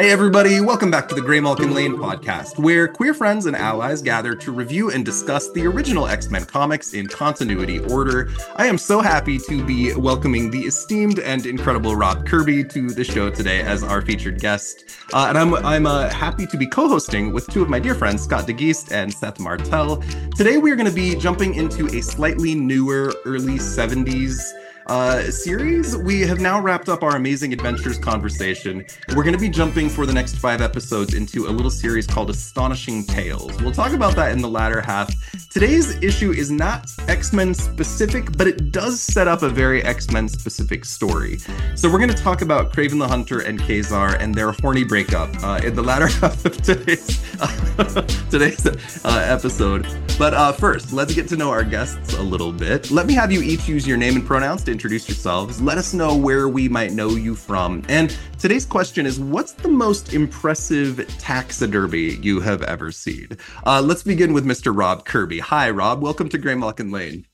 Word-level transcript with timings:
Hey, 0.00 0.12
everybody, 0.12 0.62
welcome 0.62 0.90
back 0.90 1.08
to 1.08 1.14
the 1.14 1.20
Graymalkin 1.20 1.74
Lane 1.74 1.94
podcast, 1.94 2.58
where 2.58 2.88
queer 2.88 3.12
friends 3.12 3.44
and 3.44 3.54
allies 3.54 4.00
gather 4.00 4.34
to 4.34 4.50
review 4.50 4.90
and 4.90 5.04
discuss 5.04 5.52
the 5.52 5.66
original 5.66 6.06
X 6.06 6.30
Men 6.30 6.46
comics 6.46 6.94
in 6.94 7.06
continuity 7.06 7.80
order. 7.80 8.30
I 8.56 8.64
am 8.64 8.78
so 8.78 9.02
happy 9.02 9.38
to 9.40 9.62
be 9.62 9.94
welcoming 9.94 10.50
the 10.50 10.60
esteemed 10.62 11.18
and 11.18 11.44
incredible 11.44 11.96
Rob 11.96 12.26
Kirby 12.26 12.64
to 12.64 12.88
the 12.88 13.04
show 13.04 13.28
today 13.28 13.60
as 13.60 13.82
our 13.82 14.00
featured 14.00 14.40
guest. 14.40 14.86
Uh, 15.12 15.26
and 15.28 15.36
I'm, 15.36 15.52
I'm 15.56 15.84
uh, 15.84 16.08
happy 16.08 16.46
to 16.46 16.56
be 16.56 16.66
co 16.66 16.88
hosting 16.88 17.30
with 17.30 17.46
two 17.48 17.60
of 17.60 17.68
my 17.68 17.78
dear 17.78 17.94
friends, 17.94 18.22
Scott 18.22 18.46
DeGeest 18.46 18.92
and 18.92 19.12
Seth 19.12 19.38
Martel. 19.38 20.02
Today, 20.34 20.56
we 20.56 20.70
are 20.70 20.76
going 20.76 20.88
to 20.88 20.94
be 20.94 21.14
jumping 21.14 21.56
into 21.56 21.88
a 21.88 22.00
slightly 22.00 22.54
newer, 22.54 23.12
early 23.26 23.58
70s 23.58 24.50
uh, 24.90 25.30
series. 25.30 25.96
We 25.96 26.20
have 26.22 26.40
now 26.40 26.60
wrapped 26.60 26.88
up 26.88 27.04
our 27.04 27.14
Amazing 27.14 27.52
Adventures 27.52 27.96
conversation. 27.96 28.84
We're 29.14 29.22
going 29.22 29.34
to 29.34 29.40
be 29.40 29.48
jumping 29.48 29.88
for 29.88 30.04
the 30.04 30.12
next 30.12 30.36
five 30.36 30.60
episodes 30.60 31.14
into 31.14 31.46
a 31.46 31.50
little 31.52 31.70
series 31.70 32.08
called 32.08 32.28
Astonishing 32.28 33.04
Tales. 33.04 33.56
We'll 33.62 33.72
talk 33.72 33.92
about 33.92 34.16
that 34.16 34.32
in 34.32 34.42
the 34.42 34.48
latter 34.48 34.80
half. 34.80 35.14
Today's 35.48 35.94
issue 36.02 36.32
is 36.32 36.50
not 36.50 36.90
X 37.06 37.32
Men 37.32 37.54
specific, 37.54 38.36
but 38.36 38.48
it 38.48 38.72
does 38.72 39.00
set 39.00 39.28
up 39.28 39.42
a 39.42 39.48
very 39.48 39.80
X 39.84 40.10
Men 40.10 40.28
specific 40.28 40.84
story. 40.84 41.38
So 41.76 41.90
we're 41.90 41.98
going 41.98 42.10
to 42.10 42.22
talk 42.22 42.42
about 42.42 42.72
Kraven 42.72 42.98
the 42.98 43.06
Hunter 43.06 43.40
and 43.40 43.60
Ka-Zar 43.60 44.16
and 44.16 44.34
their 44.34 44.50
horny 44.52 44.82
breakup 44.82 45.30
uh, 45.44 45.60
in 45.62 45.76
the 45.76 45.82
latter 45.82 46.06
half 46.20 46.44
of 46.44 46.60
today's 46.62 47.24
uh, 47.40 48.02
today's 48.28 48.66
episode. 49.04 49.86
But 50.18 50.34
uh, 50.34 50.52
first, 50.52 50.92
let's 50.92 51.14
get 51.14 51.28
to 51.28 51.36
know 51.36 51.50
our 51.50 51.64
guests 51.64 52.14
a 52.14 52.22
little 52.22 52.52
bit. 52.52 52.90
Let 52.90 53.06
me 53.06 53.14
have 53.14 53.30
you 53.30 53.40
each 53.40 53.68
use 53.68 53.86
your 53.86 53.96
name 53.96 54.16
and 54.16 54.26
pronouns 54.26 54.64
to 54.64 54.79
introduce 54.80 55.06
yourselves. 55.10 55.60
Let 55.60 55.76
us 55.76 55.92
know 55.92 56.16
where 56.16 56.48
we 56.48 56.66
might 56.66 56.92
know 56.92 57.10
you 57.10 57.34
from. 57.34 57.82
And 57.90 58.16
today's 58.38 58.64
question 58.64 59.04
is 59.04 59.20
what's 59.20 59.52
the 59.52 59.68
most 59.68 60.14
impressive 60.14 61.06
taxidermy 61.18 62.14
you 62.22 62.40
have 62.40 62.62
ever 62.62 62.90
seen? 62.90 63.28
Uh, 63.66 63.82
let's 63.82 64.02
begin 64.02 64.32
with 64.32 64.46
Mr. 64.46 64.74
Rob 64.74 65.04
Kirby. 65.04 65.38
Hi, 65.38 65.68
Rob. 65.68 66.00
Welcome 66.00 66.30
to 66.30 66.38
Graymalkin 66.38 66.90
Lane. 66.90 67.26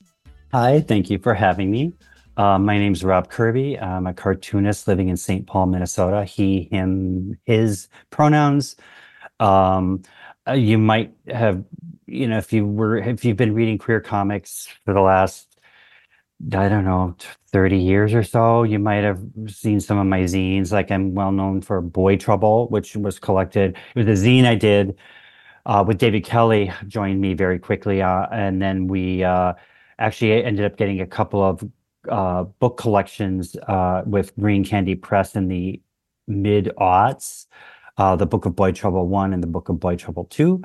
Hi, 0.51 0.81
thank 0.81 1.09
you 1.09 1.19
for 1.19 1.33
having 1.33 1.71
me. 1.71 1.93
Uh, 2.35 2.59
my 2.59 2.77
name's 2.77 3.01
Rob 3.01 3.29
Kirby. 3.29 3.79
I'm 3.79 4.07
a 4.07 4.13
cartoonist 4.13 4.85
living 4.85 5.07
in 5.07 5.15
St. 5.15 5.47
Paul, 5.47 5.67
Minnesota. 5.67 6.25
He, 6.25 6.67
him, 6.69 7.39
his 7.45 7.87
pronouns. 8.09 8.75
Um, 9.39 10.01
uh, 10.45 10.51
you 10.51 10.77
might 10.77 11.13
have, 11.29 11.63
you 12.07 12.27
know, 12.27 12.39
if 12.39 12.51
you 12.51 12.67
were, 12.67 12.97
if 12.97 13.23
you've 13.23 13.37
been 13.37 13.53
reading 13.53 13.77
queer 13.77 14.01
comics 14.01 14.67
for 14.83 14.93
the 14.93 14.99
last 14.99 15.46
I 16.53 16.69
don't 16.69 16.85
know, 16.85 17.15
30 17.51 17.77
years 17.77 18.13
or 18.13 18.21
so, 18.23 18.61
you 18.63 18.77
might 18.77 19.03
have 19.03 19.19
seen 19.47 19.79
some 19.79 19.97
of 19.97 20.05
my 20.05 20.21
zines. 20.21 20.71
Like 20.71 20.91
I'm 20.91 21.15
well 21.15 21.31
known 21.31 21.61
for 21.61 21.81
Boy 21.81 22.15
Trouble, 22.15 22.67
which 22.69 22.95
was 22.95 23.17
collected. 23.17 23.75
It 23.95 24.05
was 24.05 24.19
a 24.21 24.23
zine 24.23 24.45
I 24.45 24.53
did 24.55 24.97
uh, 25.65 25.83
with 25.85 25.97
David 25.97 26.23
Kelly, 26.25 26.71
joined 26.87 27.21
me 27.21 27.33
very 27.33 27.57
quickly. 27.57 28.03
Uh, 28.03 28.27
and 28.31 28.61
then 28.61 28.87
we 28.87 29.23
uh, 29.23 29.53
actually 29.97 30.43
ended 30.43 30.65
up 30.65 30.77
getting 30.77 31.01
a 31.01 31.07
couple 31.07 31.43
of 31.43 31.63
uh, 32.07 32.43
book 32.43 32.77
collections 32.77 33.55
uh, 33.67 34.03
with 34.05 34.35
Green 34.37 34.63
Candy 34.63 34.95
Press 34.95 35.35
in 35.35 35.47
the 35.47 35.81
mid 36.27 36.71
aughts. 36.77 37.47
Uh, 37.97 38.15
the 38.15 38.27
Book 38.27 38.45
of 38.45 38.55
Boy 38.55 38.71
Trouble 38.71 39.07
1 39.07 39.33
and 39.33 39.41
the 39.41 39.47
Book 39.47 39.69
of 39.69 39.79
Boy 39.79 39.95
Trouble 39.95 40.25
2. 40.25 40.61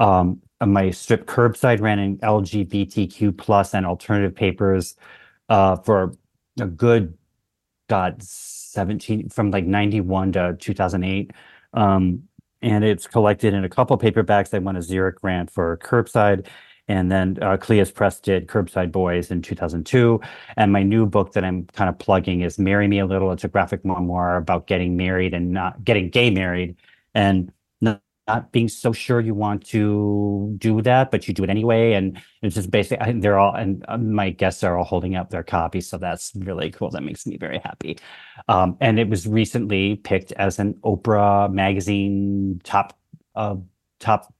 Um, 0.00 0.42
my 0.64 0.90
strip 0.90 1.26
curbside 1.26 1.80
ran 1.80 1.98
in 1.98 2.18
LGBTQ 2.18 3.38
plus 3.38 3.72
and 3.74 3.86
alternative 3.86 4.34
papers 4.34 4.94
uh, 5.48 5.76
for 5.76 6.12
a 6.60 6.66
good 6.66 7.16
god 7.88 8.22
17 8.22 9.28
from 9.28 9.50
like 9.50 9.66
91 9.66 10.32
to 10.32 10.56
2008 10.58 11.32
um, 11.74 12.22
and 12.62 12.84
it's 12.84 13.06
collected 13.06 13.52
in 13.52 13.64
a 13.64 13.68
couple 13.68 13.96
paperbacks 13.98 14.54
i 14.54 14.58
won 14.58 14.76
a 14.76 14.80
xeric 14.80 15.16
grant 15.16 15.50
for 15.50 15.76
curbside 15.78 16.46
and 16.86 17.10
then 17.10 17.38
uh, 17.40 17.56
Cleis 17.56 17.92
Press 17.92 18.20
did 18.20 18.46
Curbside 18.46 18.92
Boys 18.92 19.30
in 19.30 19.40
2002. 19.40 20.20
And 20.56 20.70
my 20.70 20.82
new 20.82 21.06
book 21.06 21.32
that 21.32 21.42
I'm 21.42 21.64
kind 21.68 21.88
of 21.88 21.98
plugging 21.98 22.42
is 22.42 22.58
Marry 22.58 22.88
Me 22.88 22.98
a 22.98 23.06
Little. 23.06 23.32
It's 23.32 23.44
a 23.44 23.48
graphic 23.48 23.84
memoir 23.84 24.36
about 24.36 24.66
getting 24.66 24.96
married 24.96 25.32
and 25.32 25.50
not 25.50 25.82
getting 25.82 26.10
gay 26.10 26.30
married 26.30 26.76
and 27.14 27.50
not 28.26 28.52
being 28.52 28.68
so 28.68 28.92
sure 28.92 29.20
you 29.20 29.34
want 29.34 29.64
to 29.66 30.54
do 30.58 30.80
that, 30.82 31.10
but 31.10 31.28
you 31.28 31.34
do 31.34 31.44
it 31.44 31.50
anyway. 31.50 31.92
And 31.92 32.20
it's 32.42 32.54
just 32.54 32.70
basically, 32.70 33.20
they're 33.20 33.38
all, 33.38 33.54
and 33.54 33.84
uh, 33.88 33.98
my 33.98 34.30
guests 34.30 34.64
are 34.64 34.78
all 34.78 34.84
holding 34.84 35.14
up 35.14 35.30
their 35.30 35.42
copies. 35.42 35.88
So 35.88 35.98
that's 35.98 36.32
really 36.34 36.70
cool. 36.70 36.90
That 36.90 37.02
makes 37.02 37.26
me 37.26 37.36
very 37.36 37.58
happy. 37.58 37.98
Um, 38.48 38.76
and 38.80 38.98
it 38.98 39.08
was 39.08 39.26
recently 39.26 39.96
picked 39.96 40.32
as 40.32 40.58
an 40.58 40.74
Oprah 40.84 41.52
magazine 41.52 42.60
top, 42.64 42.98
uh, 43.34 43.56
top 44.00 44.32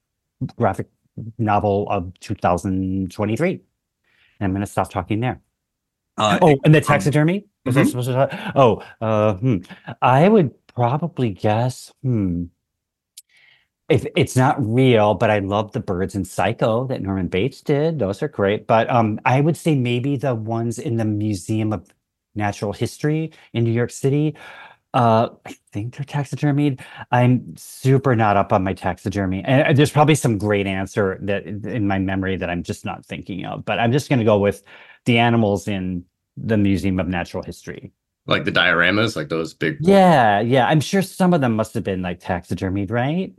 graphic 0.57 0.89
novel 1.37 1.87
of 1.89 2.11
2023. 2.21 3.51
And 3.51 3.61
I'm 4.41 4.51
going 4.51 4.61
to 4.61 4.67
stop 4.67 4.89
talking 4.89 5.19
there. 5.19 5.41
Uh, 6.17 6.39
oh, 6.41 6.55
and 6.63 6.73
the 6.73 6.79
um, 6.79 6.83
taxidermy? 6.83 7.45
Um, 7.65 7.73
mm-hmm. 7.73 7.79
I 7.79 7.83
supposed 7.83 8.07
to 8.07 8.13
talk? 8.13 8.53
Oh, 8.55 8.83
uh, 9.01 9.33
hmm. 9.35 9.57
I 10.01 10.27
would 10.27 10.51
probably 10.67 11.31
guess, 11.31 11.93
hmm, 12.01 12.45
if 13.89 14.05
it's 14.15 14.35
not 14.35 14.55
real, 14.65 15.13
but 15.13 15.29
I 15.29 15.39
love 15.39 15.71
the 15.71 15.79
birds 15.79 16.15
in 16.15 16.25
Psycho 16.25 16.87
that 16.87 17.01
Norman 17.01 17.27
Bates 17.27 17.61
did. 17.61 17.99
Those 17.99 18.23
are 18.23 18.27
great. 18.27 18.65
But 18.65 18.89
um, 18.89 19.19
I 19.25 19.41
would 19.41 19.55
say 19.55 19.75
maybe 19.75 20.17
the 20.17 20.33
ones 20.33 20.79
in 20.79 20.97
the 20.97 21.05
Museum 21.05 21.71
of 21.71 21.87
Natural 22.33 22.73
History 22.73 23.31
in 23.53 23.63
New 23.63 23.71
York 23.71 23.91
City. 23.91 24.35
Uh, 24.93 25.29
I 25.45 25.55
think 25.73 25.95
they're 25.95 26.05
taxidermied. 26.05 26.79
I'm 27.11 27.55
super 27.57 28.15
not 28.15 28.37
up 28.37 28.53
on 28.53 28.63
my 28.63 28.73
taxidermy, 28.73 29.43
and 29.43 29.77
there's 29.77 29.91
probably 29.91 30.15
some 30.15 30.37
great 30.37 30.67
answer 30.67 31.19
that 31.21 31.45
in 31.45 31.85
my 31.85 31.99
memory 31.99 32.37
that 32.37 32.49
I'm 32.49 32.63
just 32.63 32.85
not 32.85 33.05
thinking 33.05 33.45
of. 33.45 33.65
But 33.65 33.77
I'm 33.77 33.91
just 33.91 34.07
going 34.07 34.19
to 34.19 34.25
go 34.25 34.39
with 34.39 34.63
the 35.03 35.17
animals 35.17 35.67
in 35.67 36.05
the 36.37 36.57
Museum 36.57 36.99
of 36.99 37.09
Natural 37.09 37.43
History. 37.43 37.91
Like 38.25 38.45
the 38.45 38.51
dioramas, 38.51 39.15
like 39.17 39.29
those 39.29 39.53
big. 39.53 39.77
Yeah, 39.81 40.39
yeah. 40.39 40.65
I'm 40.65 40.79
sure 40.79 41.01
some 41.01 41.33
of 41.33 41.41
them 41.41 41.55
must 41.55 41.73
have 41.73 41.83
been 41.83 42.01
like 42.01 42.21
taxidermied, 42.21 42.89
right? 42.89 43.33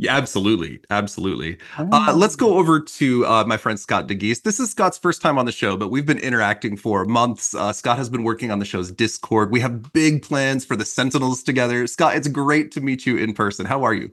Yeah, 0.00 0.16
absolutely, 0.16 0.80
absolutely. 0.88 1.58
Uh, 1.76 2.06
oh. 2.08 2.14
let's 2.16 2.34
go 2.34 2.54
over 2.54 2.80
to 2.80 3.26
uh, 3.26 3.44
my 3.44 3.58
friend 3.58 3.78
Scott 3.78 4.08
DeGeest. 4.08 4.44
This 4.44 4.58
is 4.58 4.70
Scott's 4.70 4.96
first 4.96 5.20
time 5.20 5.36
on 5.36 5.44
the 5.44 5.52
show, 5.52 5.76
but 5.76 5.90
we've 5.90 6.06
been 6.06 6.18
interacting 6.18 6.78
for 6.78 7.04
months. 7.04 7.54
Uh, 7.54 7.70
Scott 7.74 7.98
has 7.98 8.08
been 8.08 8.22
working 8.22 8.50
on 8.50 8.60
the 8.60 8.64
show's 8.64 8.90
Discord. 8.90 9.50
We 9.50 9.60
have 9.60 9.92
big 9.92 10.22
plans 10.22 10.64
for 10.64 10.74
the 10.74 10.86
Sentinels 10.86 11.42
together. 11.42 11.86
Scott, 11.86 12.16
it's 12.16 12.28
great 12.28 12.72
to 12.72 12.80
meet 12.80 13.04
you 13.04 13.18
in 13.18 13.34
person. 13.34 13.66
How 13.66 13.84
are 13.84 13.92
you? 13.92 14.10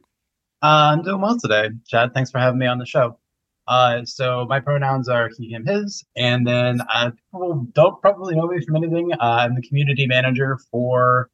Uh, 0.61 0.91
I'm 0.91 1.03
doing 1.03 1.21
well 1.21 1.39
today, 1.39 1.69
Chad. 1.87 2.13
Thanks 2.13 2.31
for 2.31 2.39
having 2.39 2.59
me 2.59 2.67
on 2.67 2.79
the 2.79 2.85
show. 2.85 3.17
Uh, 3.65 4.03
so 4.03 4.45
my 4.49 4.59
pronouns 4.59 5.07
are 5.07 5.29
he, 5.37 5.53
him, 5.53 5.65
his, 5.65 6.03
and 6.17 6.45
then 6.45 6.81
uh, 6.93 7.11
people 7.31 7.65
don't 7.71 8.01
probably 8.01 8.35
know 8.35 8.47
me 8.47 8.59
from 8.65 8.75
anything. 8.75 9.11
I'm 9.21 9.55
the 9.55 9.61
community 9.61 10.05
manager 10.05 10.59
for 10.69 11.29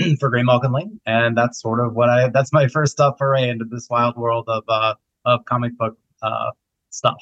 for 0.20 0.30
Graymalkin 0.30 0.72
Lane, 0.72 1.00
and 1.06 1.36
that's 1.36 1.60
sort 1.60 1.80
of 1.80 1.94
what 1.94 2.08
I 2.08 2.28
that's 2.28 2.52
my 2.52 2.68
first 2.68 2.92
step 2.92 3.14
foray 3.18 3.48
into 3.48 3.64
this 3.64 3.88
wild 3.90 4.16
world 4.16 4.44
of 4.48 4.64
uh 4.68 4.94
of 5.24 5.44
comic 5.44 5.76
book 5.78 5.96
uh 6.22 6.50
stuff. 6.90 7.18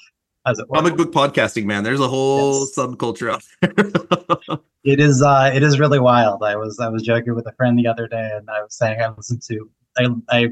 As 0.46 0.58
it 0.58 0.68
were. 0.70 0.76
Comic 0.76 0.96
book 0.96 1.12
podcasting, 1.12 1.64
man. 1.64 1.84
There's 1.84 2.00
a 2.00 2.08
whole 2.08 2.60
yes. 2.60 2.74
subculture 2.74 3.30
out 3.30 3.42
there. 3.60 4.58
it 4.84 4.98
is 5.00 5.22
uh 5.22 5.50
it 5.52 5.62
is 5.62 5.78
really 5.78 5.98
wild. 5.98 6.42
I 6.42 6.56
was 6.56 6.78
I 6.80 6.88
was 6.88 7.02
joking 7.02 7.34
with 7.34 7.46
a 7.46 7.52
friend 7.52 7.78
the 7.78 7.86
other 7.86 8.06
day 8.06 8.30
and 8.34 8.48
I 8.48 8.62
was 8.62 8.74
saying 8.74 9.00
I 9.00 9.08
listened 9.10 9.42
to 9.48 9.70
I 9.98 10.06
I 10.30 10.48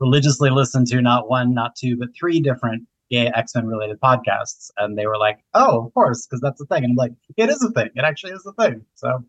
religiously 0.00 0.50
listened 0.50 0.88
to 0.88 1.00
not 1.00 1.28
one, 1.28 1.54
not 1.54 1.76
two, 1.76 1.96
but 1.96 2.08
three 2.18 2.40
different 2.40 2.86
gay 3.10 3.28
X-Men 3.28 3.66
related 3.66 4.00
podcasts. 4.00 4.70
And 4.76 4.98
they 4.98 5.06
were 5.06 5.18
like, 5.18 5.38
Oh, 5.54 5.86
of 5.86 5.94
course, 5.94 6.26
because 6.26 6.40
that's 6.40 6.58
the 6.58 6.66
thing. 6.66 6.84
And 6.84 6.92
I'm 6.92 6.96
like, 6.96 7.12
it 7.36 7.48
is 7.48 7.62
a 7.62 7.70
thing. 7.70 7.90
It 7.94 8.04
actually 8.04 8.32
is 8.32 8.44
a 8.46 8.52
thing. 8.52 8.84
So 8.94 9.24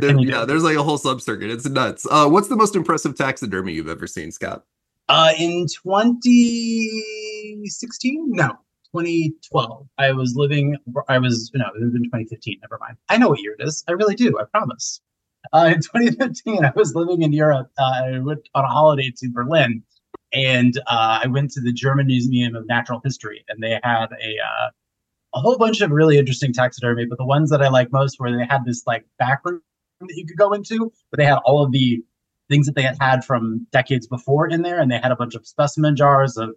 what 0.00 0.08
can 0.08 0.18
you 0.18 0.28
yeah, 0.28 0.40
do? 0.40 0.46
there's 0.46 0.62
like 0.62 0.76
a 0.76 0.82
whole 0.82 0.98
sub 0.98 1.20
circuit. 1.20 1.50
It's 1.50 1.66
nuts. 1.66 2.06
Uh, 2.10 2.28
what's 2.28 2.48
the 2.48 2.56
most 2.56 2.74
impressive 2.76 3.16
taxidermy 3.16 3.72
you've 3.72 3.88
ever 3.88 4.06
seen, 4.06 4.30
Scott? 4.32 4.64
Uh, 5.08 5.32
in 5.38 5.66
2016? 5.66 8.30
No, 8.30 8.50
2012. 8.94 9.88
I 9.98 10.12
was 10.12 10.36
living. 10.36 10.76
I 11.08 11.18
was 11.18 11.50
no, 11.54 11.64
it 11.66 11.82
was 11.82 11.94
in 11.94 12.04
2015. 12.04 12.58
Never 12.62 12.78
mind. 12.78 12.96
I 13.08 13.16
know 13.16 13.30
what 13.30 13.40
year 13.40 13.56
it 13.58 13.66
is. 13.66 13.82
I 13.88 13.92
really 13.92 14.14
do. 14.14 14.38
I 14.38 14.44
promise. 14.44 15.00
Uh, 15.52 15.72
in 15.74 15.82
2015, 15.82 16.64
I 16.64 16.72
was 16.74 16.94
living 16.94 17.22
in 17.22 17.32
Europe. 17.32 17.70
Uh, 17.78 18.02
I 18.04 18.18
went 18.18 18.48
on 18.54 18.64
a 18.64 18.68
holiday 18.68 19.12
to 19.16 19.30
Berlin, 19.30 19.82
and 20.32 20.78
uh, 20.86 21.20
I 21.22 21.26
went 21.26 21.50
to 21.52 21.60
the 21.60 21.72
German 21.72 22.06
Museum 22.06 22.54
of 22.54 22.66
Natural 22.66 23.00
History, 23.04 23.44
and 23.48 23.62
they 23.62 23.80
had 23.82 24.06
a 24.12 24.36
uh, 24.44 24.70
a 25.34 25.40
whole 25.40 25.58
bunch 25.58 25.80
of 25.80 25.90
really 25.90 26.18
interesting 26.18 26.52
taxidermy. 26.52 27.06
But 27.06 27.18
the 27.18 27.24
ones 27.24 27.50
that 27.50 27.62
I 27.62 27.68
like 27.68 27.92
most 27.92 28.20
were 28.20 28.36
they 28.36 28.44
had 28.44 28.64
this 28.64 28.86
like 28.86 29.06
back 29.18 29.40
room 29.44 29.62
that 30.06 30.16
you 30.16 30.26
could 30.26 30.36
go 30.36 30.52
into, 30.52 30.92
but 31.10 31.18
they 31.18 31.24
had 31.24 31.38
all 31.44 31.62
of 31.62 31.72
the 31.72 32.02
things 32.48 32.66
that 32.66 32.74
they 32.74 32.82
had 32.82 32.96
had 33.00 33.24
from 33.24 33.66
decades 33.72 34.06
before 34.06 34.48
in 34.48 34.62
there, 34.62 34.80
and 34.80 34.90
they 34.90 34.98
had 34.98 35.12
a 35.12 35.16
bunch 35.16 35.34
of 35.34 35.46
specimen 35.46 35.96
jars 35.96 36.36
of 36.36 36.50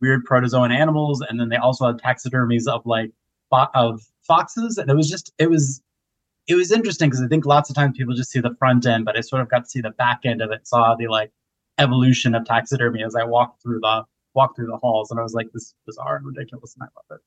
weird 0.00 0.24
protozoan 0.24 0.70
animals, 0.70 1.20
and 1.20 1.40
then 1.40 1.48
they 1.48 1.56
also 1.56 1.86
had 1.86 1.98
taxidermies 1.98 2.66
of 2.66 2.82
like 2.86 3.10
fo- 3.50 3.70
of 3.74 4.02
foxes, 4.26 4.78
and 4.78 4.90
it 4.90 4.94
was 4.94 5.08
just 5.08 5.32
it 5.38 5.50
was 5.50 5.82
it 6.46 6.54
was 6.54 6.70
interesting 6.70 7.08
because 7.08 7.22
I 7.22 7.28
think 7.28 7.46
lots 7.46 7.70
of 7.70 7.76
times 7.76 7.96
people 7.96 8.14
just 8.14 8.30
see 8.30 8.40
the 8.40 8.54
front 8.58 8.86
end, 8.86 9.04
but 9.04 9.16
I 9.16 9.20
sort 9.20 9.42
of 9.42 9.48
got 9.48 9.64
to 9.64 9.68
see 9.68 9.80
the 9.80 9.90
back 9.90 10.20
end 10.24 10.42
of 10.42 10.50
it, 10.50 10.66
saw 10.66 10.94
the 10.94 11.08
like 11.08 11.32
evolution 11.78 12.34
of 12.34 12.44
taxidermy 12.44 13.02
as 13.02 13.16
I 13.16 13.24
walked 13.24 13.62
through 13.62 13.80
the 13.80 14.04
walked 14.34 14.56
through 14.56 14.66
the 14.66 14.78
halls, 14.78 15.10
and 15.10 15.20
I 15.20 15.22
was 15.22 15.32
like, 15.34 15.48
this 15.52 15.62
is 15.64 15.74
bizarre 15.86 16.16
and 16.16 16.26
ridiculous, 16.26 16.74
and 16.78 16.84
I 16.84 16.88
love 16.96 17.18
it. 17.18 17.24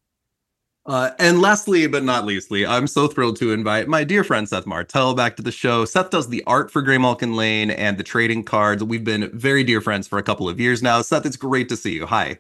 Uh, 0.88 1.12
and 1.20 1.42
lastly, 1.42 1.86
but 1.86 2.04
not 2.04 2.26
leastly, 2.26 2.66
I'm 2.66 2.88
so 2.88 3.10
thrilled 3.10 3.36
to 3.38 3.52
invite 3.52 3.90
my 3.90 4.06
dear 4.06 4.24
friend 4.24 4.48
Seth 4.48 4.66
Martel 4.66 5.14
back 5.14 5.36
to 5.36 5.42
the 5.42 5.52
show. 5.52 5.84
Seth 5.84 6.12
does 6.12 6.30
the 6.30 6.42
art 6.48 6.72
for 6.72 6.82
Graymalkin 6.82 7.36
Lane 7.36 7.72
and 7.72 7.98
the 7.98 8.06
trading 8.06 8.42
cards. 8.42 8.82
We've 8.82 9.04
been 9.04 9.30
very 9.38 9.66
dear 9.66 9.82
friends 9.82 10.08
for 10.08 10.18
a 10.18 10.24
couple 10.24 10.48
of 10.48 10.62
years 10.62 10.82
now. 10.82 11.02
Seth, 11.02 11.26
it's 11.26 11.36
great 11.36 11.68
to 11.70 11.76
see 11.76 11.92
you. 11.94 12.06
Hi. 12.06 12.40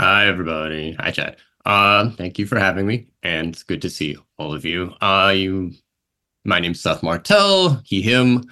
Hi, 0.00 0.26
everybody. 0.26 0.96
Hi, 1.00 1.10
Chad. 1.10 1.36
Uh, 1.66 2.10
thank 2.12 2.38
you 2.38 2.46
for 2.46 2.58
having 2.58 2.86
me, 2.86 3.08
and 3.22 3.48
it's 3.48 3.62
good 3.62 3.82
to 3.82 3.90
see 3.90 4.16
all 4.38 4.54
of 4.54 4.64
you. 4.64 4.94
Uh, 5.02 5.34
you, 5.36 5.72
my 6.44 6.60
name's 6.60 6.80
Seth 6.80 7.02
Martel. 7.02 7.82
He, 7.84 8.00
him. 8.00 8.44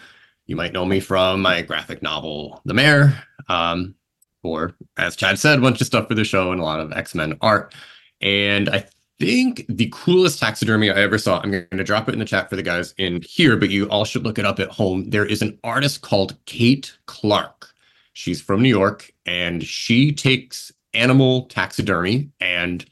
You 0.47 0.57
might 0.57 0.75
know 0.75 0.85
me 0.85 1.01
from 1.01 1.41
my 1.41 1.63
graphic 1.63 2.03
novel, 2.03 2.61
The 2.67 2.75
Mare. 2.75 3.25
Um, 3.49 3.95
or 4.43 4.75
as 4.99 5.17
Chad 5.17 5.39
said, 5.39 5.59
a 5.59 5.63
bunch 5.63 5.81
of 5.81 5.87
stuff 5.87 6.09
for 6.09 6.15
the 6.15 6.25
show 6.25 6.53
and 6.53 6.61
a 6.61 6.65
lot 6.65 6.81
of 6.81 6.93
X 6.93 7.15
Men 7.15 7.39
art. 7.41 7.75
And 8.21 8.69
I 8.69 8.85
think 9.19 9.65
the 9.69 9.91
coolest 9.93 10.41
taxidermy 10.41 10.91
I 10.91 10.97
ever 10.97 11.19
saw, 11.19 11.41
I'm 11.41 11.51
going 11.51 11.67
to 11.71 11.85
drop 11.85 12.09
it 12.09 12.13
in 12.13 12.19
the 12.19 12.25
chat 12.25 12.51
for 12.51 12.57
the 12.57 12.63
guys 12.63 12.95
in 12.99 13.23
here, 13.23 13.57
but 13.57 13.71
you 13.71 13.89
all 13.89 14.05
should 14.05 14.25
look 14.25 14.39
it 14.39 14.45
up 14.45 14.61
at 14.61 14.71
home. 14.71 15.11
There 15.11 15.27
is 15.27 15.43
an 15.43 15.59
artist 15.65 16.03
called 16.03 16.37
Kate 16.47 16.97
Clark. 17.07 17.69
She's 18.13 18.41
from 18.41 18.63
New 18.63 18.69
York 18.69 19.11
and 19.27 19.63
she 19.63 20.13
takes 20.13 20.73
animal 20.95 21.47
taxidermy 21.47 22.31
and 22.41 22.85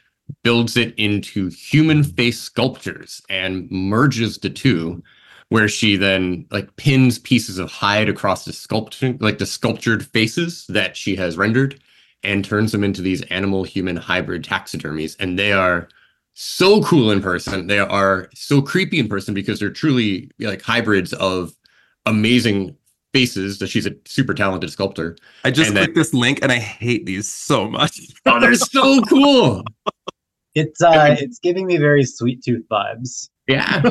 builds 0.43 0.77
it 0.77 0.95
into 0.97 1.49
human 1.49 2.03
face 2.03 2.41
sculptures 2.41 3.23
and 3.29 3.71
merges 3.71 4.39
the 4.39 4.51
two 4.51 5.03
where 5.51 5.69
she 5.69 5.97
then 5.97 6.47
like 6.51 6.75
pins 6.77 7.19
pieces 7.19 7.59
of 7.59 7.71
hide 7.71 8.09
across 8.09 8.45
the 8.45 8.53
sculpture 8.53 9.15
like 9.21 9.39
the 9.39 9.47
sculptured 9.47 10.05
faces 10.07 10.65
that 10.69 10.97
she 10.97 11.15
has 11.15 11.37
rendered 11.37 11.79
and 12.23 12.45
turns 12.45 12.73
them 12.73 12.83
into 12.83 13.03
these 13.03 13.23
animal 13.23 13.63
human 13.63 13.97
hybrid 13.97 14.43
taxidermies 14.43 15.15
and 15.21 15.39
they 15.39 15.53
are 15.53 15.89
so 16.35 16.83
cool 16.83 17.11
in 17.11 17.21
person. 17.21 17.67
They 17.67 17.79
are 17.79 18.29
so 18.35 18.63
creepy 18.63 18.99
in 18.99 19.09
person 19.09 19.35
because 19.35 19.59
they're 19.61 19.71
truly 19.71 20.31
like 20.39 20.63
hybrids 20.63 21.13
of 21.15 21.53
amazing 22.07 22.77
faces. 23.13 23.59
That 23.59 23.69
she's 23.69 23.87
a 23.87 23.95
super 24.07 24.35
talented 24.35 24.71
sculptor. 24.71 25.17
I 25.45 25.51
just 25.51 25.69
And 25.71 25.77
clicked 25.79 25.95
then- 25.95 26.01
this 26.01 26.15
link 26.15 26.41
and 26.43 26.51
I 26.51 26.59
hate 26.59 27.07
these 27.07 27.29
so 27.29 27.69
much. 27.69 28.01
Oh, 28.27 28.41
they're 28.41 28.55
so 28.55 29.03
cool. 29.03 29.65
It's 30.55 30.81
uh, 30.83 31.17
it's 31.19 31.39
giving 31.39 31.67
me 31.67 31.77
very 31.79 32.05
sweet 32.05 32.43
tooth 32.45 32.65
vibes. 32.71 33.29
Yeah. 33.49 33.83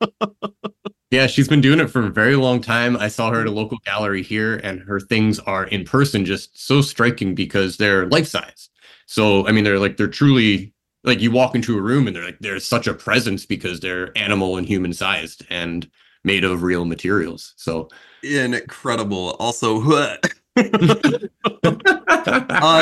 yeah, 1.10 1.26
she's 1.26 1.48
been 1.48 1.60
doing 1.60 1.80
it 1.80 1.88
for 1.90 2.06
a 2.06 2.10
very 2.10 2.36
long 2.36 2.60
time. 2.60 2.96
I 2.96 3.08
saw 3.08 3.30
her 3.32 3.40
at 3.40 3.46
a 3.46 3.50
local 3.50 3.78
gallery 3.84 4.22
here, 4.22 4.56
and 4.58 4.80
her 4.80 5.00
things 5.00 5.38
are 5.40 5.64
in 5.66 5.84
person 5.84 6.24
just 6.24 6.58
so 6.58 6.80
striking 6.80 7.34
because 7.34 7.76
they're 7.76 8.06
life 8.06 8.26
size. 8.26 8.70
So, 9.06 9.46
I 9.46 9.52
mean, 9.52 9.64
they're 9.64 9.78
like, 9.78 9.96
they're 9.96 10.06
truly 10.06 10.71
like 11.04 11.20
you 11.20 11.30
walk 11.30 11.54
into 11.54 11.76
a 11.76 11.82
room 11.82 12.06
and 12.06 12.14
they're 12.14 12.24
like, 12.24 12.38
there's 12.40 12.66
such 12.66 12.86
a 12.86 12.94
presence 12.94 13.44
because 13.46 13.80
they're 13.80 14.16
animal 14.16 14.56
and 14.56 14.66
human 14.66 14.92
sized 14.92 15.44
and 15.50 15.90
made 16.24 16.44
of 16.44 16.62
real 16.62 16.84
materials. 16.84 17.54
So, 17.56 17.88
Incredible. 18.22 19.36
Also, 19.40 19.80
uh, 20.56 20.66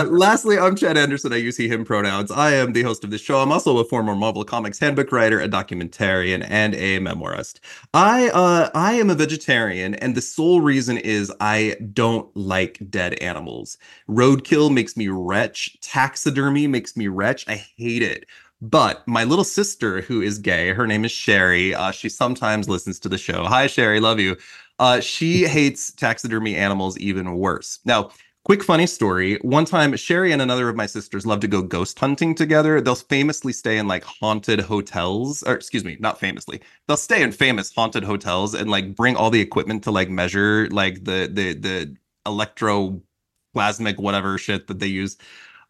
lastly, 0.08 0.58
I'm 0.58 0.74
Chad 0.74 0.96
Anderson. 0.96 1.32
I 1.32 1.36
use 1.36 1.56
he, 1.56 1.68
him 1.68 1.84
pronouns. 1.84 2.32
I 2.32 2.54
am 2.54 2.72
the 2.72 2.82
host 2.82 3.04
of 3.04 3.10
this 3.10 3.20
show. 3.20 3.38
I'm 3.38 3.52
also 3.52 3.78
a 3.78 3.84
former 3.84 4.16
Marvel 4.16 4.44
Comics 4.44 4.80
handbook 4.80 5.12
writer, 5.12 5.40
a 5.40 5.48
documentarian, 5.48 6.44
and 6.50 6.74
a 6.74 6.98
memoirist. 6.98 7.60
I 7.94 8.28
uh, 8.30 8.70
I 8.74 8.94
am 8.94 9.08
a 9.08 9.14
vegetarian, 9.14 9.94
and 9.96 10.16
the 10.16 10.20
sole 10.20 10.60
reason 10.60 10.98
is 10.98 11.32
I 11.40 11.76
don't 11.92 12.28
like 12.36 12.78
dead 12.90 13.14
animals. 13.14 13.78
Roadkill 14.08 14.72
makes 14.72 14.96
me 14.96 15.06
retch. 15.06 15.78
Taxidermy 15.80 16.66
makes 16.66 16.96
me 16.96 17.06
retch. 17.06 17.48
I 17.48 17.64
hate 17.76 18.02
it. 18.02 18.26
But 18.62 19.06
my 19.08 19.24
little 19.24 19.44
sister, 19.44 20.02
who 20.02 20.20
is 20.20 20.38
gay, 20.38 20.72
her 20.72 20.86
name 20.86 21.04
is 21.04 21.12
Sherry. 21.12 21.74
Uh, 21.74 21.92
she 21.92 22.10
sometimes 22.10 22.68
listens 22.68 22.98
to 23.00 23.08
the 23.08 23.16
show. 23.16 23.44
Hi, 23.44 23.66
Sherry. 23.66 24.00
Love 24.00 24.20
you. 24.20 24.36
Uh, 24.80 25.00
she 25.00 25.46
hates 25.46 25.92
taxidermy 25.92 26.56
animals 26.56 26.98
even 26.98 27.36
worse. 27.36 27.80
Now, 27.86 28.10
quick 28.46 28.64
funny 28.64 28.88
story. 28.88 29.36
One 29.42 29.66
time, 29.66 29.96
Sherry 29.96 30.32
and 30.32 30.42
another 30.42 30.70
of 30.70 30.76
my 30.76 30.86
sisters 30.86 31.26
love 31.26 31.40
to 31.40 31.48
go 31.48 31.62
ghost 31.62 31.98
hunting 32.00 32.34
together. 32.34 32.80
They'll 32.80 32.96
famously 32.96 33.52
stay 33.52 33.78
in 33.78 33.88
like 33.88 34.04
haunted 34.04 34.60
hotels, 34.60 35.44
or 35.44 35.54
excuse 35.54 35.84
me, 35.84 35.98
not 36.00 36.20
famously. 36.20 36.62
They'll 36.88 36.98
stay 36.98 37.22
in 37.22 37.32
famous 37.32 37.74
haunted 37.74 38.04
hotels 38.04 38.54
and 38.54 38.70
like 38.70 38.96
bring 38.96 39.16
all 39.16 39.30
the 39.30 39.42
equipment 39.42 39.84
to 39.84 39.92
like 39.92 40.10
measure 40.10 40.68
like 40.70 41.04
the 41.04 41.30
the 41.32 41.54
the 41.54 41.96
electroplasmic 42.26 43.98
whatever 43.98 44.38
shit 44.38 44.66
that 44.68 44.80
they 44.80 44.88
use. 44.88 45.18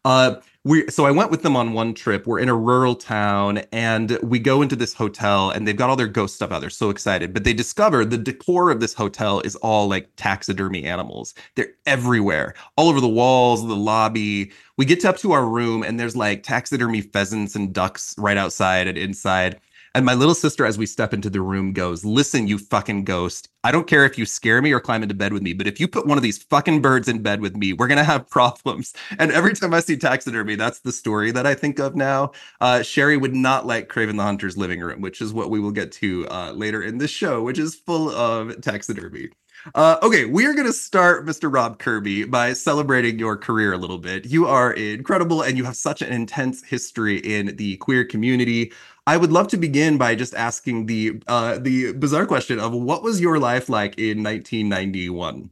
Uh, 0.03 0.35
we 0.63 0.87
so 0.89 1.05
I 1.05 1.11
went 1.11 1.31
with 1.31 1.41
them 1.41 1.55
on 1.55 1.73
one 1.73 1.93
trip. 1.93 2.27
We're 2.27 2.39
in 2.39 2.49
a 2.49 2.55
rural 2.55 2.95
town 2.95 3.59
and 3.71 4.17
we 4.21 4.37
go 4.37 4.61
into 4.61 4.75
this 4.75 4.93
hotel 4.93 5.49
and 5.49 5.67
they've 5.67 5.75
got 5.75 5.89
all 5.89 5.95
their 5.95 6.07
ghost 6.07 6.35
stuff 6.35 6.51
out. 6.51 6.61
They're 6.61 6.69
so 6.69 6.91
excited, 6.91 7.33
but 7.33 7.43
they 7.43 7.53
discover 7.53 8.05
the 8.05 8.17
decor 8.17 8.69
of 8.69 8.79
this 8.79 8.93
hotel 8.93 9.39
is 9.41 9.55
all 9.57 9.87
like 9.87 10.09
taxidermy 10.17 10.83
animals. 10.83 11.33
They're 11.55 11.73
everywhere, 11.87 12.53
all 12.77 12.89
over 12.89 13.01
the 13.01 13.07
walls, 13.07 13.65
the 13.67 13.75
lobby. 13.75 14.51
We 14.77 14.85
get 14.85 15.03
up 15.03 15.17
to 15.19 15.31
our 15.31 15.45
room 15.47 15.81
and 15.83 15.99
there's 15.99 16.15
like 16.15 16.43
taxidermy 16.43 17.01
pheasants 17.01 17.55
and 17.55 17.73
ducks 17.73 18.13
right 18.19 18.37
outside 18.37 18.87
and 18.87 18.97
inside. 18.97 19.59
And 19.93 20.05
my 20.05 20.13
little 20.13 20.35
sister, 20.35 20.65
as 20.65 20.77
we 20.77 20.85
step 20.85 21.13
into 21.13 21.29
the 21.29 21.41
room, 21.41 21.73
goes, 21.73 22.05
Listen, 22.05 22.47
you 22.47 22.57
fucking 22.57 23.03
ghost. 23.03 23.49
I 23.65 23.71
don't 23.73 23.87
care 23.87 24.05
if 24.05 24.17
you 24.17 24.25
scare 24.25 24.61
me 24.61 24.71
or 24.71 24.79
climb 24.79 25.03
into 25.03 25.13
bed 25.13 25.33
with 25.33 25.41
me, 25.43 25.51
but 25.53 25.67
if 25.67 25.79
you 25.81 25.87
put 25.87 26.07
one 26.07 26.17
of 26.17 26.23
these 26.23 26.41
fucking 26.43 26.81
birds 26.81 27.09
in 27.09 27.21
bed 27.21 27.41
with 27.41 27.57
me, 27.57 27.73
we're 27.73 27.87
going 27.87 27.97
to 27.97 28.03
have 28.03 28.29
problems. 28.29 28.93
And 29.19 29.31
every 29.31 29.53
time 29.53 29.73
I 29.73 29.81
see 29.81 29.97
taxidermy, 29.97 30.55
that's 30.55 30.79
the 30.79 30.91
story 30.91 31.31
that 31.31 31.45
I 31.45 31.53
think 31.53 31.79
of 31.79 31.95
now. 31.95 32.31
Uh, 32.61 32.81
Sherry 32.81 33.17
would 33.17 33.35
not 33.35 33.67
like 33.67 33.89
Kraven 33.89 34.17
the 34.17 34.23
Hunter's 34.23 34.57
living 34.57 34.79
room, 34.79 35.01
which 35.01 35.21
is 35.21 35.33
what 35.33 35.49
we 35.49 35.59
will 35.59 35.71
get 35.71 35.91
to 35.93 36.27
uh, 36.29 36.51
later 36.53 36.81
in 36.81 36.97
this 36.97 37.11
show, 37.11 37.43
which 37.43 37.59
is 37.59 37.75
full 37.75 38.09
of 38.09 38.59
taxidermy. 38.61 39.29
Uh, 39.75 39.97
okay, 40.01 40.25
we 40.25 40.45
are 40.45 40.53
going 40.53 40.65
to 40.65 40.73
start, 40.73 41.25
Mr. 41.25 41.53
Rob 41.53 41.77
Kirby, 41.77 42.23
by 42.25 42.53
celebrating 42.53 43.19
your 43.19 43.37
career 43.37 43.73
a 43.73 43.77
little 43.77 43.99
bit. 43.99 44.25
You 44.25 44.47
are 44.47 44.73
incredible 44.73 45.43
and 45.43 45.55
you 45.55 45.63
have 45.65 45.75
such 45.75 46.01
an 46.01 46.11
intense 46.11 46.63
history 46.63 47.17
in 47.17 47.55
the 47.57 47.77
queer 47.77 48.03
community. 48.03 48.71
I 49.07 49.17
would 49.17 49.31
love 49.31 49.47
to 49.49 49.57
begin 49.57 49.97
by 49.97 50.15
just 50.15 50.35
asking 50.35 50.85
the 50.85 51.21
uh, 51.27 51.57
the 51.57 51.93
bizarre 51.93 52.25
question 52.25 52.59
of 52.59 52.71
what 52.73 53.01
was 53.03 53.19
your 53.19 53.39
life 53.39 53.67
like 53.67 53.97
in 53.97 54.23
1991? 54.23 55.49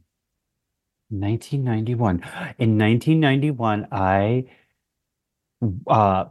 1991. 1.10 2.14
In 2.58 2.78
1991, 2.78 3.88
I 3.90 4.44
uh, 5.88 6.26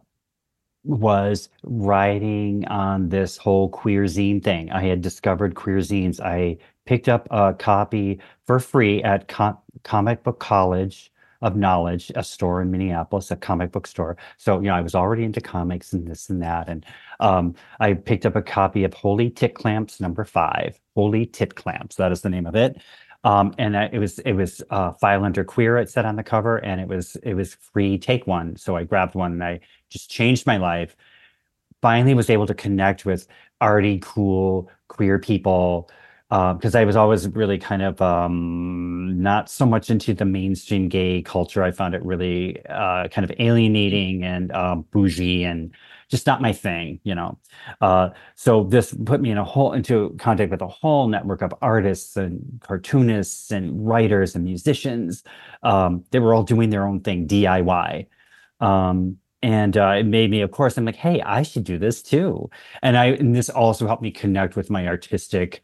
was 0.85 1.49
writing 1.63 2.65
on 2.67 3.09
this 3.09 3.37
whole 3.37 3.67
queer 3.69 4.03
zine 4.03 4.41
thing. 4.41 4.71
I 4.71 4.83
had 4.83 5.01
discovered 5.01 5.55
queer 5.55 5.79
zines. 5.79 6.21
I 6.21 6.57
picked 6.85 7.09
up 7.09 7.27
a 7.31 7.53
copy 7.53 8.19
for 8.47 8.59
free 8.59 9.03
at 9.03 9.27
Com- 9.27 9.57
Comic 9.83 10.23
Book 10.23 10.39
College 10.39 11.11
of 11.41 11.55
Knowledge, 11.55 12.11
a 12.15 12.23
store 12.23 12.61
in 12.61 12.71
Minneapolis, 12.71 13.31
a 13.31 13.35
comic 13.35 13.71
book 13.71 13.87
store. 13.87 14.17
So, 14.37 14.59
you 14.59 14.67
know, 14.67 14.75
I 14.75 14.81
was 14.81 14.95
already 14.95 15.23
into 15.23 15.41
comics 15.41 15.93
and 15.93 16.07
this 16.07 16.29
and 16.29 16.41
that. 16.41 16.67
And 16.67 16.85
um, 17.19 17.55
I 17.79 17.93
picked 17.93 18.25
up 18.25 18.35
a 18.35 18.41
copy 18.41 18.83
of 18.83 18.93
Holy 18.93 19.29
Tit 19.29 19.55
Clamps 19.55 19.99
number 19.99 20.25
five. 20.25 20.79
Holy 20.95 21.25
Tit 21.25 21.55
Clamps, 21.55 21.95
that 21.95 22.11
is 22.11 22.21
the 22.21 22.29
name 22.29 22.45
of 22.45 22.55
it. 22.55 22.81
Um, 23.23 23.53
and 23.57 23.75
I, 23.75 23.89
it 23.91 23.99
was 23.99 24.19
it 24.19 24.33
was 24.33 24.61
uh, 24.69 24.93
file 24.93 25.25
under 25.25 25.43
queer. 25.43 25.77
It 25.77 25.89
said 25.89 26.05
on 26.05 26.15
the 26.15 26.23
cover, 26.23 26.57
and 26.57 26.79
it 26.79 26.87
was 26.87 27.17
it 27.17 27.33
was 27.33 27.53
free. 27.55 27.97
Take 27.97 28.27
one. 28.27 28.55
So 28.55 28.77
I 28.77 28.85
grabbed 28.85 29.13
one, 29.13 29.33
and 29.33 29.43
I 29.43 29.59
just 29.89 30.09
changed 30.09 30.47
my 30.47 30.55
life. 30.55 30.95
Finally, 31.81 32.13
was 32.13 32.29
able 32.29 32.47
to 32.47 32.53
connect 32.53 33.05
with 33.05 33.27
arty, 33.59 33.99
cool, 34.01 34.69
queer 34.87 35.19
people 35.19 35.89
because 36.29 36.75
I 36.75 36.85
was 36.85 36.95
always 36.95 37.27
really 37.29 37.57
kind 37.57 37.81
of 37.81 37.99
um, 38.01 39.19
not 39.19 39.49
so 39.49 39.65
much 39.65 39.89
into 39.89 40.13
the 40.13 40.25
mainstream 40.25 40.87
gay 40.87 41.23
culture. 41.23 41.63
I 41.63 41.71
found 41.71 41.95
it 41.95 42.05
really 42.05 42.63
uh, 42.67 43.07
kind 43.07 43.25
of 43.29 43.31
alienating 43.39 44.23
and 44.23 44.51
um, 44.51 44.85
bougie 44.91 45.43
and 45.43 45.73
just 46.07 46.27
not 46.27 46.41
my 46.41 46.53
thing, 46.53 46.99
you 47.03 47.15
know. 47.15 47.37
Uh, 47.81 48.09
so 48.35 48.63
this 48.63 48.95
put 49.05 49.21
me 49.21 49.31
in 49.31 49.39
a 49.39 49.43
whole 49.43 49.73
into 49.73 50.15
contact 50.19 50.51
with 50.51 50.61
a 50.61 50.67
whole 50.67 51.07
network 51.07 51.41
of 51.41 51.53
artists 51.61 52.15
and 52.15 52.59
cartoonists 52.61 53.51
and 53.51 53.87
writers 53.87 54.35
and 54.35 54.43
musicians. 54.43 55.23
Um, 55.63 56.03
they 56.11 56.19
were 56.19 56.35
all 56.35 56.43
doing 56.43 56.69
their 56.69 56.87
own 56.87 57.01
thing 57.01 57.27
DIY. 57.27 58.07
Um, 58.59 59.17
and 59.41 59.77
uh, 59.77 59.95
it 59.99 60.03
made 60.05 60.29
me, 60.29 60.41
of 60.41 60.51
course, 60.51 60.77
I'm 60.77 60.85
like, 60.85 60.95
hey, 60.95 61.21
I 61.21 61.43
should 61.43 61.63
do 61.63 61.77
this 61.77 62.01
too. 62.03 62.49
And 62.83 62.97
I 62.97 63.05
and 63.05 63.35
this 63.35 63.49
also 63.49 63.87
helped 63.87 64.03
me 64.03 64.11
connect 64.11 64.55
with 64.55 64.69
my 64.69 64.87
artistic 64.87 65.63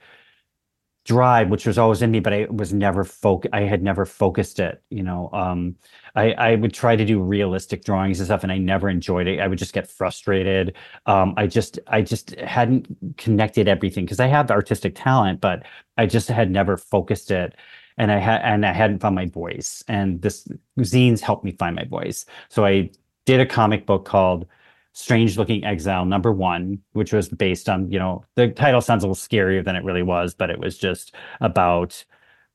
drive, 1.06 1.50
which 1.50 1.68
was 1.68 1.78
always 1.78 2.02
in 2.02 2.12
me, 2.12 2.20
but 2.20 2.34
I 2.34 2.48
was 2.50 2.74
never 2.74 3.06
foc 3.06 3.46
I 3.54 3.62
had 3.62 3.84
never 3.84 4.06
focused 4.06 4.60
it, 4.60 4.82
you 4.90 5.04
know. 5.04 5.30
Um, 5.32 5.76
I, 6.16 6.32
I 6.34 6.56
would 6.56 6.74
try 6.74 6.96
to 6.96 7.06
do 7.06 7.22
realistic 7.22 7.84
drawings 7.86 8.20
and 8.20 8.26
stuff, 8.28 8.44
and 8.44 8.52
I 8.52 8.58
never 8.58 8.90
enjoyed 8.90 9.28
it. 9.28 9.40
I 9.40 9.48
would 9.48 9.60
just 9.60 9.74
get 9.74 9.90
frustrated. 9.90 10.76
Um, 11.06 11.36
I 11.38 11.48
just 11.48 11.80
I 11.88 12.02
just 12.02 12.32
hadn't 12.40 12.88
connected 13.18 13.68
everything 13.68 14.06
because 14.06 14.20
I 14.20 14.28
have 14.28 14.50
artistic 14.52 14.96
talent, 14.96 15.42
but 15.42 15.64
I 15.98 16.08
just 16.08 16.28
had 16.28 16.52
never 16.52 16.76
focused 16.76 17.32
it. 17.32 17.56
And 17.98 18.12
I 18.12 18.18
had 18.18 18.42
and 18.42 18.66
I 18.66 18.74
hadn't 18.74 19.00
found 19.00 19.16
my 19.16 19.28
voice. 19.28 19.84
And 19.88 20.22
this 20.22 20.48
zines 20.80 21.22
helped 21.22 21.46
me 21.46 21.52
find 21.52 21.76
my 21.76 21.86
voice. 21.86 22.26
So 22.50 22.66
I 22.66 22.90
did 23.26 23.40
a 23.40 23.46
comic 23.46 23.86
book 23.86 24.06
called 24.06 24.48
Strange 24.96 25.38
Looking 25.38 25.66
Exile 25.66 26.06
number 26.06 26.32
one, 26.32 26.80
which 26.94 27.12
was 27.12 27.28
based 27.28 27.68
on, 27.68 27.92
you 27.92 28.00
know, 28.00 28.24
the 28.36 28.48
title 28.48 28.80
sounds 28.80 29.04
a 29.04 29.08
little 29.08 29.16
scarier 29.16 29.64
than 29.64 29.76
it 29.76 29.84
really 29.84 30.02
was, 30.04 30.34
but 30.34 30.50
it 30.50 30.58
was 30.58 30.78
just 30.78 31.14
about 31.42 32.04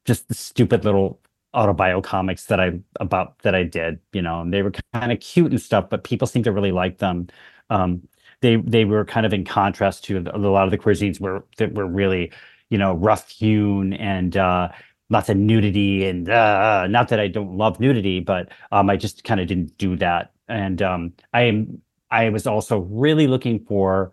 just 0.07 0.29
the 0.29 0.35
stupid 0.35 0.85
little 0.85 1.21
autobio 1.55 2.03
comics 2.03 2.47
that 2.47 2.59
I 2.59 2.81
about 2.99 3.39
that 3.41 3.55
I 3.55 3.65
did, 3.65 4.01
you 4.15 4.23
know, 4.23 4.41
and 4.41 4.55
they 4.55 4.63
were 4.63 4.73
kind 4.95 5.13
of 5.13 5.21
cute 5.21 5.51
and 5.51 5.61
stuff, 5.61 5.91
but 5.91 6.03
people 6.03 6.27
seemed 6.27 6.47
to 6.47 6.53
really 6.53 6.73
like 6.73 6.99
them. 6.99 7.29
Um, 7.69 8.09
they 8.41 8.57
they 8.57 8.87
were 8.87 9.05
kind 9.05 9.27
of 9.27 9.35
in 9.35 9.45
contrast 9.45 10.05
to 10.05 10.19
a 10.33 10.39
lot 10.39 10.65
of 10.65 10.71
the 10.71 10.79
cuisines 10.79 11.21
were 11.21 11.45
that 11.59 11.75
were 11.75 11.87
really, 11.87 12.33
you 12.71 12.79
know, 12.79 12.95
rough 12.95 13.29
hewn 13.29 13.93
and 13.95 14.37
uh, 14.39 14.71
lots 15.11 15.29
of 15.29 15.37
nudity 15.37 16.07
and 16.07 16.31
uh, 16.31 16.87
not 16.87 17.09
that 17.09 17.21
I 17.21 17.29
don't 17.29 17.57
love 17.59 17.81
nudity, 17.81 18.21
but 18.21 18.49
um, 18.73 18.89
I 18.89 18.97
just 18.97 19.25
kind 19.25 19.41
of 19.41 19.47
didn't 19.47 19.77
do 19.77 19.97
that. 19.97 20.33
And 20.49 20.81
um, 20.83 21.13
I 21.35 21.43
am 21.43 21.83
I 22.11 22.29
was 22.31 22.47
also 22.47 22.81
really 22.81 23.27
looking 23.27 23.65
for 23.65 24.13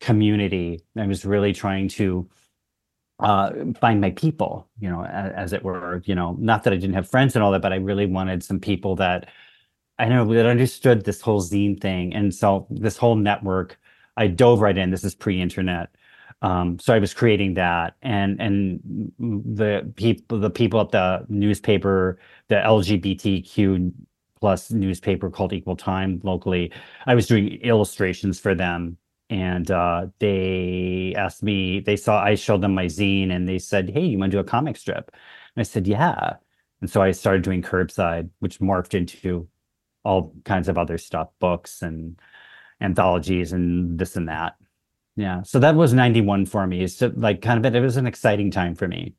community. 0.00 0.80
I 0.96 1.06
was 1.06 1.24
really 1.24 1.52
trying 1.52 1.88
to 1.88 2.28
uh, 3.20 3.50
find 3.80 4.00
my 4.00 4.10
people, 4.10 4.68
you 4.78 4.88
know, 4.88 5.04
as, 5.04 5.32
as, 5.32 5.52
it 5.52 5.62
were. 5.64 6.02
You 6.04 6.14
know, 6.14 6.36
not 6.38 6.64
that 6.64 6.72
I 6.72 6.76
didn't 6.76 6.94
have 6.94 7.10
friends 7.10 7.34
and 7.34 7.42
all 7.42 7.50
that, 7.52 7.62
but 7.62 7.72
I 7.72 7.76
really 7.76 8.06
wanted 8.06 8.42
some 8.44 8.60
people 8.60 8.96
that 8.96 9.28
I 9.98 10.08
know 10.08 10.24
that 10.32 10.46
understood 10.46 11.04
this 11.04 11.20
whole 11.20 11.42
zine 11.42 11.80
thing. 11.80 12.14
And 12.14 12.32
so 12.34 12.66
this 12.70 12.96
whole 12.96 13.16
network, 13.16 13.78
I 14.16 14.28
dove 14.28 14.60
right 14.60 14.76
in. 14.76 14.90
This 14.90 15.04
is 15.04 15.14
pre-internet. 15.14 15.90
Um, 16.40 16.78
so 16.78 16.94
I 16.94 17.00
was 17.00 17.12
creating 17.12 17.54
that, 17.54 17.96
and 18.00 18.40
and 18.40 18.80
the 19.18 19.92
people, 19.96 20.38
the 20.38 20.50
people 20.50 20.80
at 20.80 20.90
the 20.90 21.26
newspaper, 21.28 22.20
the 22.46 22.54
LGBTQ 22.54 23.92
plus 24.40 24.70
newspaper 24.70 25.30
called 25.30 25.52
Equal 25.52 25.76
Time 25.76 26.20
locally. 26.22 26.72
I 27.06 27.14
was 27.14 27.26
doing 27.26 27.60
illustrations 27.62 28.38
for 28.38 28.54
them 28.54 28.96
and 29.30 29.70
uh, 29.70 30.06
they 30.20 31.14
asked 31.16 31.42
me, 31.42 31.80
they 31.80 31.96
saw, 31.96 32.22
I 32.22 32.34
showed 32.34 32.62
them 32.62 32.74
my 32.74 32.86
zine 32.86 33.30
and 33.30 33.48
they 33.48 33.58
said, 33.58 33.90
Hey, 33.90 34.04
you 34.06 34.18
want 34.18 34.32
to 34.32 34.36
do 34.36 34.40
a 34.40 34.44
comic 34.44 34.76
strip? 34.76 35.10
And 35.54 35.60
I 35.60 35.64
said, 35.64 35.86
Yeah. 35.86 36.34
And 36.80 36.88
so 36.88 37.02
I 37.02 37.10
started 37.10 37.42
doing 37.42 37.62
curbside, 37.62 38.30
which 38.38 38.60
morphed 38.60 38.94
into 38.94 39.48
all 40.04 40.32
kinds 40.44 40.68
of 40.68 40.78
other 40.78 40.96
stuff, 40.96 41.28
books 41.40 41.82
and 41.82 42.18
anthologies 42.80 43.52
and 43.52 43.98
this 43.98 44.16
and 44.16 44.28
that. 44.28 44.54
Yeah. 45.16 45.42
So 45.42 45.58
that 45.58 45.74
was 45.74 45.92
91 45.92 46.46
for 46.46 46.66
me. 46.66 46.82
It's 46.82 47.02
like 47.02 47.42
kind 47.42 47.64
of, 47.64 47.74
it 47.74 47.80
was 47.80 47.96
an 47.96 48.06
exciting 48.06 48.50
time 48.50 48.74
for 48.74 48.86
me. 48.86 49.14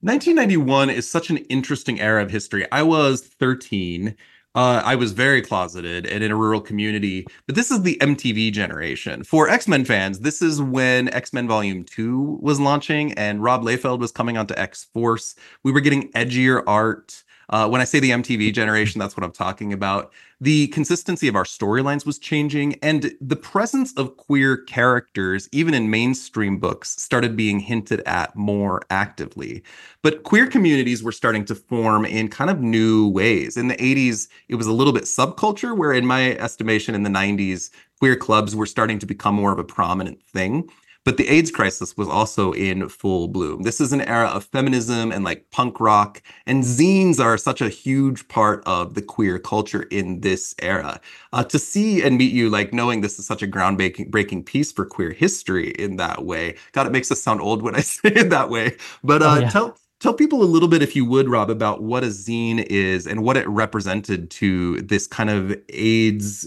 1991 0.00 0.90
is 0.90 1.08
such 1.10 1.30
an 1.30 1.36
interesting 1.36 2.00
era 2.00 2.22
of 2.22 2.30
history. 2.30 2.66
I 2.72 2.82
was 2.82 3.22
13 3.22 4.16
uh, 4.54 4.82
I 4.84 4.94
was 4.94 5.12
very 5.12 5.42
closeted 5.42 6.06
and 6.06 6.22
in 6.22 6.30
a 6.30 6.36
rural 6.36 6.60
community, 6.60 7.26
but 7.46 7.56
this 7.56 7.70
is 7.72 7.82
the 7.82 7.98
MTV 8.00 8.52
generation. 8.52 9.24
For 9.24 9.48
X 9.48 9.66
Men 9.66 9.84
fans, 9.84 10.20
this 10.20 10.40
is 10.40 10.62
when 10.62 11.12
X 11.12 11.32
Men 11.32 11.48
Volume 11.48 11.84
2 11.84 12.38
was 12.40 12.60
launching 12.60 13.12
and 13.14 13.42
Rob 13.42 13.62
Liefeld 13.62 13.98
was 13.98 14.12
coming 14.12 14.36
onto 14.36 14.54
X 14.56 14.84
Force. 14.92 15.34
We 15.64 15.72
were 15.72 15.80
getting 15.80 16.12
edgier 16.12 16.62
art. 16.66 17.23
Uh, 17.50 17.68
when 17.68 17.80
I 17.80 17.84
say 17.84 18.00
the 18.00 18.10
MTV 18.10 18.52
generation, 18.52 18.98
that's 18.98 19.16
what 19.16 19.24
I'm 19.24 19.32
talking 19.32 19.72
about. 19.72 20.12
The 20.40 20.66
consistency 20.68 21.28
of 21.28 21.36
our 21.36 21.44
storylines 21.44 22.04
was 22.04 22.18
changing, 22.18 22.74
and 22.82 23.14
the 23.20 23.36
presence 23.36 23.92
of 23.94 24.16
queer 24.16 24.56
characters, 24.56 25.48
even 25.52 25.74
in 25.74 25.90
mainstream 25.90 26.58
books, 26.58 26.90
started 26.90 27.36
being 27.36 27.60
hinted 27.60 28.00
at 28.00 28.34
more 28.34 28.82
actively. 28.90 29.62
But 30.02 30.24
queer 30.24 30.46
communities 30.46 31.02
were 31.02 31.12
starting 31.12 31.44
to 31.46 31.54
form 31.54 32.04
in 32.04 32.28
kind 32.28 32.50
of 32.50 32.60
new 32.60 33.08
ways. 33.08 33.56
In 33.56 33.68
the 33.68 33.76
80s, 33.76 34.28
it 34.48 34.56
was 34.56 34.66
a 34.66 34.72
little 34.72 34.92
bit 34.92 35.04
subculture, 35.04 35.76
where 35.76 35.92
in 35.92 36.06
my 36.06 36.32
estimation, 36.32 36.94
in 36.94 37.04
the 37.04 37.10
90s, 37.10 37.70
queer 37.98 38.16
clubs 38.16 38.54
were 38.54 38.66
starting 38.66 38.98
to 38.98 39.06
become 39.06 39.34
more 39.34 39.52
of 39.52 39.58
a 39.58 39.64
prominent 39.64 40.22
thing. 40.22 40.68
But 41.04 41.18
the 41.18 41.28
AIDS 41.28 41.50
crisis 41.50 41.96
was 41.96 42.08
also 42.08 42.52
in 42.52 42.88
full 42.88 43.28
bloom. 43.28 43.62
This 43.62 43.80
is 43.80 43.92
an 43.92 44.00
era 44.00 44.28
of 44.28 44.44
feminism 44.44 45.12
and 45.12 45.22
like 45.22 45.50
punk 45.50 45.78
rock, 45.78 46.22
and 46.46 46.62
zines 46.62 47.20
are 47.22 47.36
such 47.36 47.60
a 47.60 47.68
huge 47.68 48.26
part 48.28 48.62
of 48.66 48.94
the 48.94 49.02
queer 49.02 49.38
culture 49.38 49.82
in 49.90 50.20
this 50.20 50.54
era. 50.62 51.00
Uh, 51.32 51.44
to 51.44 51.58
see 51.58 52.02
and 52.02 52.16
meet 52.16 52.32
you, 52.32 52.48
like 52.48 52.72
knowing 52.72 53.00
this 53.02 53.18
is 53.18 53.26
such 53.26 53.42
a 53.42 53.46
groundbreaking 53.46 54.10
breaking 54.10 54.44
piece 54.44 54.72
for 54.72 54.86
queer 54.86 55.12
history 55.12 55.70
in 55.72 55.96
that 55.96 56.24
way. 56.24 56.56
God, 56.72 56.86
it 56.86 56.92
makes 56.92 57.10
us 57.12 57.22
sound 57.22 57.40
old 57.40 57.62
when 57.62 57.74
I 57.74 57.80
say 57.82 58.08
it 58.08 58.30
that 58.30 58.48
way. 58.48 58.76
But 59.02 59.22
uh, 59.22 59.26
oh, 59.26 59.38
yeah. 59.40 59.50
tell 59.50 59.78
tell 60.00 60.14
people 60.14 60.42
a 60.42 60.44
little 60.44 60.68
bit, 60.68 60.82
if 60.82 60.96
you 60.96 61.04
would, 61.04 61.28
Rob, 61.28 61.50
about 61.50 61.82
what 61.82 62.04
a 62.04 62.08
zine 62.08 62.64
is 62.70 63.06
and 63.06 63.22
what 63.22 63.36
it 63.36 63.48
represented 63.48 64.30
to 64.30 64.80
this 64.80 65.06
kind 65.06 65.30
of 65.30 65.54
AIDS 65.70 66.46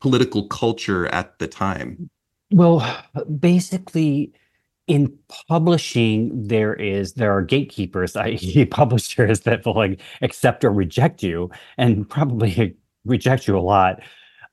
political 0.00 0.48
culture 0.48 1.06
at 1.08 1.38
the 1.38 1.46
time. 1.46 2.10
Well, 2.52 2.80
basically, 3.40 4.32
in 4.86 5.16
publishing, 5.48 6.46
there 6.48 6.74
is 6.74 7.14
there 7.14 7.32
are 7.32 7.42
gatekeepers, 7.42 8.16
i.e., 8.16 8.64
publishers 8.66 9.40
that 9.40 9.64
will 9.64 9.74
like 9.74 10.00
accept 10.22 10.64
or 10.64 10.70
reject 10.72 11.22
you, 11.22 11.50
and 11.78 12.08
probably 12.08 12.76
reject 13.04 13.46
you 13.48 13.56
a 13.58 13.60
lot. 13.60 14.00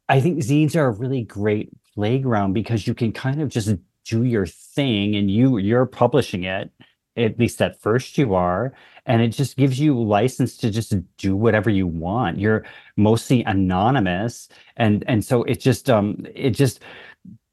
I 0.09 0.21
think 0.21 0.39
zines 0.39 0.75
are 0.75 0.87
a 0.87 0.91
really 0.91 1.23
great 1.23 1.71
playground 1.95 2.53
because 2.53 2.87
you 2.87 2.93
can 2.95 3.11
kind 3.13 3.41
of 3.41 3.49
just 3.49 3.75
do 4.05 4.23
your 4.23 4.45
thing, 4.47 5.15
and 5.15 5.31
you 5.31 5.57
you're 5.57 5.85
publishing 5.85 6.43
it. 6.45 6.71
At 7.17 7.37
least 7.37 7.61
at 7.61 7.81
first, 7.81 8.17
you 8.17 8.33
are, 8.35 8.73
and 9.05 9.21
it 9.21 9.29
just 9.29 9.57
gives 9.57 9.79
you 9.79 9.99
license 10.01 10.55
to 10.57 10.69
just 10.71 10.93
do 11.17 11.35
whatever 11.35 11.69
you 11.69 11.85
want. 11.85 12.39
You're 12.39 12.65
mostly 12.97 13.43
anonymous, 13.43 14.47
and 14.77 15.03
and 15.07 15.25
so 15.25 15.43
it 15.43 15.59
just 15.59 15.89
um 15.89 16.25
it 16.33 16.51
just 16.51 16.81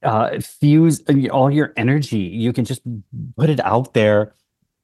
uh, 0.02 0.40
fuse 0.40 1.02
all 1.30 1.50
your 1.50 1.72
energy. 1.76 2.18
You 2.18 2.52
can 2.52 2.64
just 2.64 2.82
put 3.36 3.50
it 3.50 3.60
out 3.60 3.94
there, 3.94 4.34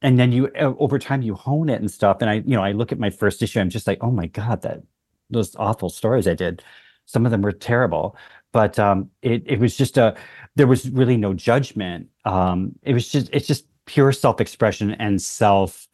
and 0.01 0.19
then 0.19 0.33
you 0.33 0.51
uh, 0.59 0.75
over 0.79 0.99
time 0.99 1.23
you 1.23 1.35
hone 1.35 1.69
it 1.69 1.81
and 1.81 1.91
stuff. 1.91 2.19
And 2.21 2.31
I, 2.31 2.35
you 2.35 2.57
know, 2.57 2.63
I 2.63 2.73
look 2.73 2.93
at 2.93 2.99
my 2.99 3.11
first 3.11 3.43
issue. 3.43 3.61
I'm 3.61 3.71
just 3.71 3.87
like, 3.87 3.99
oh 4.03 4.11
my 4.11 4.27
god, 4.27 4.63
that 4.63 4.83
those 5.31 5.55
awful 5.57 5.91
stories 5.91 6.29
I 6.29 6.35
did. 6.35 6.63
Some 7.07 7.25
of 7.27 7.33
them 7.33 7.43
were 7.43 7.53
terrible, 7.53 8.17
but 8.53 8.79
um, 8.79 9.11
it 9.23 9.43
it 9.47 9.59
was 9.61 9.77
just 9.77 9.99
a 9.99 10.17
there 10.57 10.67
was 10.67 10.91
really 10.91 11.17
no 11.17 11.35
judgment. 11.35 12.09
Um, 12.25 12.73
it 12.83 12.95
was 12.95 13.09
just 13.09 13.29
it's 13.33 13.47
just 13.47 13.67
pure 13.87 14.13
self 14.13 14.41
expression 14.41 14.93
and 14.93 15.21
self 15.21 15.89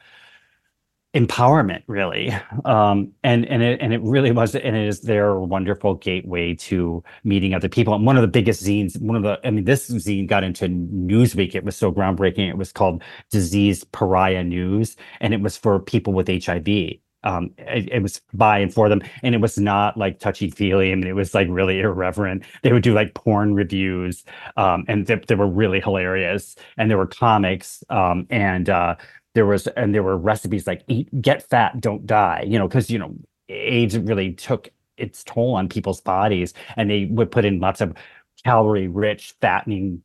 empowerment 1.14 1.82
really 1.86 2.30
um, 2.66 3.10
and 3.24 3.46
and 3.46 3.62
it 3.62 3.80
and 3.80 3.94
it 3.94 4.02
really 4.02 4.30
was 4.30 4.54
and 4.54 4.76
it 4.76 4.86
is 4.86 5.00
their 5.00 5.40
wonderful 5.40 5.94
gateway 5.94 6.54
to 6.54 7.02
meeting 7.24 7.54
other 7.54 7.68
people 7.68 7.94
and 7.94 8.04
one 8.04 8.16
of 8.16 8.22
the 8.22 8.28
biggest 8.28 8.62
zines 8.62 9.00
one 9.00 9.16
of 9.16 9.22
the 9.22 9.40
i 9.42 9.50
mean 9.50 9.64
this 9.64 9.88
zine 9.90 10.26
got 10.26 10.44
into 10.44 10.68
newsweek 10.68 11.54
it 11.54 11.64
was 11.64 11.74
so 11.74 11.90
groundbreaking 11.90 12.46
it 12.46 12.58
was 12.58 12.72
called 12.72 13.02
disease 13.30 13.84
pariah 13.84 14.44
news 14.44 14.96
and 15.20 15.32
it 15.32 15.40
was 15.40 15.56
for 15.56 15.80
people 15.80 16.12
with 16.12 16.28
hiv 16.44 16.68
um, 17.24 17.50
it, 17.58 17.88
it, 17.90 18.02
was 18.02 18.20
by 18.32 18.58
and 18.58 18.72
for 18.72 18.88
them, 18.88 19.02
and 19.22 19.34
it 19.34 19.40
was 19.40 19.58
not 19.58 19.96
like 19.96 20.20
touchy 20.20 20.50
feely. 20.50 20.92
I 20.92 20.94
mean, 20.94 21.08
it 21.08 21.16
was 21.16 21.34
like 21.34 21.48
really 21.50 21.80
irreverent. 21.80 22.44
They 22.62 22.72
would 22.72 22.84
do 22.84 22.94
like 22.94 23.14
porn 23.14 23.54
reviews, 23.54 24.24
um, 24.56 24.84
and 24.86 25.06
they, 25.06 25.16
they 25.16 25.34
were 25.34 25.48
really 25.48 25.80
hilarious. 25.80 26.54
And 26.76 26.88
there 26.88 26.96
were 26.96 27.08
comics, 27.08 27.82
um, 27.90 28.26
and 28.30 28.70
uh, 28.70 28.94
there 29.38 29.46
was 29.46 29.68
and 29.68 29.94
there 29.94 30.02
were 30.02 30.16
recipes 30.16 30.66
like 30.66 30.82
eat 30.88 31.08
get 31.22 31.48
fat 31.48 31.80
don't 31.80 32.04
die 32.04 32.42
you 32.44 32.58
know 32.58 32.66
because 32.66 32.90
you 32.90 32.98
know 32.98 33.14
aids 33.48 33.96
really 33.96 34.32
took 34.32 34.68
its 34.96 35.22
toll 35.22 35.54
on 35.54 35.68
people's 35.68 36.00
bodies 36.00 36.52
and 36.76 36.90
they 36.90 37.04
would 37.04 37.30
put 37.30 37.44
in 37.44 37.60
lots 37.60 37.80
of 37.80 37.94
calorie 38.44 38.88
rich 38.88 39.36
fattening 39.40 40.02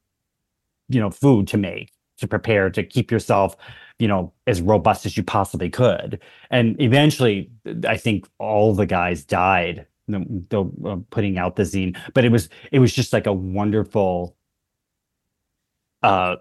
you 0.87 0.99
know 0.99 1.09
food 1.09 1.47
to 1.47 1.57
make 1.57 1.91
to 2.19 2.27
prepare 2.27 2.69
to 2.69 2.83
keep 2.83 3.09
yourself 3.09 3.57
you 3.97 4.07
know 4.07 4.31
as 4.45 4.61
robust 4.61 5.03
as 5.07 5.17
you 5.17 5.23
possibly 5.23 5.67
could. 5.71 6.21
And 6.51 6.79
eventually 6.79 7.49
i 7.87 7.97
think 7.97 8.27
all 8.37 8.75
the 8.75 8.85
guys 8.85 9.25
died 9.25 9.87
the, 10.07 10.23
the 10.49 10.63
uh, 10.87 10.97
putting 11.09 11.39
out 11.39 11.55
the 11.55 11.63
zine 11.63 11.97
but 12.13 12.23
it 12.23 12.31
was 12.31 12.49
it 12.71 12.77
was 12.77 12.93
just 12.93 13.13
like 13.13 13.25
a 13.25 13.33
wonderful 13.33 14.37
uh 16.03 16.35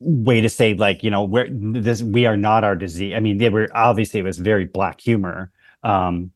way 0.00 0.40
to 0.40 0.48
say 0.48 0.74
like 0.74 1.02
you 1.02 1.10
know 1.10 1.24
we're 1.24 1.48
this 1.50 2.02
we 2.02 2.26
are 2.26 2.36
not 2.36 2.64
our 2.64 2.76
disease. 2.76 3.14
I 3.14 3.20
mean 3.20 3.38
they 3.38 3.48
were 3.50 3.68
obviously 3.74 4.20
it 4.20 4.24
was 4.24 4.38
very 4.38 4.64
black 4.64 5.00
humor 5.00 5.52
um 5.82 6.32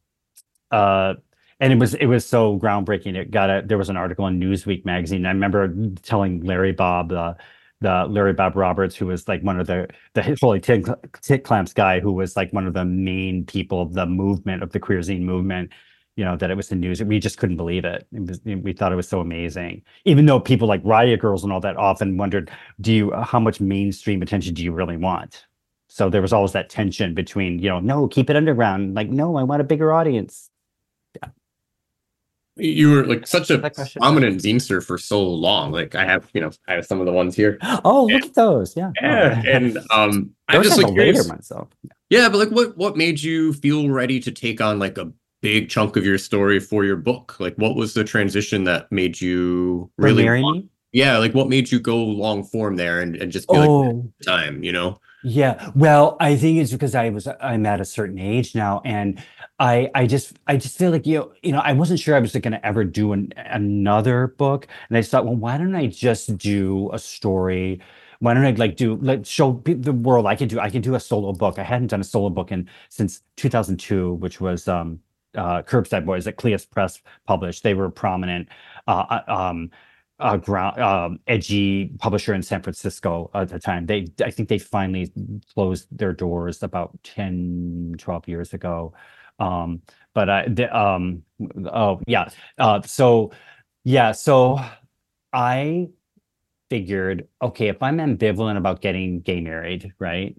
uh 0.71 1.14
and 1.61 1.73
it 1.73 1.78
was 1.78 1.94
it 1.94 2.06
was 2.06 2.26
so 2.26 2.59
groundbreaking. 2.59 3.16
It 3.16 3.30
got 3.30 3.50
a 3.50 3.62
there 3.64 3.78
was 3.78 3.88
an 3.88 3.97
article 3.97 4.26
in 4.26 4.40
newsweek 4.40 4.85
magazine. 4.85 5.25
I 5.26 5.30
remember 5.30 5.75
telling 6.02 6.42
larry 6.42 6.73
bob 6.73 7.12
uh, 7.12 7.35
the 7.80 8.06
Larry 8.09 8.33
Bob 8.33 8.56
Roberts, 8.56 8.97
who 8.97 9.06
was 9.06 9.28
like 9.28 9.42
one 9.42 9.61
of 9.61 9.66
the 9.66 9.88
the 10.14 10.37
Holy 10.40 10.61
Tit, 10.61 10.87
tit 11.21 11.44
Clamps 11.44 11.73
guy, 11.73 12.00
who 12.00 12.12
was 12.12 12.37
like 12.37 12.52
one 12.52 12.66
of 12.66 12.75
the 12.75 12.85
main 12.85 13.44
people 13.44 13.83
of 13.83 13.92
the 13.92 14.06
movement 14.06 14.62
of 14.62 14.73
the 14.73 14.80
queer 14.80 15.00
zine 15.00 15.21
movement. 15.21 15.71
You 16.16 16.25
know 16.25 16.37
that 16.37 16.50
it 16.50 16.56
was 16.56 16.68
the 16.68 16.76
news. 16.76 17.02
We 17.02 17.18
just 17.18 17.38
couldn't 17.38 17.56
believe 17.56 17.85
it. 17.85 18.06
it 18.12 18.28
was, 18.28 18.40
we 18.44 18.73
thought 18.73 18.92
it 18.92 18.97
was 18.97 19.09
so 19.09 19.21
amazing. 19.21 19.83
Even 20.04 20.26
though 20.26 20.38
people 20.38 20.68
like 20.68 20.80
Riot 20.85 21.21
Girls 21.21 21.42
and 21.42 21.52
all 21.52 21.61
that 21.61 21.76
often 21.76 22.16
wondered, 22.16 22.50
do 22.80 22.92
you 22.92 23.12
how 23.12 23.40
much 23.40 23.61
mainstream 23.61 24.23
attention 24.23 24.54
do 24.54 24.62
you 24.62 24.73
really 24.73 24.97
want? 24.97 25.47
So 25.88 26.09
there 26.11 26.23
was 26.23 26.33
always 26.33 26.52
that 26.52 26.71
tension 26.71 27.14
between, 27.14 27.59
you 27.59 27.68
know, 27.68 27.80
no, 27.80 28.09
keep 28.09 28.30
it 28.30 28.37
underground. 28.37 28.94
Like, 28.94 29.11
no, 29.11 29.37
I 29.37 29.42
want 29.44 29.61
a 29.61 29.64
bigger 29.64 29.92
audience 29.92 30.50
you 32.56 32.90
were 32.90 33.04
like 33.04 33.26
such 33.26 33.50
a 33.50 33.59
prominent 33.97 34.40
zinester 34.40 34.85
for 34.85 34.97
so 34.97 35.23
long. 35.23 35.73
Like 35.73 35.94
I 35.94 36.04
have, 36.04 36.28
you 36.35 36.40
know, 36.40 36.50
I 36.68 36.75
have 36.75 36.87
some 36.87 37.00
of 37.00 37.06
the 37.06 37.12
ones 37.12 37.35
here. 37.35 37.59
Oh, 37.85 38.06
look 38.06 38.23
at 38.23 38.35
those! 38.35 38.76
Yeah, 38.76 38.92
yeah, 39.02 39.42
oh. 39.44 39.49
and 39.49 39.78
um, 39.90 40.30
I'm 40.49 40.62
just 40.62 40.80
like 40.80 40.94
later 40.94 41.25
myself. 41.25 41.68
Yeah, 42.09 42.28
but 42.28 42.38
like, 42.38 42.50
what 42.50 42.76
what 42.76 42.97
made 42.97 43.21
you 43.21 43.52
feel 43.52 43.90
ready 43.90 44.21
to 44.21 44.30
take 44.30 44.61
on 44.61 44.78
like 44.78 44.97
a 44.97 45.12
big 45.45 45.69
chunk 45.69 45.95
of 45.97 46.07
your 46.07 46.17
story 46.17 46.59
for 46.59 46.85
your 46.85 46.97
book? 46.97 47.39
Like, 47.39 47.55
what 47.57 47.77
was 47.77 47.93
the 47.93 48.03
transition 48.03 48.65
that 48.65 48.91
made 48.91 49.21
you 49.21 49.91
really? 49.99 50.25
Want, 50.25 50.71
yeah, 50.93 51.19
like 51.19 51.35
what 51.35 51.51
made 51.51 51.71
you 51.71 51.79
go 51.79 52.03
long 52.03 52.43
form 52.43 52.77
there 52.77 53.01
and 53.01 53.15
and 53.17 53.31
just 53.31 53.47
be 53.49 53.59
oh. 53.59 53.81
like 53.81 54.05
time, 54.25 54.65
you 54.65 54.73
know? 54.73 54.99
Yeah, 55.23 55.71
well, 55.75 56.17
I 56.21 56.37
think 56.37 56.59
it's 56.59 56.73
because 56.73 56.95
I 56.95 57.11
was 57.11 57.29
I'm 57.41 57.67
at 57.67 57.81
a 57.81 57.85
certain 57.85 58.19
age 58.19 58.55
now, 58.55 58.81
and 58.85 59.23
I 59.59 59.91
I 59.95 60.07
just 60.07 60.39
I 60.47 60.57
just 60.57 60.79
feel 60.79 60.91
like 60.91 61.07
you 61.07 61.19
know, 61.19 61.33
you 61.43 61.53
know 61.53 61.59
I 61.59 61.73
wasn't 61.73 62.01
sure 62.01 62.17
I 62.17 62.21
was 62.21 62.33
going 62.33 62.53
to 62.53 62.67
ever 62.67 62.85
do 62.85 63.13
an, 63.13 63.33
another 63.37 64.29
book, 64.29 64.67
and 64.89 64.97
I 64.97 65.01
just 65.01 65.11
thought, 65.11 65.27
well, 65.27 65.37
why 65.37 65.59
don't 65.59 65.75
I 65.75 65.89
just 65.89 66.39
do 66.39 66.91
a 66.93 66.99
story? 66.99 67.81
Why 68.21 68.33
don't 68.33 68.45
I 68.47 68.53
like 68.53 68.77
do 68.77 68.97
let 68.97 69.27
show 69.27 69.63
the 69.65 69.93
world 69.93 70.27
I 70.27 70.37
can 70.37 70.49
do 70.49 70.59
I 70.61 70.71
can 70.71 70.81
do 70.81 70.95
a 70.95 71.01
solo 71.01 71.33
book. 71.33 71.59
I 71.59 71.65
hadn't 71.65 71.89
done 71.89 72.01
a 72.01 72.05
solo 72.05 72.31
book 72.31 72.53
in 72.53 72.69
since 72.89 73.21
2002, 73.37 74.15
which 74.15 74.41
was 74.41 74.69
um 74.69 75.01
uh 75.35 75.62
Curbside 75.62 76.05
Boys 76.05 76.25
that 76.25 76.37
Cleis 76.37 76.69
Press 76.69 77.00
published. 77.26 77.62
They 77.62 77.75
were 77.75 77.87
a 77.87 77.93
prominent. 77.93 78.49
Uh, 78.87 79.21
uh 79.29 79.33
um 79.33 79.71
uh, 80.21 80.37
ground 80.37 80.81
um, 80.81 81.19
edgy 81.26 81.91
publisher 81.99 82.35
in 82.35 82.43
San 82.43 82.62
Francisco 82.62 83.31
at 83.35 83.49
the 83.49 83.59
time. 83.59 83.87
They 83.87 84.07
I 84.25 84.31
think 84.31 84.49
they 84.49 84.59
finally 84.59 85.12
closed 85.53 85.88
their 85.91 86.12
doors 86.12 86.62
about 86.62 86.97
10, 87.03 87.97
12 87.99 88.29
years 88.29 88.55
ago. 88.55 88.95
Um, 89.38 89.83
but 90.14 90.31
I, 90.31 90.49
the, 90.49 90.76
um, 90.76 91.23
oh 91.67 92.00
yeah. 92.07 92.29
Uh, 92.59 92.81
so 92.83 93.33
yeah, 93.83 94.12
so 94.12 94.61
I 95.33 95.88
figured, 96.71 97.29
okay, 97.43 97.69
if 97.69 97.83
I'm 97.83 97.99
ambivalent 97.99 98.57
about 98.57 98.81
getting 98.81 99.21
gay 99.21 99.41
married, 99.41 99.93
right? 99.99 100.37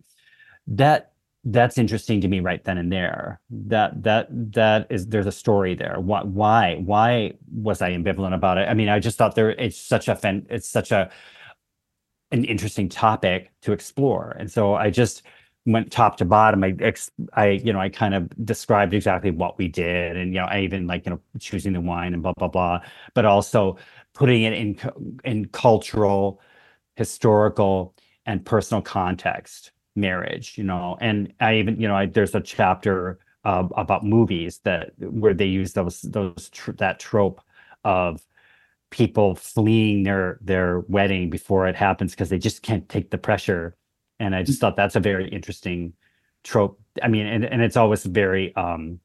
That 0.68 1.12
that's 1.46 1.78
interesting 1.78 2.20
to 2.22 2.28
me 2.28 2.40
right 2.40 2.64
then 2.64 2.78
and 2.80 2.92
there. 2.92 3.40
That 3.52 4.02
that 4.04 4.28
that 4.54 4.88
is 4.90 5.08
there's 5.08 5.28
a 5.28 5.32
story 5.32 5.76
there. 5.76 5.98
Why 6.00 6.24
why 6.24 6.76
why 6.84 7.34
was 7.54 7.82
I 7.82 7.92
ambivalent 7.92 8.34
about 8.34 8.58
it? 8.58 8.68
I 8.68 8.74
mean, 8.74 8.90
I 8.90 9.00
just 9.00 9.18
thought 9.18 9.36
there 9.36 9.52
it's 9.52 9.78
such 9.78 10.08
a 10.08 10.20
it's 10.50 10.68
such 10.68 10.92
a 10.92 11.12
an 12.32 12.46
interesting 12.46 12.90
topic 12.90 13.52
to 13.62 13.72
explore, 13.74 14.36
and 14.40 14.52
so 14.52 14.74
I 14.74 14.90
just 14.90 15.22
went 15.68 15.92
top 15.92 16.18
to 16.18 16.26
bottom. 16.26 16.64
I, 16.64 16.76
ex, 16.80 17.12
I, 17.34 17.50
you 17.50 17.74
know, 17.74 17.80
I 17.80 17.90
kind 17.90 18.14
of 18.16 18.30
described 18.46 18.94
exactly 18.94 19.32
what 19.32 19.58
we 19.58 19.68
did, 19.68 20.18
and 20.18 20.34
you 20.34 20.40
know, 20.40 20.48
I 20.48 20.62
even 20.62 20.88
like 20.88 21.06
you 21.06 21.12
know 21.12 21.22
choosing 21.40 21.74
the 21.74 21.82
wine 21.82 22.14
and 22.14 22.24
blah 22.24 22.34
blah 22.38 22.48
blah, 22.48 22.82
but 23.14 23.26
also 23.26 23.78
putting 24.14 24.44
it 24.44 24.54
in 24.54 24.80
in 25.24 25.46
cultural, 25.50 26.42
historical, 26.96 27.94
and 28.26 28.44
personal 28.44 28.82
context. 28.82 29.72
Marriage, 29.96 30.58
you 30.58 30.64
know, 30.64 30.98
and 31.02 31.34
I 31.40 31.56
even 31.56 31.80
you 31.80 31.88
know, 31.88 31.96
I, 31.96 32.06
there's 32.08 32.36
a 32.36 32.42
chapter 32.42 33.20
uh, 33.46 33.68
about 33.76 34.06
movies 34.06 34.60
that 34.64 34.92
where 35.00 35.34
they 35.34 35.46
use 35.46 35.74
those 35.74 36.02
those 36.02 36.50
tr- 36.52 36.74
that 36.74 37.00
trope 37.00 37.42
of 37.84 38.22
people 38.92 39.36
fleeing 39.36 40.04
their 40.04 40.40
their 40.42 40.82
wedding 40.82 41.30
before 41.30 41.68
it 41.68 41.76
happens 41.76 42.12
because 42.14 42.30
they 42.30 42.40
just 42.40 42.62
can't 42.64 42.90
take 42.90 43.12
the 43.12 43.18
pressure 43.18 43.76
and 44.20 44.36
I 44.36 44.44
just 44.44 44.60
thought 44.62 44.76
that's 44.76 44.96
a 44.96 45.00
very 45.00 45.28
interesting 45.30 45.94
trope. 46.44 46.80
I 47.02 47.08
mean, 47.08 47.26
and, 47.28 47.46
and 47.46 47.62
it's 47.62 47.78
always 47.78 48.06
very 48.06 48.56
um 48.56 49.00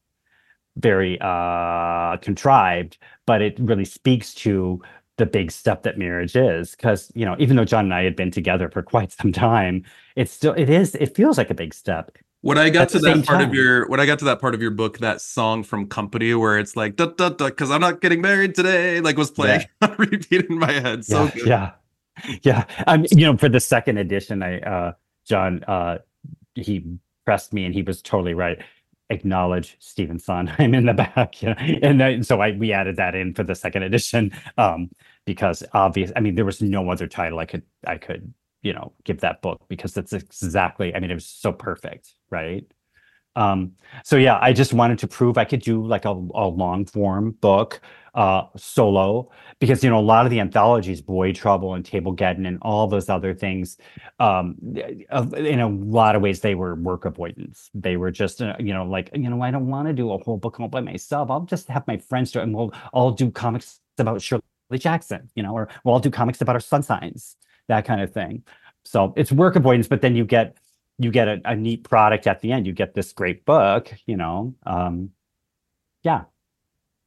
very 0.77 1.17
uh 1.21 2.17
contrived, 2.17 2.97
but 3.25 3.41
it 3.41 3.59
really 3.59 3.85
speaks 3.85 4.33
to 4.35 4.81
the 5.21 5.25
big 5.27 5.51
step 5.51 5.83
that 5.83 5.99
marriage 5.99 6.35
is. 6.35 6.73
Cause 6.75 7.11
you 7.13 7.25
know, 7.25 7.35
even 7.37 7.55
though 7.55 7.63
John 7.63 7.85
and 7.85 7.93
I 7.93 8.03
had 8.03 8.15
been 8.15 8.31
together 8.31 8.69
for 8.69 8.81
quite 8.81 9.11
some 9.21 9.31
time, 9.31 9.85
it's 10.15 10.31
still 10.31 10.53
it 10.53 10.69
is 10.69 10.95
it 10.95 11.15
feels 11.15 11.37
like 11.37 11.51
a 11.51 11.53
big 11.53 11.73
step. 11.73 12.17
When 12.43 12.57
I 12.57 12.71
got 12.71 12.89
to 12.89 12.99
that 12.99 13.23
part 13.23 13.39
time. 13.39 13.49
of 13.49 13.53
your 13.53 13.87
when 13.87 13.99
I 13.99 14.07
got 14.07 14.17
to 14.19 14.25
that 14.25 14.41
part 14.41 14.55
of 14.55 14.63
your 14.63 14.71
book, 14.71 14.97
that 14.97 15.21
song 15.21 15.63
from 15.63 15.87
Company 15.87 16.33
where 16.33 16.57
it's 16.57 16.75
like 16.75 16.95
da 16.95 17.05
da 17.05 17.29
da 17.29 17.45
because 17.45 17.69
I'm 17.69 17.81
not 17.81 18.01
getting 18.01 18.19
married 18.19 18.55
today, 18.55 18.99
like 18.99 19.15
was 19.15 19.29
playing 19.29 19.61
yeah. 19.81 19.87
on 19.89 19.95
repeat 19.97 20.45
in 20.49 20.57
my 20.57 20.71
head. 20.71 21.05
So 21.05 21.25
yeah, 21.25 21.29
good. 21.29 21.47
yeah. 21.47 21.71
Yeah. 22.41 22.65
I'm 22.87 23.05
you 23.11 23.27
know, 23.27 23.37
for 23.37 23.47
the 23.47 23.59
second 23.59 23.99
edition, 23.99 24.41
I 24.41 24.59
uh 24.61 24.93
John, 25.25 25.63
uh, 25.67 25.99
he 26.55 26.83
pressed 27.25 27.53
me 27.53 27.65
and 27.65 27.75
he 27.75 27.83
was 27.83 28.01
totally 28.01 28.33
right. 28.33 28.57
Acknowledge 29.11 29.75
Stephen 29.79 30.17
Sondheim 30.17 30.73
in 30.73 30.85
the 30.85 30.93
back, 30.93 31.41
you 31.43 31.49
know? 31.49 31.55
and 31.83 31.99
then, 31.99 32.23
so 32.23 32.41
I 32.41 32.51
we 32.51 32.73
added 32.73 32.95
that 32.95 33.13
in 33.13 33.35
for 33.35 33.43
the 33.43 33.55
second 33.55 33.83
edition 33.83 34.31
um, 34.57 34.89
because 35.25 35.63
obvious. 35.73 36.11
I 36.15 36.19
mean, 36.19 36.35
there 36.35 36.45
was 36.45 36.61
no 36.61 36.89
other 36.89 37.07
title 37.07 37.39
I 37.39 37.45
could 37.45 37.63
I 37.85 37.97
could 37.97 38.33
you 38.61 38.73
know 38.73 38.93
give 39.03 39.21
that 39.21 39.41
book 39.41 39.61
because 39.67 39.93
that's 39.93 40.13
exactly. 40.13 40.95
I 40.95 40.99
mean, 40.99 41.11
it 41.11 41.15
was 41.15 41.27
so 41.27 41.51
perfect, 41.51 42.13
right? 42.29 42.65
Um, 43.35 43.73
so 44.03 44.17
yeah, 44.17 44.37
I 44.41 44.53
just 44.53 44.73
wanted 44.73 44.99
to 44.99 45.07
prove 45.07 45.37
I 45.37 45.45
could 45.45 45.61
do 45.61 45.85
like 45.85 46.05
a, 46.05 46.09
a 46.09 46.47
long 46.47 46.85
form 46.85 47.31
book 47.31 47.79
uh, 48.13 48.43
solo 48.57 49.31
because 49.59 49.83
you 49.83 49.89
know 49.89 49.99
a 49.99 50.01
lot 50.01 50.25
of 50.25 50.31
the 50.31 50.39
anthologies, 50.41 51.01
Boy 51.01 51.31
Trouble 51.31 51.73
and 51.75 51.85
Tablegeddon 51.85 52.45
and 52.45 52.57
all 52.61 52.87
those 52.87 53.07
other 53.09 53.33
things, 53.33 53.77
um, 54.19 54.55
in 54.73 55.59
a 55.61 55.69
lot 55.69 56.15
of 56.15 56.21
ways 56.21 56.41
they 56.41 56.55
were 56.55 56.75
work 56.75 57.05
avoidance. 57.05 57.69
They 57.73 57.95
were 57.95 58.11
just 58.11 58.41
uh, 58.41 58.55
you 58.59 58.73
know 58.73 58.83
like 58.83 59.09
you 59.13 59.29
know 59.29 59.41
I 59.41 59.51
don't 59.51 59.67
want 59.67 59.87
to 59.87 59.93
do 59.93 60.11
a 60.11 60.17
whole 60.17 60.37
book 60.37 60.59
all 60.59 60.67
by 60.67 60.81
myself. 60.81 61.31
I'll 61.31 61.41
just 61.41 61.69
have 61.69 61.87
my 61.87 61.97
friends 61.97 62.31
do 62.31 62.39
it, 62.39 62.43
and 62.43 62.53
we'll 62.53 62.73
all 62.91 63.11
do 63.11 63.31
comics 63.31 63.79
about 63.97 64.21
Shirley 64.71 64.79
Jackson, 64.79 65.29
you 65.35 65.43
know, 65.43 65.53
or 65.53 65.67
we'll 65.83 65.93
all 65.93 65.99
do 65.99 66.09
comics 66.09 66.41
about 66.41 66.55
our 66.55 66.61
sun 66.61 66.83
signs, 66.83 67.35
that 67.67 67.85
kind 67.85 68.01
of 68.01 68.13
thing. 68.13 68.43
So 68.85 69.13
it's 69.17 69.31
work 69.31 69.55
avoidance, 69.55 69.87
but 69.87 70.01
then 70.01 70.15
you 70.15 70.25
get 70.25 70.57
you 70.97 71.11
get 71.11 71.27
a, 71.27 71.41
a 71.45 71.55
neat 71.55 71.83
product 71.83 72.27
at 72.27 72.41
the 72.41 72.51
end. 72.51 72.67
You 72.67 72.73
get 72.73 72.93
this 72.93 73.11
great 73.11 73.45
book, 73.45 73.91
you 74.05 74.15
know. 74.15 74.55
Um, 74.65 75.11
yeah, 76.03 76.23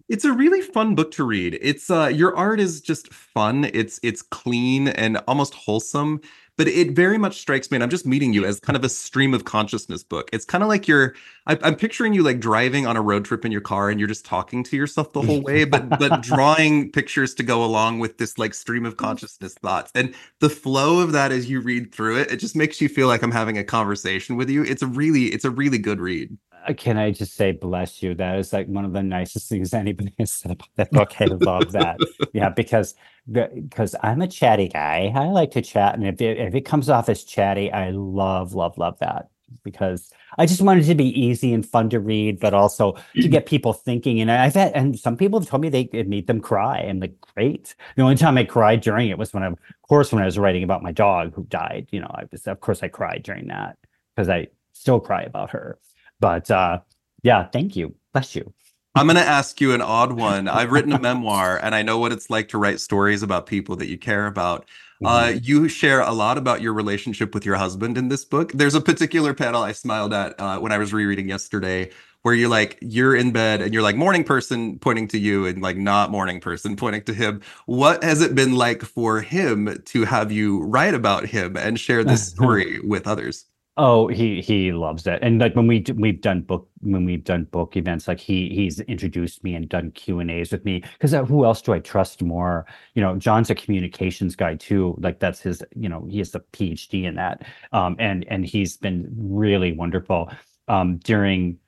it's 0.09 0.25
a 0.25 0.33
really 0.33 0.61
fun 0.61 0.95
book 0.95 1.11
to 1.13 1.25
read. 1.25 1.59
It's 1.61 1.91
uh 1.91 2.07
your 2.07 2.37
art 2.37 2.61
is 2.61 2.81
just 2.81 3.13
fun. 3.13 3.71
It's 3.73 3.99
it's 4.03 4.23
clean 4.23 4.89
and 4.89 5.17
almost 5.27 5.55
wholesome, 5.55 6.21
but 6.57 6.69
it 6.69 6.93
very 6.93 7.19
much 7.19 7.39
strikes 7.41 7.71
me 7.71 7.77
and 7.77 7.83
I'm 7.83 7.91
just 7.91 8.07
meeting 8.07 8.33
you 8.33 8.45
as 8.45 8.61
kind 8.61 8.77
of 8.77 8.85
a 8.85 8.89
stream 8.89 9.35
of 9.35 9.45
consciousness 9.45 10.05
book. 10.05 10.31
It's 10.33 10.45
kind 10.45 10.63
of 10.63 10.69
like 10.69 10.87
you're 10.87 11.15
I, 11.47 11.59
am 11.63 11.77
picturing 11.77 12.15
you 12.15 12.23
like 12.23 12.41
driving 12.41 12.87
on 12.87 12.97
a 12.97 13.03
road 13.03 13.25
trip 13.25 13.45
in 13.45 13.53
your 13.53 13.61
car 13.61 13.91
and 13.91 13.99
you're 13.99 14.09
just 14.09 14.25
talking 14.25 14.63
to 14.65 14.77
yourself 14.77 15.13
the 15.13 15.23
whole 15.23 15.43
way, 15.43 15.65
but 15.65 15.89
but 15.99 16.23
drawing 16.23 16.91
pictures 16.93 17.35
to 17.35 17.43
go 17.43 17.65
along 17.65 17.99
with 17.99 18.19
this 18.19 18.39
like 18.39 18.55
stream 18.55 18.87
of 18.87 18.97
consciousness 18.97 19.55
thoughts. 19.55 19.91
And 19.95 20.15
the 20.41 20.51
flow 20.51 21.01
of 21.01 21.13
that 21.13 21.33
as 21.33 21.51
you 21.51 21.61
read 21.61 21.95
through 21.95 22.19
it, 22.21 22.31
it 22.31 22.37
just 22.37 22.57
makes 22.57 22.81
you 22.81 22.89
feel 22.89 23.09
like 23.09 23.23
I'm 23.23 23.33
having 23.33 23.59
a 23.59 23.65
conversation 23.65 24.37
with 24.37 24.49
you. 24.49 24.63
It's 24.63 24.83
a 24.83 24.87
really 24.87 25.27
it's 25.27 25.45
a 25.45 25.51
really 25.51 25.79
good 25.79 26.01
read. 26.01 26.37
Uh, 26.67 26.73
can 26.73 26.97
I 26.97 27.11
just 27.11 27.35
say 27.35 27.53
bless 27.53 28.03
you? 28.03 28.15
That 28.15 28.39
is 28.39 28.53
like 28.53 28.67
one 28.69 28.85
of 28.85 28.93
the 28.93 29.03
nicest 29.03 29.49
things 29.49 29.75
anybody 29.75 30.15
has 30.19 30.33
said 30.33 30.53
about 30.53 30.69
that 30.77 30.91
book. 30.91 31.21
I 31.21 31.27
love 31.27 31.73
that. 31.73 31.99
Yeah, 32.33 32.49
because 32.49 32.95
because 33.31 33.95
I'm 34.03 34.21
a 34.23 34.29
chatty 34.29 34.69
guy. 34.69 35.13
I 35.15 35.27
like 35.29 35.51
to 35.53 35.63
chat, 35.63 35.95
and 35.95 36.07
if 36.07 36.21
it, 36.21 36.39
if 36.39 36.55
it 36.55 36.63
comes 36.63 36.91
off 36.91 37.09
as 37.09 37.25
chatty, 37.25 37.73
I 37.73 37.91
love 37.91 38.55
love 38.55 38.79
love 38.79 38.99
that. 39.01 39.31
because 39.63 40.11
I 40.39 40.47
just 40.47 40.61
wanted 40.63 40.85
to 40.87 40.95
be 40.95 41.09
easy 41.21 41.53
and 41.53 41.65
fun 41.67 41.91
to 41.91 42.01
read, 42.01 42.41
but 42.41 42.55
also 42.55 42.97
to 43.21 43.29
get 43.29 43.47
people 43.47 43.73
thinking. 43.73 44.21
And 44.21 44.31
I've 44.31 44.55
had, 44.55 44.73
and 44.75 44.99
some 44.99 45.17
people 45.17 45.41
have 45.41 45.49
told 45.49 45.63
me 45.63 45.69
they 45.69 45.89
it 45.93 46.09
made 46.09 46.27
them 46.27 46.41
cry. 46.41 46.79
And 46.79 47.01
like, 47.01 47.15
great. 47.35 47.75
The 47.97 48.03
only 48.03 48.17
time 48.17 48.37
I 48.39 48.45
cried 48.45 48.81
during 48.81 49.09
it 49.09 49.19
was 49.19 49.33
when 49.33 49.43
I, 49.43 49.49
of 49.49 49.59
course, 49.89 50.13
when 50.13 50.23
I 50.23 50.27
was 50.27 50.39
writing 50.39 50.65
about 50.65 50.83
my 50.83 50.93
dog 50.93 51.35
who 51.35 51.45
died. 51.45 51.89
You 51.91 52.01
know, 52.01 52.11
I 52.11 52.25
was, 52.31 52.47
of 52.47 52.61
course, 52.61 52.83
I 52.83 52.89
cried 52.89 53.23
during 53.23 53.49
that 53.49 53.79
because 54.15 54.29
I 54.29 54.49
still 54.73 55.01
cry 55.01 55.23
about 55.23 55.51
her. 55.51 55.79
But 56.21 56.51
uh, 56.51 56.81
yeah, 57.23 57.45
thank 57.49 57.77
you. 57.77 57.95
Bless 58.13 58.35
you. 58.35 58.53
I'm 58.95 59.07
going 59.07 59.17
to 59.17 59.23
ask 59.23 59.61
you 59.61 59.73
an 59.73 59.81
odd 59.81 60.13
one. 60.13 60.47
I've 60.47 60.71
written 60.71 60.93
a 60.93 60.99
memoir 60.99 61.59
and 61.63 61.75
I 61.75 61.83
know 61.83 61.99
what 61.99 62.13
it's 62.13 62.31
like 62.31 62.49
to 62.51 62.59
write 62.59 62.81
stories 62.81 63.23
about 63.23 63.47
people 63.47 63.75
that 63.77 63.89
you 63.89 63.99
care 63.99 64.27
about. 64.27 64.67
Uh, 65.03 65.33
Mhm. 65.33 65.41
you 65.43 65.69
share 65.69 66.01
a 66.01 66.13
lot 66.13 66.39
about 66.39 66.63
your 66.63 66.73
relationship 66.73 67.35
with 67.35 67.45
your 67.45 67.57
husband 67.57 67.99
in 67.99 68.09
this 68.09 68.25
book. 68.25 68.53
There's 68.53 68.75
a 68.75 68.81
particular 68.81 69.35
panel 69.35 69.63
I 69.63 69.73
smiled 69.73 70.13
at 70.15 70.39
uh, 70.41 70.59
when 70.61 70.73
I 70.73 70.79
was 70.79 70.93
rereading 70.95 71.29
yesterday 71.29 71.91
where 72.23 72.35
you're 72.35 72.49
like, 72.49 72.79
you're 72.81 73.15
in 73.17 73.33
bed 73.33 73.61
and 73.61 73.75
you're 73.75 73.83
like 73.83 73.97
morning 73.97 74.25
person 74.25 74.79
pointing 74.79 75.09
to 75.09 75.19
you 75.19 75.45
and 75.45 75.61
like 75.61 75.77
not 75.77 76.11
morning 76.11 76.41
person 76.41 76.77
pointing 76.77 77.03
to 77.03 77.13
him. 77.15 77.43
What 77.67 78.03
has 78.05 78.23
it 78.23 78.35
been 78.35 78.55
like 78.55 78.83
for 78.83 79.21
him 79.21 79.83
to 79.87 80.05
have 80.05 80.31
you 80.33 80.63
write 80.63 80.95
about 80.95 81.27
him 81.27 81.57
and 81.57 81.79
share 81.79 82.05
this 82.05 82.23
story 82.29 82.81
with 82.81 83.07
others? 83.09 83.45
Oh, 83.77 84.07
he 84.07 84.41
he 84.41 84.71
loves 84.73 85.05
it, 85.09 85.19
and 85.21 85.41
like 85.41 85.57
when 85.57 85.67
we 85.67 85.85
we've 85.97 86.21
done 86.21 86.43
book 86.43 86.69
when 86.83 87.05
we've 87.05 87.25
done 87.25 87.43
book 87.47 87.77
events, 87.77 88.07
like 88.07 88.21
he 88.21 88.49
he's 88.51 88.79
introduced 88.83 89.43
me 89.43 89.57
and 89.57 89.69
done 89.69 89.91
Q 89.91 90.21
and 90.21 90.31
A's 90.31 90.53
with 90.53 90.65
me 90.65 90.85
because 90.93 91.11
who 91.29 91.45
else 91.45 91.61
do 91.61 91.73
I 91.73 91.81
trust 91.81 92.23
more? 92.23 92.67
You 92.95 93.03
know, 93.03 93.17
John's 93.17 93.51
a 93.51 93.55
communications 93.57 94.37
guy 94.37 94.55
too. 94.55 94.95
Like 95.01 95.19
that's 95.19 95.41
his, 95.41 95.61
you 95.75 95.89
know, 95.89 96.07
he 96.09 96.19
has 96.19 96.33
a 96.37 96.41
PhD 96.53 97.03
in 97.05 97.17
that, 97.17 97.45
um, 97.73 97.97
and 97.99 98.25
and 98.29 98.47
he's 98.47 98.77
been 98.77 99.09
really 99.19 99.73
wonderful 99.73 100.31
um, 100.69 100.99
during 100.99 101.59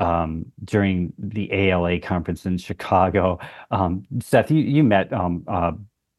um 0.00 0.44
during 0.64 1.14
the 1.18 1.50
ALA 1.52 1.98
conference 1.98 2.44
in 2.44 2.58
Chicago. 2.58 3.38
Um, 3.70 4.04
Seth, 4.20 4.50
you 4.50 4.60
you 4.60 4.84
met 4.84 5.10
um 5.14 5.44
uh 5.48 5.72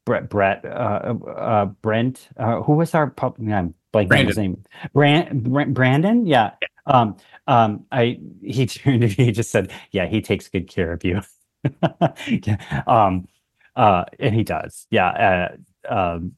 Brett 0.05 0.29
Brett 0.29 0.63
uh, 0.65 1.15
uh 1.27 1.65
Brent 1.65 2.29
uh, 2.37 2.61
who 2.61 2.73
was 2.73 2.93
our 2.93 3.09
pub? 3.09 3.37
I'm 3.39 3.73
blanking 3.93 4.19
on 4.19 4.27
his 4.27 4.37
name. 4.37 4.63
Brand, 4.93 5.43
Bran- 5.43 5.73
Brandon, 5.73 6.25
yeah. 6.25 6.51
Um, 6.85 7.17
um, 7.47 7.85
I 7.91 8.19
he 8.41 8.65
turned 8.67 9.01
to 9.01 9.07
me, 9.07 9.13
he 9.13 9.31
just 9.31 9.51
said, 9.51 9.71
"Yeah, 9.91 10.05
he 10.07 10.21
takes 10.21 10.47
good 10.47 10.67
care 10.67 10.93
of 10.93 11.03
you." 11.03 11.21
yeah. 12.27 12.83
Um, 12.87 13.27
uh, 13.75 14.05
and 14.19 14.33
he 14.35 14.43
does. 14.43 14.87
Yeah. 14.91 15.49
Uh, 15.89 15.93
um, 15.93 16.33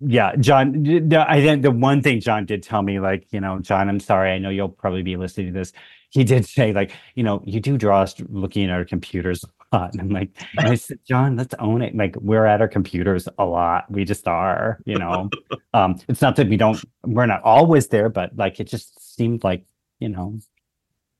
yeah, 0.00 0.36
John. 0.36 0.82
the- 0.82 1.24
I 1.28 1.42
think 1.42 1.62
the 1.62 1.70
one 1.70 2.02
thing 2.02 2.20
John 2.20 2.44
did 2.46 2.62
tell 2.62 2.82
me, 2.82 3.00
like, 3.00 3.26
you 3.32 3.40
know, 3.40 3.58
John, 3.60 3.88
I'm 3.88 4.00
sorry. 4.00 4.32
I 4.32 4.38
know 4.38 4.50
you'll 4.50 4.68
probably 4.68 5.02
be 5.02 5.16
listening 5.16 5.48
to 5.48 5.52
this. 5.52 5.72
He 6.10 6.22
did 6.24 6.46
say, 6.46 6.72
like, 6.72 6.92
you 7.14 7.22
know, 7.22 7.42
you 7.46 7.60
do 7.60 7.78
draw 7.78 8.02
us 8.02 8.14
looking 8.28 8.66
at 8.66 8.70
our 8.70 8.84
computers 8.84 9.44
lot. 9.72 9.92
And 9.92 10.00
I'm 10.00 10.10
like, 10.10 10.30
and 10.58 10.68
I 10.68 10.74
said, 10.74 10.98
John, 11.06 11.36
let's 11.36 11.54
own 11.58 11.82
it. 11.82 11.94
Like, 11.94 12.16
we're 12.16 12.46
at 12.46 12.60
our 12.60 12.68
computers 12.68 13.28
a 13.38 13.44
lot. 13.44 13.90
We 13.90 14.04
just 14.04 14.26
are, 14.26 14.78
you 14.84 14.98
know. 14.98 15.30
um, 15.74 16.00
it's 16.08 16.22
not 16.22 16.36
that 16.36 16.48
we 16.48 16.56
don't, 16.56 16.82
we're 17.04 17.26
not 17.26 17.42
always 17.42 17.88
there, 17.88 18.08
but 18.08 18.36
like, 18.36 18.60
it 18.60 18.64
just 18.64 19.16
seemed 19.16 19.44
like, 19.44 19.64
you 19.98 20.08
know, 20.08 20.38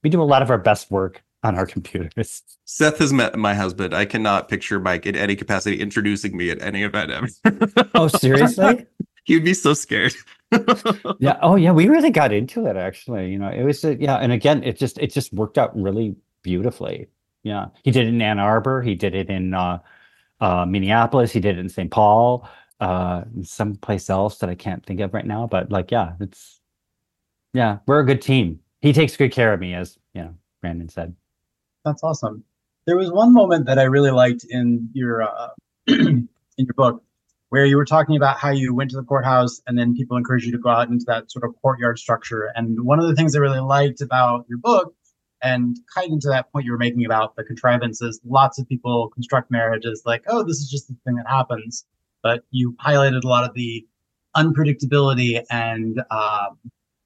we 0.02 0.11
do 0.11 0.22
a 0.22 0.24
lot 0.24 0.42
of 0.42 0.50
our 0.50 0.59
best 0.59 0.90
work 0.90 1.22
on 1.42 1.56
our 1.56 1.66
computers. 1.66 2.42
Seth 2.64 2.98
has 2.98 3.12
met 3.12 3.37
my 3.37 3.54
husband. 3.54 3.94
I 3.94 4.04
cannot 4.04 4.48
picture 4.48 4.80
Mike 4.80 5.06
in 5.06 5.16
any 5.16 5.37
capacity 5.37 5.80
introducing 5.80 6.37
me 6.37 6.50
at 6.50 6.61
any 6.61 6.82
event 6.82 7.11
ever. 7.11 7.68
Oh, 7.94 8.09
seriously? 8.09 8.87
He'd 9.24 9.44
be 9.44 9.54
so 9.54 9.74
scared. 9.74 10.14
yeah 11.18 11.37
oh 11.42 11.56
yeah 11.56 11.72
we 11.72 11.88
really 11.88 12.11
got 12.11 12.32
into 12.32 12.66
it 12.66 12.76
actually 12.76 13.28
you 13.28 13.37
know 13.37 13.48
it 13.48 13.64
was 13.64 13.85
uh, 13.85 13.96
yeah 13.98 14.16
and 14.18 14.30
again 14.30 14.62
it 14.62 14.78
just 14.78 14.96
it 14.98 15.12
just 15.12 15.32
worked 15.32 15.59
out 15.59 15.76
really 15.76 16.14
beautifully 16.42 17.09
yeah. 17.46 17.66
He 17.85 17.92
did 17.92 18.06
it 18.06 18.09
in 18.09 18.20
ann 18.20 18.40
arbor. 18.40 18.82
He 18.82 18.96
did 18.96 19.14
it 19.14 19.30
in 19.30 19.54
uh 19.54 19.78
uh 20.40 20.66
minneapolis. 20.66 21.30
He 21.30 21.38
did 21.38 21.56
it 21.56 21.61
in 21.61 21.68
st 21.68 21.92
paul. 21.92 22.48
Uh 22.80 23.22
someplace 23.42 24.11
else 24.11 24.38
that 24.38 24.50
i 24.50 24.54
can't 24.54 24.85
think 24.85 25.00
of 25.00 25.14
right 25.14 25.24
now 25.24 25.46
but 25.46 25.72
like 25.72 25.90
yeah 25.90 26.12
it's 26.20 26.61
yeah 27.54 27.78
we're 27.87 28.00
a 28.00 28.04
good 28.04 28.20
team. 28.20 28.59
He 28.80 28.92
takes 28.92 29.16
good 29.16 29.32
care 29.32 29.52
of 29.52 29.61
me 29.61 29.74
as 29.74 29.96
you 30.12 30.22
know 30.22 30.35
brandon 30.61 30.88
said. 30.88 31.14
That's 31.85 32.02
awesome. 32.02 32.42
There 32.87 32.96
was 32.96 33.12
one 33.12 33.32
moment 33.32 33.66
that 33.66 33.78
I 33.78 33.85
really 33.85 34.11
liked 34.11 34.44
in 34.50 34.88
your 34.92 35.22
uh, 35.22 35.48
in 35.87 36.28
your 36.59 36.74
book 36.76 37.02
where 37.50 37.64
you 37.64 37.76
were 37.76 37.85
talking 37.85 38.16
about 38.16 38.38
how 38.38 38.50
you 38.50 38.74
went 38.74 38.90
to 38.90 38.96
the 38.96 39.04
courthouse 39.04 39.62
and 39.68 39.78
then 39.78 39.94
people 39.94 40.16
encouraged 40.16 40.46
you 40.46 40.52
to 40.52 40.59
go 40.59 40.68
out 40.68 40.88
into 40.88 41.04
that 41.06 41.30
sort 41.30 41.44
of 41.44 41.54
courtyard 41.62 41.96
structure. 41.96 42.50
And 42.56 42.85
one 42.85 42.98
of 42.98 43.06
the 43.06 43.14
things 43.14 43.37
I 43.37 43.38
really 43.38 43.61
liked 43.61 44.00
about 44.00 44.46
your 44.48 44.59
book 44.59 44.92
and 45.42 45.77
kind 45.94 46.12
into 46.12 46.29
that 46.29 46.51
point 46.53 46.64
you 46.64 46.72
were 46.72 46.79
making 46.79 47.05
about 47.05 47.37
the 47.37 47.44
contrivances, 47.44 48.20
lots 48.25 48.59
of 48.59 48.68
people 48.68 49.09
construct 49.11 49.51
marriages 49.51 50.03
like, 50.07 50.22
oh, 50.29 50.42
this 50.42 50.59
is 50.59 50.68
just 50.70 50.88
the 50.88 50.96
thing 51.05 51.16
that 51.16 51.27
happens. 51.29 51.85
But 52.22 52.42
you 52.51 52.75
highlighted 52.85 53.22
a 53.25 53.29
lot 53.29 53.49
of 53.49 53.55
the 53.55 53.87
unpredictability 54.37 55.42
and 55.51 56.03
um, 56.11 56.59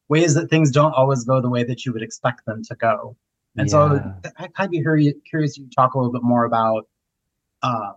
ways 0.08 0.34
that 0.34 0.48
things 0.50 0.70
don't 0.70 0.92
always 0.92 1.24
go 1.24 1.40
the 1.40 1.50
way 1.50 1.64
that 1.64 1.84
you 1.84 1.92
would 1.92 2.02
expect 2.02 2.44
them 2.46 2.62
to 2.64 2.74
go. 2.74 3.16
And 3.56 3.70
so 3.70 4.02
I- 4.38 4.48
I'd 4.56 4.70
be 4.70 4.82
curious 5.28 5.56
you 5.56 5.68
talk 5.74 5.94
a 5.94 5.98
little 5.98 6.12
bit 6.12 6.22
more 6.22 6.44
about 6.44 6.86
um, 7.62 7.94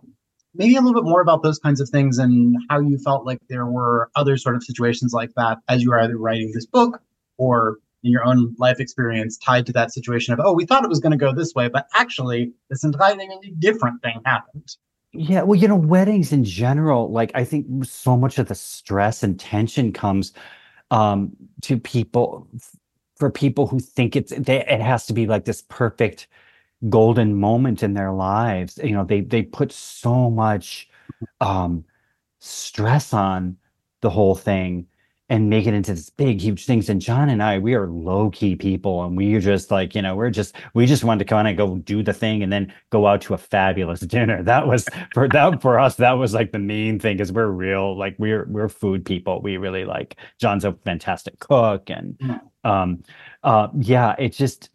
maybe 0.54 0.76
a 0.76 0.80
little 0.80 1.00
bit 1.00 1.08
more 1.08 1.20
about 1.20 1.42
those 1.42 1.58
kinds 1.58 1.80
of 1.80 1.88
things 1.88 2.18
and 2.18 2.56
how 2.68 2.80
you 2.80 2.98
felt 2.98 3.24
like 3.24 3.38
there 3.48 3.66
were 3.66 4.10
other 4.14 4.36
sort 4.36 4.56
of 4.56 4.62
situations 4.62 5.12
like 5.12 5.30
that 5.36 5.58
as 5.68 5.82
you 5.82 5.90
were 5.90 6.00
either 6.00 6.16
writing 6.18 6.52
this 6.52 6.66
book 6.66 7.00
or 7.38 7.78
in 8.04 8.12
your 8.12 8.24
own 8.24 8.54
life 8.58 8.78
experience 8.78 9.36
tied 9.38 9.66
to 9.66 9.72
that 9.72 9.92
situation 9.92 10.34
of, 10.34 10.40
oh, 10.44 10.52
we 10.52 10.64
thought 10.64 10.84
it 10.84 10.90
was 10.90 11.00
going 11.00 11.12
to 11.12 11.18
go 11.18 11.32
this 11.32 11.54
way, 11.54 11.68
but 11.68 11.86
actually 11.94 12.52
this 12.70 12.84
entirely 12.84 13.28
different 13.58 14.00
thing 14.02 14.20
happened. 14.24 14.76
Yeah, 15.12 15.42
well, 15.42 15.58
you 15.58 15.68
know, 15.68 15.76
weddings 15.76 16.32
in 16.32 16.44
general, 16.44 17.10
like 17.10 17.30
I 17.34 17.44
think 17.44 17.84
so 17.84 18.16
much 18.16 18.38
of 18.38 18.48
the 18.48 18.54
stress 18.54 19.22
and 19.22 19.38
tension 19.40 19.92
comes 19.92 20.32
um 20.90 21.32
to 21.62 21.78
people 21.78 22.46
for 23.16 23.30
people 23.30 23.66
who 23.66 23.78
think 23.80 24.16
it's 24.16 24.32
they, 24.36 24.60
it 24.66 24.80
has 24.80 25.06
to 25.06 25.14
be 25.14 25.26
like 25.26 25.46
this 25.46 25.62
perfect 25.62 26.26
golden 26.90 27.36
moment 27.40 27.82
in 27.82 27.94
their 27.94 28.12
lives. 28.12 28.78
You 28.82 28.92
know, 28.92 29.04
they 29.04 29.22
they 29.22 29.42
put 29.42 29.72
so 29.72 30.30
much 30.30 30.88
um 31.40 31.84
stress 32.40 33.14
on 33.14 33.56
the 34.02 34.10
whole 34.10 34.34
thing 34.34 34.86
and 35.34 35.50
make 35.50 35.66
it 35.66 35.74
into 35.74 35.92
this 35.94 36.10
big 36.10 36.40
huge 36.40 36.64
things 36.64 36.88
and 36.88 37.00
john 37.00 37.28
and 37.28 37.42
i 37.42 37.58
we 37.58 37.74
are 37.74 37.88
low-key 37.88 38.54
people 38.56 39.02
and 39.04 39.16
we 39.16 39.34
are 39.34 39.40
just 39.40 39.70
like 39.70 39.94
you 39.94 40.02
know 40.02 40.14
we're 40.14 40.30
just 40.30 40.54
we 40.74 40.86
just 40.86 41.02
wanted 41.04 41.18
to 41.18 41.24
kind 41.24 41.48
of 41.48 41.56
go 41.56 41.76
do 41.78 42.02
the 42.04 42.12
thing 42.12 42.42
and 42.42 42.52
then 42.52 42.72
go 42.90 43.06
out 43.06 43.20
to 43.20 43.34
a 43.34 43.38
fabulous 43.38 44.00
dinner. 44.16 44.42
That 44.44 44.66
was 44.68 44.86
for 45.12 45.28
that 45.30 45.60
for 45.60 45.80
us 45.80 45.96
that 45.96 46.12
was 46.12 46.34
like 46.34 46.52
the 46.52 46.60
main 46.60 47.00
thing 47.00 47.16
because 47.16 47.32
we're 47.32 47.48
real 47.48 47.98
like 47.98 48.14
we're 48.18 48.44
we're 48.46 48.68
food 48.68 49.04
people. 49.04 49.42
We 49.42 49.56
really 49.56 49.84
like 49.84 50.16
john's 50.40 50.64
a 50.64 50.72
fantastic 50.84 51.38
cook 51.40 51.90
and 51.90 52.16
Mm. 52.18 52.40
um 52.64 53.02
uh 53.42 53.68
yeah 53.80 54.14
it's 54.18 54.36
just 54.38 54.70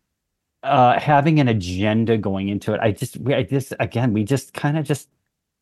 uh 0.64 1.00
having 1.00 1.40
an 1.40 1.48
agenda 1.48 2.18
going 2.18 2.50
into 2.50 2.74
it 2.74 2.80
i 2.82 2.92
just 2.92 3.18
we 3.18 3.34
i 3.36 3.44
just 3.44 3.74
again 3.80 4.14
we 4.14 4.24
just 4.26 4.54
kind 4.54 4.78
of 4.78 4.86
just 4.86 5.10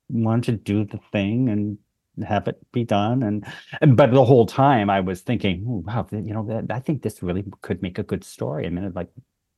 wanted 0.09 0.65
to 0.65 0.73
do 0.73 0.85
the 0.85 0.99
thing 1.11 1.49
and 1.49 1.77
have 2.25 2.47
it 2.47 2.57
be 2.71 2.83
done. 2.83 3.23
And, 3.23 3.45
and 3.81 3.95
but 3.97 4.11
the 4.11 4.25
whole 4.25 4.45
time 4.45 4.89
i 4.89 4.99
was 4.99 5.21
thinking 5.21 5.63
"Ooh, 5.67 5.83
wow 5.85 6.07
you 6.11 6.33
know 6.33 6.45
that, 6.47 6.65
i 6.71 6.79
think 6.79 7.01
this 7.01 7.21
really 7.21 7.43
could 7.61 7.81
make 7.81 7.99
a 7.99 8.03
good 8.03 8.23
story. 8.23 8.65
I 8.65 8.69
mean, 8.69 8.83
gonna 8.83 8.95
like 8.95 9.09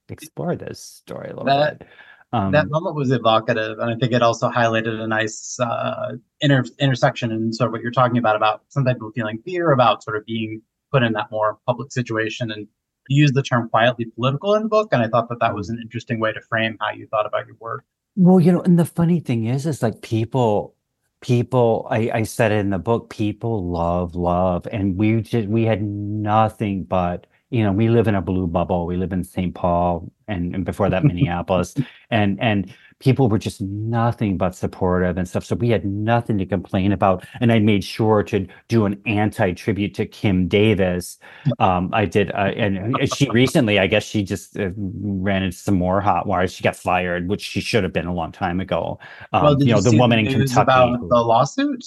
explore 0.10 0.56
this 0.56 0.80
story 0.82 1.28
a 1.28 1.30
little 1.30 1.46
That- 1.46 1.80
bit. 1.80 1.88
Um 2.32 2.52
that 2.52 2.70
moment 2.70 2.96
was 2.96 3.10
evocative, 3.12 3.80
and 3.80 3.90
I 3.90 3.96
think 3.96 4.12
it 4.14 4.22
also 4.22 4.50
highlighted 4.52 5.00
a 5.02 5.08
nice 5.08 5.60
uh, 5.60 6.14
inter- 6.42 6.64
intersection 6.80 7.32
in 7.32 7.52
sort 7.52 7.70
of 7.70 7.72
what 7.72 7.82
you're 7.82 7.92
talking 7.92 8.20
about 8.20 8.36
about 8.36 8.62
some 8.70 8.86
people 8.86 9.10
feeling 9.16 9.40
fear 9.44 9.72
about 9.72 10.04
sort 10.04 10.16
of 10.16 10.26
being 10.28 10.62
put 10.92 11.02
in 11.02 11.14
that 11.14 11.32
more 11.32 11.58
public 11.66 11.92
situation, 11.92 12.52
and 12.52 12.68
you 13.08 13.22
use 13.24 13.32
the 13.32 13.42
term 13.42 13.68
quietly 13.70 14.06
political 14.16 14.54
in 14.54 14.62
the 14.64 14.70
book, 14.70 14.90
and 14.92 15.02
I 15.02 15.08
thought 15.08 15.28
that 15.30 15.40
that 15.40 15.56
was 15.56 15.70
an 15.70 15.80
interesting 15.82 16.20
way 16.20 16.32
to 16.32 16.42
frame 16.42 16.78
how 16.80 16.92
you 16.92 17.08
thought 17.08 17.26
about 17.26 17.48
your 17.48 17.56
work. 17.60 17.84
Well, 18.16 18.40
you 18.40 18.52
know, 18.52 18.62
and 18.62 18.78
the 18.78 18.86
funny 18.86 19.20
thing 19.22 19.46
is, 19.46 19.66
is 19.66 19.82
like 19.82 20.02
people, 20.04 20.76
people, 21.22 21.88
I, 21.90 22.12
I 22.14 22.24
said 22.24 22.52
it 22.52 22.60
in 22.60 22.70
the 22.72 22.80
book, 22.80 23.10
people 23.10 23.70
love 23.70 24.16
love. 24.16 24.68
And 24.72 24.98
we 24.98 25.22
just, 25.22 25.48
we 25.48 25.64
had 25.64 25.82
nothing 25.84 26.84
but, 26.84 27.28
you 27.50 27.64
know, 27.64 27.72
we 27.72 27.90
live 27.90 28.08
in 28.08 28.16
a 28.16 28.22
blue 28.22 28.48
bubble. 28.48 28.86
We 28.86 28.96
live 28.96 29.12
in 29.12 29.24
St. 29.24 29.54
Paul 29.56 30.12
and, 30.28 30.54
and 30.54 30.66
before 30.66 30.90
that, 30.90 31.04
Minneapolis. 31.04 31.76
And, 32.12 32.42
and 32.42 32.74
people 32.98 33.30
were 33.30 33.38
just 33.38 33.62
nothing 33.62 34.36
but 34.36 34.56
supportive 34.56 35.16
and 35.16 35.30
stuff. 35.30 35.46
So 35.46 35.56
we 35.56 35.70
had 35.70 35.86
nothing 35.86 36.40
to 36.40 36.46
complain 36.46 36.92
about. 36.92 37.24
And 37.40 37.52
I 37.52 37.60
made 37.60 37.84
sure 37.84 38.24
to 38.24 38.48
do 38.68 38.86
an 38.86 39.00
anti 39.06 39.54
tribute 39.54 39.94
to 39.96 40.08
Kim 40.08 40.48
Davis. 40.48 41.20
Um, 41.60 41.92
I 41.94 42.06
did, 42.06 42.32
uh, 42.32 42.52
and 42.58 42.98
she 43.14 43.30
recently, 43.30 43.78
I 43.78 43.86
guess 43.86 44.04
she 44.04 44.24
just 44.24 44.58
uh, 44.58 44.70
ran 44.76 45.44
into 45.44 45.58
some 45.58 45.76
more 45.76 46.02
hot 46.02 46.26
wires. 46.26 46.52
She 46.52 46.64
got 46.64 46.76
fired, 46.76 47.30
which 47.30 47.42
she 47.42 47.62
should 47.62 47.84
have 47.84 47.94
been 47.94 48.08
a 48.08 48.14
long 48.14 48.32
time 48.32 48.60
ago. 48.60 49.00
Um, 49.34 49.44
well, 49.44 49.64
you 49.64 49.72
know, 49.74 49.82
the 49.82 49.96
woman 49.96 50.18
in 50.20 50.34
Kentucky. 50.34 50.62
about 50.62 51.00
who- 51.00 51.10
the 51.10 51.16
lawsuit. 51.16 51.84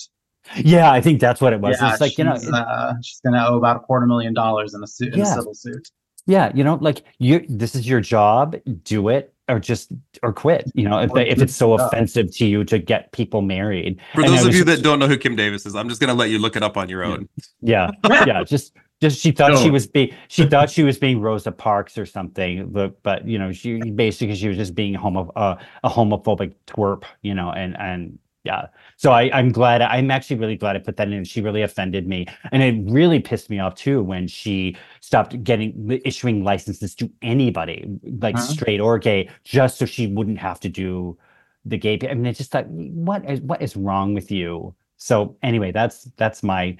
Yeah, 0.56 0.90
I 0.90 1.00
think 1.00 1.20
that's 1.20 1.40
what 1.40 1.52
it 1.52 1.60
was. 1.60 1.78
yeah, 1.80 1.92
it's 1.92 2.00
like, 2.00 2.18
you 2.18 2.24
know, 2.24 2.34
she's, 2.34 2.52
uh, 2.52 2.94
she's 3.02 3.20
going 3.20 3.34
to 3.34 3.46
owe 3.46 3.56
about 3.56 3.76
a 3.76 3.80
quarter 3.80 4.06
million 4.06 4.34
dollars 4.34 4.74
in 4.74 4.82
a 4.82 4.86
suit, 4.86 5.14
in 5.14 5.20
a 5.20 5.26
civil 5.26 5.54
suit. 5.54 5.90
Yeah, 6.26 6.52
you 6.54 6.62
know, 6.62 6.78
like 6.80 7.02
you 7.18 7.44
this 7.48 7.74
is 7.74 7.88
your 7.88 8.00
job, 8.00 8.54
do 8.84 9.08
it 9.08 9.34
or 9.48 9.58
just 9.58 9.90
or 10.22 10.32
quit. 10.32 10.70
You 10.74 10.88
know, 10.88 11.00
if 11.00 11.10
if 11.16 11.42
it's 11.42 11.54
so 11.54 11.76
just- 11.76 11.92
offensive 11.92 12.32
to 12.36 12.46
you 12.46 12.64
to 12.64 12.78
get 12.78 13.10
people 13.12 13.42
married. 13.42 14.00
For 14.14 14.22
And 14.22 14.32
those 14.32 14.46
of 14.46 14.54
you 14.54 14.64
that 14.64 14.82
don't 14.82 15.00
know 15.00 15.08
who 15.08 15.16
Kim 15.16 15.34
Davis 15.34 15.66
is, 15.66 15.74
I'm 15.74 15.88
just 15.88 16.00
gonna 16.00 16.14
let 16.14 16.30
you 16.30 16.38
look 16.38 16.54
it 16.54 16.62
up 16.62 16.76
on 16.76 16.88
your 16.88 17.02
own. 17.02 17.28
Yeah, 17.60 17.90
yeah, 18.08 18.44
just 18.44 18.76
just 19.00 19.18
she 19.18 19.32
thought 19.32 19.58
she 19.58 19.70
was 19.70 19.88
being 19.88 20.14
she 20.28 20.46
thought 20.46 20.70
she 20.70 20.84
was 20.84 20.96
being 20.96 21.20
Rosa 21.20 21.50
Parks 21.50 21.98
or 21.98 22.06
something, 22.06 22.68
but 22.70 23.02
but 23.02 23.26
you 23.26 23.36
know 23.38 23.50
she 23.50 23.78
basically 23.90 24.36
she 24.36 24.46
was 24.46 24.56
just 24.56 24.76
being 24.76 24.94
homo 24.94 25.32
uh, 25.34 25.56
a 25.82 25.90
homophobic 25.90 26.54
twerp, 26.68 27.02
you 27.22 27.34
know, 27.34 27.50
and 27.50 27.76
and 27.80 28.18
yeah. 28.44 28.66
So 28.96 29.12
I 29.12 29.30
I'm 29.32 29.52
glad 29.52 29.82
I'm 29.82 30.10
actually 30.10 30.36
really 30.36 30.56
glad 30.56 30.76
I 30.76 30.80
put 30.80 30.96
that 30.96 31.08
in. 31.08 31.24
She 31.24 31.40
really 31.40 31.62
offended 31.62 32.06
me, 32.08 32.26
and 32.50 32.62
it 32.62 32.90
really 32.92 33.20
pissed 33.20 33.50
me 33.50 33.58
off 33.60 33.74
too 33.74 34.02
when 34.02 34.26
she 34.28 34.76
stopped 35.00 35.42
getting 35.44 36.00
issuing 36.04 36.42
licenses 36.44 36.94
to 36.96 37.10
anybody, 37.22 37.84
like 38.20 38.36
Uh-huh. 38.36 38.52
straight 38.52 38.80
or 38.80 38.98
gay, 38.98 39.28
just 39.44 39.78
so 39.78 39.86
she 39.86 40.06
wouldn't 40.08 40.38
have 40.38 40.58
to 40.60 40.68
do 40.68 41.16
the 41.64 41.78
gay. 41.78 41.98
I 42.10 42.14
mean, 42.14 42.26
it's 42.26 42.38
just 42.38 42.54
like 42.54 42.66
what 42.68 43.24
is 43.30 43.40
what 43.42 43.62
is 43.62 43.76
wrong 43.76 44.14
with 44.14 44.30
you? 44.30 44.74
So 44.96 45.36
anyway, 45.42 45.72
that's 45.72 46.04
that's 46.16 46.42
my 46.42 46.76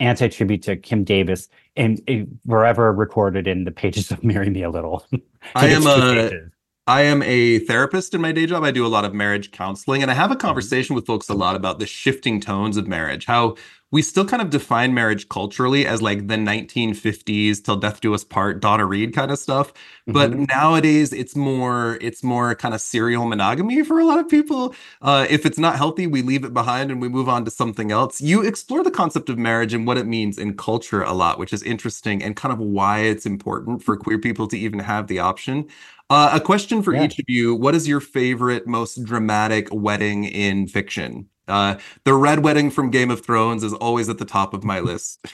anti-tribute 0.00 0.62
to 0.62 0.76
Kim 0.76 1.04
Davis 1.04 1.48
and 1.76 2.00
forever 2.46 2.92
recorded 2.92 3.46
in 3.46 3.64
the 3.64 3.70
pages 3.70 4.10
of 4.10 4.22
Marry 4.24 4.50
Me 4.50 4.62
a 4.62 4.70
Little. 4.70 5.06
I 5.54 5.68
am 5.68 5.86
a 5.86 6.02
pages. 6.02 6.50
I 6.88 7.02
am 7.02 7.20
a 7.22 7.58
therapist 7.60 8.14
in 8.14 8.20
my 8.20 8.30
day 8.30 8.46
job. 8.46 8.62
I 8.62 8.70
do 8.70 8.86
a 8.86 8.88
lot 8.88 9.04
of 9.04 9.12
marriage 9.12 9.50
counseling, 9.50 10.02
and 10.02 10.10
I 10.10 10.14
have 10.14 10.30
a 10.30 10.36
conversation 10.36 10.94
with 10.94 11.04
folks 11.04 11.28
a 11.28 11.34
lot 11.34 11.56
about 11.56 11.80
the 11.80 11.86
shifting 11.86 12.40
tones 12.40 12.76
of 12.76 12.86
marriage. 12.86 13.26
How 13.26 13.56
we 13.92 14.02
still 14.02 14.24
kind 14.24 14.42
of 14.42 14.50
define 14.50 14.94
marriage 14.94 15.28
culturally 15.28 15.86
as 15.86 16.00
like 16.02 16.28
the 16.28 16.36
1950s 16.36 17.60
till 17.60 17.76
death 17.76 18.00
do 18.00 18.14
us 18.14 18.22
part, 18.24 18.60
Donna 18.60 18.84
Reed 18.84 19.14
kind 19.14 19.30
of 19.32 19.38
stuff. 19.38 19.72
But 20.06 20.32
Mhm. 20.32 20.46
nowadays, 20.48 21.12
it's 21.12 21.34
more 21.34 21.98
it's 22.00 22.22
more 22.22 22.54
kind 22.54 22.74
of 22.74 22.80
serial 22.80 23.26
monogamy 23.26 23.82
for 23.82 23.98
a 23.98 24.04
lot 24.04 24.18
of 24.20 24.28
people. 24.28 24.74
Uh, 25.02 25.26
if 25.28 25.44
it's 25.46 25.58
not 25.58 25.76
healthy, 25.76 26.06
we 26.06 26.22
leave 26.22 26.44
it 26.44 26.52
behind 26.54 26.90
and 26.92 27.00
we 27.00 27.08
move 27.08 27.28
on 27.28 27.44
to 27.46 27.50
something 27.50 27.90
else. 27.90 28.20
You 28.20 28.42
explore 28.42 28.84
the 28.84 28.90
concept 28.92 29.28
of 29.28 29.38
marriage 29.38 29.72
and 29.74 29.86
what 29.86 29.98
it 29.98 30.06
means 30.06 30.38
in 30.38 30.56
culture 30.56 31.02
a 31.02 31.12
lot, 31.12 31.38
which 31.38 31.52
is 31.52 31.62
interesting 31.64 32.22
and 32.22 32.36
kind 32.36 32.52
of 32.52 32.58
why 32.60 33.00
it's 33.00 33.26
important 33.26 33.82
for 33.82 33.96
queer 33.96 34.18
people 34.18 34.46
to 34.48 34.58
even 34.58 34.78
have 34.80 35.06
the 35.08 35.18
option. 35.20 35.66
Uh, 36.08 36.30
a 36.34 36.40
question 36.40 36.82
for 36.82 36.94
Yeah. 36.94 37.04
each 37.04 37.18
of 37.18 37.24
you. 37.28 37.54
What 37.54 37.74
is 37.74 37.88
your 37.88 38.00
favorite, 38.00 38.66
most 38.66 39.02
dramatic 39.04 39.68
wedding 39.72 40.24
in 40.24 40.66
fiction? 40.68 41.28
Uh, 41.48 41.76
the 42.04 42.14
red 42.14 42.42
wedding 42.44 42.70
from 42.70 42.90
Game 42.90 43.10
of 43.10 43.24
Thrones 43.24 43.62
is 43.64 43.72
always 43.72 44.08
at 44.08 44.18
the 44.18 44.24
top 44.24 44.54
of 44.54 44.62
my 44.64 44.80
list. 44.80 45.24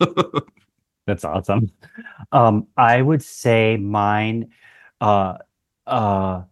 That's 1.06 1.24
awesome. 1.24 1.70
Um, 2.32 2.66
I 2.76 3.02
would 3.02 3.22
say 3.22 3.76
mine, 3.76 4.50
uh, 5.02 5.34
uh, 5.86 6.42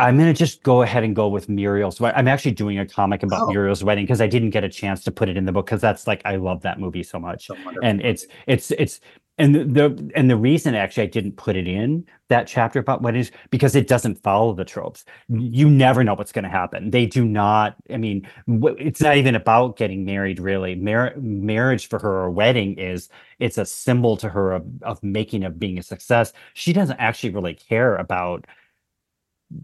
I'm 0.00 0.18
gonna 0.18 0.34
just 0.34 0.64
go 0.64 0.82
ahead 0.82 1.04
and 1.04 1.14
go 1.14 1.28
with 1.28 1.48
Muriel's. 1.48 2.00
wed- 2.00 2.14
I'm 2.16 2.26
actually 2.26 2.50
doing 2.50 2.80
a 2.80 2.86
comic 2.86 3.22
about 3.22 3.42
Oh. 3.42 3.46
Muriel's 3.50 3.84
wedding 3.84 4.04
because 4.04 4.20
I 4.20 4.26
didn't 4.26 4.50
get 4.50 4.64
a 4.64 4.68
chance 4.68 5.04
to 5.04 5.12
put 5.12 5.28
it 5.28 5.36
in 5.36 5.44
the 5.44 5.52
book 5.52 5.66
because 5.66 5.80
that's 5.80 6.08
like 6.08 6.20
I 6.24 6.34
love 6.34 6.62
that 6.62 6.80
movie 6.80 7.04
so 7.04 7.20
much. 7.20 7.46
So 7.46 7.56
and 7.84 8.00
it's 8.00 8.26
it's 8.48 8.72
it's 8.72 8.98
and 9.36 9.74
the, 9.74 10.12
and 10.14 10.30
the 10.30 10.36
reason 10.36 10.76
actually 10.76 11.04
I 11.04 11.06
didn't 11.06 11.36
put 11.36 11.56
it 11.56 11.66
in 11.66 12.06
that 12.28 12.46
chapter 12.46 12.78
about 12.78 13.02
what 13.02 13.16
is 13.16 13.32
because 13.50 13.74
it 13.74 13.88
doesn't 13.88 14.22
follow 14.22 14.54
the 14.54 14.64
tropes. 14.64 15.04
You 15.28 15.68
never 15.68 16.04
know 16.04 16.14
what's 16.14 16.30
going 16.30 16.44
to 16.44 16.48
happen. 16.48 16.90
They 16.90 17.06
do 17.06 17.24
not. 17.24 17.76
I 17.90 17.96
mean, 17.96 18.28
it's 18.46 19.00
not 19.00 19.16
even 19.16 19.34
about 19.34 19.76
getting 19.76 20.04
married. 20.04 20.38
Really, 20.38 20.76
Mar- 20.76 21.14
marriage 21.16 21.88
for 21.88 21.98
her 21.98 22.22
or 22.22 22.30
wedding 22.30 22.78
is 22.78 23.08
it's 23.40 23.58
a 23.58 23.66
symbol 23.66 24.16
to 24.18 24.28
her 24.28 24.52
of, 24.52 24.64
of 24.82 25.02
making 25.02 25.42
of 25.44 25.58
being 25.58 25.78
a 25.78 25.82
success. 25.82 26.32
She 26.54 26.72
doesn't 26.72 26.98
actually 26.98 27.30
really 27.30 27.54
care 27.54 27.96
about 27.96 28.46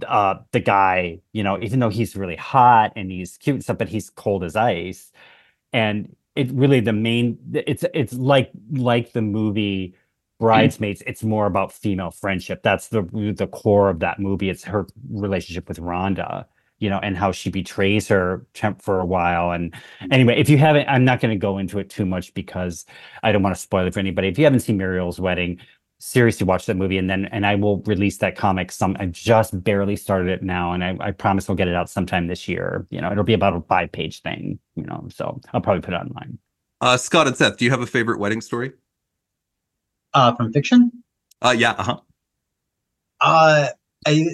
uh 0.06 0.36
the 0.52 0.60
guy 0.60 1.18
you 1.32 1.42
know 1.42 1.58
even 1.60 1.80
though 1.80 1.88
he's 1.88 2.14
really 2.14 2.36
hot 2.36 2.92
and 2.94 3.10
he's 3.10 3.38
cute 3.38 3.54
and 3.54 3.62
stuff 3.64 3.78
but 3.78 3.88
he's 3.88 4.10
cold 4.10 4.44
as 4.44 4.54
ice 4.54 5.10
and 5.72 6.14
it 6.40 6.50
really 6.52 6.80
the 6.80 6.92
main 6.92 7.38
it's 7.52 7.84
it's 7.94 8.14
like 8.14 8.50
like 8.72 9.12
the 9.12 9.22
movie 9.22 9.94
bridesmaids. 10.38 11.02
It's 11.06 11.22
more 11.22 11.46
about 11.46 11.72
female 11.72 12.10
friendship. 12.10 12.62
That's 12.62 12.88
the 12.88 13.02
the 13.36 13.46
core 13.46 13.90
of 13.90 14.00
that 14.00 14.18
movie. 14.18 14.50
It's 14.50 14.64
her 14.64 14.86
relationship 15.10 15.68
with 15.68 15.78
rhonda 15.78 16.46
you 16.80 16.88
know 16.88 16.98
and 16.98 17.14
how 17.16 17.30
she 17.30 17.50
betrays 17.50 18.08
her 18.08 18.46
temp 18.54 18.82
for 18.82 19.00
a 19.00 19.04
while. 19.04 19.52
And 19.52 19.74
anyway 20.10 20.40
if 20.40 20.48
you 20.48 20.58
haven't 20.58 20.88
i'm 20.88 21.04
not 21.04 21.20
going 21.20 21.30
to 21.30 21.38
go 21.38 21.58
into 21.58 21.78
it 21.78 21.90
too 21.90 22.06
much 22.06 22.32
because 22.34 22.86
i 23.22 23.30
don't 23.30 23.42
want 23.42 23.54
to 23.54 23.60
spoil 23.60 23.86
it 23.86 23.94
for 23.94 24.00
anybody. 24.00 24.28
If 24.28 24.38
you 24.38 24.44
haven't 24.44 24.60
seen 24.60 24.78
muriel's 24.78 25.20
wedding 25.20 25.60
seriously 26.02 26.46
watch 26.46 26.64
that 26.66 26.76
movie 26.76 26.96
and 26.98 27.08
then 27.10 27.26
and 27.26 27.44
i 27.46 27.54
will 27.54 27.78
release 27.82 28.16
that 28.18 28.36
comic 28.36 28.72
some 28.72 28.96
I've 28.98 29.12
just 29.12 29.62
barely 29.62 29.96
started 29.96 30.28
it 30.28 30.42
now 30.42 30.72
and 30.72 30.82
i, 30.82 30.96
I 30.98 31.10
promise 31.12 31.46
we'll 31.46 31.56
get 31.56 31.68
it 31.68 31.74
out 31.74 31.90
sometime 31.90 32.26
this 32.26 32.48
year 32.48 32.86
you 32.90 33.00
know 33.00 33.12
it'll 33.12 33.22
be 33.22 33.34
about 33.34 33.54
a 33.54 33.60
five 33.60 33.92
page 33.92 34.22
thing 34.22 34.58
you 34.76 34.84
know 34.84 35.06
so 35.12 35.40
i'll 35.52 35.60
probably 35.60 35.82
put 35.82 35.94
it 35.94 35.98
online 35.98 36.38
Uh, 36.80 36.96
Scott 36.96 37.26
and 37.26 37.36
Seth, 37.36 37.58
do 37.58 37.66
you 37.66 37.70
have 37.70 37.82
a 37.82 37.86
favorite 37.86 38.18
wedding 38.18 38.40
story? 38.40 38.72
uh, 40.14 40.34
from 40.34 40.52
fiction. 40.52 40.90
Uh, 41.42 41.54
yeah, 41.56 41.72
uh-huh. 41.72 41.98
Uh, 43.20 43.68
I 44.06 44.24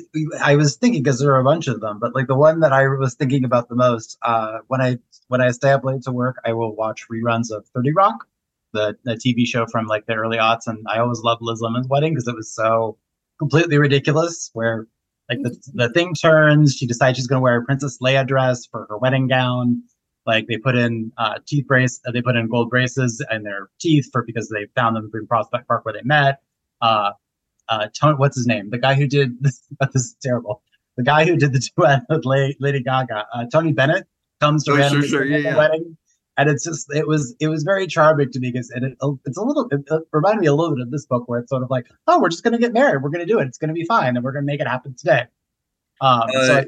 I 0.41 0.55
was 0.57 0.77
thinking 0.77 1.03
because 1.03 1.19
there 1.19 1.35
are 1.35 1.41
a 1.41 1.45
bunch 1.45 1.67
of 1.67 1.81
them, 1.81 1.99
but 1.99 2.15
like 2.15 2.29
the 2.29 2.37
one 2.37 2.61
that 2.61 2.73
I 2.73 2.87
was 2.87 3.15
thinking 3.15 3.45
about 3.45 3.69
the 3.69 3.75
most, 3.75 4.17
uh, 4.23 4.59
when 4.69 4.81
I 4.81 4.99
when 5.29 5.41
I 5.41 5.51
stay 5.51 5.73
up 5.73 5.85
late 5.85 6.03
to 6.03 6.13
work, 6.13 6.37
I 6.45 6.53
will 6.53 6.75
watch 6.75 7.09
reruns 7.11 7.51
of 7.51 7.67
Thirty 7.75 7.93
Rock, 7.93 8.27
the 8.73 8.97
the 9.05 9.15
TV 9.15 9.47
show 9.47 9.67
from 9.67 9.87
like 9.87 10.07
the 10.07 10.15
early 10.15 10.39
aughts, 10.39 10.67
and 10.67 10.85
I 10.89 10.99
always 10.99 11.21
loved 11.21 11.43
Liz 11.43 11.61
Lemon's 11.61 11.89
wedding 11.89 12.13
because 12.13 12.29
it 12.29 12.35
was 12.35 12.53
so 12.55 12.99
completely 13.39 13.79
ridiculous. 13.79 14.51
Where 14.53 14.87
like 15.31 15.39
the 15.43 15.57
the 15.75 15.89
thing 15.91 16.15
turns, 16.15 16.75
she 16.75 16.87
decides 16.87 17.17
she's 17.19 17.27
going 17.27 17.39
to 17.39 17.43
wear 17.43 17.57
a 17.61 17.65
Princess 17.65 17.99
Leia 18.03 18.27
dress 18.27 18.67
for 18.67 18.87
her 18.89 18.99
wedding 18.99 19.29
gown. 19.29 19.83
Like 20.27 20.47
they 20.49 20.57
put 20.57 20.75
in 20.75 21.13
uh, 21.19 21.39
teeth 21.47 21.67
brace, 21.69 22.01
uh, 22.07 22.11
they 22.11 22.21
put 22.21 22.35
in 22.35 22.49
gold 22.49 22.69
braces 22.69 23.25
in 23.31 23.45
their 23.45 23.69
teeth 23.81 24.09
for 24.13 24.25
because 24.25 24.49
they 24.49 24.67
found 24.75 24.97
them 24.97 25.09
in 25.15 25.27
Prospect 25.27 25.69
Park 25.69 25.85
where 25.85 25.95
they 25.95 26.03
met. 26.03 26.41
Uh, 26.81 27.13
uh, 27.69 27.87
Tony, 27.99 28.17
what's 28.17 28.37
his 28.37 28.47
name? 28.47 28.71
The 28.71 28.79
guy 28.79 28.95
who 28.95 29.07
did 29.07 29.41
this, 29.43 29.63
this 29.81 29.95
is 29.95 30.17
terrible. 30.21 30.63
The 30.97 31.05
guy 31.05 31.25
who 31.27 31.37
did 31.37 31.53
the 31.53 31.61
duet 31.77 32.03
with 32.09 32.25
La- 32.25 32.49
Lady 32.59 32.83
Gaga, 32.83 33.27
uh, 33.33 33.45
Tony 33.53 33.73
Bennett, 33.73 34.07
comes 34.41 34.65
to 34.65 34.73
Oh, 34.73 34.89
sure, 34.89 35.03
sure, 35.03 35.25
yeah, 35.25 35.37
the 35.37 35.43
yeah. 35.45 35.57
wedding, 35.57 35.97
and 36.39 36.49
it's 36.51 36.65
just 36.65 36.87
it 36.95 37.07
was 37.07 37.35
it 37.41 37.49
was 37.49 37.63
very 37.63 37.87
charming 37.87 38.31
to 38.33 38.41
me 38.41 38.51
because 38.51 38.71
it, 38.71 38.83
it 38.83 38.97
it's 39.25 39.37
a 39.39 39.43
little 39.43 39.67
it, 39.71 39.81
it 39.91 40.03
reminded 40.13 40.41
me 40.41 40.47
a 40.47 40.55
little 40.55 40.75
bit 40.75 40.83
of 40.83 40.91
this 40.91 41.07
book 41.07 41.29
where 41.29 41.39
it's 41.41 41.49
sort 41.51 41.63
of 41.63 41.71
like 41.71 41.87
oh 42.07 42.21
we're 42.21 42.29
just 42.29 42.45
gonna 42.45 42.59
get 42.59 42.73
married 42.73 43.03
we're 43.03 43.11
gonna 43.11 43.27
do 43.27 43.39
it 43.39 43.47
it's 43.47 43.59
gonna 43.59 43.73
be 43.73 43.85
fine 43.85 44.17
and 44.17 44.25
we're 44.25 44.33
gonna 44.33 44.45
make 44.47 44.61
it 44.61 44.67
happen 44.69 44.95
today. 44.97 45.25
Um, 46.01 46.23
so 46.33 46.39
Uh, 46.41 46.57
I- 46.61 46.67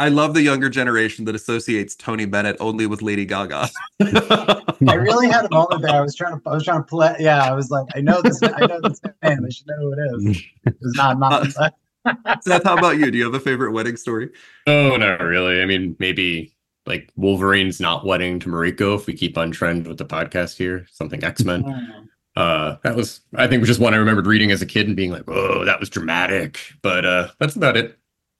I 0.00 0.08
love 0.08 0.34
the 0.34 0.42
younger 0.42 0.68
generation 0.68 1.26
that 1.26 1.36
associates 1.36 1.94
Tony 1.94 2.24
Bennett 2.24 2.56
only 2.58 2.88
with 2.88 3.02
Lady 3.02 3.24
Gaga. 3.24 3.68
I 4.00 4.94
really 4.94 5.28
had 5.28 5.44
a 5.44 5.48
moment 5.54 5.82
there. 5.82 5.92
I 5.94 6.00
was 6.00 6.16
trying 6.16 6.40
to, 6.40 6.48
I 6.50 6.54
was 6.54 6.64
trying 6.64 6.80
to 6.80 6.86
play. 6.86 7.14
Yeah, 7.20 7.44
I 7.44 7.52
was 7.52 7.70
like, 7.70 7.86
I 7.94 8.00
know 8.00 8.20
this, 8.20 8.42
I 8.42 8.66
know 8.66 8.80
this 8.82 9.00
name. 9.22 9.44
I 9.46 9.48
should 9.48 9.68
know 9.68 9.76
who 9.78 9.92
it 9.92 10.30
is. 10.32 10.42
It's 10.66 10.96
not, 10.96 11.20
not. 11.20 11.46
Seth, 12.42 12.64
how 12.64 12.76
about 12.78 12.98
you? 12.98 13.12
Do 13.12 13.18
you 13.18 13.22
have 13.24 13.34
a 13.34 13.38
favorite 13.38 13.70
wedding 13.70 13.96
story? 13.96 14.30
Oh, 14.66 14.96
not 14.96 15.20
really. 15.20 15.62
I 15.62 15.66
mean, 15.66 15.94
maybe 16.00 16.52
like 16.90 17.10
Wolverine's 17.16 17.80
not 17.80 18.04
wedding 18.04 18.40
to 18.40 18.48
Mariko 18.48 18.96
if 18.96 19.06
we 19.06 19.14
keep 19.14 19.38
on 19.38 19.50
trend 19.50 19.86
with 19.86 19.98
the 19.98 20.04
podcast 20.04 20.56
here. 20.56 20.86
Something 20.90 21.22
X 21.24 21.44
Men. 21.44 21.64
Uh, 22.36 22.76
that 22.82 22.96
was 22.96 23.20
I 23.34 23.46
think 23.46 23.60
was 23.60 23.68
just 23.68 23.80
one 23.80 23.94
I 23.94 23.98
remembered 23.98 24.26
reading 24.26 24.50
as 24.50 24.60
a 24.60 24.66
kid 24.66 24.86
and 24.86 24.96
being 24.96 25.12
like, 25.12 25.24
"Whoa, 25.24 25.64
that 25.64 25.80
was 25.80 25.88
dramatic." 25.88 26.60
But 26.82 27.04
uh, 27.04 27.28
that's 27.38 27.56
about 27.56 27.76
it. 27.76 27.96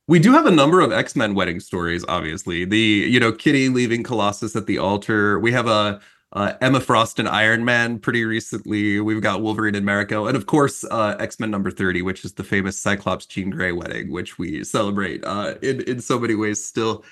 We 0.09 0.19
do 0.19 0.33
have 0.33 0.47
a 0.47 0.51
number 0.51 0.81
of 0.81 0.91
X-Men 0.91 1.35
wedding 1.35 1.61
stories, 1.61 2.05
obviously. 2.09 2.65
The, 2.65 2.77
you 2.77 3.21
know, 3.21 3.31
Kitty 3.31 3.69
leaving 3.69 4.03
Colossus 4.03 4.57
at 4.57 4.67
the 4.67 4.79
altar. 4.79 5.39
We 5.39 5.53
have 5.53 5.69
a 5.69 6.01
uh, 6.33 6.55
Emma 6.61 6.81
Frost 6.81 7.19
and 7.19 7.29
Iron 7.29 7.65
Man 7.65 7.99
pretty 8.01 8.25
recently. 8.25 9.01
We've 9.01 9.23
got 9.23 9.41
Wolverine 9.41 9.77
and 9.77 9.87
Mariko. 9.87 10.27
And 10.27 10.37
of 10.37 10.47
course, 10.47 10.85
uh, 10.91 11.17
X-Men 11.21 11.51
number 11.51 11.71
30, 11.71 12.03
which 12.03 12.25
is 12.25 12.33
the 12.33 12.45
famous 12.45 12.77
Cyclops 12.79 13.27
Jean 13.27 13.51
Grey 13.51 13.73
wedding, 13.73 14.11
which 14.11 14.39
we 14.39 14.65
celebrate 14.65 15.25
uh, 15.25 15.55
in, 15.63 15.81
in 15.83 16.01
so 16.01 16.19
many 16.19 16.35
ways 16.35 16.65
still. 16.65 17.05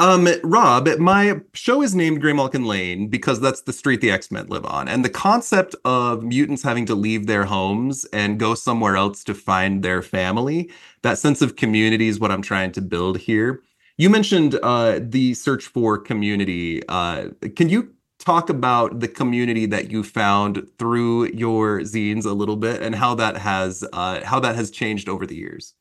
Um, 0.00 0.28
Rob, 0.42 0.88
my 0.98 1.40
show 1.52 1.80
is 1.80 1.94
named 1.94 2.20
Graymalkin 2.20 2.66
Lane 2.66 3.06
because 3.06 3.40
that's 3.40 3.62
the 3.62 3.72
street 3.72 4.00
the 4.00 4.10
X-Men 4.10 4.48
live 4.48 4.66
on. 4.66 4.88
And 4.88 5.04
the 5.04 5.10
concept 5.10 5.76
of 5.84 6.24
mutants 6.24 6.64
having 6.64 6.84
to 6.86 6.96
leave 6.96 7.28
their 7.28 7.44
homes 7.44 8.04
and 8.06 8.40
go 8.40 8.56
somewhere 8.56 8.96
else 8.96 9.22
to 9.24 9.34
find 9.34 9.84
their 9.84 10.02
family, 10.02 10.68
that 11.02 11.18
sense 11.18 11.42
of 11.42 11.54
community 11.54 12.08
is 12.08 12.18
what 12.18 12.32
I'm 12.32 12.42
trying 12.42 12.72
to 12.72 12.80
build 12.80 13.18
here. 13.18 13.62
You 13.96 14.10
mentioned 14.10 14.58
uh, 14.64 14.98
the 15.00 15.34
search 15.34 15.66
for 15.66 15.96
community. 15.96 16.82
Uh, 16.88 17.28
can 17.54 17.68
you 17.68 17.94
talk 18.18 18.50
about 18.50 18.98
the 18.98 19.06
community 19.06 19.66
that 19.66 19.92
you 19.92 20.02
found 20.02 20.66
through 20.76 21.26
your 21.28 21.80
zines 21.80 22.24
a 22.24 22.32
little 22.32 22.56
bit 22.56 22.82
and 22.82 22.96
how 22.96 23.14
that 23.14 23.36
has 23.36 23.84
uh, 23.92 24.24
how 24.24 24.40
that 24.40 24.56
has 24.56 24.72
changed 24.72 25.08
over 25.08 25.24
the 25.24 25.36
years? 25.36 25.74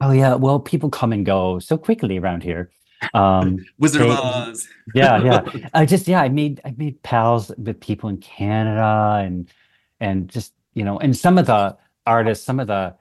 oh 0.00 0.12
yeah 0.12 0.34
well 0.34 0.58
people 0.58 0.90
come 0.90 1.12
and 1.12 1.26
go 1.26 1.58
so 1.58 1.76
quickly 1.76 2.18
around 2.18 2.42
here 2.42 2.70
um 3.14 3.58
Wizard 3.78 4.02
of 4.02 4.10
Oz. 4.10 4.68
yeah 4.94 5.22
yeah 5.22 5.68
i 5.74 5.86
just 5.86 6.06
yeah 6.06 6.20
i 6.20 6.28
made 6.28 6.60
i 6.64 6.74
made 6.76 7.02
pals 7.02 7.50
with 7.58 7.80
people 7.80 8.08
in 8.08 8.18
canada 8.18 9.20
and 9.24 9.48
and 10.00 10.28
just 10.28 10.52
you 10.74 10.84
know, 10.84 10.98
and 10.98 11.16
some 11.16 11.38
of 11.38 11.46
the 11.46 11.76
artists, 12.06 12.44
some 12.44 12.60
of 12.60 12.66
the 12.66 12.94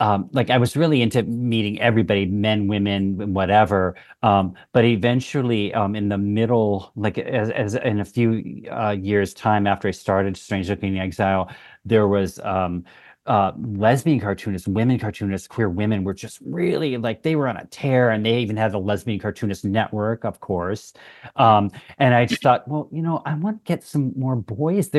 um, 0.00 0.30
like 0.32 0.48
I 0.48 0.56
was 0.56 0.76
really 0.76 1.02
into 1.02 1.22
meeting 1.24 1.78
everybody, 1.78 2.24
men, 2.24 2.68
women, 2.68 3.34
whatever. 3.34 3.96
Um, 4.22 4.54
but 4.72 4.86
eventually, 4.86 5.74
um, 5.74 5.94
in 5.94 6.08
the 6.08 6.16
middle, 6.16 6.90
like 6.96 7.18
as, 7.18 7.50
as 7.50 7.74
in 7.74 8.00
a 8.00 8.04
few 8.06 8.64
uh, 8.70 8.92
years' 8.92 9.34
time 9.34 9.66
after 9.66 9.88
I 9.88 9.90
started 9.90 10.38
Strange 10.38 10.70
Looking 10.70 10.98
Exile, 10.98 11.50
there 11.84 12.08
was 12.08 12.38
um, 12.38 12.84
uh, 13.30 13.52
lesbian 13.56 14.18
cartoonists, 14.18 14.66
women 14.66 14.98
cartoonists, 14.98 15.46
queer 15.46 15.68
women 15.68 16.02
were 16.02 16.12
just 16.12 16.40
really 16.44 16.96
like 16.96 17.22
they 17.22 17.36
were 17.36 17.46
on 17.46 17.56
a 17.56 17.64
tear, 17.66 18.10
and 18.10 18.26
they 18.26 18.40
even 18.40 18.56
had 18.56 18.72
the 18.72 18.78
lesbian 18.80 19.20
cartoonist 19.20 19.64
network, 19.64 20.24
of 20.24 20.40
course. 20.40 20.92
Um, 21.36 21.70
and 21.98 22.12
I 22.12 22.24
just 22.26 22.42
thought, 22.42 22.66
well, 22.66 22.88
you 22.90 23.02
know, 23.02 23.22
I 23.24 23.34
want 23.34 23.64
to 23.64 23.68
get 23.68 23.84
some 23.84 24.12
more 24.16 24.34
boys. 24.34 24.88
They, 24.88 24.98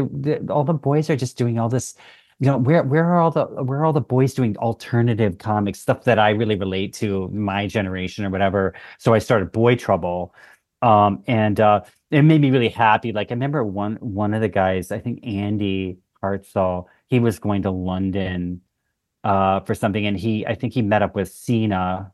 all 0.50 0.64
the 0.64 0.74
boys 0.74 1.10
are 1.10 1.18
just 1.18 1.38
doing 1.38 1.60
all 1.60 1.68
this 1.68 1.96
you 2.40 2.48
know 2.48 2.58
where 2.58 2.84
where 2.84 3.04
are 3.04 3.20
all 3.20 3.32
the 3.32 3.44
where 3.48 3.82
are 3.82 3.86
all 3.86 3.92
the 3.92 4.00
boys 4.00 4.34
doing 4.34 4.56
alternative 4.58 5.38
comics 5.38 5.80
stuff 5.80 6.06
that 6.06 6.18
i 6.18 6.32
really 6.32 6.56
relate 6.56 6.92
to 6.92 7.28
my 7.28 7.68
generation 7.68 8.26
or 8.26 8.32
whatever 8.32 8.74
so 8.98 9.14
i 9.14 9.20
started 9.20 9.52
boy 9.52 9.76
trouble 9.76 10.34
um, 10.82 11.24
and 11.28 11.60
uh, 11.60 11.82
it 12.10 12.24
made 12.24 12.42
me 12.42 12.50
really 12.50 12.70
happy 12.70 13.12
like 13.12 13.30
i 13.30 13.36
remember 13.36 13.64
one 13.64 13.96
one 13.98 14.34
of 14.34 14.42
the 14.42 14.50
guys 14.50 14.92
i 14.92 14.98
think 14.98 15.20
andy 15.24 16.00
hartzell 16.24 16.88
he 17.12 17.20
was 17.20 17.38
going 17.38 17.62
to 17.62 17.72
london 17.72 18.62
uh, 19.24 19.60
for 19.60 19.76
something 19.76 20.08
and 20.08 20.18
he 20.18 20.48
i 20.48 20.56
think 20.56 20.74
he 20.74 20.82
met 20.82 21.04
up 21.04 21.14
with 21.14 21.30
Sina 21.32 22.12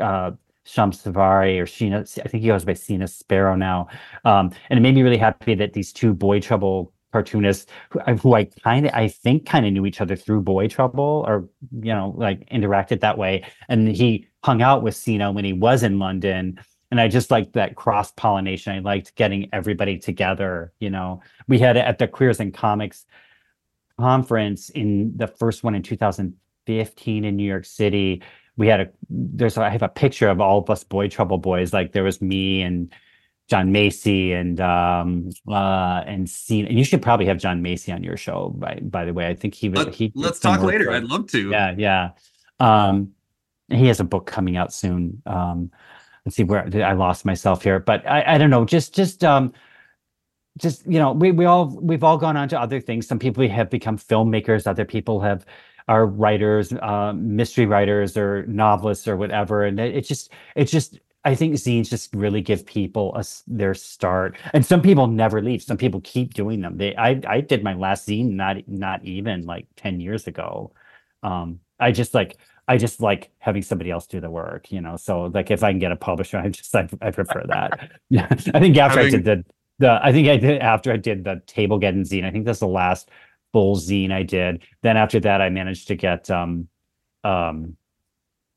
uh 0.00 0.32
Shamsavari 0.64 1.58
or 1.58 1.66
Sheena, 1.66 2.00
I 2.24 2.28
think 2.28 2.42
he 2.42 2.48
goes 2.48 2.64
by 2.64 2.74
Sina 2.74 3.08
Sparrow 3.08 3.56
now. 3.56 3.88
Um, 4.24 4.52
and 4.70 4.78
it 4.78 4.80
made 4.80 4.94
me 4.94 5.02
really 5.02 5.18
happy 5.18 5.54
that 5.56 5.72
these 5.72 5.92
two 5.92 6.14
Boy 6.14 6.40
Trouble 6.40 6.92
cartoonists 7.12 7.70
who, 7.90 8.00
who 8.00 8.34
I 8.34 8.44
kind 8.44 8.86
of 8.86 8.94
I 8.94 9.08
think 9.08 9.46
kind 9.46 9.66
of 9.66 9.72
knew 9.72 9.86
each 9.86 10.00
other 10.00 10.16
through 10.16 10.42
Boy 10.42 10.68
Trouble 10.68 11.24
or 11.26 11.48
you 11.80 11.92
know 11.92 12.14
like 12.16 12.48
interacted 12.50 13.00
that 13.00 13.18
way. 13.18 13.44
And 13.68 13.88
he 13.88 14.26
hung 14.44 14.62
out 14.62 14.82
with 14.82 14.96
Sina 14.96 15.30
when 15.32 15.44
he 15.44 15.52
was 15.52 15.82
in 15.82 15.98
London. 15.98 16.58
And 16.90 17.00
I 17.00 17.08
just 17.08 17.30
liked 17.30 17.54
that 17.54 17.74
cross 17.76 18.12
pollination. 18.12 18.74
I 18.74 18.80
liked 18.80 19.14
getting 19.14 19.48
everybody 19.52 19.98
together. 19.98 20.72
You 20.78 20.90
know, 20.90 21.22
we 21.48 21.58
had 21.58 21.76
at 21.76 21.98
the 21.98 22.06
Queers 22.06 22.38
and 22.38 22.52
Comics 22.52 23.06
conference 24.02 24.68
in 24.70 25.12
the 25.16 25.28
first 25.28 25.62
one 25.62 25.76
in 25.76 25.82
2015 25.82 27.24
in 27.24 27.36
New 27.36 27.44
York 27.44 27.64
City. 27.64 28.20
We 28.56 28.66
had 28.66 28.80
a 28.80 28.88
there's 29.08 29.56
I 29.56 29.70
have 29.70 29.82
a 29.82 29.88
picture 29.88 30.28
of 30.28 30.40
all 30.40 30.58
of 30.58 30.68
us 30.68 30.82
Boy 30.82 31.08
Trouble 31.08 31.38
boys. 31.38 31.72
Like 31.72 31.92
there 31.92 32.02
was 32.02 32.20
me 32.20 32.62
and 32.62 32.92
Jon 33.48 33.70
Macy 33.70 34.32
and 34.32 34.60
um 34.60 35.30
uh 35.48 36.02
and 36.04 36.28
Sina. 36.28 36.68
And 36.68 36.78
you 36.78 36.84
should 36.84 37.00
probably 37.00 37.26
have 37.26 37.38
Jon 37.38 37.62
Macy 37.62 37.92
on 37.92 38.02
your 38.02 38.16
show 38.16 38.52
by 38.56 38.80
by 38.82 39.04
the 39.04 39.14
way. 39.14 39.28
I 39.28 39.34
think 39.36 39.54
he 39.54 39.68
was 39.68 39.84
Let, 39.84 39.94
he 39.94 40.12
let's 40.16 40.40
talk 40.40 40.60
later. 40.62 40.90
I'd 40.90 41.04
love 41.04 41.28
to. 41.28 41.50
Yeah, 41.50 41.74
yeah. 41.78 42.10
Um 42.58 43.12
he 43.68 43.86
has 43.86 44.00
a 44.00 44.04
book 44.04 44.26
coming 44.26 44.56
out 44.56 44.72
soon. 44.72 45.22
Um 45.26 45.70
let's 46.26 46.34
see 46.36 46.44
where 46.44 46.68
I 46.84 46.94
lost 46.94 47.24
myself 47.24 47.62
here. 47.62 47.78
But 47.78 48.04
I, 48.06 48.34
I 48.34 48.38
don't 48.38 48.50
know, 48.50 48.64
just 48.64 48.96
just 48.96 49.22
um 49.22 49.52
just 50.58 50.86
you 50.86 50.98
know, 50.98 51.12
we 51.12 51.32
we 51.32 51.44
all 51.44 51.66
we've 51.80 52.04
all 52.04 52.18
gone 52.18 52.36
on 52.36 52.48
to 52.48 52.60
other 52.60 52.80
things. 52.80 53.06
Some 53.06 53.18
people 53.18 53.46
have 53.48 53.70
become 53.70 53.96
filmmakers, 53.98 54.66
other 54.66 54.84
people 54.84 55.20
have 55.20 55.46
are 55.88 56.06
writers, 56.06 56.72
uh, 56.72 57.12
mystery 57.14 57.66
writers 57.66 58.16
or 58.16 58.46
novelists 58.46 59.08
or 59.08 59.16
whatever. 59.16 59.64
And 59.64 59.80
it, 59.80 59.96
it's 59.96 60.08
just 60.08 60.30
it's 60.54 60.70
just 60.70 60.98
I 61.24 61.34
think 61.34 61.54
zines 61.54 61.88
just 61.88 62.14
really 62.14 62.40
give 62.40 62.66
people 62.66 63.14
a, 63.14 63.24
their 63.46 63.74
start, 63.74 64.36
and 64.52 64.66
some 64.66 64.82
people 64.82 65.06
never 65.06 65.40
leave. 65.40 65.62
Some 65.62 65.76
people 65.76 66.00
keep 66.00 66.34
doing 66.34 66.60
them. 66.60 66.76
They, 66.76 66.96
I, 66.96 67.20
I 67.26 67.40
did 67.40 67.62
my 67.62 67.74
last 67.74 68.08
zine 68.08 68.30
not 68.32 68.56
not 68.66 69.04
even 69.04 69.46
like 69.46 69.66
ten 69.76 70.00
years 70.00 70.26
ago. 70.26 70.72
Um, 71.22 71.60
I 71.78 71.92
just 71.92 72.12
like 72.12 72.38
I 72.66 72.76
just 72.76 73.00
like 73.00 73.30
having 73.38 73.62
somebody 73.62 73.90
else 73.90 74.06
do 74.06 74.20
the 74.20 74.30
work, 74.30 74.72
you 74.72 74.80
know. 74.80 74.96
So 74.96 75.26
like 75.26 75.50
if 75.50 75.62
I 75.62 75.70
can 75.70 75.78
get 75.78 75.92
a 75.92 75.96
publisher, 75.96 76.38
I 76.44 76.48
just 76.48 76.74
I, 76.74 76.88
I 77.00 77.10
prefer 77.10 77.44
that. 77.48 77.92
Yeah, 78.08 78.26
I 78.30 78.60
think 78.60 78.76
after 78.76 79.02
having... 79.02 79.14
I 79.14 79.22
did 79.22 79.46
the 79.82 80.00
I 80.02 80.12
think 80.12 80.28
I 80.28 80.36
did 80.38 80.62
after 80.62 80.92
I 80.92 80.96
did 80.96 81.24
the 81.24 81.42
table 81.46 81.78
getting 81.78 82.04
zine. 82.04 82.24
I 82.24 82.30
think 82.30 82.46
that's 82.46 82.60
the 82.60 82.66
last 82.66 83.10
bull 83.52 83.76
zine 83.76 84.12
I 84.12 84.22
did. 84.22 84.62
Then 84.82 84.96
after 84.96 85.20
that, 85.20 85.42
I 85.42 85.50
managed 85.50 85.88
to 85.88 85.94
get 85.94 86.30
um 86.30 86.68
um 87.24 87.76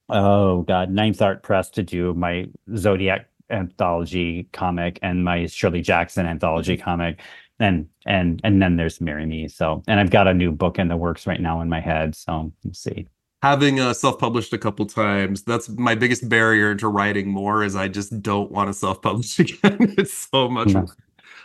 oh 0.10 0.62
god, 0.62 0.90
Ninth 0.92 1.22
Art 1.22 1.44
Press 1.44 1.70
to 1.72 1.84
do 1.84 2.14
my 2.14 2.48
Zodiac 2.78 3.28
anthology 3.50 4.48
comic 4.54 5.00
and 5.02 5.24
my 5.24 5.46
Shirley 5.48 5.82
Jackson 5.82 6.26
anthology 6.26 6.78
comic. 6.78 7.20
And 7.60 7.88
and 8.06 8.42
and 8.44 8.62
then 8.62 8.76
there's 8.78 9.02
Marry 9.02 9.26
Me. 9.26 9.48
So 9.48 9.84
and 9.88 10.00
I've 10.00 10.12
got 10.12 10.28
a 10.28 10.34
new 10.34 10.52
book 10.52 10.80
in 10.80 10.88
the 10.88 10.98
works 10.98 11.28
right 11.28 11.42
now 11.42 11.62
in 11.62 11.70
my 11.70 11.80
head. 11.82 12.16
So 12.16 12.52
we'll 12.64 12.74
see. 12.74 13.08
Having 13.42 13.80
uh, 13.80 13.94
self-published 13.94 14.54
a 14.54 14.58
couple 14.58 14.88
times, 14.88 15.44
that's 15.44 15.70
my 15.70 15.94
biggest 15.94 16.28
barrier 16.28 16.74
to 16.76 16.88
writing 16.88 17.30
more. 17.30 17.64
Is 17.64 17.76
I 17.76 17.88
just 17.88 18.22
don't 18.22 18.52
want 18.52 18.70
to 18.70 18.74
self-publish 18.74 19.40
again. 19.46 19.96
it's 19.98 20.28
so 20.32 20.50
much. 20.50 20.74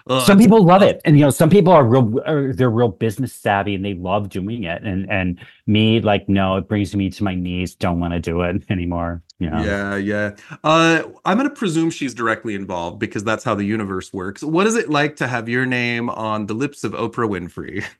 Uh, 0.07 0.25
some 0.25 0.39
people 0.39 0.65
love 0.65 0.83
it, 0.83 1.01
and 1.05 1.19
you 1.19 1.25
know, 1.25 1.31
some 1.31 1.51
people 1.51 1.73
are 1.73 1.85
real. 1.85 2.21
Are, 2.27 2.53
they're 2.53 2.71
real 2.71 2.89
business 2.89 3.33
savvy, 3.33 3.75
and 3.75 3.85
they 3.85 3.95
love 3.95 4.29
doing 4.29 4.65
it. 4.65 4.83
And 4.83 5.11
and 5.11 5.39
me, 5.67 6.01
like, 6.01 6.29
no, 6.29 6.57
it 6.57 6.69
brings 6.69 6.95
me 6.95 7.11
to 7.11 7.25
my 7.25 7.35
knees. 7.35 7.75
Don't 7.75 8.01
want 8.01 8.15
to 8.15 8.21
do 8.21 8.43
it 8.43 8.63
anymore. 8.71 9.23
You 9.39 9.51
know? 9.51 9.63
Yeah, 9.63 9.97
yeah. 9.97 10.37
Uh, 10.65 11.05
I'm 11.25 11.37
gonna 11.37 11.51
presume 11.51 11.91
she's 11.91 12.15
directly 12.15 12.55
involved 12.55 12.99
because 12.99 13.25
that's 13.25 13.45
how 13.45 13.55
the 13.55 13.65
universe 13.65 14.13
works. 14.13 14.43
What 14.43 14.67
is 14.67 14.77
it 14.77 14.91
like 14.91 15.17
to 15.17 15.27
have 15.27 15.49
your 15.49 15.67
name 15.67 16.11
on 16.11 16.47
the 16.47 16.55
lips 16.55 16.85
of 16.85 16.93
Oprah 16.93 17.29
Winfrey? 17.29 17.85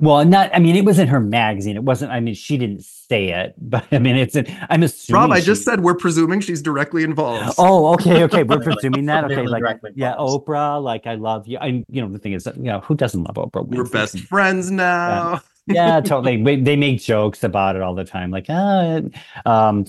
Well, 0.00 0.24
not. 0.24 0.50
I 0.54 0.58
mean, 0.58 0.76
it 0.76 0.84
was 0.84 0.98
in 0.98 1.08
her 1.08 1.20
magazine. 1.20 1.76
It 1.76 1.84
wasn't. 1.84 2.12
I 2.12 2.20
mean, 2.20 2.34
she 2.34 2.56
didn't 2.56 2.84
say 2.84 3.28
it, 3.28 3.54
but 3.70 3.86
I 3.92 3.98
mean, 3.98 4.16
it's. 4.16 4.34
An, 4.34 4.46
I'm 4.68 4.82
assuming. 4.82 5.22
Rob, 5.22 5.30
I 5.30 5.40
just 5.40 5.64
said 5.64 5.80
we're 5.80 5.94
presuming 5.94 6.40
she's 6.40 6.62
directly 6.62 7.04
involved. 7.04 7.54
Oh, 7.58 7.92
okay, 7.94 8.22
okay. 8.24 8.42
We're 8.42 8.60
presuming 8.60 9.06
that. 9.06 9.24
Okay, 9.24 9.46
like 9.46 9.62
yeah, 9.94 10.14
Oprah. 10.18 10.82
Like 10.82 11.06
I 11.06 11.14
love 11.14 11.46
you. 11.46 11.58
I, 11.58 11.84
you 11.88 12.02
know, 12.02 12.08
the 12.08 12.18
thing 12.18 12.32
is, 12.32 12.46
you 12.56 12.64
know, 12.64 12.80
who 12.80 12.94
doesn't 12.94 13.22
love 13.22 13.36
Oprah? 13.36 13.66
We're 13.66 13.84
best 13.84 14.18
friends 14.20 14.70
now. 14.70 15.40
Yeah, 15.66 15.96
yeah 15.96 16.00
totally. 16.04 16.56
They 16.56 16.76
make 16.76 17.00
jokes 17.00 17.44
about 17.44 17.76
it 17.76 17.82
all 17.82 17.94
the 17.94 18.04
time. 18.04 18.30
Like, 18.30 18.46
ah, 18.48 19.00
um, 19.44 19.86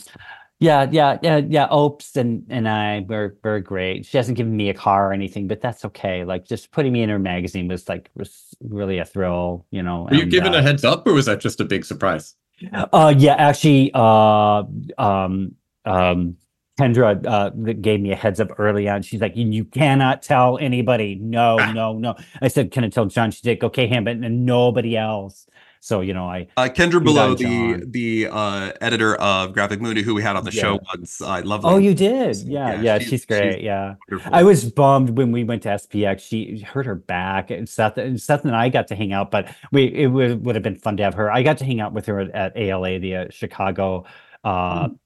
yeah, 0.60 0.88
yeah, 0.92 1.18
yeah, 1.22 1.38
yeah. 1.38 1.68
Opes 1.70 2.16
and 2.16 2.44
and 2.50 2.68
I 2.68 3.06
were 3.08 3.38
very 3.44 3.62
great. 3.62 4.06
She 4.06 4.18
hasn't 4.18 4.38
given 4.38 4.56
me 4.56 4.70
a 4.70 4.74
car 4.74 5.10
or 5.10 5.14
anything, 5.14 5.48
but 5.48 5.62
that's 5.62 5.86
okay. 5.86 6.24
Like 6.26 6.46
just 6.46 6.72
putting 6.72 6.92
me 6.94 7.04
in 7.04 7.10
her 7.10 7.20
magazine 7.20 7.68
was 7.68 7.88
like 7.88 8.10
was 8.16 8.56
really 8.62 8.98
a 8.98 9.06
thrill, 9.06 9.66
you 9.70 9.84
know. 9.84 10.08
Were 10.10 10.16
you 10.16 10.26
given 10.26 10.56
uh, 10.56 10.60
a 10.60 10.62
heads 10.62 10.84
up, 10.84 11.06
or 11.06 11.14
was 11.14 11.28
that 11.28 11.42
just 11.42 11.60
a 11.60 11.66
big 11.66 11.86
surprise? 11.86 12.36
Uh, 12.74 13.14
yeah, 13.16 13.36
actually, 13.36 13.92
uh, 13.94 14.64
um, 14.98 15.56
um, 15.86 16.38
Kendra 16.80 17.24
uh, 17.26 17.50
gave 17.50 18.00
me 18.00 18.12
a 18.12 18.16
heads 18.16 18.40
up 18.40 18.60
early 18.60 18.90
on. 18.90 19.02
She's 19.04 19.22
like, 19.22 19.36
"You 19.36 19.66
cannot 19.66 20.22
tell 20.22 20.58
anybody." 20.58 21.16
No, 21.16 21.58
ah. 21.60 21.72
no, 21.72 21.94
no. 21.98 22.16
I 22.42 22.48
said, 22.48 22.72
"Can 22.72 22.84
I 22.84 22.90
tell 22.90 23.06
John?" 23.06 23.30
She's 23.32 23.46
like, 23.46 23.64
"Okay, 23.64 23.88
him, 23.88 24.04
but 24.06 24.18
nobody 24.18 24.98
else." 24.98 25.48
So 25.80 26.02
you 26.02 26.14
know, 26.14 26.26
I 26.26 26.48
uh, 26.58 26.64
Kendra 26.64 27.04
Boileau, 27.04 27.38
the 27.38 27.86
the 27.86 28.28
uh, 28.32 28.72
editor 28.82 29.16
of 29.16 29.54
Graphic 29.54 29.82
Mundi, 29.82 30.02
who 30.02 30.16
we 30.16 30.22
had 30.22 30.36
on 30.36 30.44
the 30.44 30.52
yeah. 30.52 30.62
show 30.62 30.80
once. 30.94 31.22
I 31.22 31.42
love. 31.42 31.66
Oh, 31.66 31.78
you 31.78 31.94
did? 32.08 32.38
Yeah, 32.38 32.74
yeah. 32.74 32.82
yeah 32.82 33.00
she's, 33.00 33.10
she's, 33.10 33.26
great. 33.26 33.56
She's 33.56 33.64
yeah, 33.64 33.96
wonderful. 34.10 34.36
I 34.36 34.44
was 34.44 34.70
bummed 34.72 35.18
when 35.18 35.32
we 35.32 35.44
went 35.44 35.64
to 35.64 35.70
SPX. 35.70 36.22
She 36.22 36.60
hurt 36.60 36.86
her 36.86 36.96
back, 36.96 37.52
and 37.52 37.68
Seth 37.68 37.98
and 37.98 38.20
Seth 38.22 38.46
and 38.46 38.56
I 38.56 38.70
got 38.70 38.88
to 38.88 38.96
hang 38.96 39.14
out, 39.14 39.32
but 39.32 39.54
we 39.72 39.86
it 39.86 40.08
would 40.08 40.46
would 40.46 40.56
have 40.56 40.64
been 40.64 40.76
fun 40.76 40.98
to 40.98 41.04
have 41.04 41.14
her. 41.16 41.32
I 41.32 41.44
got 41.44 41.58
to 41.60 41.66
hang 41.66 41.80
out 41.80 41.94
with 41.94 42.06
her 42.08 42.20
at, 42.20 42.32
at 42.32 42.58
ALA, 42.58 43.00
the 43.00 43.16
uh, 43.16 43.26
Chicago. 43.30 44.06
Uh, 44.44 44.88
mm 44.88 44.98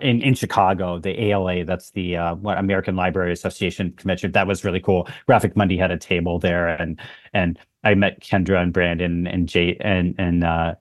in 0.00 0.22
in 0.22 0.34
Chicago, 0.34 0.98
the 0.98 1.20
ALA, 1.24 1.64
that's 1.64 1.90
the 1.90 2.16
uh, 2.16 2.34
what 2.36 2.58
American 2.58 2.96
Library 2.96 3.32
Association 3.32 3.92
convention. 3.92 4.32
That 4.32 4.46
was 4.46 4.64
really 4.64 4.80
cool. 4.80 5.08
Graphic 5.26 5.56
Mundi 5.56 5.76
had 5.76 5.90
a 5.90 5.98
table 5.98 6.38
there, 6.38 6.68
and 6.68 7.00
and 7.32 7.58
I 7.84 7.94
met 7.94 8.20
Kendra 8.20 8.62
and 8.62 8.72
Brandon 8.72 9.26
and 9.26 9.48
Jay 9.48 9.76
and 9.80 10.14
and 10.18 10.44
uh, 10.44 10.74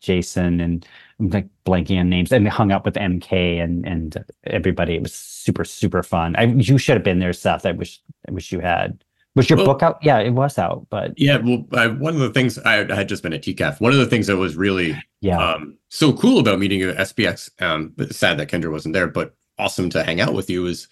Jason 0.00 0.60
and 0.60 0.86
I'm 1.20 1.30
like 1.30 1.48
blanking 1.64 1.98
on 2.00 2.08
names 2.08 2.32
and 2.32 2.48
hung 2.48 2.72
out 2.72 2.84
with 2.84 2.94
MK 2.94 3.62
and 3.62 3.86
and 3.86 4.24
everybody. 4.44 4.94
It 4.94 5.02
was 5.02 5.14
super 5.14 5.64
super 5.64 6.02
fun. 6.02 6.36
I 6.36 6.44
you 6.44 6.78
should 6.78 6.96
have 6.96 7.04
been 7.04 7.20
there, 7.20 7.32
Seth. 7.32 7.66
I 7.66 7.72
wish 7.72 8.00
I 8.28 8.32
wish 8.32 8.52
you 8.52 8.60
had. 8.60 9.03
Was 9.36 9.50
your 9.50 9.56
well, 9.56 9.66
book 9.66 9.82
out? 9.82 9.98
Yeah, 10.00 10.18
it 10.18 10.30
was 10.30 10.58
out, 10.58 10.86
but 10.90 11.12
yeah. 11.18 11.38
Well, 11.38 11.66
I, 11.72 11.88
one 11.88 12.14
of 12.14 12.20
the 12.20 12.30
things 12.30 12.56
I, 12.60 12.82
I, 12.82 12.94
had 12.94 13.08
just 13.08 13.22
been 13.22 13.32
at 13.32 13.42
TCAF. 13.42 13.80
One 13.80 13.92
of 13.92 13.98
the 13.98 14.06
things 14.06 14.28
that 14.28 14.36
was 14.36 14.56
really 14.56 14.96
yeah 15.20 15.38
um, 15.38 15.76
so 15.88 16.12
cool 16.12 16.38
about 16.38 16.60
meeting 16.60 16.78
you 16.78 16.90
at 16.90 17.08
SPX. 17.08 17.50
Um, 17.60 17.92
sad 18.10 18.38
that 18.38 18.48
Kendra 18.48 18.70
wasn't 18.70 18.94
there, 18.94 19.08
but 19.08 19.34
awesome 19.58 19.90
to 19.90 20.04
hang 20.04 20.20
out 20.20 20.34
with 20.34 20.48
you. 20.48 20.66
Is 20.66 20.86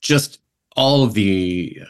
just 0.00 0.38
all 0.76 1.02
of 1.02 1.14
the 1.14 1.80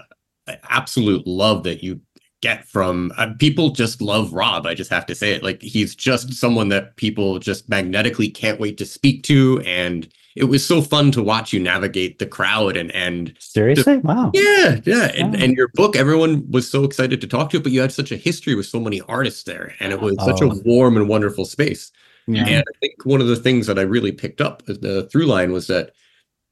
uh, 0.46 0.54
absolute 0.70 1.26
love 1.26 1.64
that 1.64 1.82
you 1.82 2.00
get 2.40 2.66
from 2.66 3.12
uh, 3.16 3.32
people 3.38 3.70
just 3.70 4.00
love 4.00 4.32
Rob. 4.32 4.66
I 4.66 4.74
just 4.74 4.90
have 4.90 5.06
to 5.06 5.14
say 5.14 5.32
it. 5.32 5.42
Like 5.42 5.60
he's 5.62 5.94
just 5.94 6.34
someone 6.34 6.68
that 6.70 6.96
people 6.96 7.38
just 7.38 7.68
magnetically 7.68 8.28
can't 8.28 8.60
wait 8.60 8.78
to 8.78 8.86
speak 8.86 9.22
to, 9.24 9.60
and 9.66 10.08
it 10.36 10.44
was 10.44 10.64
so 10.64 10.80
fun 10.80 11.10
to 11.12 11.22
watch 11.22 11.52
you 11.52 11.60
navigate 11.60 12.18
the 12.18 12.26
crowd 12.26 12.76
and 12.76 12.90
and 12.92 13.34
seriously, 13.38 13.98
wow, 13.98 14.30
yeah, 14.34 14.80
yeah, 14.84 15.12
and, 15.16 15.34
and 15.34 15.56
your 15.56 15.68
book, 15.74 15.96
everyone 15.96 16.50
was 16.50 16.70
so 16.70 16.84
excited 16.84 17.20
to 17.20 17.26
talk 17.26 17.50
to 17.50 17.58
it, 17.58 17.62
but 17.62 17.72
you 17.72 17.80
had 17.80 17.92
such 17.92 18.12
a 18.12 18.16
history 18.16 18.54
with 18.54 18.66
so 18.66 18.80
many 18.80 19.00
artists 19.02 19.42
there, 19.42 19.74
and 19.80 19.92
it 19.92 20.00
was 20.00 20.16
oh. 20.18 20.26
such 20.26 20.40
a 20.40 20.46
oh. 20.46 20.60
warm 20.64 20.96
and 20.96 21.08
wonderful 21.08 21.44
space. 21.44 21.92
Yeah. 22.26 22.46
And 22.46 22.64
I 22.68 22.78
think 22.80 23.04
one 23.04 23.20
of 23.20 23.26
the 23.26 23.36
things 23.36 23.66
that 23.66 23.78
I 23.78 23.82
really 23.82 24.12
picked 24.12 24.40
up 24.40 24.64
the 24.66 25.08
through 25.10 25.26
line 25.26 25.52
was 25.52 25.66
that 25.66 25.92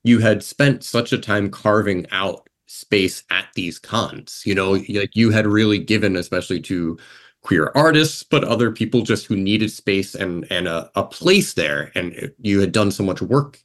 you 0.02 0.18
had 0.18 0.42
spent 0.42 0.82
such 0.82 1.12
a 1.12 1.18
time 1.18 1.50
carving 1.50 2.06
out 2.10 2.47
space 2.68 3.24
at 3.30 3.46
these 3.54 3.78
cons. 3.78 4.42
You 4.46 4.54
know, 4.54 4.72
like 4.72 5.16
you 5.16 5.30
had 5.30 5.46
really 5.46 5.78
given, 5.78 6.14
especially 6.14 6.60
to 6.62 6.98
queer 7.42 7.72
artists, 7.74 8.22
but 8.22 8.44
other 8.44 8.70
people 8.70 9.02
just 9.02 9.26
who 9.26 9.36
needed 9.36 9.72
space 9.72 10.14
and 10.14 10.46
and 10.50 10.68
a, 10.68 10.90
a 10.94 11.02
place 11.02 11.54
there. 11.54 11.90
And 11.96 12.32
you 12.40 12.60
had 12.60 12.72
done 12.72 12.92
so 12.92 13.02
much 13.02 13.20
work 13.20 13.60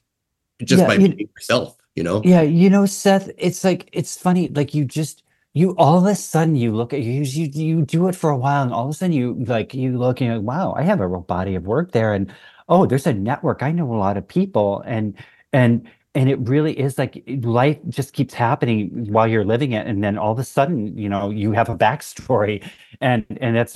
just 0.64 0.82
yeah, 0.82 0.88
by 0.88 0.94
you, 0.96 1.10
being 1.10 1.30
yourself. 1.36 1.78
You 1.96 2.04
know. 2.04 2.22
Yeah, 2.24 2.42
you 2.42 2.70
know, 2.70 2.86
Seth. 2.88 3.30
It's 3.38 3.64
like 3.64 3.90
it's 3.92 4.18
funny. 4.18 4.48
Like 4.48 4.74
you 4.74 4.86
just 4.86 5.24
you 5.54 5.76
all 5.78 6.00
of 6.00 6.06
a 6.06 6.16
sudden 6.16 6.56
you 6.56 6.76
look 6.76 6.94
at 6.94 7.02
you 7.02 7.22
you 7.22 7.46
you 7.54 7.82
do 7.84 8.08
it 8.08 8.16
for 8.16 8.30
a 8.30 8.38
while 8.38 8.64
and 8.64 8.74
all 8.74 8.86
of 8.86 8.90
a 8.90 8.94
sudden 8.94 9.14
you 9.14 9.36
like 9.46 9.74
you 9.74 9.98
look 9.98 10.20
and 10.20 10.28
you're 10.28 10.38
like 10.38 10.48
wow 10.48 10.74
i 10.76 10.82
have 10.82 11.00
a 11.00 11.08
real 11.08 11.22
body 11.22 11.54
of 11.54 11.68
work 11.68 11.92
there 11.92 12.12
and 12.12 12.34
oh 12.70 12.88
there's 12.88 13.06
a 13.06 13.14
network 13.14 13.62
i 13.62 13.72
know 13.72 13.94
a 13.94 13.96
lot 13.96 14.18
of 14.18 14.28
people 14.28 14.82
and 14.88 15.16
and 15.54 15.88
and 16.16 16.30
it 16.30 16.38
really 16.48 16.78
is 16.80 16.98
like 16.98 17.24
life 17.42 17.80
just 17.90 18.14
keeps 18.14 18.34
happening 18.34 18.90
while 19.12 19.28
you're 19.28 19.44
living 19.44 19.72
it 19.72 19.88
and 19.88 20.04
then 20.04 20.18
all 20.18 20.32
of 20.32 20.40
a 20.40 20.44
sudden 20.44 20.96
you 20.98 21.10
know 21.10 21.30
you 21.30 21.52
have 21.52 21.70
a 21.70 21.76
backstory. 21.76 22.64
And 23.02 23.26
and 23.42 23.56
that's 23.56 23.76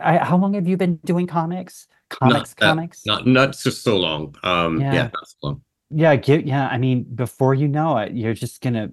I, 0.00 0.18
how 0.18 0.36
long 0.36 0.54
have 0.54 0.68
you 0.68 0.76
been 0.76 0.96
doing 1.04 1.26
comics? 1.26 1.88
Comics 2.10 2.54
not, 2.60 2.68
comics? 2.68 3.06
not 3.06 3.26
not 3.26 3.56
just 3.58 3.82
so 3.82 3.96
long. 3.96 4.34
Um 4.42 4.80
yeah, 4.80 4.94
yeah 4.94 5.10
so 5.24 5.36
long. 5.42 5.62
Yeah 5.90 6.16
get, 6.16 6.46
yeah 6.46 6.68
i 6.68 6.78
mean 6.78 7.04
before 7.14 7.54
you 7.54 7.68
know 7.68 7.98
it 7.98 8.12
you're 8.12 8.34
just 8.34 8.60
gonna 8.60 8.90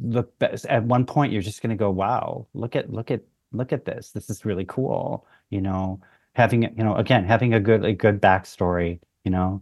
look 0.00 0.32
at 0.40 0.84
one 0.84 1.04
point 1.04 1.32
you're 1.32 1.42
just 1.42 1.62
gonna 1.62 1.76
go 1.76 1.90
wow 1.90 2.46
look 2.54 2.76
at 2.76 2.90
look 2.90 3.10
at 3.10 3.22
look 3.52 3.72
at 3.72 3.86
this. 3.86 4.10
This 4.10 4.28
is 4.30 4.44
really 4.44 4.64
cool 4.66 5.26
you 5.50 5.60
know? 5.60 6.00
Having 6.34 6.62
you 6.62 6.84
know 6.84 6.94
again 6.94 7.24
having 7.24 7.54
a 7.54 7.58
good 7.58 7.84
a 7.84 7.92
good 7.92 8.20
backstory 8.20 9.00
you 9.24 9.30
know 9.32 9.60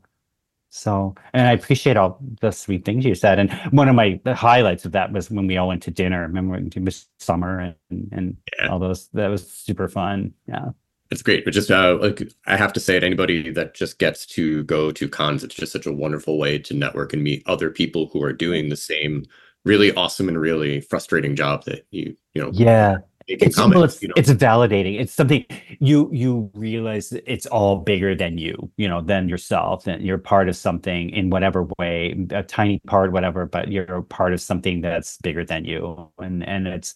so, 0.70 1.14
and 1.32 1.46
I 1.46 1.52
appreciate 1.52 1.96
all 1.96 2.18
the 2.40 2.50
sweet 2.50 2.84
things 2.84 3.04
you 3.04 3.14
said. 3.14 3.38
And 3.38 3.52
one 3.70 3.88
of 3.88 3.94
my 3.94 4.20
highlights 4.26 4.84
of 4.84 4.92
that 4.92 5.12
was 5.12 5.30
when 5.30 5.46
we 5.46 5.56
all 5.56 5.68
went 5.68 5.82
to 5.84 5.90
dinner. 5.90 6.22
Remember 6.22 6.60
to 6.60 6.80
Miss 6.80 7.06
Summer 7.18 7.74
and 7.90 8.08
and 8.12 8.36
yeah. 8.58 8.68
all 8.68 8.78
those. 8.78 9.08
That 9.08 9.28
was 9.28 9.50
super 9.50 9.88
fun. 9.88 10.32
Yeah. 10.46 10.70
It's 11.10 11.22
great, 11.22 11.44
but 11.44 11.54
just 11.54 11.70
uh, 11.70 11.98
like 12.00 12.28
I 12.46 12.56
have 12.56 12.72
to 12.72 12.80
say, 12.80 12.96
it 12.96 13.04
anybody 13.04 13.50
that 13.52 13.74
just 13.74 14.00
gets 14.00 14.26
to 14.26 14.64
go 14.64 14.90
to 14.90 15.08
cons, 15.08 15.44
it's 15.44 15.54
just 15.54 15.72
such 15.72 15.86
a 15.86 15.92
wonderful 15.92 16.36
way 16.36 16.58
to 16.58 16.74
network 16.74 17.12
and 17.12 17.22
meet 17.22 17.44
other 17.46 17.70
people 17.70 18.10
who 18.12 18.22
are 18.24 18.32
doing 18.32 18.70
the 18.70 18.76
same 18.76 19.24
really 19.66 19.92
awesome 19.94 20.28
and 20.28 20.40
really 20.40 20.80
frustrating 20.80 21.36
job 21.36 21.64
that 21.64 21.86
you 21.90 22.16
you 22.34 22.42
know 22.42 22.50
yeah 22.52 22.96
it's, 23.28 23.56
well, 23.56 23.84
it's, 23.84 24.00
you 24.00 24.08
know? 24.08 24.14
it's 24.16 24.30
validating. 24.30 25.00
It's 25.00 25.12
something 25.12 25.44
you 25.80 26.08
you 26.12 26.50
realize 26.54 27.12
it's 27.12 27.46
all 27.46 27.78
bigger 27.78 28.14
than 28.14 28.38
you 28.38 28.70
you 28.76 28.88
know 28.88 29.00
than 29.00 29.28
yourself 29.28 29.86
and 29.86 30.04
you're 30.04 30.18
part 30.18 30.48
of 30.48 30.56
something 30.56 31.10
in 31.10 31.30
whatever 31.30 31.66
way 31.78 32.26
a 32.30 32.42
tiny 32.42 32.80
part 32.86 33.12
whatever 33.12 33.46
but 33.46 33.70
you're 33.70 34.02
part 34.02 34.32
of 34.32 34.40
something 34.40 34.80
that's 34.80 35.18
bigger 35.18 35.44
than 35.44 35.64
you. 35.64 36.10
And 36.18 36.46
and 36.46 36.68
it's 36.68 36.94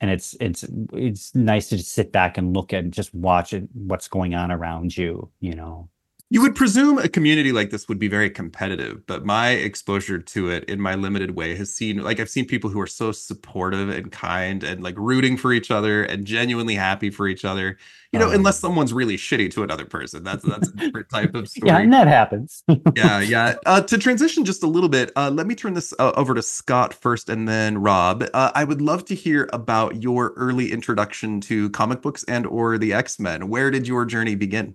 and 0.00 0.10
it's 0.10 0.36
it's 0.40 0.64
it's 0.92 1.34
nice 1.34 1.68
to 1.68 1.76
just 1.76 1.92
sit 1.92 2.12
back 2.12 2.38
and 2.38 2.54
look 2.54 2.72
and 2.72 2.92
just 2.92 3.14
watch 3.14 3.52
it, 3.52 3.68
what's 3.72 4.08
going 4.08 4.34
on 4.34 4.50
around 4.50 4.96
you 4.96 5.30
you 5.40 5.54
know 5.54 5.88
you 6.30 6.42
would 6.42 6.54
presume 6.54 6.98
a 6.98 7.08
community 7.08 7.52
like 7.52 7.70
this 7.70 7.88
would 7.88 7.98
be 7.98 8.08
very 8.08 8.28
competitive, 8.28 9.06
but 9.06 9.24
my 9.24 9.50
exposure 9.50 10.18
to 10.18 10.50
it 10.50 10.64
in 10.64 10.78
my 10.78 10.94
limited 10.94 11.30
way 11.30 11.54
has 11.54 11.72
seen 11.72 12.02
like 12.02 12.20
I've 12.20 12.28
seen 12.28 12.44
people 12.44 12.68
who 12.68 12.80
are 12.80 12.86
so 12.86 13.12
supportive 13.12 13.88
and 13.88 14.12
kind 14.12 14.62
and 14.62 14.82
like 14.82 14.94
rooting 14.98 15.38
for 15.38 15.54
each 15.54 15.70
other 15.70 16.02
and 16.02 16.26
genuinely 16.26 16.74
happy 16.74 17.08
for 17.08 17.28
each 17.28 17.46
other. 17.46 17.78
You 18.12 18.18
know, 18.18 18.28
um, 18.28 18.34
unless 18.34 18.58
someone's 18.58 18.92
really 18.92 19.16
shitty 19.16 19.50
to 19.52 19.62
another 19.62 19.86
person. 19.86 20.22
That's 20.22 20.44
that's 20.44 20.68
a 20.68 20.72
different 20.72 21.08
type 21.08 21.34
of 21.34 21.48
story. 21.48 21.68
Yeah, 21.68 21.78
and 21.78 21.92
that 21.94 22.08
happens. 22.08 22.62
yeah, 22.94 23.20
yeah. 23.20 23.56
Uh, 23.64 23.80
to 23.80 23.96
transition 23.96 24.44
just 24.44 24.62
a 24.62 24.66
little 24.66 24.88
bit, 24.90 25.10
uh, 25.16 25.30
let 25.30 25.46
me 25.46 25.54
turn 25.54 25.72
this 25.72 25.94
uh, 25.98 26.12
over 26.14 26.34
to 26.34 26.42
Scott 26.42 26.92
first 26.92 27.30
and 27.30 27.48
then 27.48 27.78
Rob. 27.78 28.24
Uh, 28.34 28.50
I 28.54 28.64
would 28.64 28.82
love 28.82 29.06
to 29.06 29.14
hear 29.14 29.48
about 29.54 30.02
your 30.02 30.34
early 30.36 30.72
introduction 30.72 31.40
to 31.42 31.70
comic 31.70 32.02
books 32.02 32.22
and 32.24 32.46
or 32.46 32.76
the 32.76 32.92
X-Men. 32.92 33.48
Where 33.48 33.70
did 33.70 33.88
your 33.88 34.04
journey 34.04 34.34
begin? 34.34 34.74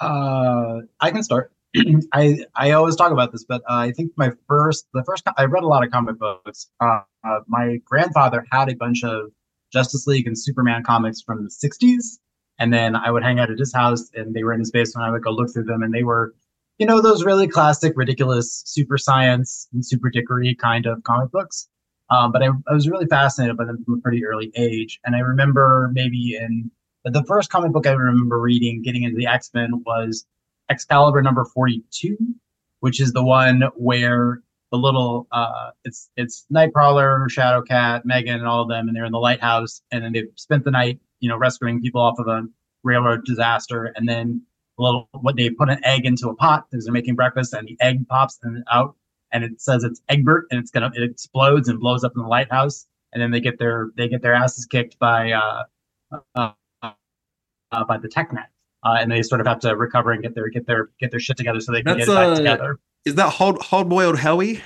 Uh, 0.00 0.80
I 1.00 1.10
can 1.10 1.22
start. 1.22 1.52
I 2.12 2.44
I 2.54 2.72
always 2.72 2.96
talk 2.96 3.12
about 3.12 3.32
this, 3.32 3.44
but 3.44 3.62
uh, 3.62 3.76
I 3.76 3.92
think 3.92 4.12
my 4.16 4.30
first 4.48 4.86
the 4.94 5.02
first 5.04 5.24
I 5.36 5.44
read 5.44 5.64
a 5.64 5.66
lot 5.66 5.84
of 5.84 5.90
comic 5.90 6.18
books. 6.18 6.68
Uh, 6.80 7.00
uh, 7.24 7.40
my 7.48 7.78
grandfather 7.84 8.44
had 8.50 8.68
a 8.68 8.76
bunch 8.76 9.02
of 9.02 9.30
Justice 9.72 10.06
League 10.06 10.26
and 10.26 10.38
Superman 10.38 10.82
comics 10.84 11.20
from 11.20 11.44
the 11.44 11.50
'60s, 11.50 12.18
and 12.58 12.72
then 12.72 12.94
I 12.94 13.10
would 13.10 13.22
hang 13.22 13.40
out 13.40 13.50
at 13.50 13.58
his 13.58 13.72
house, 13.72 14.10
and 14.14 14.34
they 14.34 14.44
were 14.44 14.52
in 14.52 14.60
his 14.60 14.70
basement. 14.70 15.06
I 15.06 15.10
would 15.10 15.24
go 15.24 15.30
look 15.30 15.52
through 15.52 15.64
them, 15.64 15.82
and 15.82 15.92
they 15.92 16.04
were, 16.04 16.34
you 16.78 16.86
know, 16.86 17.00
those 17.00 17.24
really 17.24 17.48
classic, 17.48 17.94
ridiculous 17.96 18.62
super 18.66 18.98
science 18.98 19.68
and 19.72 19.84
super 19.84 20.10
dickery 20.10 20.54
kind 20.54 20.86
of 20.86 21.02
comic 21.02 21.30
books. 21.32 21.68
Um, 22.10 22.30
but 22.30 22.42
I, 22.42 22.48
I 22.68 22.74
was 22.74 22.88
really 22.88 23.06
fascinated 23.06 23.56
by 23.56 23.64
them 23.64 23.82
from 23.84 23.94
a 23.94 24.00
pretty 24.00 24.24
early 24.24 24.52
age, 24.56 25.00
and 25.04 25.16
I 25.16 25.20
remember 25.20 25.90
maybe 25.92 26.36
in 26.36 26.70
the 27.12 27.24
first 27.24 27.50
comic 27.50 27.72
book 27.72 27.86
I 27.86 27.92
remember 27.92 28.40
reading, 28.40 28.82
getting 28.82 29.02
into 29.02 29.16
the 29.16 29.26
X 29.26 29.50
Men, 29.54 29.82
was 29.84 30.26
Excalibur 30.70 31.22
number 31.22 31.44
forty 31.44 31.82
two, 31.90 32.16
which 32.80 33.00
is 33.00 33.12
the 33.12 33.24
one 33.24 33.62
where 33.76 34.42
the 34.70 34.78
little 34.78 35.26
uh, 35.30 35.70
it's 35.84 36.10
it's 36.16 36.46
Nightcrawler, 36.52 37.26
Shadowcat, 37.28 38.04
Meggan, 38.04 38.36
and 38.36 38.46
all 38.46 38.62
of 38.62 38.68
them, 38.68 38.88
and 38.88 38.96
they're 38.96 39.04
in 39.04 39.12
the 39.12 39.18
lighthouse, 39.18 39.82
and 39.90 40.02
then 40.02 40.12
they've 40.12 40.30
spent 40.36 40.64
the 40.64 40.70
night, 40.70 40.98
you 41.20 41.28
know, 41.28 41.36
rescuing 41.36 41.80
people 41.80 42.00
off 42.00 42.18
of 42.18 42.26
a 42.26 42.42
railroad 42.82 43.24
disaster, 43.24 43.92
and 43.96 44.08
then 44.08 44.42
little 44.78 45.08
what 45.12 45.36
they 45.36 45.50
put 45.50 45.70
an 45.70 45.78
egg 45.84 46.04
into 46.04 46.28
a 46.28 46.34
pot 46.34 46.66
because 46.68 46.84
they're 46.84 46.92
making 46.92 47.14
breakfast, 47.14 47.52
and 47.52 47.68
the 47.68 47.76
egg 47.80 48.08
pops 48.08 48.38
and 48.42 48.64
out, 48.70 48.96
and 49.30 49.44
it 49.44 49.60
says 49.60 49.84
it's 49.84 50.00
Egbert, 50.08 50.46
and 50.50 50.58
it's 50.58 50.70
gonna 50.70 50.90
it 50.94 51.02
explodes 51.02 51.68
and 51.68 51.78
blows 51.78 52.02
up 52.02 52.12
in 52.16 52.22
the 52.22 52.28
lighthouse, 52.28 52.86
and 53.12 53.22
then 53.22 53.30
they 53.30 53.40
get 53.40 53.58
their 53.58 53.90
they 53.96 54.08
get 54.08 54.22
their 54.22 54.34
asses 54.34 54.66
kicked 54.66 54.98
by 54.98 55.32
uh, 55.32 55.62
uh 56.34 56.52
uh, 57.74 57.84
by 57.84 57.98
the 57.98 58.08
TechNet, 58.08 58.46
uh, 58.84 58.96
and 58.98 59.10
they 59.10 59.22
sort 59.22 59.40
of 59.40 59.46
have 59.46 59.60
to 59.60 59.76
recover 59.76 60.12
and 60.12 60.22
get 60.22 60.34
their 60.34 60.48
get 60.48 60.66
their 60.66 60.90
get 61.00 61.10
their 61.10 61.20
shit 61.20 61.36
together 61.36 61.60
so 61.60 61.72
they 61.72 61.82
can 61.82 61.98
that's, 61.98 62.06
get 62.06 62.12
it 62.12 62.16
back 62.16 62.26
uh, 62.28 62.36
together. 62.36 62.78
Is 63.04 63.14
that 63.16 63.30
hard 63.30 63.60
hard 63.60 63.88
boiled 63.88 64.18
Howie? 64.18 64.62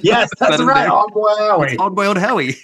Yes, 0.00 0.30
that's 0.38 0.62
right, 0.62 0.88
hard 0.88 1.12
boiled 1.12 1.38
Howie. 1.38 1.76
Hard 1.76 1.94
boiled 1.94 2.18
Howie. 2.18 2.56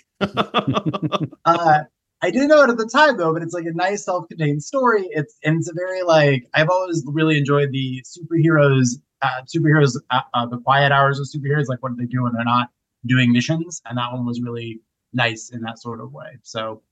uh, 1.45 1.85
I 2.25 2.31
didn't 2.31 2.49
know 2.49 2.63
it 2.63 2.71
at 2.71 2.79
the 2.79 2.89
time 2.89 3.19
though, 3.19 3.35
but 3.35 3.43
it's 3.43 3.53
like 3.53 3.67
a 3.67 3.73
nice 3.73 4.05
self-contained 4.05 4.63
story. 4.63 5.07
It's 5.11 5.37
and 5.45 5.59
it's 5.59 5.69
a 5.69 5.75
very 5.75 6.03
like 6.03 6.47
I've 6.55 6.71
always 6.71 7.05
really 7.07 7.37
enjoyed 7.37 7.71
the 7.71 8.03
superheroes, 8.03 8.95
uh, 9.21 9.43
superheroes, 9.43 9.97
uh, 10.11 10.21
uh, 10.33 10.47
the 10.47 10.59
quiet 10.59 10.91
hours 10.91 11.21
of 11.21 11.27
superheroes. 11.27 11.67
Like 11.69 11.83
what 11.83 11.91
do 11.91 11.97
they 11.97 12.07
do 12.07 12.23
when 12.23 12.33
they're 12.33 12.45
not 12.45 12.71
doing 13.05 13.31
missions? 13.31 13.83
And 13.85 13.99
that 13.99 14.11
one 14.11 14.25
was 14.25 14.41
really 14.41 14.81
nice 15.13 15.51
in 15.51 15.61
that 15.63 15.79
sort 15.79 16.01
of 16.01 16.13
way. 16.13 16.39
So 16.43 16.83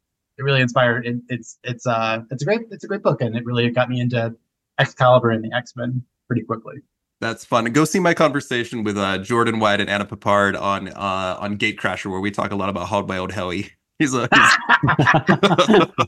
it 0.43 0.45
really 0.45 0.61
inspired. 0.61 1.07
It, 1.07 1.17
it's 1.29 1.59
it's 1.65 1.87
uh 1.87 2.21
it's 2.31 2.43
a 2.43 2.45
great 2.45 2.63
it's 2.71 2.85
a 2.85 2.89
great 2.89 3.03
book, 3.03 3.21
and 3.21 3.37
it 3.37 3.45
really 3.45 3.71
got 3.71 3.89
me 3.89 4.01
into 4.01 4.35
Excalibur 4.79 5.31
and 5.31 5.45
the 5.45 5.55
X 5.57 5.75
Men 5.77 6.03
pretty 6.27 6.43
quickly. 6.43 6.77
That's 7.21 7.45
fun. 7.45 7.65
Go 7.67 7.85
see 7.85 8.01
my 8.01 8.15
conversation 8.15 8.83
with 8.83 8.99
uh, 8.99 9.19
Jordan 9.19 9.61
White 9.61 9.81
and 9.81 9.89
Anna 9.89 10.05
Peppard 10.05 10.61
on 10.61 10.89
uh, 10.89 11.37
on 11.39 11.57
Gatecrasher, 11.57 12.11
where 12.11 12.21
we 12.21 12.31
talk 12.31 12.51
a 12.51 12.57
lot 12.57 12.69
about 12.69 12.89
Hard 12.89 13.07
Boiled 13.07 13.33
Howie. 13.33 13.71
He's 13.99 14.15
a. 14.15 14.29
He's... 14.35 15.87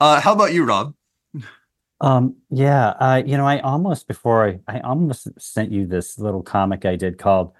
uh, 0.00 0.20
how 0.20 0.32
about 0.32 0.54
you, 0.54 0.64
Rob? 0.64 0.94
Um, 2.00 2.36
yeah, 2.50 2.88
uh, 3.00 3.22
you 3.24 3.36
know, 3.36 3.46
I 3.46 3.58
almost 3.60 4.08
before 4.08 4.48
I, 4.48 4.60
I 4.68 4.80
almost 4.80 5.28
sent 5.38 5.72
you 5.72 5.86
this 5.86 6.18
little 6.18 6.42
comic 6.42 6.84
I 6.86 6.96
did 6.96 7.18
called 7.18 7.52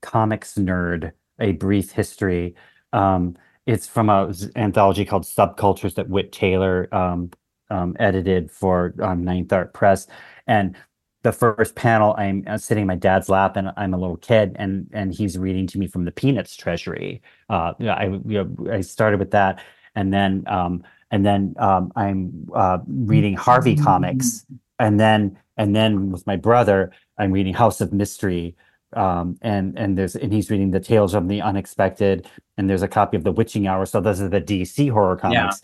Comics 0.00 0.54
Nerd: 0.54 1.12
A 1.38 1.52
Brief 1.52 1.92
History. 1.92 2.54
Um, 2.94 3.36
it's 3.68 3.86
from 3.86 4.08
a 4.08 4.32
anthology 4.56 5.04
called 5.04 5.24
Subcultures 5.24 5.94
that 5.96 6.08
Whit 6.08 6.32
Taylor 6.32 6.88
um, 6.90 7.30
um, 7.68 7.94
edited 8.00 8.50
for 8.50 8.94
um, 9.02 9.22
Ninth 9.22 9.52
Art 9.52 9.74
Press. 9.74 10.06
And 10.46 10.74
the 11.22 11.32
first 11.32 11.74
panel, 11.74 12.14
I'm 12.16 12.44
uh, 12.46 12.56
sitting 12.56 12.82
in 12.82 12.88
my 12.88 12.94
dad's 12.94 13.28
lap, 13.28 13.56
and 13.56 13.70
I'm 13.76 13.92
a 13.92 13.98
little 13.98 14.16
kid, 14.16 14.56
and 14.58 14.88
and 14.94 15.12
he's 15.12 15.36
reading 15.36 15.66
to 15.66 15.78
me 15.78 15.86
from 15.86 16.06
the 16.06 16.10
Peanuts 16.10 16.56
Treasury. 16.56 17.20
Uh, 17.50 17.74
I 17.80 18.06
you 18.06 18.22
know, 18.24 18.72
I 18.72 18.80
started 18.80 19.20
with 19.20 19.32
that, 19.32 19.62
and 19.94 20.14
then 20.14 20.44
um, 20.46 20.82
and 21.10 21.26
then 21.26 21.54
um, 21.58 21.92
I'm 21.94 22.48
uh, 22.54 22.78
reading 22.86 23.34
Harvey 23.34 23.76
comics, 23.76 24.46
and 24.78 24.98
then 24.98 25.38
and 25.58 25.76
then 25.76 26.10
with 26.10 26.26
my 26.26 26.36
brother, 26.36 26.90
I'm 27.18 27.32
reading 27.32 27.52
House 27.52 27.82
of 27.82 27.92
Mystery, 27.92 28.56
um, 28.94 29.38
and 29.42 29.78
and 29.78 29.96
there's 29.96 30.16
and 30.16 30.32
he's 30.32 30.50
reading 30.50 30.70
the 30.70 30.80
Tales 30.80 31.14
of 31.14 31.28
the 31.28 31.42
Unexpected, 31.42 32.28
and 32.56 32.68
there's 32.68 32.82
a 32.82 32.88
copy 32.88 33.16
of 33.16 33.24
the 33.24 33.32
Witching 33.32 33.66
Hour. 33.66 33.86
So 33.86 34.00
those 34.00 34.20
are 34.20 34.28
the 34.28 34.40
DC 34.40 34.90
horror 34.90 35.16
comics, 35.16 35.62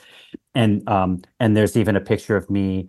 and 0.54 0.88
um, 0.88 1.22
and 1.40 1.56
there's 1.56 1.76
even 1.76 1.96
a 1.96 2.00
picture 2.00 2.36
of 2.36 2.50
me. 2.50 2.88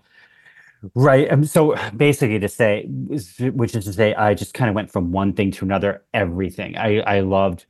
Right. 0.93 1.31
Um, 1.31 1.45
so 1.45 1.75
basically, 1.95 2.39
to 2.39 2.49
say, 2.49 2.86
which 2.86 3.75
is 3.75 3.86
to 3.86 3.93
say, 3.93 4.13
I 4.13 4.33
just 4.33 4.53
kind 4.53 4.69
of 4.69 4.75
went 4.75 4.91
from 4.91 5.11
one 5.11 5.33
thing 5.33 5.51
to 5.51 5.65
another. 5.65 6.03
Everything. 6.13 6.77
I 6.77 6.99
I 6.99 7.19
loved 7.21 7.65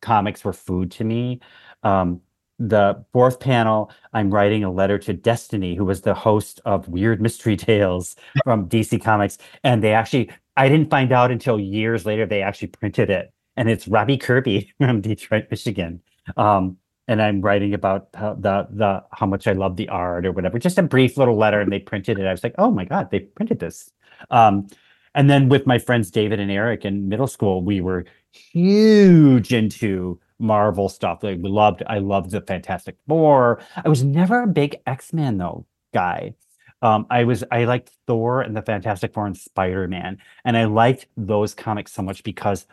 comics 0.00 0.44
were 0.44 0.52
food 0.52 0.90
to 0.92 1.04
me. 1.04 1.40
Um, 1.82 2.20
the 2.60 3.02
fourth 3.12 3.40
panel, 3.40 3.90
I'm 4.12 4.30
writing 4.30 4.62
a 4.64 4.70
letter 4.70 4.98
to 4.98 5.14
Destiny, 5.14 5.74
who 5.74 5.84
was 5.86 6.02
the 6.02 6.14
host 6.14 6.60
of 6.66 6.88
Weird 6.88 7.20
Mystery 7.20 7.56
Tales 7.68 8.14
from 8.44 8.68
DC 8.68 9.02
Comics. 9.02 9.38
And 9.64 9.82
they 9.82 9.94
actually, 9.94 10.30
I 10.56 10.68
didn't 10.68 10.90
find 10.90 11.12
out 11.12 11.30
until 11.30 11.58
years 11.58 12.06
later, 12.06 12.26
they 12.26 12.42
actually 12.42 12.68
printed 12.68 13.10
it. 13.10 13.32
And 13.56 13.68
it's 13.68 13.88
Robbie 13.88 14.18
Kirby 14.18 14.72
from 14.78 15.00
Detroit, 15.00 15.46
Michigan. 15.50 16.00
Um, 16.36 16.76
and 17.08 17.20
I'm 17.20 17.40
writing 17.40 17.74
about 17.74 18.08
how, 18.14 18.34
the 18.34 18.68
the 18.70 19.02
how 19.12 19.26
much 19.26 19.48
I 19.48 19.52
love 19.52 19.76
the 19.76 19.88
art 19.88 20.24
or 20.24 20.32
whatever. 20.32 20.58
Just 20.58 20.78
a 20.78 20.82
brief 20.82 21.16
little 21.16 21.36
letter, 21.36 21.60
and 21.60 21.72
they 21.72 21.80
printed 21.80 22.18
it. 22.18 22.26
I 22.26 22.30
was 22.30 22.44
like, 22.44 22.54
oh 22.56 22.70
my 22.70 22.84
god, 22.84 23.10
they 23.10 23.20
printed 23.20 23.58
this. 23.58 23.90
Um, 24.30 24.68
and 25.14 25.28
then 25.28 25.48
with 25.48 25.66
my 25.66 25.78
friends 25.78 26.10
David 26.10 26.38
and 26.38 26.50
Eric 26.50 26.84
in 26.84 27.08
middle 27.08 27.26
school, 27.26 27.62
we 27.62 27.80
were 27.80 28.04
huge 28.30 29.52
into 29.52 30.20
Marvel 30.38 30.88
stuff. 30.88 31.22
Like 31.22 31.38
we 31.40 31.48
loved, 31.48 31.82
I 31.86 31.98
loved 31.98 32.30
the 32.30 32.40
Fantastic 32.42 32.96
Four. 33.08 33.60
I 33.84 33.88
was 33.88 34.04
never 34.04 34.42
a 34.42 34.46
big 34.46 34.76
X 34.86 35.12
Men 35.12 35.38
though 35.38 35.66
guy. 35.92 36.34
Um, 36.82 37.06
I 37.10 37.24
was 37.24 37.44
I 37.50 37.64
liked 37.64 37.90
Thor 38.06 38.40
and 38.40 38.56
the 38.56 38.62
Fantastic 38.62 39.12
Four 39.12 39.26
and 39.26 39.36
Spider 39.36 39.86
Man, 39.86 40.18
and 40.44 40.56
I 40.56 40.64
liked 40.64 41.06
those 41.16 41.54
comics 41.54 41.92
so 41.92 42.02
much 42.02 42.22
because 42.22 42.66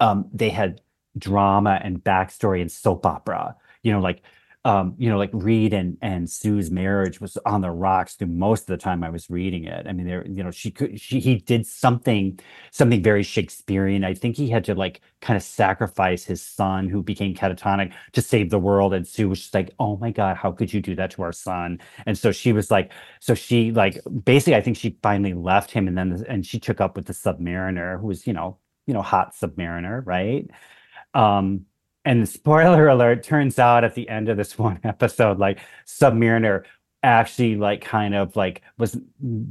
um, 0.00 0.28
they 0.32 0.50
had 0.50 0.80
drama 1.16 1.80
and 1.82 2.02
backstory 2.02 2.60
and 2.60 2.70
soap 2.70 3.06
opera. 3.06 3.56
You 3.82 3.92
know, 3.92 4.00
like 4.00 4.22
um, 4.66 4.96
you 4.98 5.08
know, 5.08 5.16
like 5.16 5.30
Reed 5.32 5.72
and 5.72 5.96
and 6.02 6.28
Sue's 6.28 6.72
marriage 6.72 7.20
was 7.20 7.38
on 7.46 7.60
the 7.60 7.70
rocks 7.70 8.16
through 8.16 8.28
most 8.28 8.62
of 8.62 8.66
the 8.66 8.76
time 8.78 9.04
I 9.04 9.10
was 9.10 9.30
reading 9.30 9.64
it. 9.64 9.86
I 9.86 9.92
mean, 9.92 10.06
there, 10.08 10.26
you 10.26 10.42
know, 10.42 10.50
she 10.50 10.72
could, 10.72 11.00
she 11.00 11.20
he 11.20 11.36
did 11.36 11.64
something, 11.66 12.40
something 12.72 13.00
very 13.00 13.22
Shakespearean. 13.22 14.04
I 14.04 14.14
think 14.14 14.36
he 14.36 14.50
had 14.50 14.64
to 14.64 14.74
like 14.74 15.02
kind 15.20 15.36
of 15.36 15.44
sacrifice 15.44 16.24
his 16.24 16.42
son, 16.42 16.88
who 16.88 17.00
became 17.02 17.32
catatonic, 17.34 17.92
to 18.14 18.20
save 18.22 18.50
the 18.50 18.58
world. 18.58 18.92
And 18.92 19.06
Sue 19.06 19.28
was 19.28 19.40
just 19.40 19.54
like, 19.54 19.70
"Oh 19.78 19.98
my 19.98 20.10
God, 20.10 20.36
how 20.36 20.50
could 20.50 20.72
you 20.72 20.80
do 20.82 20.96
that 20.96 21.12
to 21.12 21.22
our 21.22 21.32
son?" 21.32 21.78
And 22.06 22.18
so 22.18 22.32
she 22.32 22.52
was 22.52 22.68
like, 22.70 22.92
so 23.20 23.34
she 23.34 23.70
like 23.70 24.00
basically, 24.24 24.56
I 24.56 24.62
think 24.62 24.76
she 24.78 24.98
finally 25.02 25.34
left 25.34 25.70
him, 25.70 25.86
and 25.86 25.96
then 25.96 26.24
and 26.28 26.44
she 26.44 26.58
took 26.58 26.80
up 26.80 26.96
with 26.96 27.06
the 27.06 27.12
Submariner, 27.12 28.00
who 28.00 28.08
was 28.08 28.26
you 28.26 28.32
know, 28.32 28.58
you 28.86 28.94
know, 28.94 29.02
hot 29.02 29.34
Submariner, 29.34 30.02
right? 30.04 30.50
Um, 31.14 31.66
and 32.06 32.26
spoiler 32.28 32.88
alert 32.88 33.24
turns 33.24 33.58
out 33.58 33.84
at 33.84 33.94
the 33.94 34.08
end 34.08 34.30
of 34.30 34.38
this 34.38 34.58
one 34.58 34.80
episode 34.84 35.38
like 35.38 35.58
submariner 35.86 36.64
actually 37.02 37.56
like 37.56 37.82
kind 37.82 38.14
of 38.14 38.34
like 38.34 38.62
was 38.78 38.98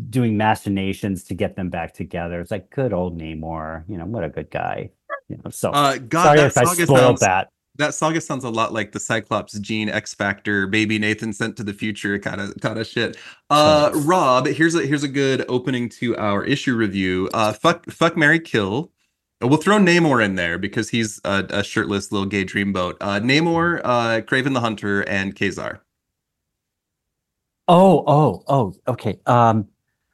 doing 0.10 0.36
machinations 0.36 1.24
to 1.24 1.34
get 1.34 1.56
them 1.56 1.70
back 1.70 1.94
together. 1.94 2.42
It's 2.42 2.52
like 2.52 2.70
good 2.70 2.92
old 2.92 3.20
namor 3.20 3.84
you 3.88 3.98
know 3.98 4.06
what 4.06 4.24
a 4.24 4.30
good 4.30 4.50
guy. 4.50 4.90
You 5.30 5.38
know 5.44 5.52
so 5.52 5.72
uh 5.72 5.98
god 5.98 6.24
sorry 6.24 6.38
that 6.38 6.48
if 6.48 6.58
i 6.58 6.64
saga 6.64 6.84
spoiled 6.84 7.00
sounds, 7.00 7.20
that. 7.22 7.50
that 7.78 7.94
saga 7.94 8.22
sounds 8.22 8.44
a 8.44 8.50
lot 8.50 8.74
like 8.74 8.92
the 8.92 9.00
cyclops 9.00 9.58
Jean 9.60 9.90
x 9.90 10.14
factor 10.14 10.68
baby 10.68 11.00
nathan 11.00 11.34
sent 11.34 11.58
to 11.58 11.64
the 11.64 11.74
future 11.74 12.20
kind 12.20 12.42
of 12.42 12.54
kind 12.62 12.80
of 12.80 12.88
shit. 12.88 13.18
Uh 13.50 13.92
rob 14.06 14.48
here's 14.48 14.76
a 14.76 14.86
here's 14.86 15.04
a 15.04 15.08
good 15.08 15.46
opening 15.48 15.88
to 15.90 16.16
our 16.18 16.44
issue 16.44 16.76
review. 16.76 17.30
Uh 17.34 17.54
fuck 17.54 17.90
fuck 17.90 18.18
mary 18.18 18.40
kill 18.40 18.92
We'll 19.42 19.58
throw 19.58 19.78
Namor 19.78 20.24
in 20.24 20.36
there 20.36 20.58
because 20.58 20.90
he's 20.90 21.20
a, 21.26 21.46
a 21.50 21.64
shirtless 21.64 22.12
little 22.12 22.26
gay 22.28 22.46
dreamboat. 22.46 22.96
Uh, 23.02 23.20
Namor, 23.20 23.82
uh, 23.84 24.22
Kraven 24.22 24.54
the 24.54 24.62
Hunter, 24.62 25.02
and 25.02 25.36
Kazar. 25.36 25.80
oh 27.68 28.04
oh 28.08 28.44
oh 28.48 28.74
okay 28.88 29.20
um 29.26 29.68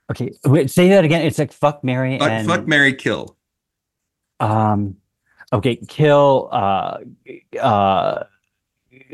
okay 0.10 0.32
wait, 0.46 0.72
say 0.72 0.88
that 0.90 1.04
again 1.04 1.22
it's 1.26 1.38
like 1.38 1.52
fuck 1.52 1.84
mary 1.84 2.18
Fuck, 2.18 2.30
and 2.30 2.48
fuck 2.48 2.66
Mary 2.66 2.94
Kill. 2.94 3.36
um 4.40 4.96
okay 5.52 5.76
kill 5.88 6.48
uh 6.54 7.00
uh 7.62 8.24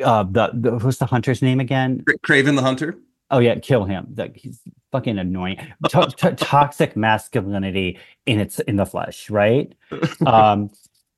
uh 0.04 0.24
the, 0.24 0.52
the 0.54 0.78
who's 0.80 1.00
the 1.00 1.06
hunter's 1.08 1.42
name 1.42 1.60
again 1.60 2.04
Kraven 2.24 2.56
the 2.56 2.62
Hunter. 2.62 2.98
Oh 3.30 3.40
yeah, 3.40 3.56
kill 3.56 3.84
him. 3.84 4.14
Like 4.16 4.38
he's 4.38 4.62
fucking 4.92 5.18
annoying. 5.20 5.58
To- 5.90 6.12
to- 6.18 6.36
toxic 6.38 6.96
masculinity 6.96 8.00
in 8.26 8.40
its 8.40 8.60
in 8.60 8.78
the 8.78 8.86
flesh, 8.86 9.30
right? 9.30 9.74
Um, 10.26 10.70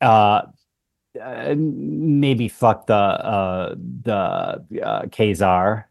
uh, 0.02 0.44
uh, 1.22 1.56
maybe 1.58 2.48
fuck 2.48 2.88
the 2.88 2.94
uh 2.94 3.76
the 4.04 4.16
uh 4.16 5.02
Kazar, 5.08 5.86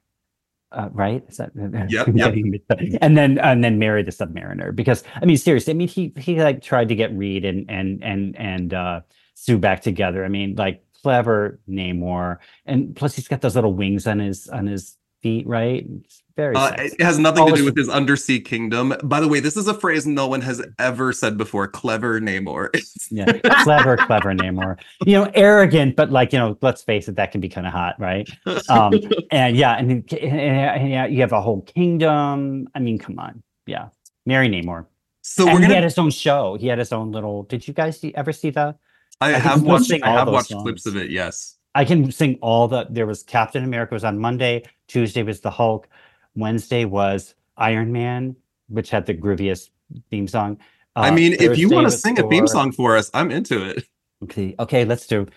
uh, 0.73 0.89
right? 0.93 1.25
Is 1.29 1.37
that 1.39 1.51
Yep, 1.91 1.91
yep. 1.91 2.15
getting 2.15 2.51
mixed 2.51 2.71
up. 2.71 2.79
and 3.01 3.17
then 3.17 3.39
and 3.39 3.63
then 3.63 3.79
marry 3.79 4.03
the 4.03 4.11
Submariner 4.13 4.75
because 4.75 5.05
I 5.21 5.25
mean 5.25 5.37
seriously, 5.37 5.73
I 5.73 5.75
mean 5.75 5.89
he 5.89 6.13
he 6.19 6.41
like 6.41 6.63
tried 6.63 6.89
to 6.89 6.95
get 6.95 7.13
Reed 7.17 7.45
and 7.45 7.69
and 7.71 8.03
and 8.03 8.37
and 8.37 8.75
uh 8.75 9.01
Sue 9.35 9.59
back 9.59 9.83
together. 9.83 10.25
I 10.25 10.29
mean 10.29 10.57
like 10.57 10.83
clever 11.03 11.61
Namor, 11.69 12.39
and 12.67 12.95
plus 12.97 13.15
he's 13.15 13.29
got 13.29 13.41
those 13.41 13.55
little 13.55 13.73
wings 13.75 14.07
on 14.07 14.19
his 14.19 14.49
on 14.49 14.67
his 14.67 14.97
feet, 15.23 15.47
right? 15.47 15.87
It's 16.05 16.23
very 16.37 16.55
Uh, 16.55 16.73
it 16.79 17.01
has 17.01 17.19
nothing 17.19 17.47
to 17.47 17.53
do 17.55 17.65
with 17.65 17.77
his 17.77 17.89
undersea 17.89 18.41
kingdom. 18.41 18.95
By 19.05 19.21
the 19.21 19.29
way, 19.29 19.41
this 19.41 19.57
is 19.57 19.67
a 19.69 19.75
phrase 19.75 20.07
no 20.07 20.27
one 20.29 20.41
has 20.41 20.63
ever 20.79 21.13
said 21.13 21.37
before. 21.37 21.69
Clever 21.69 22.21
Namor. 22.21 22.69
Yeah, 23.11 23.33
clever, 23.63 23.97
clever 23.97 24.35
Namor. 24.35 24.79
You 25.07 25.15
know, 25.15 25.31
arrogant, 25.35 25.97
but 25.97 26.11
like 26.11 26.31
you 26.33 26.39
know, 26.39 26.59
let's 26.61 26.83
face 26.83 27.09
it, 27.09 27.17
that 27.17 27.33
can 27.33 27.41
be 27.41 27.49
kind 27.49 27.67
of 27.67 27.73
hot, 27.73 27.99
right? 27.99 28.29
Um, 28.69 28.93
and 29.31 29.57
yeah, 29.57 29.79
and, 29.79 29.91
and, 30.13 30.91
yeah, 30.91 31.07
you 31.07 31.23
have 31.23 31.33
a 31.33 31.41
whole 31.41 31.63
kingdom. 31.63 32.69
I 32.75 32.81
mean, 32.81 32.99
come 32.99 33.19
on, 33.19 33.43
yeah, 33.67 33.89
Mary 34.27 34.49
Namor. 34.49 34.85
so 35.23 35.45
and 35.45 35.55
we're 35.55 35.61
he 35.61 35.63
gonna. 35.63 35.75
had 35.77 35.85
his 35.85 35.97
own 35.97 36.11
show. 36.11 36.59
He 36.61 36.67
had 36.67 36.79
his 36.79 36.93
own 36.93 37.13
little. 37.13 37.45
Did 37.45 37.67
you 37.67 37.73
guys 37.73 37.99
see, 37.99 38.15
ever 38.15 38.31
see 38.31 38.51
the? 38.51 38.77
I, 39.23 39.33
think 39.33 39.45
have 39.45 39.63
watched. 39.63 39.91
I 39.91 40.11
have 40.11 40.29
watched 40.29 40.51
songs. 40.51 40.63
clips 40.63 40.85
of 40.85 40.97
it. 40.97 41.11
Yes. 41.11 41.58
I 41.79 41.85
can 41.85 42.11
sing 42.11 42.41
all 42.43 42.67
the. 42.67 42.89
There 42.91 43.07
was 43.07 43.23
Captain 43.23 43.63
America 43.63 43.95
was 43.95 44.03
on 44.03 44.19
Monday. 44.19 44.65
Tuesday 44.89 45.23
was 45.23 45.41
the 45.43 45.51
Hulk. 45.51 45.89
Wednesday 46.35 46.85
was 46.85 47.37
Iron 47.57 47.93
Man, 47.93 48.35
which 48.69 48.91
had 48.91 49.07
the 49.07 49.15
grooviest 49.15 49.71
theme 50.11 50.27
song. 50.27 50.59
I 50.97 51.11
Uh, 51.11 51.13
mean, 51.13 51.35
if 51.35 51.57
you 51.57 51.69
want 51.69 51.87
to 51.87 51.93
sing 51.93 52.19
a 52.19 52.29
theme 52.29 52.49
song 52.49 52.73
for 52.73 52.97
us, 52.97 53.13
I'm 53.15 53.31
into 53.31 53.63
it. 53.65 53.85
Okay, 54.25 54.57
okay, 54.59 54.85
let's 54.85 55.07
do. 55.07 55.29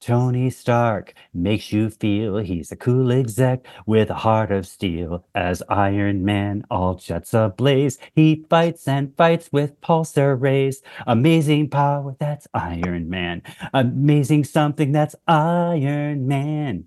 Tony 0.00 0.48
Stark 0.48 1.12
makes 1.34 1.72
you 1.72 1.90
feel 1.90 2.38
he's 2.38 2.72
a 2.72 2.76
cool 2.76 3.12
exec 3.12 3.66
with 3.86 4.08
a 4.08 4.14
heart 4.14 4.50
of 4.50 4.66
steel. 4.66 5.26
As 5.34 5.62
Iron 5.68 6.24
Man, 6.24 6.64
all 6.70 6.94
jets 6.94 7.34
ablaze, 7.34 7.98
he 8.14 8.46
fights 8.48 8.88
and 8.88 9.14
fights 9.16 9.50
with 9.52 9.78
pulsar 9.82 10.40
rays. 10.40 10.82
Amazing 11.06 11.68
power, 11.68 12.16
that's 12.18 12.48
Iron 12.54 13.10
Man. 13.10 13.42
Amazing 13.74 14.44
something, 14.44 14.92
that's 14.92 15.14
Iron 15.28 16.26
Man. 16.26 16.84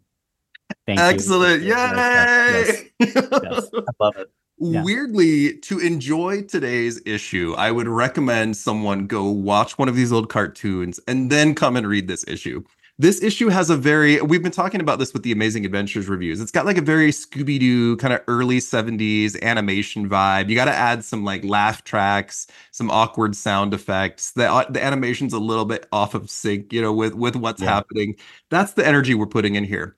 Thank 0.88 1.00
you. 1.00 1.06
Excellent. 1.06 1.62
Yes, 1.64 2.68
Yay. 2.68 2.92
yes, 3.00 3.14
yes. 3.14 3.70
I 3.74 3.92
love 4.00 4.18
it. 4.18 4.32
Yeah. 4.58 4.84
Weirdly, 4.84 5.58
to 5.60 5.80
enjoy 5.80 6.44
today's 6.44 7.02
issue, 7.06 7.54
I 7.58 7.72
would 7.72 7.88
recommend 7.88 8.56
someone 8.58 9.08
go 9.08 9.30
watch 9.30 9.78
one 9.78 9.90
of 9.90 9.96
these 9.96 10.12
old 10.12 10.30
cartoons 10.30 11.00
and 11.08 11.30
then 11.30 11.54
come 11.54 11.76
and 11.76 11.88
read 11.88 12.08
this 12.08 12.26
issue. 12.28 12.64
This 13.00 13.24
issue 13.24 13.50
has 13.50 13.72
a 13.72 13.76
very, 13.76 14.22
we've 14.22 14.44
been 14.44 14.52
talking 14.52 14.80
about 14.80 15.00
this 15.00 15.14
with 15.14 15.24
the 15.24 15.32
Amazing 15.32 15.66
Adventures 15.66 16.08
reviews. 16.08 16.40
It's 16.40 16.52
got 16.52 16.66
like 16.68 16.78
a 16.78 16.82
very 16.82 17.10
Scooby 17.12 17.60
Doo 17.60 17.98
kind 17.98 18.14
of 18.14 18.22
early 18.28 18.60
70s 18.60 19.36
animation 19.42 20.08
vibe. 20.08 20.48
You 20.48 20.56
got 20.56 20.66
to 20.66 20.74
add 20.76 21.04
some 21.04 21.24
like 21.26 21.44
laugh 21.44 21.84
tracks, 21.84 22.46
some 22.72 22.92
awkward 22.92 23.36
sound 23.36 23.74
effects. 23.74 24.32
The, 24.32 24.46
uh, 24.52 24.70
the 24.70 24.84
animation's 24.84 25.34
a 25.34 25.40
little 25.40 25.66
bit 25.66 25.88
off 25.92 26.14
of 26.14 26.30
sync, 26.30 26.72
you 26.72 26.82
know, 26.84 26.94
with, 26.94 27.16
with 27.16 27.36
what's 27.36 27.64
Yeah. 27.64 27.70
happening. 27.74 28.16
That's 28.52 28.74
the 28.74 28.86
energy 28.86 29.16
we're 29.16 29.26
putting 29.26 29.56
in 29.56 29.64
here. 29.64 29.98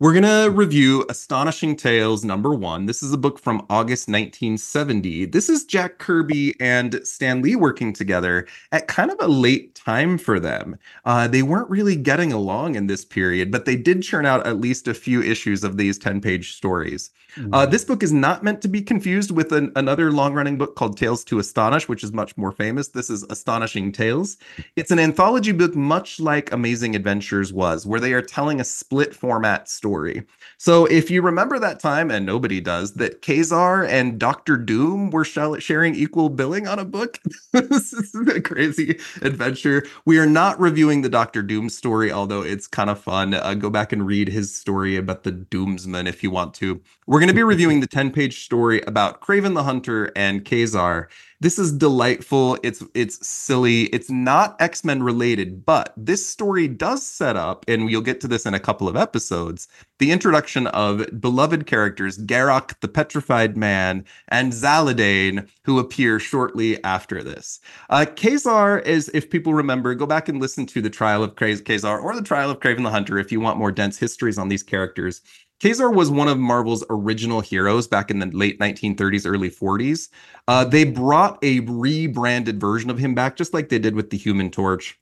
We're 0.00 0.12
going 0.12 0.22
to 0.22 0.52
review 0.52 1.04
Astonishing 1.08 1.74
Tales 1.74 2.24
number 2.24 2.54
one. 2.54 2.86
This 2.86 3.02
is 3.02 3.12
a 3.12 3.18
book 3.18 3.36
from 3.36 3.66
August 3.68 4.06
1970. 4.06 5.24
This 5.26 5.48
is 5.48 5.64
Jack 5.64 5.98
Kirby 5.98 6.54
and 6.60 7.00
Stan 7.02 7.42
Lee 7.42 7.56
working 7.56 7.92
together 7.92 8.46
at 8.70 8.86
kind 8.86 9.10
of 9.10 9.16
a 9.18 9.26
late 9.26 9.74
time 9.74 10.16
for 10.16 10.38
them. 10.38 10.78
Uh, 11.04 11.26
they 11.26 11.42
weren't 11.42 11.68
really 11.68 11.96
getting 11.96 12.32
along 12.32 12.76
in 12.76 12.86
this 12.86 13.04
period, 13.04 13.50
but 13.50 13.64
they 13.64 13.74
did 13.74 14.04
churn 14.04 14.24
out 14.24 14.46
at 14.46 14.60
least 14.60 14.86
a 14.86 14.94
few 14.94 15.20
issues 15.20 15.64
of 15.64 15.78
these 15.78 15.98
10 15.98 16.20
page 16.20 16.54
stories. 16.54 17.10
Uh, 17.52 17.66
this 17.66 17.84
book 17.84 18.02
is 18.02 18.12
not 18.12 18.42
meant 18.42 18.62
to 18.62 18.68
be 18.68 18.80
confused 18.80 19.30
with 19.30 19.52
an, 19.52 19.70
another 19.76 20.10
long 20.10 20.34
running 20.34 20.58
book 20.58 20.76
called 20.76 20.96
Tales 20.96 21.24
to 21.24 21.38
Astonish, 21.38 21.88
which 21.88 22.02
is 22.02 22.12
much 22.12 22.36
more 22.36 22.52
famous. 22.52 22.88
This 22.88 23.10
is 23.10 23.22
Astonishing 23.24 23.92
Tales. 23.92 24.36
It's 24.76 24.90
an 24.90 24.98
anthology 24.98 25.52
book, 25.52 25.74
much 25.74 26.20
like 26.20 26.52
Amazing 26.52 26.96
Adventures 26.96 27.52
was, 27.52 27.86
where 27.86 28.00
they 28.00 28.12
are 28.12 28.22
telling 28.22 28.60
a 28.60 28.64
split 28.64 29.14
format 29.14 29.68
story. 29.68 30.24
So 30.56 30.86
if 30.86 31.10
you 31.10 31.22
remember 31.22 31.58
that 31.58 31.80
time, 31.80 32.10
and 32.10 32.26
nobody 32.26 32.60
does, 32.60 32.94
that 32.94 33.22
Ka-Zar 33.22 33.84
and 33.84 34.18
Doctor 34.18 34.56
Doom 34.56 35.10
were 35.10 35.24
sharing 35.24 35.94
equal 35.94 36.30
billing 36.30 36.66
on 36.66 36.78
a 36.78 36.84
book, 36.84 37.20
this 37.52 37.92
is 37.92 38.14
a 38.28 38.40
crazy 38.40 38.98
adventure. 39.22 39.86
We 40.04 40.18
are 40.18 40.26
not 40.26 40.58
reviewing 40.58 41.02
the 41.02 41.08
Doctor 41.08 41.42
Doom 41.42 41.68
story, 41.68 42.10
although 42.10 42.42
it's 42.42 42.66
kind 42.66 42.90
of 42.90 43.00
fun. 43.00 43.34
Uh, 43.34 43.54
go 43.54 43.70
back 43.70 43.92
and 43.92 44.06
read 44.06 44.28
his 44.28 44.54
story 44.54 44.96
about 44.96 45.22
the 45.22 45.32
Doomsman 45.32 46.06
if 46.08 46.22
you 46.22 46.30
want 46.30 46.54
to. 46.54 46.80
We're 47.06 47.20
going 47.20 47.27
to 47.28 47.34
be 47.34 47.42
reviewing 47.42 47.80
the 47.80 47.86
10 47.86 48.10
page 48.10 48.42
story 48.42 48.80
about 48.82 49.20
Kraven 49.20 49.54
the 49.54 49.62
Hunter 49.62 50.10
and 50.16 50.44
Ka-Zar. 50.44 51.08
This 51.40 51.58
is 51.58 51.70
delightful. 51.70 52.58
It's 52.64 52.82
it's 52.94 53.24
silly. 53.24 53.84
It's 53.84 54.10
not 54.10 54.60
X-Men 54.60 55.04
related, 55.04 55.64
but 55.64 55.92
this 55.96 56.26
story 56.26 56.66
does 56.66 57.06
set 57.06 57.36
up, 57.36 57.64
and 57.68 57.84
we'll 57.84 58.00
get 58.00 58.20
to 58.22 58.28
this 58.28 58.44
in 58.44 58.54
a 58.54 58.58
couple 58.60 58.88
of 58.88 58.96
episodes, 58.96 59.68
the 60.00 60.10
introduction 60.10 60.66
of 60.68 61.20
beloved 61.20 61.66
characters 61.66 62.18
Garokk 62.18 62.80
the 62.80 62.88
Petrified 62.88 63.56
Man 63.56 64.04
and 64.28 64.52
Zaladane, 64.52 65.48
who 65.62 65.78
appear 65.78 66.18
shortly 66.18 66.82
after 66.82 67.22
this. 67.22 67.60
Uh, 67.88 68.04
Ka-Zar 68.04 68.80
is, 68.80 69.08
if 69.14 69.30
people 69.30 69.54
remember, 69.54 69.94
go 69.94 70.06
back 70.06 70.28
and 70.28 70.40
listen 70.40 70.66
to 70.66 70.82
the 70.82 70.90
Trial 70.90 71.22
of 71.22 71.36
Ka-Zar 71.36 72.00
or 72.00 72.16
the 72.16 72.22
Trial 72.22 72.50
of 72.50 72.58
Kraven 72.58 72.82
the 72.82 72.90
Hunter 72.90 73.16
if 73.16 73.30
you 73.30 73.38
want 73.38 73.58
more 73.58 73.70
dense 73.70 73.96
histories 73.96 74.38
on 74.38 74.48
these 74.48 74.64
characters. 74.64 75.20
Ka-Zar 75.60 75.90
was 75.90 76.10
one 76.10 76.28
of 76.28 76.38
Marvel's 76.38 76.84
original 76.88 77.40
heroes 77.40 77.88
back 77.88 78.10
in 78.10 78.20
the 78.20 78.26
late 78.26 78.58
1930s, 78.60 79.26
early 79.26 79.50
40s. 79.50 80.08
Uh, 80.46 80.64
they 80.64 80.84
brought 80.84 81.38
a 81.42 81.60
rebranded 81.60 82.60
version 82.60 82.90
of 82.90 82.98
him 82.98 83.14
back, 83.14 83.36
just 83.36 83.52
like 83.52 83.68
they 83.68 83.78
did 83.78 83.94
with 83.94 84.10
the 84.10 84.16
Human 84.16 84.50
Torch. 84.50 84.98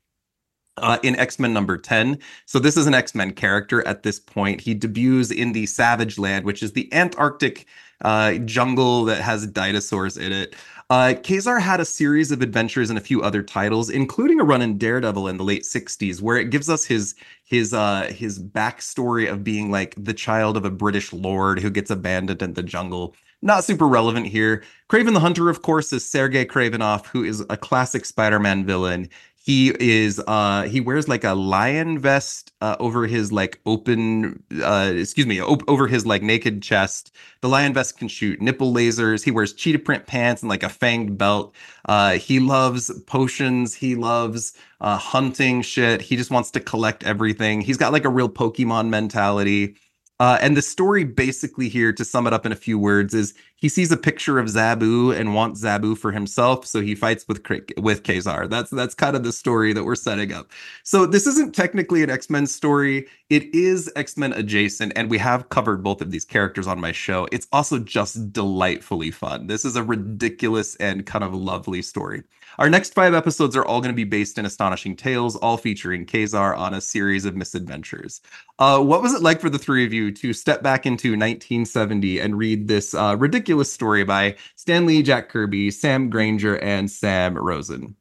Uh, 0.79 0.99
in 1.03 1.17
X 1.17 1.39
Men 1.39 1.55
number 1.55 1.79
10. 1.79 2.19
So, 2.45 2.59
this 2.59 2.77
is 2.77 2.87
an 2.87 2.93
X 2.93 3.15
Men 3.15 3.33
character 3.33 3.87
at 3.89 4.03
this 4.03 4.21
point. 4.21 4.61
He 4.61 4.75
debuts 4.75 5.31
in 5.31 5.53
the 5.53 5.65
Savage 5.65 6.19
Land, 6.19 6.45
which 6.45 6.63
is 6.63 6.73
the 6.73 6.93
Antarctic 6.93 7.65
uh, 8.03 8.35
jungle 8.45 9.07
that 9.07 9.23
has 9.23 9.47
dinosaurs 9.47 10.19
in 10.19 10.33
it. 10.33 10.55
Uh, 10.89 11.15
Ka-Zar 11.15 11.59
had 11.59 11.81
a 11.81 11.85
series 11.85 12.31
of 12.31 12.43
adventures 12.43 12.91
and 12.91 12.99
a 12.99 13.03
few 13.03 13.21
other 13.21 13.43
titles, 13.43 13.91
including 13.91 14.39
a 14.39 14.45
run 14.45 14.63
in 14.63 14.79
Daredevil 14.79 15.27
in 15.27 15.37
the 15.37 15.43
late 15.43 15.65
'60s, 15.65 16.23
where 16.23 16.37
it 16.37 16.51
gives 16.51 16.71
us 16.71 16.85
his 16.85 17.17
his 17.45 17.75
uh 17.75 18.13
his 18.15 18.39
backstory 18.39 19.29
of 19.31 19.43
being 19.43 19.73
like 19.73 19.97
the 19.99 20.15
child 20.15 20.57
of 20.57 20.65
a 20.65 20.71
British 20.71 21.13
lord 21.13 21.59
who 21.59 21.71
gets 21.71 21.91
abandoned 21.91 22.41
in 22.41 22.55
the 22.55 22.63
jungle. 22.63 23.17
Not 23.43 23.65
super 23.65 23.87
relevant 23.87 24.27
here. 24.29 24.63
Kraven 24.89 25.13
the 25.13 25.21
Hunter, 25.21 25.51
of 25.51 25.63
course, 25.63 25.93
is 25.93 26.09
Sergei 26.09 26.45
Kravinoff, 26.45 27.07
who 27.07 27.25
is 27.25 27.45
a 27.51 27.57
classic 27.57 28.05
Spider-Man 28.05 28.65
villain 28.65 29.09
he 29.47 29.73
is 29.79 30.21
uh 30.27 30.65
he 30.65 30.81
wears 30.81 31.07
like 31.09 31.23
a 31.23 31.33
lion 31.35 32.01
vest 32.01 32.53
uh, 32.63 32.75
over 32.81 33.07
his 33.07 33.31
like 33.31 33.61
open 33.65 34.43
uh 34.61 34.93
excuse 34.93 35.27
me 35.27 35.41
op- 35.41 35.63
over 35.69 35.87
his 35.87 36.05
like 36.05 36.21
naked 36.21 36.63
chest. 36.63 37.13
The 37.43 37.49
lion 37.49 37.73
vest 37.73 37.97
can 37.97 38.09
shoot 38.09 38.43
nipple 38.43 38.75
lasers. 38.75 39.23
He 39.23 39.31
wears 39.31 39.53
cheetah 39.53 39.79
print 39.79 40.07
pants 40.07 40.43
and 40.43 40.49
like 40.49 40.65
a 40.65 40.69
fanged 40.69 41.17
belt. 41.17 41.55
Uh 41.85 42.15
he 42.15 42.41
loves 42.41 42.91
potions. 43.07 43.73
He 43.73 43.95
loves 43.95 44.53
uh 44.81 44.99
hunting 44.99 45.63
shit. 45.63 46.03
He 46.03 46.17
just 46.17 46.33
wants 46.33 46.51
to 46.51 46.61
collect 46.61 47.05
everything. 47.05 47.61
He's 47.61 47.77
got 47.77 47.93
like 47.93 48.05
a 48.05 48.11
real 48.11 48.29
pokemon 48.29 48.89
mentality 48.89 49.77
uh, 50.19 50.39
and 50.41 50.57
the 50.57 50.63
story 50.63 51.05
basically 51.05 51.69
here, 51.69 51.93
to 51.93 52.05
sum 52.05 52.27
it 52.27 52.33
up 52.33 52.47
in 52.47 52.53
a 52.53 52.57
few 52.57 52.79
words, 52.79 53.13
is 53.13 53.35
he 53.57 53.69
sees 53.69 53.93
a 53.93 53.97
picture 53.97 54.39
of 54.39 54.47
Zabu 54.47 55.15
and 55.19 55.35
wants 55.35 55.63
Zabu 55.63 55.97
for 55.97 56.13
himself, 56.13 56.67
so 56.67 56.81
he 56.81 56.95
fights 56.95 57.27
with 57.29 57.43
with 57.79 58.03
Ka-Zar. 58.03 58.47
That's 58.47 58.71
that's 58.71 58.95
kind 58.95 59.15
of 59.15 59.25
the 59.25 59.33
story 59.33 59.73
that 59.75 59.85
we're 59.85 59.95
setting 59.95 60.33
up. 60.33 60.51
So 60.85 61.05
this 61.05 61.27
isn't 61.27 61.55
technically 61.55 62.03
an 62.03 62.11
X 62.11 62.31
Men 62.31 62.47
story; 62.47 63.07
it 63.29 63.55
is 63.55 63.93
X 63.95 64.17
Men 64.17 64.33
adjacent, 64.33 64.93
and 64.97 65.11
we 65.11 65.19
have 65.19 65.51
covered 65.51 65.83
both 65.83 66.01
of 66.01 66.11
these 66.11 66.25
characters 66.25 66.67
on 66.67 66.81
my 66.81 66.93
show. 66.93 67.29
It's 67.31 67.49
also 67.53 67.79
just 67.79 68.33
delightfully 68.33 69.11
fun. 69.11 69.49
This 69.49 69.65
is 69.67 69.77
a 69.77 69.83
ridiculous 69.83 70.77
and 70.77 71.05
kind 71.05 71.25
of 71.25 71.35
lovely 71.35 71.83
story. 71.83 72.23
Our 72.59 72.71
next 72.71 72.95
five 72.95 73.15
episodes 73.15 73.55
are 73.57 73.65
all 73.65 73.81
going 73.81 73.93
to 73.93 73.97
be 73.97 74.05
based 74.05 74.39
in 74.39 74.47
astonishing 74.47 74.97
tales, 74.97 75.37
all 75.37 75.57
featuring 75.57 76.07
Ka-Zar 76.07 76.55
on 76.55 76.75
a 76.75 76.81
series 76.81 77.25
of 77.25 77.37
misadventures. 77.37 78.21
Uh, 78.59 78.81
what 78.81 79.03
was 79.03 79.13
it 79.13 79.23
like 79.23 79.41
for 79.41 79.51
the 79.51 79.59
three 79.59 79.85
of 79.85 79.93
you 79.93 80.11
to 80.13 80.33
step 80.33 80.63
back 80.63 80.87
into 80.87 81.11
1970 81.11 82.19
and 82.21 82.39
read 82.39 82.69
this 82.69 82.95
uh, 82.95 83.17
ridiculous 83.19 83.73
story 83.73 84.05
by 84.05 84.37
Stan 84.55 84.87
Lee, 84.87 85.03
Jack 85.03 85.29
Kirby, 85.29 85.71
Sam 85.71 86.09
Grainger, 86.09 86.57
and 86.59 86.91
Sam 86.91 87.37
Rosen? 87.37 87.95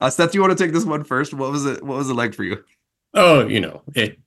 Uh, 0.00 0.10
Seth, 0.10 0.32
do 0.32 0.38
you 0.38 0.42
want 0.42 0.56
to 0.56 0.62
take 0.62 0.74
this 0.74 0.84
one 0.84 1.04
first? 1.04 1.32
What 1.32 1.50
was 1.50 1.64
it? 1.64 1.82
What 1.82 1.96
was 1.96 2.10
it 2.10 2.14
like 2.14 2.34
for 2.34 2.44
you? 2.44 2.62
Oh, 3.14 3.46
you 3.46 3.60
know, 3.60 3.82
it 3.94 4.18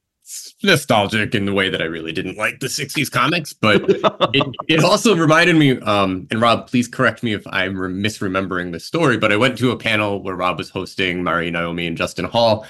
nostalgic 0.63 1.34
in 1.34 1.45
the 1.45 1.53
way 1.53 1.69
that 1.69 1.82
I 1.82 1.86
really 1.86 2.11
didn't 2.11 2.38
like 2.38 2.59
the 2.59 2.67
60s 2.67 3.09
comics, 3.09 3.53
but 3.53 3.84
it, 4.34 4.55
it 4.67 4.84
also 4.84 5.15
reminded 5.15 5.55
me, 5.55 5.80
um, 5.82 6.27
and 6.32 6.41
Rob, 6.41 6.67
please 6.67 6.88
correct 6.88 7.23
me 7.23 7.34
if 7.34 7.45
I'm 7.47 7.75
misremembering 7.75 8.71
the 8.71 8.80
story, 8.80 9.17
but 9.17 9.32
I 9.32 9.38
went 9.38 9.57
to 9.59 9.71
a 9.71 9.77
panel 9.77 10.21
where 10.21 10.36
Rob 10.36 10.57
was 10.57 10.69
hosting 10.69 11.23
Mari 11.23 11.49
Naomi 11.51 11.88
and 11.88 11.97
Justin 11.97 12.25
Hall, 12.25 12.65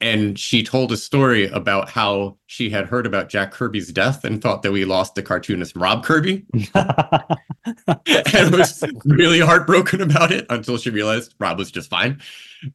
and 0.00 0.38
she 0.38 0.62
told 0.62 0.92
a 0.92 0.96
story 0.96 1.46
about 1.48 1.88
how 1.88 2.36
she 2.46 2.68
had 2.68 2.86
heard 2.86 3.06
about 3.06 3.28
Jack 3.28 3.52
Kirby's 3.52 3.92
death 3.92 4.24
and 4.24 4.42
thought 4.42 4.62
that 4.62 4.72
we 4.72 4.84
lost 4.84 5.14
the 5.14 5.22
cartoonist 5.22 5.76
Rob 5.76 6.04
Kirby. 6.04 6.44
and 8.34 8.54
was 8.54 8.84
really 9.04 9.40
heartbroken 9.40 10.00
about 10.00 10.30
it 10.30 10.46
until 10.50 10.76
she 10.76 10.90
realized 10.90 11.34
Rob 11.38 11.58
was 11.58 11.70
just 11.70 11.88
fine. 11.88 12.20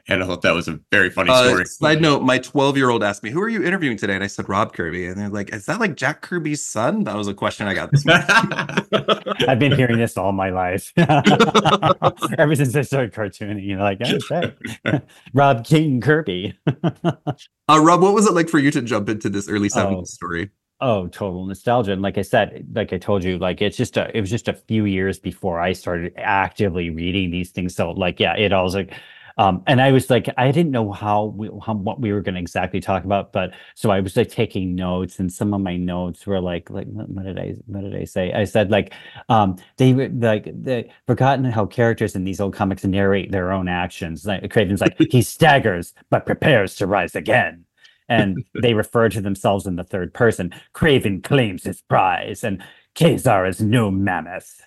And 0.07 0.23
I 0.23 0.25
thought 0.25 0.41
that 0.41 0.53
was 0.53 0.67
a 0.67 0.79
very 0.91 1.09
funny 1.09 1.31
uh, 1.31 1.47
story. 1.47 1.65
Side 1.65 2.01
note, 2.01 2.21
my 2.23 2.37
12 2.37 2.77
year 2.77 2.89
old 2.89 3.03
asked 3.03 3.23
me, 3.23 3.29
Who 3.29 3.41
are 3.41 3.49
you 3.49 3.63
interviewing 3.63 3.97
today? 3.97 4.15
And 4.15 4.23
I 4.23 4.27
said, 4.27 4.47
Rob 4.49 4.73
Kirby. 4.73 5.07
And 5.07 5.17
they're 5.17 5.29
like, 5.29 5.53
Is 5.53 5.65
that 5.65 5.79
like 5.79 5.95
Jack 5.95 6.21
Kirby's 6.21 6.65
son? 6.65 7.03
That 7.03 7.15
was 7.15 7.27
a 7.27 7.33
question 7.33 7.67
I 7.67 7.73
got 7.73 7.91
this 7.91 8.05
morning. 8.05 8.25
I've 9.47 9.59
been 9.59 9.71
hearing 9.71 9.97
this 9.97 10.17
all 10.17 10.31
my 10.31 10.49
life. 10.49 10.91
Ever 10.97 12.55
since 12.55 12.75
I 12.75 12.81
started 12.81 13.13
cartooning, 13.13 13.63
you 13.63 13.75
know, 13.75 13.83
like, 13.83 14.01
oh, 14.05 14.99
Rob 15.33 15.65
King 15.65 16.01
Kirby. 16.01 16.57
uh, 16.65 17.81
Rob, 17.81 18.01
what 18.01 18.13
was 18.13 18.27
it 18.27 18.33
like 18.33 18.49
for 18.49 18.59
you 18.59 18.71
to 18.71 18.81
jump 18.81 19.09
into 19.09 19.29
this 19.29 19.49
early 19.49 19.69
70s 19.69 19.97
oh. 19.97 20.03
story? 20.05 20.49
Oh, 20.81 21.07
total 21.07 21.45
nostalgia. 21.45 21.91
And 21.91 22.01
like 22.01 22.17
I 22.17 22.21
said, 22.21 22.65
like 22.73 22.93
I 22.93 22.97
told 22.97 23.21
you, 23.23 23.37
like 23.37 23.61
it's 23.61 23.75
just 23.75 23.97
a 23.97 24.15
it 24.15 24.21
was 24.21 24.29
just 24.29 24.47
a 24.47 24.53
few 24.53 24.85
years 24.85 25.19
before 25.19 25.59
I 25.59 25.73
started 25.73 26.13
actively 26.15 26.89
reading 26.89 27.31
these 27.31 27.51
things. 27.51 27.75
So 27.75 27.91
like, 27.91 28.17
yeah, 28.17 28.37
it 28.37 28.53
all 28.53 28.63
was 28.63 28.75
like 28.75 28.93
um, 29.39 29.63
and 29.67 29.81
I 29.81 29.93
was 29.93 30.09
like, 30.09 30.27
I 30.37 30.51
didn't 30.51 30.71
know 30.71 30.91
how, 30.91 31.33
we, 31.35 31.49
how 31.65 31.73
what 31.73 32.01
we 32.01 32.11
were 32.11 32.19
going 32.19 32.35
to 32.35 32.41
exactly 32.41 32.81
talk 32.81 33.05
about, 33.05 33.31
but 33.31 33.53
so 33.73 33.89
I 33.89 34.01
was 34.01 34.17
like 34.17 34.29
taking 34.29 34.75
notes, 34.75 35.17
and 35.17 35.31
some 35.31 35.53
of 35.53 35.61
my 35.61 35.77
notes 35.77 36.27
were 36.27 36.41
like, 36.41 36.69
like 36.69 36.87
what 36.87 37.23
did 37.23 37.39
I, 37.39 37.55
what 37.65 37.81
did 37.81 37.95
I 37.95 38.03
say? 38.03 38.33
I 38.33 38.43
said 38.43 38.69
like, 38.69 38.93
um, 39.29 39.55
they 39.77 39.93
were 39.93 40.09
like 40.09 40.49
they 40.61 40.91
forgotten 41.07 41.45
how 41.45 41.65
characters 41.65 42.17
in 42.17 42.25
these 42.25 42.41
old 42.41 42.53
comics 42.53 42.83
narrate 42.83 43.31
their 43.31 43.53
own 43.53 43.69
actions. 43.69 44.25
Like 44.25 44.43
Kraven's 44.43 44.81
like 44.81 44.97
he 45.09 45.21
staggers 45.21 45.93
but 46.09 46.25
prepares 46.25 46.75
to 46.75 46.85
rise 46.85 47.15
again 47.15 47.63
and 48.09 48.43
they 48.61 48.73
refer 48.73 49.07
to 49.07 49.21
themselves 49.21 49.65
in 49.65 49.77
the 49.77 49.85
third 49.85 50.13
person. 50.13 50.53
Kraven 50.73 51.23
claims 51.23 51.63
his 51.63 51.81
prize, 51.81 52.43
and 52.43 52.61
Ka-Zar 52.95 53.45
is 53.45 53.61
no 53.61 53.89
mammoth. 53.89 54.61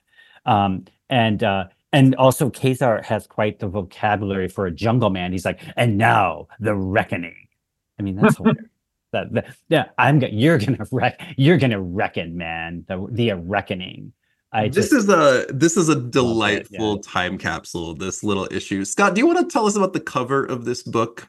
Um, 0.46 0.86
and 1.10 1.44
uh, 1.44 1.66
and 1.92 2.14
also 2.16 2.50
Ka-Zar 2.50 3.02
has 3.02 3.26
quite 3.26 3.58
the 3.58 3.68
vocabulary 3.68 4.48
for 4.48 4.66
a 4.66 4.70
jungle 4.70 5.10
man. 5.10 5.32
He's 5.32 5.44
like, 5.44 5.60
and 5.76 5.98
now 5.98 6.48
the 6.60 6.74
reckoning. 6.74 7.48
I 7.98 8.02
mean, 8.02 8.16
that's 8.16 8.36
hilarious. 8.38 8.66
That, 9.12 9.32
that, 9.34 9.54
yeah, 9.68 9.86
I'm 9.98 10.22
you're 10.22 10.58
gonna 10.58 10.86
wreck 10.92 11.20
you're 11.36 11.58
gonna 11.58 11.80
reckon, 11.80 12.36
man. 12.36 12.84
The 12.88 13.06
the 13.10 13.32
reckoning. 13.32 14.12
I 14.54 14.68
this 14.68 14.92
is 14.92 15.08
a 15.08 15.46
this 15.50 15.76
is 15.76 15.88
a 15.88 15.94
delightful 15.94 16.94
it, 16.94 17.06
yeah. 17.06 17.12
time 17.12 17.38
capsule. 17.38 17.94
This 17.94 18.24
little 18.24 18.48
issue. 18.50 18.84
Scott, 18.84 19.14
do 19.14 19.20
you 19.20 19.26
want 19.26 19.38
to 19.38 19.52
tell 19.52 19.66
us 19.66 19.76
about 19.76 19.92
the 19.92 20.00
cover 20.00 20.44
of 20.44 20.64
this 20.64 20.82
book? 20.82 21.28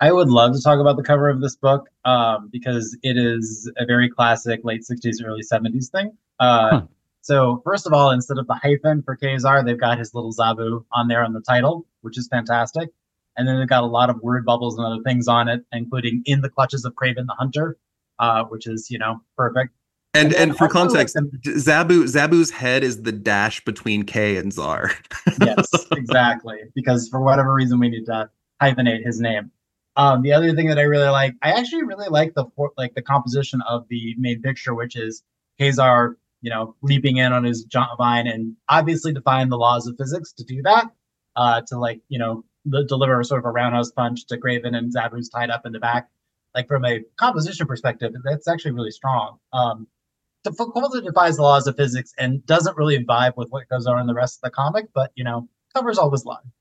I 0.00 0.10
would 0.10 0.28
love 0.28 0.52
to 0.54 0.60
talk 0.60 0.80
about 0.80 0.96
the 0.96 1.02
cover 1.04 1.28
of 1.28 1.40
this 1.40 1.54
book 1.54 1.88
um, 2.04 2.48
because 2.50 2.96
it 3.02 3.16
is 3.16 3.70
a 3.76 3.86
very 3.86 4.10
classic 4.10 4.60
late 4.64 4.82
60s, 4.82 5.24
early 5.24 5.42
70s 5.42 5.90
thing. 5.90 6.10
Uh, 6.40 6.70
huh. 6.70 6.82
So, 7.22 7.62
first 7.64 7.86
of 7.86 7.92
all, 7.92 8.10
instead 8.10 8.38
of 8.38 8.46
the 8.48 8.54
hyphen 8.54 9.02
for 9.02 9.16
Ka-Zar, 9.16 9.64
they've 9.64 9.78
got 9.78 9.98
his 9.98 10.12
little 10.12 10.32
Zabu 10.32 10.84
on 10.92 11.08
there 11.08 11.24
on 11.24 11.32
the 11.32 11.40
title, 11.40 11.86
which 12.00 12.18
is 12.18 12.28
fantastic. 12.28 12.90
And 13.36 13.46
then 13.48 13.58
they've 13.58 13.68
got 13.68 13.84
a 13.84 13.86
lot 13.86 14.10
of 14.10 14.20
word 14.20 14.44
bubbles 14.44 14.76
and 14.76 14.86
other 14.86 15.02
things 15.04 15.28
on 15.28 15.48
it, 15.48 15.64
including 15.72 16.22
In 16.26 16.40
the 16.42 16.50
Clutches 16.50 16.84
of 16.84 16.94
Kraven 16.94 17.26
the 17.26 17.34
Hunter. 17.38 17.78
uh, 18.18 18.44
which 18.44 18.66
is 18.66 18.90
you 18.90 18.98
know 18.98 19.20
perfect. 19.36 19.72
And 20.14 20.32
And 20.34 20.50
and 20.50 20.58
for 20.58 20.64
like, 20.64 20.72
context, 20.72 21.16
Zabu 21.16 22.04
Zabu's 22.04 22.50
head 22.50 22.84
is 22.84 23.02
the 23.02 23.12
dash 23.12 23.64
between 23.64 24.02
K 24.02 24.36
and 24.36 24.52
Czar. 24.52 24.90
yes, 25.40 25.70
exactly. 25.92 26.58
Because 26.74 27.08
for 27.08 27.20
whatever 27.22 27.54
reason, 27.54 27.78
we 27.78 27.88
need 27.88 28.04
to 28.06 28.28
hyphenate 28.60 29.04
his 29.06 29.20
name. 29.20 29.50
Um, 29.96 30.22
the 30.22 30.32
other 30.32 30.54
thing 30.54 30.66
that 30.68 30.78
I 30.78 30.82
really 30.82 31.08
like, 31.08 31.34
I 31.42 31.52
actually 31.52 31.84
really 31.84 32.08
like 32.08 32.34
the 32.34 32.44
for- 32.56 32.72
like 32.76 32.94
the 32.94 33.02
composition 33.02 33.62
of 33.68 33.86
the 33.88 34.14
main 34.18 34.42
picture, 34.42 34.74
which 34.74 34.96
is 34.96 35.22
Kazar, 35.58 36.16
you 36.42 36.50
know, 36.50 36.74
leaping 36.82 37.16
in 37.16 37.32
on 37.32 37.44
his 37.44 37.66
vine 37.96 38.26
and 38.26 38.56
obviously 38.68 39.12
defying 39.12 39.48
the 39.48 39.56
laws 39.56 39.86
of 39.86 39.96
physics 39.96 40.32
to 40.34 40.44
do 40.44 40.60
that, 40.62 40.90
uh, 41.36 41.62
to 41.68 41.78
like 41.78 42.00
you 42.08 42.18
know 42.18 42.44
the, 42.66 42.84
deliver 42.84 43.22
sort 43.22 43.38
of 43.38 43.46
a 43.46 43.50
roundhouse 43.50 43.90
punch 43.90 44.26
to 44.26 44.36
Kraven 44.36 44.76
and 44.76 44.94
Zabu's 44.94 45.28
tied 45.28 45.50
up 45.50 45.64
in 45.64 45.72
the 45.72 45.78
back. 45.78 46.08
Like 46.54 46.68
from 46.68 46.84
a 46.84 47.00
composition 47.16 47.66
perspective, 47.66 48.12
that's 48.24 48.46
actually 48.46 48.72
really 48.72 48.90
strong. 48.90 49.38
Um, 49.52 49.86
completely 50.44 51.02
defies 51.02 51.36
the 51.36 51.42
laws 51.42 51.66
of 51.66 51.76
physics 51.76 52.12
and 52.18 52.44
doesn't 52.44 52.76
really 52.76 53.02
vibe 53.04 53.36
with 53.36 53.48
what 53.50 53.68
goes 53.68 53.86
on 53.86 54.00
in 54.00 54.06
the 54.06 54.14
rest 54.14 54.38
of 54.38 54.42
the 54.42 54.50
comic, 54.50 54.86
but 54.92 55.12
you 55.14 55.24
know, 55.24 55.48
covers 55.74 55.98
all 55.98 56.10
his 56.10 56.24
line. 56.24 56.52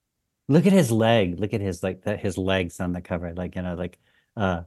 Look 0.48 0.66
at 0.66 0.74
his 0.74 0.92
leg. 0.92 1.40
Look 1.40 1.54
at 1.54 1.62
his 1.62 1.82
like 1.84 2.06
his 2.06 2.38
legs 2.38 2.80
on 2.80 2.94
the 2.94 3.02
cover. 3.02 3.34
Like 3.34 3.56
you 3.56 3.62
know, 3.62 3.76
like 3.76 3.98
uh 4.38 4.64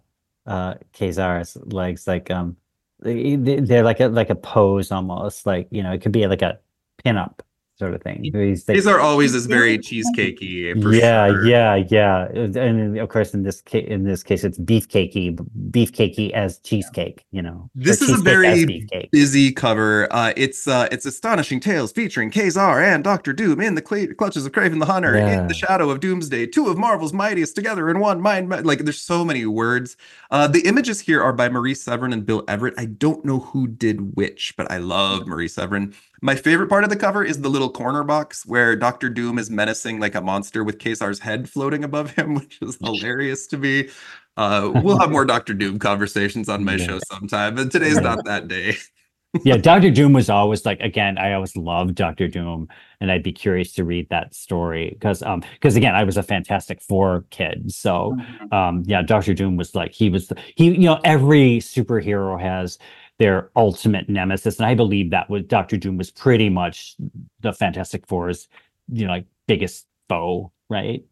uh 0.46 0.74
Kazar's 0.92 1.56
legs, 1.56 2.06
like 2.06 2.30
um 2.30 2.56
they're 3.04 3.84
like 3.84 4.00
a 4.00 4.08
like 4.08 4.30
a 4.30 4.34
pose 4.34 4.90
almost. 4.90 5.46
Like, 5.46 5.68
you 5.70 5.82
know, 5.82 5.92
it 5.92 6.00
could 6.02 6.12
be 6.12 6.26
like 6.26 6.42
a 6.42 6.58
pinup 7.04 7.40
sort 7.76 7.94
of 7.94 8.02
thing. 8.02 8.22
he's 8.22 8.68
like, 8.68 8.76
These 8.76 8.86
are 8.86 9.00
always 9.00 9.34
is 9.34 9.46
very 9.46 9.78
cheesecakey. 9.78 10.74
Yeah, 10.92 11.28
sure. 11.28 11.46
yeah, 11.46 11.74
yeah. 11.88 12.26
And 12.32 12.98
of 12.98 13.08
course 13.08 13.34
in 13.34 13.42
this 13.42 13.60
case 13.60 13.86
in 13.88 14.04
this 14.04 14.22
case 14.22 14.44
it's 14.44 14.58
beefcakey, 14.58 15.36
beefcakey 15.70 16.30
as 16.32 16.58
cheesecake, 16.60 17.26
you 17.32 17.42
know. 17.42 17.70
This 17.74 18.00
is 18.00 18.20
a 18.20 18.22
very 18.22 18.86
busy 19.10 19.52
cover. 19.52 20.08
Uh, 20.12 20.32
it's 20.36 20.68
uh, 20.68 20.88
it's 20.92 21.04
astonishing 21.04 21.60
tales 21.60 21.92
featuring 21.92 22.30
Kazar 22.30 22.82
and 22.82 23.02
Doctor 23.02 23.32
Doom 23.32 23.60
in 23.60 23.74
the 23.74 23.84
cl- 23.84 24.14
clutches 24.14 24.46
of 24.46 24.52
Kraven 24.52 24.78
the 24.78 24.86
Hunter, 24.86 25.16
in 25.16 25.48
the 25.48 25.54
shadow 25.54 25.90
of 25.90 26.00
Doomsday, 26.00 26.46
two 26.46 26.68
of 26.68 26.78
Marvel's 26.78 27.12
mightiest 27.12 27.54
together 27.56 27.90
in 27.90 27.98
one 27.98 28.20
mind. 28.20 28.50
Like 28.64 28.80
there's 28.80 29.00
so 29.00 29.24
many 29.24 29.46
words. 29.46 29.96
Uh, 30.30 30.46
the 30.46 30.60
images 30.60 31.00
here 31.00 31.22
are 31.22 31.32
by 31.32 31.48
Marie 31.48 31.74
Severin 31.74 32.12
and 32.12 32.24
Bill 32.24 32.44
Everett. 32.48 32.74
I 32.78 32.86
don't 32.86 33.24
know 33.24 33.40
who 33.40 33.66
did 33.66 34.16
which, 34.16 34.54
but 34.56 34.70
I 34.70 34.78
love 34.78 35.26
Marie 35.26 35.48
Severin. 35.48 35.94
My 36.24 36.34
favorite 36.34 36.68
part 36.70 36.84
of 36.84 36.90
the 36.90 36.96
cover 36.96 37.22
is 37.22 37.42
the 37.42 37.50
little 37.50 37.68
corner 37.68 38.02
box 38.02 38.46
where 38.46 38.74
Doctor 38.76 39.10
Doom 39.10 39.38
is 39.38 39.50
menacing 39.50 40.00
like 40.00 40.14
a 40.14 40.22
monster 40.22 40.64
with 40.64 40.78
Kazar's 40.78 41.18
head 41.18 41.50
floating 41.50 41.84
above 41.84 42.12
him, 42.12 42.34
which 42.36 42.58
is 42.62 42.78
hilarious 42.82 43.46
to 43.48 43.58
me. 43.58 43.90
Uh, 44.34 44.72
we'll 44.74 44.98
have 44.98 45.10
more 45.10 45.26
Doctor 45.26 45.52
Doom 45.52 45.78
conversations 45.78 46.48
on 46.48 46.64
my 46.64 46.76
Yeah. 46.76 46.86
show 46.86 46.98
sometime, 46.98 47.56
but 47.56 47.70
today's 47.70 48.00
not 48.00 48.24
that 48.24 48.48
day. 48.48 48.74
yeah, 49.44 49.58
Doctor 49.58 49.90
Doom 49.90 50.14
was 50.14 50.30
always 50.30 50.64
like 50.64 50.80
again, 50.80 51.18
I 51.18 51.34
always 51.34 51.56
loved 51.56 51.94
Doctor 51.94 52.26
Doom, 52.26 52.68
and 53.02 53.12
I'd 53.12 53.22
be 53.22 53.32
curious 53.32 53.74
to 53.74 53.84
read 53.84 54.08
that 54.08 54.34
story 54.34 54.88
because 54.94 55.22
um 55.22 55.42
because 55.52 55.76
again, 55.76 55.94
I 55.94 56.04
was 56.04 56.16
a 56.16 56.22
Fantastic 56.22 56.80
Four 56.80 57.26
kid, 57.32 57.70
so 57.70 58.16
um 58.50 58.82
yeah, 58.86 59.02
Doctor 59.02 59.34
Doom 59.34 59.58
was 59.58 59.74
like 59.74 59.92
he 59.92 60.08
was 60.08 60.28
the, 60.28 60.36
he 60.56 60.70
you 60.70 60.88
know 60.88 61.00
every 61.04 61.58
superhero 61.58 62.40
has 62.40 62.78
their 63.18 63.50
ultimate 63.56 64.08
nemesis, 64.08 64.58
and 64.58 64.66
I 64.66 64.74
believe 64.74 65.10
that 65.10 65.30
was 65.30 65.44
Doctor 65.44 65.76
Doom 65.76 65.96
was 65.98 66.10
pretty 66.10 66.48
much 66.48 66.96
the 67.40 67.52
Fantastic 67.52 68.06
Four's 68.06 68.48
you 68.92 69.06
know 69.06 69.12
like 69.12 69.26
biggest 69.46 69.86
foe, 70.08 70.52
right? 70.68 71.04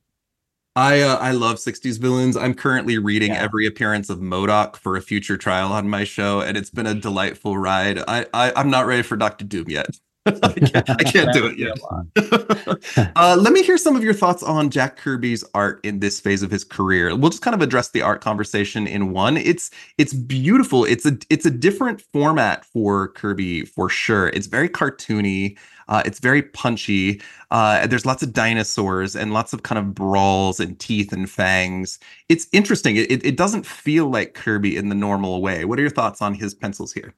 I 0.74 1.02
uh, 1.02 1.16
I 1.16 1.32
love 1.32 1.56
60s 1.56 1.98
villains. 2.00 2.36
I'm 2.36 2.54
currently 2.54 2.96
reading 2.98 3.32
Yeah. 3.32 3.42
every 3.42 3.66
appearance 3.66 4.08
of 4.08 4.20
MODOK 4.20 4.76
for 4.76 4.96
a 4.96 5.02
future 5.02 5.36
trial 5.36 5.70
on 5.72 5.88
my 5.88 6.04
show, 6.04 6.40
and 6.40 6.56
it's 6.56 6.70
been 6.70 6.86
a 6.86 6.94
delightful 6.94 7.58
ride. 7.58 7.98
I, 8.08 8.26
I 8.32 8.52
I'm 8.56 8.70
not 8.70 8.86
ready 8.86 9.02
for 9.02 9.16
Doctor 9.16 9.44
Doom 9.44 9.68
yet. 9.68 9.98
I 10.26 10.52
can't, 10.52 10.90
I 10.90 11.02
can't 11.02 11.32
do 11.32 11.46
it 11.46 11.58
yet. 11.58 13.12
uh, 13.16 13.36
let 13.40 13.52
me 13.52 13.62
hear 13.64 13.76
some 13.76 13.96
of 13.96 14.04
your 14.04 14.14
thoughts 14.14 14.42
on 14.42 14.70
Jack 14.70 14.96
Kirby's 14.96 15.42
art 15.52 15.84
in 15.84 15.98
this 15.98 16.20
phase 16.20 16.44
of 16.44 16.50
his 16.50 16.62
career. 16.62 17.16
We'll 17.16 17.30
just 17.30 17.42
kind 17.42 17.54
of 17.54 17.60
address 17.60 17.90
the 17.90 18.02
art 18.02 18.20
conversation 18.20 18.86
in 18.86 19.12
one. 19.12 19.36
It's 19.36 19.70
it's 19.98 20.14
beautiful. 20.14 20.84
It's 20.84 21.04
a 21.04 21.18
it's 21.28 21.44
a 21.44 21.50
different 21.50 22.00
format 22.00 22.64
for 22.64 23.08
Kirby 23.08 23.64
for 23.64 23.88
sure. 23.88 24.28
It's 24.28 24.46
very 24.46 24.68
cartoony. 24.68 25.58
Uh, 25.88 26.02
it's 26.06 26.20
very 26.20 26.42
punchy. 26.42 27.20
Uh, 27.50 27.84
there's 27.88 28.06
lots 28.06 28.22
of 28.22 28.32
dinosaurs 28.32 29.16
and 29.16 29.32
lots 29.32 29.52
of 29.52 29.64
kind 29.64 29.78
of 29.78 29.92
brawls 29.92 30.60
and 30.60 30.78
teeth 30.78 31.12
and 31.12 31.28
fangs. 31.28 31.98
It's 32.28 32.46
interesting. 32.52 32.94
It, 32.96 33.10
it, 33.10 33.26
it 33.26 33.36
doesn't 33.36 33.66
feel 33.66 34.08
like 34.08 34.34
Kirby 34.34 34.76
in 34.76 34.88
the 34.88 34.94
normal 34.94 35.42
way. 35.42 35.64
What 35.64 35.80
are 35.80 35.82
your 35.82 35.90
thoughts 35.90 36.22
on 36.22 36.34
his 36.34 36.54
pencils 36.54 36.92
here? 36.92 37.12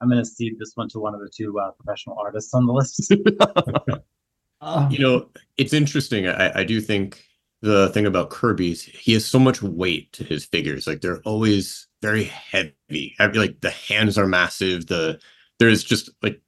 I'm 0.00 0.08
going 0.08 0.22
to 0.22 0.28
cede 0.28 0.58
this 0.58 0.72
one 0.74 0.88
to 0.90 1.00
one 1.00 1.14
of 1.14 1.20
the 1.20 1.28
two 1.28 1.58
uh, 1.58 1.70
professional 1.72 2.16
artists 2.18 2.54
on 2.54 2.66
the 2.66 2.72
list. 2.72 3.12
Oh, 4.60 4.88
You 4.90 4.98
know, 4.98 5.28
it's 5.56 5.72
interesting. 5.72 6.26
I, 6.26 6.60
I 6.60 6.64
do 6.64 6.80
think 6.80 7.24
the 7.62 7.88
thing 7.90 8.06
about 8.06 8.30
Kirby's, 8.30 8.82
he 8.82 9.12
has 9.12 9.24
so 9.24 9.38
much 9.38 9.62
weight 9.62 10.12
to 10.14 10.24
his 10.24 10.44
figures. 10.44 10.86
Like 10.86 11.00
they're 11.00 11.20
always 11.24 11.86
very 12.02 12.24
heavy. 12.24 13.14
I 13.18 13.30
feel 13.30 13.40
like 13.40 13.60
the 13.60 13.70
hands 13.70 14.18
are 14.18 14.26
massive. 14.26 14.86
The 14.86 15.20
there's 15.58 15.84
just 15.84 16.10
like 16.22 16.40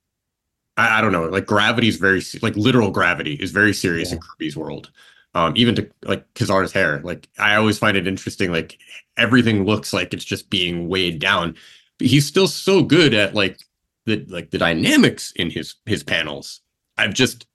I, 0.76 0.98
I 0.98 1.00
don't 1.00 1.12
know, 1.12 1.26
like 1.26 1.46
gravity 1.46 1.88
is 1.88 1.96
very 1.96 2.22
like 2.42 2.56
literal 2.56 2.90
gravity 2.90 3.34
is 3.34 3.50
very 3.50 3.72
serious 3.72 4.12
in 4.12 4.18
Kirby's 4.18 4.56
world. 4.56 4.90
Um, 5.34 5.52
even 5.54 5.76
to 5.76 5.88
like 6.04 6.32
Kazar's 6.34 6.72
hair. 6.72 7.00
Like 7.04 7.28
I 7.38 7.54
always 7.54 7.78
find 7.78 7.96
it 7.96 8.08
interesting. 8.08 8.50
Like 8.50 8.78
everything 9.16 9.64
looks 9.64 9.92
like 9.92 10.12
it's 10.12 10.24
just 10.24 10.50
being 10.50 10.88
weighed 10.88 11.20
down. 11.20 11.54
But 12.00 12.06
he's 12.08 12.26
still 12.26 12.48
so 12.48 12.82
good 12.82 13.12
at 13.12 13.34
like 13.34 13.60
the 14.06 14.24
like 14.28 14.50
the 14.50 14.58
dynamics 14.58 15.32
in 15.36 15.50
his 15.50 15.74
his 15.84 16.02
panels. 16.02 16.62
I've 16.96 17.12
just 17.12 17.46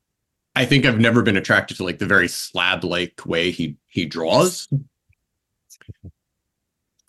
I 0.55 0.65
think 0.65 0.85
I've 0.85 0.99
never 0.99 1.23
been 1.23 1.35
attracted 1.35 1.77
to 1.77 1.83
like 1.83 1.97
the 1.97 2.05
very 2.05 2.27
slab 2.27 2.83
like 2.83 3.25
way 3.25 3.49
he 3.49 3.75
he 3.87 4.05
draws. 4.05 4.67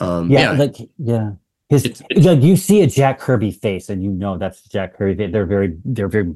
Um 0.01 0.31
yeah, 0.31 0.53
yeah, 0.53 0.59
like 0.59 0.77
yeah. 0.99 1.31
His 1.69 1.85
It's- 1.85 2.03
it's- 2.11 2.25
like 2.25 2.43
you 2.43 2.57
see 2.57 2.81
a 2.81 2.87
Jack 2.87 3.19
Kirby 3.19 3.51
face 3.51 3.89
and 3.91 4.03
you 4.03 4.11
know 4.11 4.39
that's 4.39 4.63
Jack 4.63 4.97
Kirby. 4.97 5.15
They- 5.15 5.31
They're 5.31 5.47
very 5.47 5.77
they're 5.85 6.09
very 6.09 6.35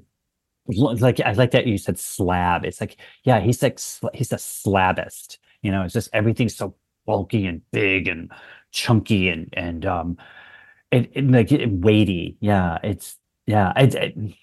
like 0.66 1.18
I 1.20 1.32
like 1.32 1.50
that 1.52 1.66
you 1.66 1.78
said 1.78 1.98
slab. 1.98 2.64
It's 2.66 2.80
like 2.80 2.98
yeah, 3.24 3.40
he's 3.40 3.62
like 3.62 3.80
he's 4.14 4.32
a 4.32 4.36
slabist. 4.36 5.38
You 5.62 5.72
know, 5.72 5.82
it's 5.82 5.94
just 5.94 6.10
everything's 6.12 6.56
so 6.56 6.74
bulky 7.06 7.46
and 7.46 7.62
big 7.70 8.06
and 8.06 8.30
chunky 8.70 9.30
and 9.30 9.48
and 9.54 9.86
um 9.86 10.16
it, 10.90 11.10
it 11.14 11.30
like 11.30 11.52
it, 11.52 11.70
weighty. 11.70 12.36
Yeah, 12.40 12.78
it's 12.82 13.16
yeah. 13.46 13.72
I, 13.76 13.82
I 13.84 14.36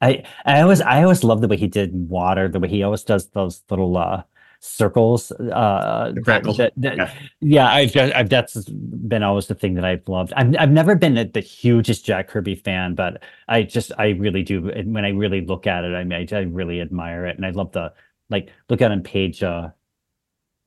I 0.00 0.24
I 0.44 0.60
always 0.62 0.80
I 0.80 1.02
always 1.02 1.24
love 1.24 1.40
the 1.40 1.48
way 1.48 1.56
he 1.56 1.68
did 1.68 1.90
water. 2.10 2.48
The 2.48 2.60
way 2.60 2.68
he 2.68 2.82
always 2.82 3.04
does 3.04 3.28
those 3.30 3.62
little 3.70 3.96
uh 3.96 4.22
circles. 4.60 5.32
Uh, 5.32 6.12
that- 6.24 6.72
that- 6.76 6.96
Yeah. 6.96 7.12
yeah, 7.40 7.68
I've, 7.68 7.92
just- 7.92 8.14
I've 8.14 8.28
that's 8.28 8.64
been 8.68 9.22
always 9.22 9.46
the 9.48 9.54
thing 9.54 9.74
that 9.74 9.84
I've 9.84 10.08
loved. 10.08 10.32
I've 10.36 10.54
I've 10.58 10.70
never 10.70 10.94
been 10.96 11.14
the, 11.14 11.24
the 11.24 11.40
hugest 11.40 12.04
Jack 12.06 12.28
Kirby 12.28 12.56
fan, 12.56 12.94
but 12.94 13.22
I 13.48 13.62
just 13.62 13.92
I 13.98 14.08
really 14.10 14.42
do. 14.42 14.70
And 14.70 14.94
when 14.94 15.04
I 15.04 15.10
really 15.10 15.44
look 15.44 15.66
at 15.66 15.84
it, 15.84 15.94
I 15.94 16.04
mean, 16.04 16.28
I, 16.32 16.36
I 16.36 16.40
really 16.42 16.80
admire 16.80 17.26
it, 17.26 17.36
and 17.36 17.46
I 17.46 17.50
love 17.50 17.72
the 17.72 17.92
like 18.30 18.50
look 18.68 18.82
at 18.82 18.90
on 18.90 19.02
page 19.02 19.42
uh 19.42 19.70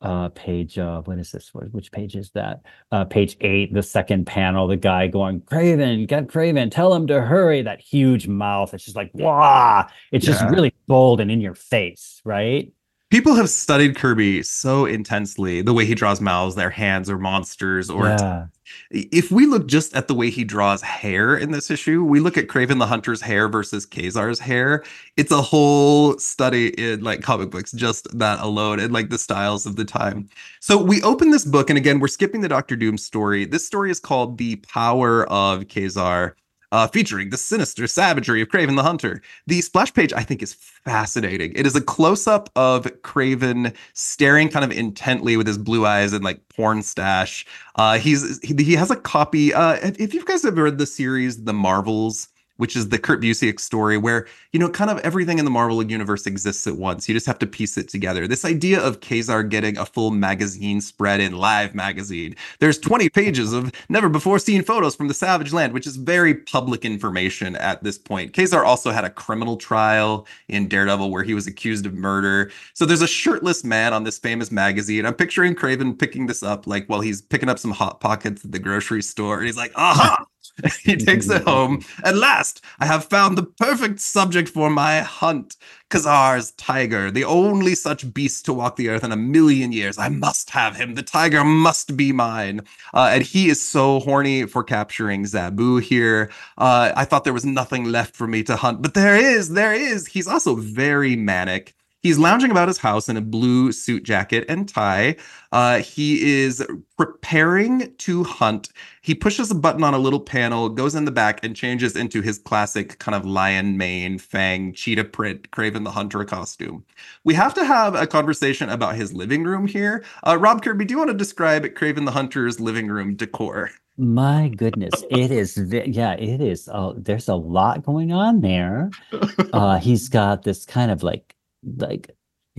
uh 0.02 0.30
page 0.30 0.78
uh 0.78 1.02
what 1.02 1.20
is 1.20 1.32
this 1.32 1.52
which 1.54 1.92
page 1.92 2.16
is 2.16 2.32
that? 2.32 2.62
Uh 2.92 3.06
page 3.06 3.38
eight 3.42 3.74
the 3.74 3.84
second 3.84 4.26
panel 4.26 4.68
the 4.68 4.78
guy 4.78 5.08
going 5.08 5.42
kraven 5.42 6.08
get 6.08 6.28
kraven 6.28 6.72
tell 6.72 6.94
him 6.94 7.08
to 7.08 7.22
hurry. 7.22 7.62
That 7.62 7.82
huge 7.82 8.28
mouth 8.28 8.74
it's 8.74 8.86
just 8.86 8.96
like 8.96 9.12
wow 9.14 9.88
it's 10.12 10.26
just 10.26 10.44
really 10.46 10.74
bold 10.88 11.20
and 11.20 11.32
in 11.32 11.42
your 11.42 11.56
face 11.56 12.22
right? 12.24 12.72
People 13.10 13.34
have 13.34 13.50
studied 13.50 13.96
Kirby 13.96 14.44
so 14.44 14.86
intensely, 14.86 15.64
the 15.64 15.74
way 15.74 15.84
he 15.84 15.96
draws 15.96 16.22
mouths, 16.22 16.54
their 16.54 16.70
hands, 16.70 17.10
or 17.10 17.18
monsters, 17.18 17.90
or 17.90 18.06
yeah 18.06 18.46
if 18.92 19.32
we 19.32 19.46
look 19.46 19.68
just 19.68 19.96
at 19.96 20.08
the 20.08 20.16
way 20.16 20.30
he 20.30 20.44
draws 20.44 20.82
hair 20.82 21.36
in 21.36 21.52
this 21.52 21.70
issue, 21.70 22.04
we 22.04 22.20
look 22.20 22.38
at 22.38 22.48
Kraven 22.48 22.80
the 22.80 22.86
Hunter's 22.86 23.22
hair 23.22 23.48
versus 23.48 23.86
Kazar's 23.86 24.40
hair. 24.40 24.84
It's 25.18 25.32
a 25.32 25.42
whole 25.42 26.18
study 26.18 26.70
in 26.70 27.04
like 27.04 27.22
comic 27.22 27.52
books, 27.52 27.72
just 27.72 28.08
that 28.18 28.40
alone, 28.40 28.80
and 28.80 28.94
like 28.94 29.10
the 29.10 29.18
styles 29.18 29.66
of 29.66 29.76
the 29.76 29.86
time. 29.86 30.30
So 30.60 30.82
we 30.82 31.02
open 31.04 31.32
this 31.32 31.46
book, 31.46 31.70
and 31.70 31.78
again, 31.78 32.00
we're 32.00 32.08
skipping 32.08 32.42
the 32.42 32.50
Doctor 32.50 32.76
Doom 32.76 32.98
story. 32.98 33.46
This 33.46 33.66
story 33.66 33.92
is 33.92 34.00
called 34.00 34.38
The 34.38 34.58
Power 34.58 35.26
of 35.30 35.64
Kazar. 35.64 36.34
Uh, 36.72 36.88
featuring 36.88 37.32
the 37.32 37.38
sinister 37.38 37.88
savagery 37.88 38.42
of 38.42 38.48
Kraven 38.48 38.76
the 38.76 38.84
Hunter. 38.84 39.22
The 39.48 39.62
splash 39.62 39.92
page, 39.92 40.14
I 40.14 40.22
think, 40.22 40.44
is 40.44 40.54
fascinating. 40.54 41.52
It 41.56 41.66
is 41.66 41.76
a 41.76 41.82
close 41.82 42.28
up 42.28 42.50
of 42.56 42.84
Kraven 43.02 43.76
staring 43.94 44.50
kind 44.50 44.64
of 44.64 44.72
intently 44.72 45.36
with 45.36 45.48
his 45.48 45.58
blue 45.58 45.86
eyes 45.86 46.14
and 46.14 46.24
like 46.24 46.48
porn 46.50 46.84
stash 46.84 47.46
uh, 47.80 47.98
he's 47.98 48.40
he, 48.44 48.54
he 48.62 48.74
has 48.74 48.92
a 48.92 48.96
copy. 48.96 49.54
Uh, 49.54 49.76
if 49.76 50.00
if 50.00 50.14
you 50.14 50.24
guys 50.26 50.44
have 50.44 50.58
read 50.58 50.78
the 50.78 50.86
series 50.86 51.46
The 51.46 51.54
Marvels, 51.54 52.28
which 52.60 52.76
is 52.76 52.90
the 52.90 53.00
Kurt 53.00 53.22
Busiek 53.22 53.58
story 53.58 53.98
where, 53.98 54.28
you 54.52 54.60
know, 54.60 54.70
kind 54.70 54.92
of 54.92 55.00
everything 55.00 55.40
in 55.40 55.46
the 55.46 55.52
Marvel 55.52 55.82
universe 55.82 56.28
exists 56.28 56.68
at 56.68 56.76
once. 56.76 57.08
You 57.08 57.16
just 57.16 57.26
have 57.26 57.40
to 57.40 57.48
piece 57.48 57.78
it 57.78 57.88
together. 57.88 58.28
This 58.28 58.44
idea 58.44 58.82
of 58.82 59.00
Ka-Zar 59.00 59.44
getting 59.44 59.78
a 59.78 59.86
full 59.86 60.12
magazine 60.12 60.82
spread 60.82 61.22
in 61.22 61.38
Live 61.38 61.74
magazine. 61.74 62.36
There's 62.60 62.78
20 62.78 63.08
pages 63.10 63.54
of 63.54 63.72
never 63.88 64.10
before 64.10 64.40
seen 64.40 64.62
photos 64.62 64.94
from 64.94 65.08
the 65.08 65.14
Savage 65.14 65.54
Land, 65.54 65.72
which 65.72 65.88
is 65.88 65.96
very 65.96 66.36
public 66.36 66.84
information 66.84 67.56
at 67.56 67.82
this 67.82 67.98
point. 67.98 68.34
Ka-Zar 68.34 68.66
also 68.66 68.92
had 68.92 69.06
a 69.06 69.10
criminal 69.10 69.56
trial 69.56 70.28
in 70.50 70.68
Daredevil 70.68 71.10
where 71.10 71.24
he 71.24 71.34
was 71.34 71.48
accused 71.48 71.86
of 71.86 71.94
murder. 71.94 72.52
So 72.74 72.86
there's 72.86 73.02
a 73.02 73.08
shirtless 73.08 73.64
man 73.64 73.94
on 73.94 74.04
this 74.04 74.20
famous 74.20 74.52
magazine. 74.52 75.06
I'm 75.06 75.14
picturing 75.14 75.56
Kraven 75.56 75.98
picking 75.98 76.28
this 76.28 76.44
up 76.44 76.68
like 76.68 76.88
while 76.88 77.00
he's 77.00 77.22
picking 77.22 77.48
up 77.48 77.58
some 77.58 77.72
hot 77.72 78.02
pockets 78.02 78.44
at 78.44 78.52
the 78.52 78.60
grocery 78.60 79.02
store 79.02 79.38
and 79.38 79.46
he's 79.46 79.56
like, 79.56 79.72
"Aha!" 79.76 80.26
he 80.84 80.96
takes 80.96 81.30
it 81.30 81.42
home. 81.48 81.84
At 82.04 82.16
last, 82.16 82.64
I 82.80 82.86
have 82.86 83.06
found 83.06 83.38
the 83.38 83.44
perfect 83.44 84.00
subject 84.00 84.50
for 84.50 84.70
my 84.70 85.00
hunt. 85.00 85.56
Ka-Zar's 85.90 86.52
tiger, 86.52 87.10
the 87.10 87.24
only 87.24 87.74
such 87.74 88.14
beast 88.14 88.46
to 88.46 88.54
walk 88.54 88.76
the 88.76 88.90
earth 88.90 89.04
in 89.04 89.12
a 89.12 89.18
million 89.18 89.72
years. 89.72 89.98
I 89.98 90.10
must 90.10 90.52
have 90.52 90.76
him. 90.76 90.94
The 90.94 91.02
tiger 91.02 91.44
must 91.44 91.98
be 91.98 92.12
mine. 92.12 92.62
Uh, 92.94 93.10
and 93.12 93.24
he 93.24 93.50
is 93.50 93.60
so 93.60 94.00
horny 94.02 94.46
for 94.46 94.64
capturing 94.64 95.24
Zabu 95.24 95.82
here. 95.82 96.30
Uh, 96.60 96.92
I 96.96 97.06
thought 97.06 97.24
there 97.24 97.34
was 97.34 97.46
nothing 97.46 97.86
left 97.86 98.16
for 98.16 98.28
me 98.28 98.44
to 98.44 98.56
hunt, 98.56 98.84
but 98.84 98.94
there 98.94 99.16
is, 99.16 99.50
there 99.50 99.74
is. 99.74 100.06
He's 100.06 100.28
also 100.28 100.56
very 100.56 101.16
manic. 101.16 101.74
He's 102.02 102.18
lounging 102.18 102.50
about 102.50 102.70
his 102.70 102.78
house 102.78 103.10
in 103.10 103.18
a 103.18 103.22
blue 103.22 103.74
suit 103.74 104.04
jacket 104.04 104.46
and 104.48 104.70
tie. 104.70 105.18
Uh, 105.52 105.80
he 105.80 106.42
is 106.42 106.66
preparing 106.98 107.94
to 107.98 108.24
hunt. 108.24 108.70
He 109.02 109.14
pushes 109.14 109.52
a 109.52 109.56
button 109.56 109.84
on 109.84 109.94
a 109.94 110.00
little 110.00 110.22
panel, 110.22 110.70
goes 110.70 110.96
in 110.96 111.04
the 111.04 111.12
back, 111.12 111.44
and 111.44 111.56
changes 111.56 111.98
into 111.98 112.22
his 112.22 112.40
classic 112.40 113.00
kind 113.00 113.16
of 113.16 113.26
lion 113.26 113.78
mane, 113.78 114.18
fang, 114.18 114.72
cheetah 114.72 115.06
print, 115.06 115.52
Kraven 115.52 115.84
the 115.84 115.92
Hunter 115.92 116.24
costume. 116.24 116.86
We 117.26 117.34
have 117.34 117.54
to 117.56 117.66
have 117.66 117.96
a 117.96 118.08
conversation 118.08 118.70
about 118.70 118.96
his 118.96 119.12
living 119.12 119.44
room 119.44 119.68
here. 119.68 120.06
Uh, 120.26 120.38
Rob 120.38 120.64
Kirby, 120.64 120.86
do 120.86 120.94
you 120.94 120.98
want 120.98 121.10
to 121.10 121.18
describe 121.18 121.66
Kraven 121.66 122.06
the 122.06 122.12
Hunter's 122.12 122.62
living 122.62 122.88
room 122.88 123.16
decor? 123.16 123.72
My 123.98 124.48
goodness, 124.48 124.94
it 125.12 125.32
is. 125.32 125.58
Yeah, 125.58 126.14
it 126.14 126.40
is. 126.40 126.70
Uh, 126.70 126.94
there's 126.96 127.28
a 127.28 127.36
lot 127.36 127.84
going 127.84 128.14
on 128.14 128.40
there. 128.40 128.90
Uh, 129.52 129.80
he's 129.80 130.10
got 130.10 130.44
this 130.44 130.64
kind 130.64 130.92
of 130.92 131.02
like 131.02 131.36
like 131.64 132.12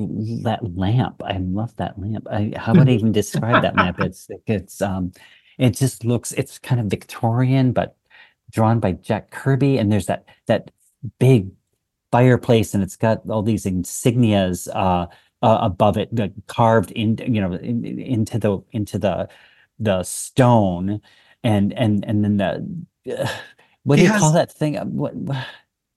that 0.06 0.60
lamp. 0.76 1.22
I 1.24 1.38
love 1.38 1.74
that 1.76 1.98
lamp. 1.98 2.26
I, 2.30 2.52
how 2.56 2.74
would 2.74 2.88
I 2.88 2.92
even 2.92 3.12
describe 3.12 3.62
that 3.62 3.76
lamp? 3.76 3.98
It's 4.00 4.28
it's 4.46 4.80
um, 4.80 5.12
it 5.58 5.70
just 5.70 6.04
looks. 6.04 6.32
It's 6.32 6.58
kind 6.58 6.80
of 6.80 6.86
Victorian, 6.86 7.72
but 7.72 7.96
drawn 8.50 8.80
by 8.80 8.92
Jack 8.92 9.30
Kirby. 9.30 9.78
And 9.78 9.92
there's 9.92 10.06
that 10.06 10.24
that 10.46 10.70
big 11.18 11.50
fireplace, 12.10 12.74
and 12.74 12.82
it's 12.82 12.96
got 12.96 13.28
all 13.28 13.42
these 13.42 13.64
insignias 13.64 14.68
uh, 14.74 15.06
uh 15.42 15.58
above 15.60 15.96
it, 15.96 16.08
like 16.16 16.32
carved 16.46 16.90
in, 16.92 17.16
you 17.18 17.40
know, 17.40 17.52
in, 17.54 17.84
into 17.84 18.38
the 18.38 18.58
into 18.72 18.98
the 18.98 19.28
the 19.78 20.02
stone, 20.02 21.00
and 21.42 21.72
and 21.74 22.04
and 22.04 22.24
then 22.24 22.36
the. 22.36 23.22
Uh, 23.22 23.28
what 23.84 23.96
do 23.96 24.02
you 24.02 24.08
has, 24.08 24.20
call 24.20 24.32
that 24.32 24.52
thing? 24.52 24.76
What, 24.94 25.14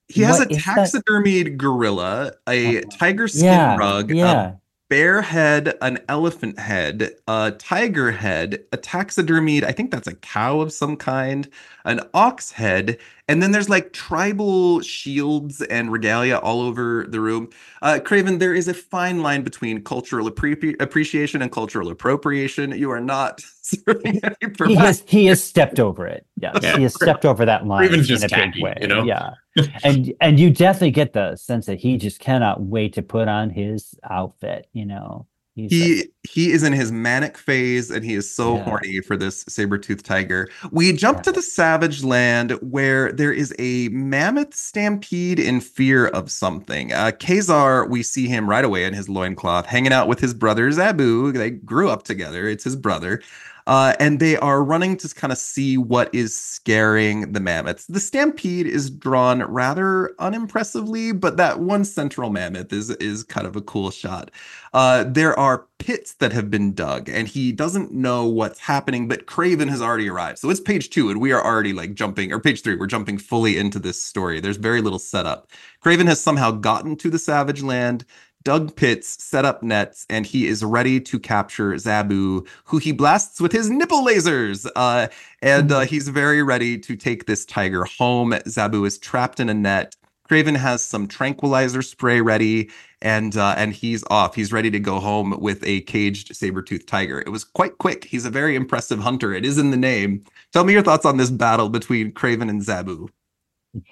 he 0.07 0.21
has 0.21 0.39
what 0.39 0.51
a 0.51 0.55
taxidermied 0.55 1.45
that? 1.45 1.57
gorilla, 1.57 2.33
a 2.47 2.79
uh, 2.79 2.81
tiger 2.91 3.27
skin 3.27 3.45
yeah, 3.45 3.77
rug, 3.77 4.11
yeah. 4.11 4.47
a 4.47 4.53
bear 4.89 5.21
head, 5.21 5.75
an 5.81 5.99
elephant 6.09 6.59
head, 6.59 7.15
a 7.27 7.51
tiger 7.51 8.11
head, 8.11 8.63
a 8.71 8.77
taxidermied, 8.77 9.63
I 9.63 9.71
think 9.71 9.91
that's 9.91 10.07
a 10.07 10.15
cow 10.15 10.59
of 10.61 10.73
some 10.73 10.97
kind, 10.97 11.47
an 11.85 12.01
ox 12.13 12.51
head, 12.51 12.97
and 13.27 13.41
then 13.41 13.51
there's 13.51 13.69
like 13.69 13.93
tribal 13.93 14.81
shields 14.81 15.61
and 15.61 15.91
regalia 15.91 16.37
all 16.37 16.61
over 16.61 17.05
the 17.07 17.19
room. 17.19 17.49
Uh, 17.81 17.99
Kraven, 18.01 18.39
there 18.39 18.53
is 18.53 18.67
a 18.67 18.73
fine 18.73 19.21
line 19.21 19.43
between 19.43 19.83
cultural 19.83 20.29
appre- 20.29 20.79
appreciation 20.81 21.41
and 21.41 21.51
cultural 21.51 21.89
appropriation. 21.89 22.71
You 22.77 22.91
are 22.91 23.01
not 23.01 23.41
serving 23.61 24.21
any 24.41 24.67
He 24.67 24.75
has 24.75 25.03
he 25.07 25.25
has 25.27 25.43
stepped 25.43 25.79
over 25.79 26.07
it. 26.07 26.25
Yes, 26.39 26.59
yeah. 26.61 26.77
he 26.77 26.83
has 26.83 26.93
stepped 26.93 27.25
over 27.25 27.45
that 27.45 27.65
line 27.65 27.89
Kraven's 27.89 28.07
just 28.07 28.23
in 28.23 28.25
a 28.25 28.29
tacky, 28.29 28.51
big 28.55 28.63
way. 28.63 28.77
You 28.81 28.87
know? 28.87 29.03
Yeah, 29.03 29.31
and 29.83 30.13
and 30.21 30.39
you 30.39 30.51
definitely 30.51 30.91
get 30.91 31.13
the 31.13 31.35
sense 31.35 31.65
that 31.65 31.79
he 31.79 31.97
just 31.97 32.19
cannot 32.19 32.61
wait 32.61 32.93
to 32.93 33.01
put 33.01 33.27
on 33.27 33.49
his 33.49 33.95
outfit. 34.09 34.67
You 34.73 34.85
know. 34.85 35.27
He's 35.55 35.71
he 35.71 36.05
he 36.27 36.51
is 36.51 36.63
in 36.63 36.73
his 36.73 36.91
manic 36.91 37.37
phase 37.37 37.91
and 37.91 38.03
he 38.03 38.15
is 38.15 38.29
so 38.29 38.55
yeah. 38.55 38.63
horny 38.63 39.01
for 39.01 39.15
this 39.15 39.45
saber-toothed 39.47 40.03
tiger. 40.03 40.49
We 40.71 40.93
jump 40.93 41.19
yeah. 41.19 41.23
to 41.23 41.31
the 41.33 41.41
savage 41.43 42.03
land 42.03 42.51
where 42.61 43.11
there 43.11 43.31
is 43.31 43.53
a 43.59 43.89
mammoth 43.89 44.55
stampede 44.55 45.39
in 45.39 45.61
fear 45.61 46.07
of 46.07 46.31
something. 46.31 46.91
Uh 46.91 47.11
Ka-Zar, 47.11 47.85
we 47.87 48.01
see 48.01 48.27
him 48.27 48.49
right 48.49 48.65
away 48.65 48.85
in 48.85 48.93
his 48.93 49.09
loincloth, 49.09 49.67
hanging 49.67 49.93
out 49.93 50.07
with 50.07 50.19
his 50.19 50.33
brother 50.33 50.69
Zabu. 50.71 51.31
They 51.33 51.51
grew 51.51 51.89
up 51.89 52.01
together. 52.03 52.47
It's 52.47 52.63
his 52.63 52.75
brother. 52.75 53.21
Uh, 53.65 53.93
and 53.99 54.19
they 54.19 54.37
are 54.37 54.63
running 54.63 54.97
to 54.97 55.13
kind 55.15 55.31
of 55.31 55.37
see 55.37 55.77
what 55.77 56.13
is 56.13 56.35
scaring 56.35 57.31
the 57.31 57.39
mammoths. 57.39 57.85
The 57.85 57.99
stampede 57.99 58.67
is 58.67 58.89
drawn 58.89 59.43
rather 59.43 60.13
unimpressively, 60.19 61.11
but 61.13 61.37
that 61.37 61.59
one 61.59 61.85
central 61.85 62.29
mammoth 62.29 62.73
is 62.73 62.89
is 62.91 63.23
kind 63.23 63.47
of 63.47 63.55
a 63.55 63.61
cool 63.61 63.91
shot. 63.91 64.31
Uh, 64.73 65.05
there 65.07 65.37
are 65.37 65.67
pits 65.79 66.13
that 66.15 66.31
have 66.31 66.49
been 66.49 66.73
dug, 66.73 67.09
and 67.09 67.27
he 67.27 67.51
doesn't 67.51 67.91
know 67.91 68.25
what's 68.25 68.59
happening, 68.59 69.07
but 69.07 69.27
Kraven 69.27 69.69
has 69.69 69.81
already 69.81 70.09
arrived. 70.09 70.39
So 70.39 70.49
it's 70.49 70.59
page 70.59 70.89
two, 70.89 71.09
and 71.09 71.21
we 71.21 71.31
are 71.31 71.43
already 71.43 71.73
like 71.73 71.93
jumping, 71.93 72.31
or 72.31 72.39
page 72.39 72.61
three, 72.63 72.75
we're 72.75 72.87
jumping 72.87 73.17
fully 73.17 73.57
into 73.57 73.79
this 73.79 74.01
story. 74.01 74.39
There's 74.39 74.57
very 74.57 74.81
little 74.81 74.99
setup. 74.99 75.47
Kraven 75.83 76.07
has 76.07 76.21
somehow 76.21 76.51
gotten 76.51 76.95
to 76.97 77.09
the 77.09 77.19
Savage 77.19 77.61
Land. 77.61 78.05
Doug 78.43 78.75
Pitts 78.75 79.23
set 79.23 79.45
up 79.45 79.63
nets 79.63 80.05
and 80.09 80.25
he 80.25 80.47
is 80.47 80.63
ready 80.63 80.99
to 80.99 81.19
capture 81.19 81.73
Zabu, 81.73 82.47
who 82.65 82.77
he 82.77 82.91
blasts 82.91 83.39
with 83.39 83.51
his 83.51 83.69
nipple 83.69 84.05
lasers. 84.05 84.69
Uh, 84.75 85.07
and 85.41 85.71
uh, 85.71 85.81
he's 85.81 86.07
very 86.09 86.43
ready 86.43 86.77
to 86.77 86.95
take 86.95 87.25
this 87.25 87.45
tiger 87.45 87.85
home. 87.85 88.31
Zabu 88.31 88.85
is 88.85 88.97
trapped 88.97 89.39
in 89.39 89.49
a 89.49 89.53
net. 89.53 89.95
Kraven 90.29 90.55
has 90.55 90.81
some 90.81 91.07
tranquilizer 91.07 91.81
spray 91.81 92.21
ready, 92.21 92.69
and 93.01 93.35
uh, 93.35 93.55
and 93.57 93.73
he's 93.73 94.05
off. 94.09 94.35
He's 94.35 94.53
ready 94.53 94.71
to 94.71 94.79
go 94.79 94.99
home 94.99 95.37
with 95.39 95.61
a 95.65 95.81
caged 95.81 96.33
saber-toothed 96.33 96.87
tiger. 96.87 97.19
It 97.19 97.29
was 97.29 97.43
quite 97.43 97.77
quick. 97.77 98.05
He's 98.05 98.25
a 98.25 98.29
very 98.29 98.55
impressive 98.55 98.99
hunter. 98.99 99.33
It 99.33 99.43
is 99.43 99.57
in 99.57 99.71
the 99.71 99.77
name. 99.77 100.23
Tell 100.53 100.63
me 100.63 100.73
your 100.73 100.81
thoughts 100.81 101.05
on 101.05 101.17
this 101.17 101.29
battle 101.29 101.67
between 101.67 102.13
Kraven 102.13 102.49
and 102.49 102.61
Zabu. 102.61 103.09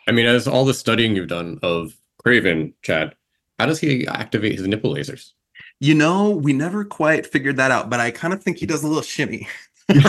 I 0.07 0.11
mean, 0.11 0.25
as 0.25 0.47
all 0.47 0.63
the 0.63 0.73
studying 0.73 1.15
you've 1.15 1.27
done 1.27 1.59
of 1.61 1.97
Kraven, 2.25 2.73
Chad, 2.81 3.13
how 3.61 3.67
does 3.67 3.79
he 3.79 4.07
activate 4.07 4.53
his 4.53 4.67
nipple 4.67 4.95
lasers? 4.95 5.33
You 5.79 5.93
know, 5.93 6.31
we 6.31 6.51
never 6.51 6.83
quite 6.83 7.27
figured 7.27 7.57
that 7.57 7.69
out, 7.69 7.91
but 7.91 7.99
I 7.99 8.09
kind 8.09 8.33
of 8.33 8.41
think 8.41 8.57
he 8.57 8.65
does 8.65 8.83
a 8.83 8.87
little 8.87 9.03
shimmy. 9.03 9.47
pew 9.87 10.01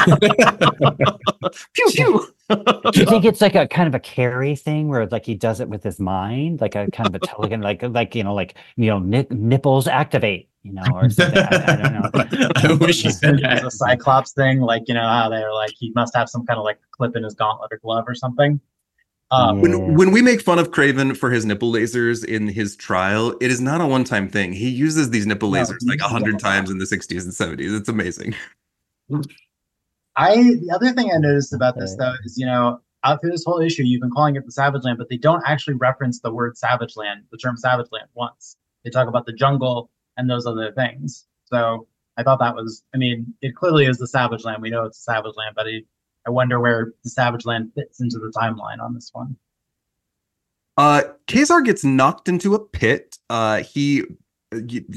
pew. 1.91 2.27
Do 2.49 3.01
you 3.01 3.05
think 3.05 3.27
it's 3.27 3.43
like 3.43 3.55
a 3.55 3.69
kind 3.69 3.89
of 3.89 3.95
a 3.95 4.01
Carrie 4.01 4.57
thing 4.57 4.89
where 4.89 5.07
like 5.07 5.27
he 5.27 5.35
does 5.35 5.61
it 5.61 5.69
with 5.69 5.83
his 5.83 6.01
mind, 6.01 6.63
like 6.63 6.75
a 6.77 6.91
kind 6.93 7.15
of 7.15 7.15
a 7.15 7.19
token, 7.27 7.61
like 7.61 7.83
like 7.83 8.15
you 8.15 8.25
know, 8.25 8.33
like 8.33 8.57
you 8.77 8.87
know, 8.87 8.99
nipples 8.99 9.87
activate, 9.87 10.49
you 10.63 10.73
know, 10.73 10.85
or 10.95 11.11
something. 11.11 11.39
I, 11.39 11.73
I 11.73 11.77
don't 11.77 11.93
know. 11.93 12.11
I 12.57 12.73
wish 12.73 13.03
he 13.03 13.11
said 13.11 13.41
that. 13.41 13.67
a 13.67 13.71
Cyclops 13.71 14.33
thing, 14.33 14.61
like 14.61 14.85
you 14.87 14.95
know 14.95 15.07
how 15.07 15.29
they're 15.29 15.53
like 15.53 15.73
he 15.79 15.93
must 15.95 16.17
have 16.17 16.31
some 16.31 16.47
kind 16.47 16.59
of 16.59 16.65
like 16.65 16.79
clip 16.91 17.17
in 17.17 17.23
his 17.23 17.35
gauntlet 17.35 17.71
or 17.71 17.77
glove 17.79 18.05
or 18.07 18.15
something. 18.15 18.61
Um. 19.33 19.63
When 19.63 19.95
when 19.95 20.11
we 20.11 20.21
make 20.21 20.43
fun 20.43 20.59
of 20.59 20.71
Kraven 20.71 21.17
for 21.17 21.31
his 21.31 21.47
nipple 21.47 21.73
lasers 21.73 22.23
in 22.23 22.49
his 22.49 22.77
trial, 22.77 23.35
it 23.41 23.51
is 23.51 23.61
not 23.61 23.81
a 23.81 23.87
one 23.87 24.05
time 24.05 24.29
thing. 24.29 24.53
He 24.53 24.69
uses 24.69 25.11
these 25.11 25.27
nipple 25.27 25.51
no, 25.51 25.63
lasers 25.63 25.79
like 25.87 26.01
a 26.01 26.09
hundred 26.09 26.39
times 26.39 26.71
in 26.71 26.79
the 26.79 26.85
'60s 26.85 27.23
and 27.23 27.59
'70s. 27.59 27.79
It's 27.81 27.89
amazing. 27.89 28.35
I 30.17 30.35
the 30.37 30.71
other 30.75 30.93
thing 30.93 31.11
I 31.13 31.17
noticed 31.17 31.55
about 31.55 31.79
this 31.79 31.97
though 31.97 32.13
is 32.25 32.37
you 32.37 32.45
know 32.45 32.81
out 33.05 33.21
through 33.21 33.31
this 33.31 33.45
whole 33.45 33.61
issue 33.61 33.83
you've 33.83 34.03
been 34.03 34.11
calling 34.11 34.37
it 34.37 34.45
the 34.45 34.53
Savage 34.53 34.85
Land, 34.85 34.99
but 34.99 35.09
they 35.09 35.17
don't 35.17 35.43
actually 35.47 35.75
reference 35.75 36.21
the 36.21 36.33
word 36.33 36.57
Savage 36.57 36.95
Land, 36.97 37.25
the 37.31 37.39
term 37.39 37.57
Savage 37.57 37.89
Land 37.91 38.09
once. 38.15 38.57
They 38.85 38.91
talk 38.91 39.09
about 39.09 39.27
the 39.27 39.33
jungle 39.33 39.91
and 40.17 40.29
those 40.29 40.47
other 40.47 40.73
things. 40.73 41.27
So 41.47 41.87
I 42.17 42.23
thought 42.23 42.39
that 42.41 42.55
was, 42.55 42.83
I 42.95 42.99
mean, 42.99 43.35
it 43.41 43.57
clearly 43.57 43.87
is 43.87 43.99
the 43.99 44.07
Savage 44.07 44.45
Land. 44.45 44.63
We 44.63 44.71
know 44.71 44.85
it's 44.85 44.99
a 44.99 45.03
Savage 45.03 45.35
Land, 45.37 45.55
but 45.57 45.67
it, 45.67 45.85
I 46.27 46.31
wonder 46.31 46.61
where 46.61 46.93
the 47.05 47.11
Savage 47.11 47.45
Land 47.45 47.73
fits 47.75 48.01
into 48.01 48.19
the 48.19 48.33
timeline 48.37 48.81
on 48.81 48.95
this 48.95 49.11
one. 49.13 49.37
Uh, 50.77 51.03
Ka-Zar 51.27 51.63
gets 51.63 51.85
knocked 51.85 52.29
into 52.29 52.55
a 52.55 52.59
pit. 52.59 53.19
Uh, 53.29 53.63
he 53.63 54.05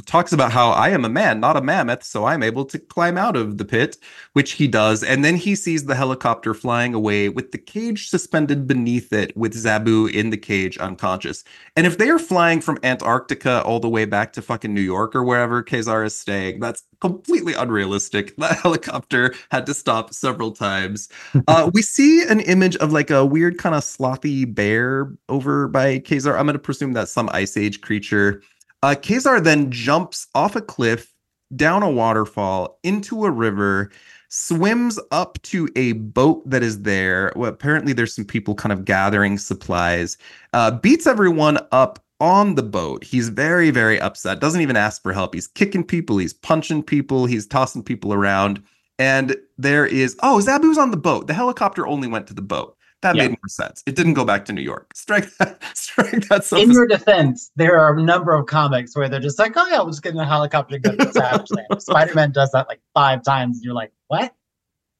talks 0.05 0.33
about 0.33 0.51
how 0.51 0.71
I 0.71 0.89
am 0.89 1.05
a 1.05 1.09
man, 1.09 1.39
not 1.39 1.57
a 1.57 1.61
mammoth, 1.61 2.03
so 2.03 2.25
I'm 2.25 2.43
able 2.43 2.65
to 2.65 2.79
climb 2.79 3.17
out 3.17 3.35
of 3.35 3.57
the 3.57 3.65
pit, 3.65 3.97
which 4.33 4.53
he 4.53 4.67
does. 4.67 5.03
And 5.03 5.23
then 5.23 5.35
he 5.35 5.55
sees 5.55 5.85
the 5.85 5.95
helicopter 5.95 6.53
flying 6.53 6.93
away 6.93 7.29
with 7.29 7.51
the 7.51 7.57
cage 7.57 8.09
suspended 8.09 8.67
beneath 8.67 9.13
it, 9.13 9.35
with 9.35 9.53
Zabu 9.53 10.11
in 10.11 10.29
the 10.29 10.37
cage 10.37 10.77
unconscious. 10.77 11.43
And 11.75 11.85
if 11.87 11.97
they 11.97 12.09
are 12.09 12.19
flying 12.19 12.61
from 12.61 12.79
Antarctica 12.83 13.61
all 13.63 13.79
the 13.79 13.89
way 13.89 14.05
back 14.05 14.33
to 14.33 14.41
fucking 14.41 14.73
New 14.73 14.81
York 14.81 15.15
or 15.15 15.23
wherever 15.23 15.63
Ka-Zar 15.63 16.03
is 16.03 16.17
staying, 16.17 16.59
that's 16.59 16.83
completely 17.01 17.53
unrealistic. 17.53 18.33
That 18.45 18.59
helicopter 18.59 19.33
had 19.49 19.65
to 19.65 19.73
stop 19.73 20.13
several 20.13 20.51
times. 20.51 21.09
Uh, 21.47 21.69
we 21.73 21.81
see 21.81 22.23
an 22.27 22.39
image 22.41 22.75
of 22.77 22.91
like 22.91 23.09
a 23.11 23.25
weird 23.25 23.57
kind 23.57 23.75
of 23.75 23.83
slothy 23.83 24.51
bear 24.51 25.11
over 25.29 25.67
by 25.67 25.99
Ka-Zar. 25.99 26.37
I'm 26.37 26.45
going 26.45 26.53
to 26.53 26.59
presume 26.59 26.93
that's 26.93 27.11
some 27.11 27.29
ice 27.31 27.55
age 27.55 27.81
creature. 27.81 28.41
Uh, 28.85 28.93
Ka-Zar 28.93 29.41
then 29.41 29.71
jumps 29.71 30.27
off 30.35 30.55
a 30.55 30.61
cliff, 30.61 31.11
down 31.55 31.81
a 31.81 31.89
waterfall, 31.89 32.77
into 32.83 33.25
a 33.25 33.31
river, 33.31 33.89
swims 34.29 34.99
up 35.09 35.41
to 35.41 35.67
a 35.75 35.93
boat 35.93 36.47
that 36.47 36.61
is 36.61 36.83
there. 36.83 37.33
Well, 37.35 37.49
apparently, 37.49 37.93
there's 37.93 38.13
some 38.13 38.25
people 38.25 38.53
kind 38.53 38.71
of 38.71 38.85
gathering 38.85 39.39
supplies, 39.39 40.19
uh, 40.53 40.69
beats 40.69 41.07
everyone 41.07 41.57
up 41.71 41.97
on 42.19 42.53
the 42.53 42.61
boat. 42.61 43.03
He's 43.03 43.29
very, 43.29 43.71
very 43.71 43.99
upset, 43.99 44.39
doesn't 44.39 44.61
even 44.61 44.77
ask 44.77 45.01
for 45.01 45.13
help. 45.13 45.33
He's 45.33 45.47
kicking 45.47 45.83
people, 45.83 46.19
he's 46.19 46.33
punching 46.33 46.83
people, 46.83 47.25
he's 47.25 47.47
tossing 47.47 47.81
people 47.81 48.13
around. 48.13 48.61
And 48.99 49.35
there 49.57 49.87
is, 49.87 50.15
oh, 50.21 50.39
Zabu's 50.45 50.77
on 50.77 50.91
the 50.91 50.97
boat. 50.97 51.25
The 51.25 51.33
helicopter 51.33 51.87
only 51.87 52.07
went 52.07 52.27
to 52.27 52.35
the 52.35 52.43
boat. 52.43 52.77
That 53.05 53.15
yeah. 53.15 53.27
made 53.27 53.37
more 53.37 53.47
sense. 53.47 53.83
It 53.85 53.95
didn't 53.95 54.15
go 54.15 54.25
back 54.25 54.45
to 54.45 54.53
New 54.53 54.63
York. 54.63 54.91
Strike 54.95 55.29
that. 55.37 55.61
Strike 55.77 56.27
that. 56.27 56.51
In 56.53 56.71
your 56.71 56.87
defense, 56.87 57.51
there 57.55 57.79
are 57.79 57.95
a 57.95 58.01
number 58.01 58.33
of 58.33 58.47
comics 58.47 58.95
where 58.95 59.07
they're 59.07 59.19
just 59.19 59.37
like, 59.37 59.53
"Oh 59.55 59.67
yeah, 59.67 59.77
we'll 59.77 59.91
just 59.91 60.01
get 60.01 60.13
in 60.13 60.19
a 60.19 60.25
helicopter 60.25 60.77
and 60.77 60.83
go 60.83 60.95
to 60.95 61.13
Savage 61.13 61.51
Land." 61.51 61.83
Spider-Man 61.83 62.31
does 62.31 62.49
that 62.53 62.67
like 62.67 62.81
five 62.95 63.23
times, 63.23 63.59
you're 63.61 63.75
like, 63.75 63.91
"What?" 64.07 64.33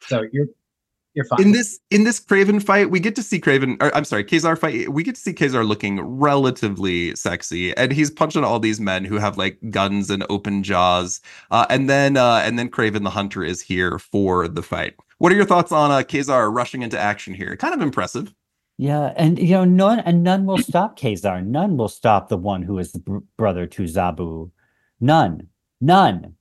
So 0.01 0.23
you're 0.31 0.45
you're 1.15 1.25
fine. 1.25 1.41
In 1.41 1.51
this 1.51 1.79
in 1.89 2.03
this 2.03 2.19
Kraven 2.19 2.61
fight, 2.61 2.91
we 2.91 2.99
get 2.99 3.15
to 3.15 3.23
see 3.23 3.41
Kraven. 3.41 3.81
Or, 3.81 3.95
I'm 3.95 4.05
sorry, 4.05 4.23
Ka-Zar 4.23 4.55
fight. 4.55 4.89
We 4.89 5.01
get 5.01 5.15
to 5.15 5.21
see 5.21 5.33
Ka-Zar 5.33 5.63
looking 5.63 5.99
relatively 6.01 7.15
sexy, 7.15 7.75
and 7.75 7.91
he's 7.91 8.11
punching 8.11 8.43
all 8.43 8.59
these 8.59 8.79
men 8.79 9.03
who 9.03 9.15
have 9.15 9.35
like 9.35 9.57
guns 9.71 10.11
and 10.11 10.23
open 10.29 10.61
jaws. 10.61 11.21
Uh, 11.49 11.65
and 11.71 11.89
then 11.89 12.17
uh, 12.17 12.43
and 12.45 12.59
then 12.59 12.69
Kraven 12.69 13.03
the 13.03 13.09
Hunter 13.09 13.43
is 13.43 13.61
here 13.61 13.97
for 13.97 14.47
the 14.47 14.61
fight. 14.61 14.93
What 15.17 15.31
are 15.31 15.35
your 15.35 15.45
thoughts 15.45 15.71
on 15.71 15.91
uh, 15.91 16.03
Ka-Zar 16.03 16.51
rushing 16.51 16.81
into 16.81 16.99
action 16.99 17.33
here? 17.33 17.55
Kind 17.55 17.73
of 17.73 17.81
impressive. 17.81 18.33
Yeah, 18.77 19.13
and 19.15 19.39
you 19.39 19.51
know, 19.51 19.63
none 19.63 19.99
and 19.99 20.23
none 20.23 20.45
will 20.45 20.57
stop 20.57 20.99
Ka-Zar. 20.99 21.41
None 21.41 21.77
will 21.77 21.87
stop 21.87 22.27
the 22.27 22.37
one 22.37 22.61
who 22.61 22.77
is 22.77 22.91
the 22.91 22.99
br- 22.99 23.17
brother 23.37 23.65
to 23.67 23.83
Zabu. 23.83 24.51
None, 24.99 25.47
none. 25.79 26.35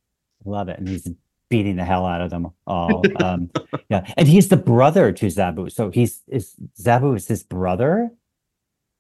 Love 0.45 0.69
it, 0.69 0.79
and 0.79 0.89
he's 0.89 1.09
beating 1.49 1.77
the 1.77 1.85
hell 1.85 2.05
out 2.05 2.21
of 2.21 2.31
them 2.31 2.51
all. 2.67 3.05
Um, 3.23 3.51
yeah, 3.89 4.13
and 4.17 4.27
he's 4.27 4.49
the 4.49 4.57
brother 4.57 5.13
to 5.13 5.27
Zabu. 5.27 5.71
So 5.71 5.91
he's 5.91 6.23
is 6.27 6.57
Zabu 6.81 7.17
is 7.17 7.29
his 7.29 7.45
brother. 7.45 8.11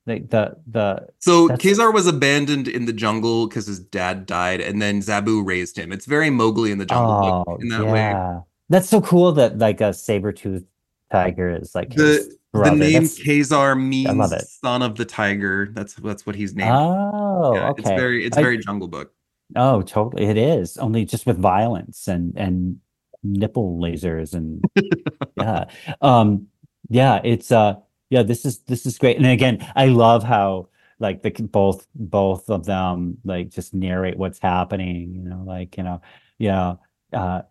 Like 0.06 0.30
the 0.30 0.56
the. 0.70 1.08
So 1.18 1.48
Ka-Zar 1.48 1.90
was 1.90 2.06
abandoned 2.06 2.68
in 2.68 2.84
the 2.84 2.92
jungle 2.92 3.48
because 3.48 3.66
his 3.66 3.80
dad 3.80 4.26
died, 4.26 4.60
and 4.60 4.80
then 4.80 5.00
Zabu 5.00 5.44
raised 5.44 5.76
him. 5.76 5.90
It's 5.90 6.06
very 6.06 6.30
Mowgli 6.30 6.70
in 6.70 6.78
the 6.78 6.86
jungle 6.86 7.44
oh, 7.48 7.56
in 7.56 7.68
that 7.70 7.82
yeah. 7.82 7.92
way. 8.36 8.40
That's 8.74 8.88
so 8.88 9.00
cool 9.00 9.30
that 9.34 9.56
like 9.58 9.80
a 9.80 9.92
saber 9.92 10.32
tooth 10.32 10.64
tiger 11.12 11.48
is 11.48 11.76
like 11.76 11.90
the 11.94 12.36
the 12.52 12.72
name 12.72 13.02
that's, 13.02 13.22
Ka-Zar 13.22 13.76
means 13.76 14.58
son 14.60 14.82
of 14.82 14.96
the 14.96 15.04
tiger. 15.04 15.68
That's 15.70 15.94
that's 15.94 16.26
what 16.26 16.34
he's 16.34 16.56
named. 16.56 16.72
Oh, 16.74 17.54
yeah, 17.54 17.68
okay. 17.68 17.82
It's 17.82 17.90
very 17.90 18.26
it's 18.26 18.36
I, 18.36 18.42
very 18.42 18.58
Jungle 18.58 18.88
Book. 18.88 19.12
Oh, 19.54 19.82
totally. 19.82 20.24
It 20.24 20.36
is 20.36 20.76
only 20.78 21.04
just 21.04 21.24
with 21.24 21.38
violence 21.38 22.08
and 22.08 22.36
and 22.36 22.80
nipple 23.22 23.78
lasers 23.78 24.34
and 24.34 24.64
yeah, 25.36 25.66
um, 26.00 26.48
yeah. 26.88 27.20
It's 27.22 27.52
uh, 27.52 27.76
yeah. 28.10 28.24
This 28.24 28.44
is 28.44 28.58
this 28.62 28.86
is 28.86 28.98
great. 28.98 29.18
And 29.18 29.26
again, 29.26 29.64
I 29.76 29.86
love 29.86 30.24
how 30.24 30.70
like 30.98 31.22
the 31.22 31.30
both 31.30 31.86
both 31.94 32.50
of 32.50 32.64
them 32.64 33.18
like 33.24 33.50
just 33.50 33.72
narrate 33.72 34.16
what's 34.16 34.40
happening. 34.40 35.14
You 35.14 35.30
know, 35.30 35.44
like 35.46 35.76
you 35.76 35.84
know, 35.84 36.02
yeah. 36.38 36.74
Uh, 37.12 37.42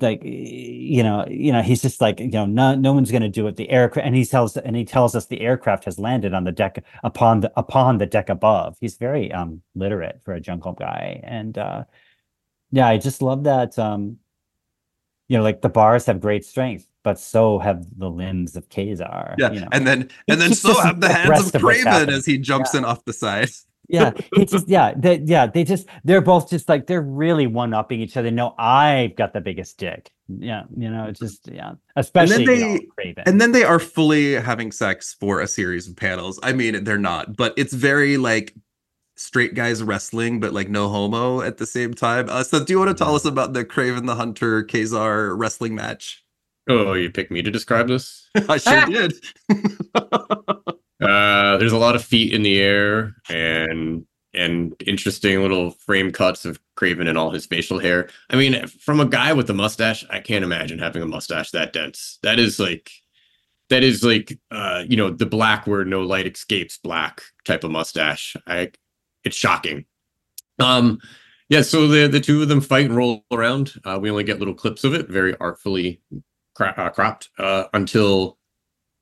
like 0.00 0.22
you 0.24 1.02
know 1.02 1.26
you 1.28 1.52
know 1.52 1.60
he's 1.60 1.82
just 1.82 2.00
like 2.00 2.18
you 2.18 2.28
know 2.28 2.46
no 2.46 2.74
no 2.74 2.92
one's 2.92 3.10
going 3.10 3.22
to 3.22 3.28
do 3.28 3.46
it 3.46 3.56
the 3.56 3.68
aircraft 3.68 4.06
and 4.06 4.16
he 4.16 4.24
tells 4.24 4.56
and 4.56 4.74
he 4.74 4.84
tells 4.84 5.14
us 5.14 5.26
the 5.26 5.40
aircraft 5.42 5.84
has 5.84 5.98
landed 5.98 6.32
on 6.32 6.44
the 6.44 6.52
deck 6.52 6.82
upon 7.04 7.40
the 7.40 7.52
upon 7.56 7.98
the 7.98 8.06
deck 8.06 8.30
above 8.30 8.76
he's 8.80 8.96
very 8.96 9.30
um 9.32 9.60
literate 9.74 10.20
for 10.24 10.32
a 10.32 10.40
jungle 10.40 10.72
guy 10.72 11.20
and 11.24 11.58
uh 11.58 11.84
yeah 12.70 12.88
i 12.88 12.96
just 12.96 13.20
love 13.20 13.44
that 13.44 13.78
um 13.78 14.16
you 15.28 15.36
know 15.36 15.42
like 15.42 15.60
the 15.60 15.68
bars 15.68 16.06
have 16.06 16.20
great 16.20 16.44
strength 16.44 16.86
but 17.02 17.18
so 17.18 17.58
have 17.58 17.84
the 17.98 18.08
limbs 18.08 18.54
of 18.54 18.68
Ka-Zar. 18.68 19.34
Yeah, 19.36 19.50
you 19.50 19.60
know? 19.60 19.68
and 19.72 19.84
then 19.84 20.08
and 20.28 20.40
then 20.40 20.54
so 20.54 20.72
have 20.80 21.00
the 21.00 21.12
hands 21.12 21.52
of 21.52 21.60
Kraven 21.60 22.08
as 22.08 22.24
he 22.24 22.38
jumps 22.38 22.74
yeah. 22.74 22.78
in 22.78 22.84
off 22.84 23.04
the 23.04 23.12
side 23.12 23.50
yeah 23.92 24.12
he 24.34 24.44
just 24.44 24.68
yeah 24.68 24.92
they, 24.96 25.20
yeah 25.20 25.46
they 25.46 25.62
just 25.62 25.86
they're 26.04 26.22
both 26.22 26.48
just 26.48 26.68
like 26.68 26.86
they're 26.86 27.02
really 27.02 27.46
one 27.46 27.74
upping 27.74 28.00
each 28.00 28.16
other. 28.16 28.30
No 28.30 28.54
i've 28.58 29.14
got 29.16 29.32
the 29.32 29.40
biggest 29.40 29.78
dick. 29.78 30.10
Yeah 30.28 30.64
you 30.76 30.90
know 30.90 31.04
it's 31.04 31.20
just 31.20 31.48
yeah 31.52 31.72
especially 31.96 32.36
and 32.36 32.48
then 32.48 32.58
they 32.58 33.04
you 33.04 33.14
know, 33.14 33.22
and 33.26 33.40
then 33.40 33.52
they 33.52 33.64
are 33.64 33.78
fully 33.78 34.34
having 34.34 34.72
sex 34.72 35.14
for 35.20 35.40
a 35.40 35.46
series 35.46 35.88
of 35.88 35.96
panels. 35.96 36.40
I 36.42 36.52
mean 36.52 36.84
they're 36.84 36.98
not 36.98 37.36
but 37.36 37.52
it's 37.56 37.74
very 37.74 38.16
like 38.16 38.54
straight 39.16 39.54
guys 39.54 39.82
wrestling 39.82 40.40
but 40.40 40.52
like 40.54 40.70
no 40.70 40.88
homo 40.88 41.42
at 41.42 41.58
the 41.58 41.66
same 41.66 41.92
time. 41.92 42.28
Uh, 42.30 42.42
so 42.42 42.64
do 42.64 42.72
you 42.72 42.78
want 42.78 42.96
to 42.96 43.04
tell 43.04 43.14
us 43.14 43.26
about 43.26 43.52
the 43.52 43.64
Kraven 43.64 44.06
the 44.06 44.14
hunter 44.14 44.62
Ka-Zar 44.64 45.36
wrestling 45.36 45.74
match? 45.74 46.24
Oh 46.68 46.94
you 46.94 47.10
picked 47.10 47.30
me 47.30 47.42
to 47.42 47.50
describe 47.50 47.88
this? 47.88 48.28
I 48.48 48.56
sure 48.56 48.86
did 48.86 49.14
Uh, 51.02 51.56
there's 51.58 51.72
a 51.72 51.78
lot 51.78 51.94
of 51.96 52.04
feet 52.04 52.32
in 52.32 52.42
the 52.42 52.60
air 52.60 53.14
and 53.28 54.06
and 54.34 54.74
interesting 54.86 55.42
little 55.42 55.72
frame 55.72 56.10
cuts 56.10 56.46
of 56.46 56.58
Kraven 56.76 57.06
and 57.06 57.18
all 57.18 57.30
his 57.30 57.44
facial 57.44 57.78
hair. 57.78 58.08
I 58.30 58.36
mean, 58.36 58.66
from 58.66 58.98
a 58.98 59.04
guy 59.04 59.32
with 59.34 59.50
a 59.50 59.54
mustache, 59.54 60.06
I 60.08 60.20
can't 60.20 60.44
imagine 60.44 60.78
having 60.78 61.02
a 61.02 61.06
mustache 61.06 61.50
that 61.50 61.72
dense. 61.72 62.18
That 62.22 62.38
is 62.38 62.58
like 62.58 62.90
that 63.68 63.82
is 63.82 64.02
like 64.02 64.38
uh, 64.50 64.84
you 64.88 64.96
know, 64.96 65.10
the 65.10 65.26
black 65.26 65.66
where 65.66 65.84
no 65.84 66.02
light 66.02 66.26
escapes 66.26 66.78
black 66.78 67.22
type 67.44 67.64
of 67.64 67.70
mustache. 67.70 68.36
I 68.46 68.70
it's 69.24 69.36
shocking. 69.36 69.84
Um 70.58 71.00
yeah, 71.48 71.60
so 71.60 71.86
the 71.86 72.06
the 72.06 72.20
two 72.20 72.40
of 72.40 72.48
them 72.48 72.62
fight 72.62 72.86
and 72.86 72.96
roll 72.96 73.26
around. 73.30 73.74
Uh, 73.84 73.98
we 74.00 74.10
only 74.10 74.24
get 74.24 74.38
little 74.38 74.54
clips 74.54 74.84
of 74.84 74.94
it, 74.94 75.10
very 75.10 75.36
artfully 75.36 76.00
cra- 76.54 76.74
uh, 76.76 76.88
cropped, 76.88 77.28
uh, 77.38 77.64
until 77.74 78.38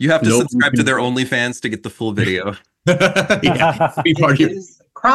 you 0.00 0.10
have 0.10 0.22
to 0.22 0.30
nope. 0.30 0.40
subscribe 0.40 0.72
to 0.74 0.82
their 0.82 0.96
OnlyFans 0.96 1.60
to 1.60 1.68
get 1.68 1.82
the 1.82 1.90
full 1.90 2.12
video. 2.12 2.56
yeah, 2.86 3.92
be 4.02 4.14
part 4.14 4.40
of 4.40 4.40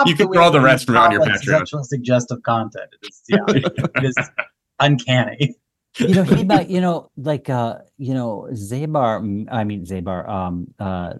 you 0.05 0.15
can 0.15 0.31
draw 0.31 0.49
the 0.49 0.61
rest 0.61 0.85
from 0.85 0.97
on 0.97 1.11
your 1.11 1.21
Patreon. 1.21 1.83
Suggestive 1.83 2.41
content. 2.43 2.89
It 3.01 3.07
is, 3.07 3.21
yeah, 3.27 3.37
it 3.47 4.03
is 4.03 4.15
uncanny. 4.79 5.55
You 5.97 6.15
know, 6.15 6.23
he 6.23 6.43
might, 6.43 6.69
you 6.69 6.81
know, 6.81 7.09
like, 7.17 7.49
uh, 7.49 7.79
you 7.97 8.13
know, 8.13 8.47
Zabar, 8.51 9.47
I 9.51 9.63
mean, 9.63 9.85
Zabar, 9.85 10.27
um, 10.29 10.73
uh, 10.79 11.13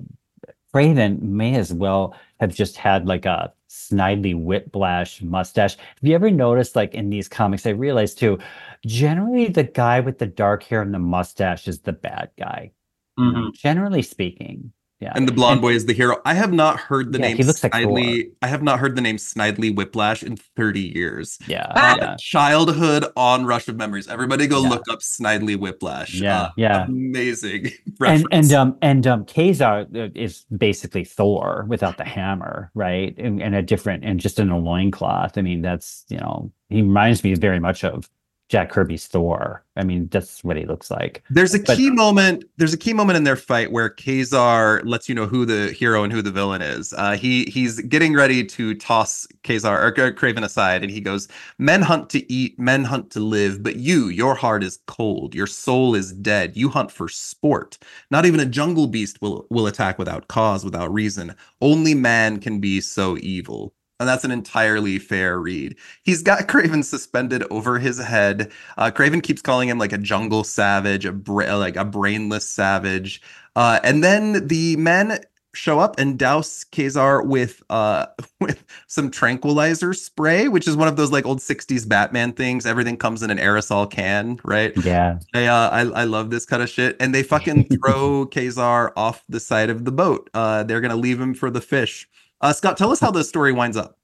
Kraven 0.73 1.21
may 1.21 1.55
as 1.55 1.73
well 1.73 2.15
have 2.39 2.53
just 2.53 2.75
had 2.75 3.07
like 3.07 3.25
a 3.25 3.53
snidely 3.69 4.39
whiplash 4.39 5.21
mustache. 5.21 5.77
Have 5.77 6.03
you 6.03 6.13
ever 6.13 6.29
noticed, 6.29 6.75
like 6.75 6.93
in 6.93 7.09
these 7.09 7.29
comics, 7.29 7.65
I 7.65 7.69
realized 7.71 8.19
too, 8.19 8.37
generally 8.85 9.47
the 9.47 9.63
guy 9.63 10.01
with 10.01 10.19
the 10.19 10.27
dark 10.27 10.63
hair 10.63 10.81
and 10.81 10.93
the 10.93 10.99
mustache 10.99 11.67
is 11.67 11.79
the 11.79 11.93
bad 11.93 12.29
guy. 12.37 12.71
Mm-hmm. 13.19 13.49
Generally 13.53 14.01
speaking, 14.03 14.73
yeah. 15.01 15.11
And 15.13 15.27
the 15.27 15.33
blonde 15.33 15.53
and, 15.53 15.61
boy 15.61 15.73
is 15.73 15.85
the 15.85 15.93
hero. 15.93 16.21
I 16.23 16.33
have 16.33 16.53
not 16.53 16.79
heard 16.79 17.11
the 17.11 17.19
yeah, 17.19 17.27
name 17.27 17.37
he 17.37 17.43
looks 17.43 17.59
Snidely. 17.59 18.17
Like 18.17 18.31
I 18.41 18.47
have 18.47 18.63
not 18.63 18.79
heard 18.79 18.95
the 18.95 19.01
name 19.01 19.17
Snidely 19.17 19.75
Whiplash 19.75 20.23
in 20.23 20.37
30 20.37 20.79
years. 20.79 21.37
Yeah. 21.47 21.65
Uh, 21.69 21.97
yeah. 21.99 22.15
Childhood 22.17 23.05
on 23.17 23.45
Rush 23.45 23.67
of 23.67 23.75
Memories. 23.75 24.07
Everybody 24.07 24.47
go 24.47 24.63
yeah. 24.63 24.69
look 24.69 24.83
up 24.89 24.99
Snidely 24.99 25.59
Whiplash. 25.59 26.13
Yeah. 26.13 26.43
Uh, 26.43 26.49
yeah. 26.55 26.85
Amazing. 26.85 27.71
and 28.05 28.25
and 28.31 28.53
um 28.53 28.77
and 28.81 29.05
um 29.05 29.25
Ka-Zar 29.25 29.81
uh, 29.81 30.07
is 30.15 30.45
basically 30.57 31.03
Thor 31.03 31.65
without 31.67 31.97
the 31.97 32.05
hammer, 32.05 32.71
right? 32.73 33.13
And, 33.17 33.43
and 33.43 33.53
a 33.53 33.61
different 33.61 34.05
and 34.05 34.17
just 34.19 34.39
in 34.39 34.49
a 34.49 34.57
loincloth. 34.57 35.37
I 35.37 35.41
mean, 35.41 35.61
that's 35.61 36.05
you 36.07 36.17
know, 36.17 36.51
he 36.69 36.81
reminds 36.81 37.21
me 37.21 37.35
very 37.35 37.59
much 37.59 37.83
of 37.83 38.09
Jack 38.47 38.69
Kirby's 38.69 39.07
Thor. 39.07 39.63
I 39.75 39.83
mean, 39.83 40.07
that's 40.11 40.43
what 40.43 40.55
he 40.55 40.65
looks 40.65 40.91
like. 40.91 41.23
There's 41.31 41.55
a 41.55 41.59
but, 41.59 41.77
key 41.77 41.89
moment. 41.89 42.45
There's 42.57 42.73
a 42.73 42.77
key 42.77 42.93
moment 42.93 43.17
in 43.17 43.23
their 43.23 43.35
fight 43.35 43.71
where 43.71 43.89
Ka-Zar 43.89 44.81
lets 44.83 45.09
you 45.09 45.15
know 45.15 45.25
who 45.25 45.45
the 45.45 45.71
hero 45.71 46.03
and 46.03 46.13
who 46.13 46.21
the 46.21 46.31
villain 46.31 46.61
is. 46.61 46.93
Uh, 46.93 47.17
he 47.17 47.45
he's 47.45 47.81
getting 47.81 48.13
ready 48.13 48.45
to 48.45 48.75
toss 48.75 49.27
Ka-Zar 49.43 49.83
or 49.83 49.91
Kraven 49.91 50.43
aside, 50.43 50.83
and 50.83 50.91
he 50.91 51.01
goes, 51.01 51.27
"Men 51.57 51.81
hunt 51.81 52.09
to 52.11 52.31
eat, 52.31 52.57
men 52.59 52.83
hunt 52.83 53.09
to 53.11 53.19
live, 53.19 53.63
but 53.63 53.77
you, 53.77 54.09
your 54.09 54.35
heart 54.35 54.63
is 54.63 54.79
cold, 54.85 55.33
your 55.33 55.47
soul 55.47 55.95
is 55.95 56.13
dead. 56.13 56.55
You 56.55 56.69
hunt 56.69 56.91
for 56.91 57.09
sport. 57.09 57.79
Not 58.11 58.25
even 58.25 58.39
a 58.39 58.45
jungle 58.45 58.87
beast 58.87 59.21
will 59.21 59.47
will 59.49 59.65
attack 59.65 59.97
without 59.97 60.27
cause, 60.27 60.63
without 60.63 60.93
reason. 60.93 61.35
Only 61.61 61.95
man 61.95 62.39
can 62.39 62.59
be 62.59 62.79
so 62.79 63.17
evil." 63.17 63.73
And 63.99 64.09
that's 64.09 64.25
an 64.25 64.31
entirely 64.31 64.99
fair 64.99 65.39
read. 65.39 65.77
He's 66.03 66.21
got 66.21 66.47
Kraven 66.47 66.83
suspended 66.83 67.43
over 67.49 67.79
his 67.79 67.97
head. 67.97 68.51
Uh, 68.77 68.91
Kraven 68.91 69.23
keeps 69.23 69.41
calling 69.41 69.69
him 69.69 69.77
like 69.77 69.93
a 69.93 69.97
jungle 69.97 70.43
savage, 70.43 71.05
a 71.05 71.13
bra- 71.13 71.55
like 71.55 71.77
a 71.77 71.85
brainless 71.85 72.47
savage. 72.47 73.21
Uh, 73.55 73.79
and 73.83 74.03
then 74.03 74.47
the 74.47 74.75
men 74.75 75.19
show 75.55 75.79
up 75.79 75.97
and 75.97 76.19
douse 76.19 76.63
Ka-Zar 76.65 77.23
with 77.23 77.63
uh 77.69 78.07
with 78.39 78.63
some 78.87 79.09
tranquilizer 79.09 79.93
spray, 79.93 80.47
which 80.47 80.67
is 80.67 80.75
one 80.75 80.87
of 80.87 80.95
those 80.97 81.11
like 81.11 81.25
old 81.25 81.39
60s 81.39 81.87
Batman 81.87 82.33
things. 82.33 82.65
Everything 82.65 82.97
comes 82.97 83.23
in 83.23 83.31
an 83.31 83.37
aerosol 83.37 83.89
can, 83.89 84.39
right? 84.43 84.73
Yeah. 84.83 85.19
I 85.33 85.45
uh, 85.45 85.69
I, 85.69 85.81
I 86.01 86.03
love 86.03 86.29
this 86.29 86.45
kind 86.45 86.61
of 86.61 86.69
shit. 86.69 86.95
And 86.99 87.15
they 87.15 87.23
fucking 87.23 87.69
throw 87.83 88.25
Ka-Zar 88.27 88.93
off 88.95 89.23
the 89.29 89.39
side 89.39 89.69
of 89.69 89.85
the 89.85 89.91
boat. 89.91 90.29
Uh 90.33 90.63
they're 90.63 90.81
gonna 90.81 90.95
leave 90.95 91.19
him 91.19 91.33
for 91.33 91.49
the 91.49 91.61
fish. 91.61 92.07
Uh 92.41 92.53
Scott, 92.53 92.77
tell 92.77 92.91
us 92.91 92.99
how 92.99 93.11
the 93.11 93.23
story 93.23 93.53
winds 93.53 93.77
up. 93.77 93.97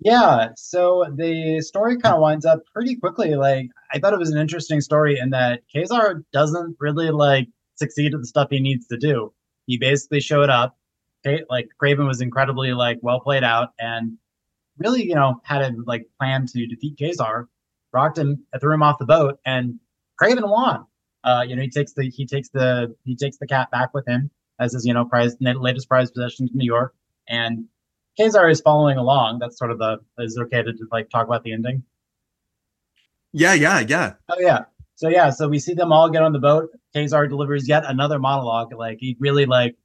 Yeah, 0.00 0.50
so 0.56 1.06
the 1.16 1.60
story 1.62 1.98
kind 1.98 2.14
of 2.14 2.20
winds 2.20 2.44
up 2.44 2.60
pretty 2.72 2.96
quickly. 2.96 3.34
Like 3.34 3.70
I 3.92 3.98
thought 3.98 4.12
it 4.12 4.18
was 4.18 4.30
an 4.30 4.38
interesting 4.38 4.80
story 4.80 5.18
in 5.18 5.30
that 5.30 5.62
Ka-Zar 5.72 6.22
doesn't 6.32 6.76
really 6.78 7.10
like 7.10 7.48
succeed 7.76 8.14
at 8.14 8.20
the 8.20 8.26
stuff 8.26 8.48
he 8.50 8.60
needs 8.60 8.86
to 8.88 8.98
do. 8.98 9.32
He 9.66 9.78
basically 9.78 10.20
showed 10.20 10.50
up. 10.50 10.76
Like 11.48 11.68
Kraven 11.82 12.06
was 12.06 12.20
incredibly 12.20 12.72
like 12.72 12.98
well 13.02 13.20
played 13.20 13.42
out 13.42 13.70
and 13.80 14.16
really, 14.78 15.02
you 15.04 15.14
know, 15.14 15.40
had 15.42 15.62
a 15.62 15.72
like 15.86 16.06
plan 16.20 16.46
to 16.46 16.66
defeat 16.66 16.98
Ka-Zar, 16.98 17.48
rocked 17.92 18.18
him, 18.18 18.44
threw 18.60 18.74
him 18.74 18.82
off 18.82 18.98
the 18.98 19.06
boat, 19.06 19.40
and 19.44 19.80
Kraven 20.20 20.48
won. 20.48 20.86
Uh, 21.24 21.44
you 21.46 21.56
know, 21.56 21.62
he 21.62 21.70
takes 21.70 21.92
the 21.94 22.08
he 22.08 22.26
takes 22.26 22.50
the 22.50 22.94
he 23.04 23.16
takes 23.16 23.38
the 23.38 23.46
cat 23.46 23.70
back 23.70 23.92
with 23.94 24.06
him 24.06 24.30
as 24.60 24.72
his 24.72 24.86
you 24.86 24.94
know 24.94 25.04
prize 25.04 25.36
latest 25.40 25.88
prize 25.88 26.10
possession 26.10 26.46
to 26.46 26.56
New 26.56 26.64
York, 26.64 26.94
and 27.28 27.66
Ka-Zar 28.18 28.48
is 28.48 28.60
following 28.60 28.98
along. 28.98 29.38
That's 29.38 29.58
sort 29.58 29.70
of 29.70 29.78
the 29.78 29.98
is 30.18 30.36
it 30.36 30.42
okay 30.42 30.62
to 30.62 30.72
like 30.90 31.10
talk 31.10 31.26
about 31.26 31.42
the 31.44 31.52
ending? 31.52 31.82
Yeah, 33.32 33.54
yeah, 33.54 33.80
yeah. 33.80 34.14
Oh 34.28 34.38
yeah. 34.38 34.64
So 34.94 35.08
yeah, 35.08 35.30
so 35.30 35.48
we 35.48 35.58
see 35.58 35.74
them 35.74 35.92
all 35.92 36.08
get 36.08 36.22
on 36.22 36.32
the 36.32 36.38
boat. 36.38 36.70
Ka-Zar 36.94 37.26
delivers 37.26 37.68
yet 37.68 37.84
another 37.86 38.18
monologue. 38.18 38.72
Like 38.72 38.98
he 39.00 39.16
really 39.20 39.44
like 39.44 39.76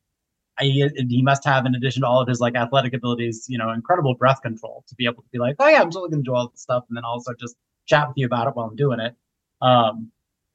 he, 0.59 0.87
he 1.09 1.21
must 1.21 1.43
have, 1.45 1.65
in 1.65 1.75
addition 1.75 2.01
to 2.01 2.07
all 2.07 2.21
of 2.21 2.27
his 2.27 2.39
like 2.39 2.55
athletic 2.55 2.93
abilities, 2.93 3.45
you 3.47 3.57
know, 3.57 3.71
incredible 3.71 4.15
breath 4.15 4.41
control 4.41 4.83
to 4.87 4.95
be 4.95 5.05
able 5.05 5.23
to 5.23 5.29
be 5.31 5.39
like, 5.39 5.55
oh 5.59 5.67
yeah, 5.67 5.81
I'm 5.81 5.89
totally 5.89 6.11
gonna 6.11 6.23
do 6.23 6.35
all 6.35 6.49
this 6.49 6.61
stuff, 6.61 6.85
and 6.89 6.95
then 6.95 7.03
also 7.03 7.33
just 7.39 7.55
chat 7.87 8.07
with 8.07 8.17
you 8.17 8.25
about 8.25 8.47
it 8.47 8.55
while 8.55 8.67
I'm 8.67 8.75
doing 8.75 8.99
it. 8.99 9.15
Um, 9.61 10.11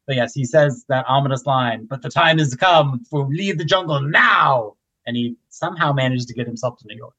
but 0.06 0.16
yes, 0.16 0.34
he 0.34 0.44
says 0.44 0.84
that 0.88 1.04
ominous 1.08 1.46
line, 1.46 1.86
but 1.86 2.02
the 2.02 2.08
time 2.08 2.38
has 2.38 2.54
come 2.54 3.04
for 3.10 3.26
leave 3.26 3.58
the 3.58 3.64
jungle 3.64 4.00
now, 4.00 4.75
and 5.06 5.16
he 5.16 5.36
somehow 5.48 5.92
manages 5.92 6.26
to 6.26 6.34
get 6.34 6.46
himself 6.46 6.78
to 6.78 6.86
New 6.86 6.96
York. 6.96 7.14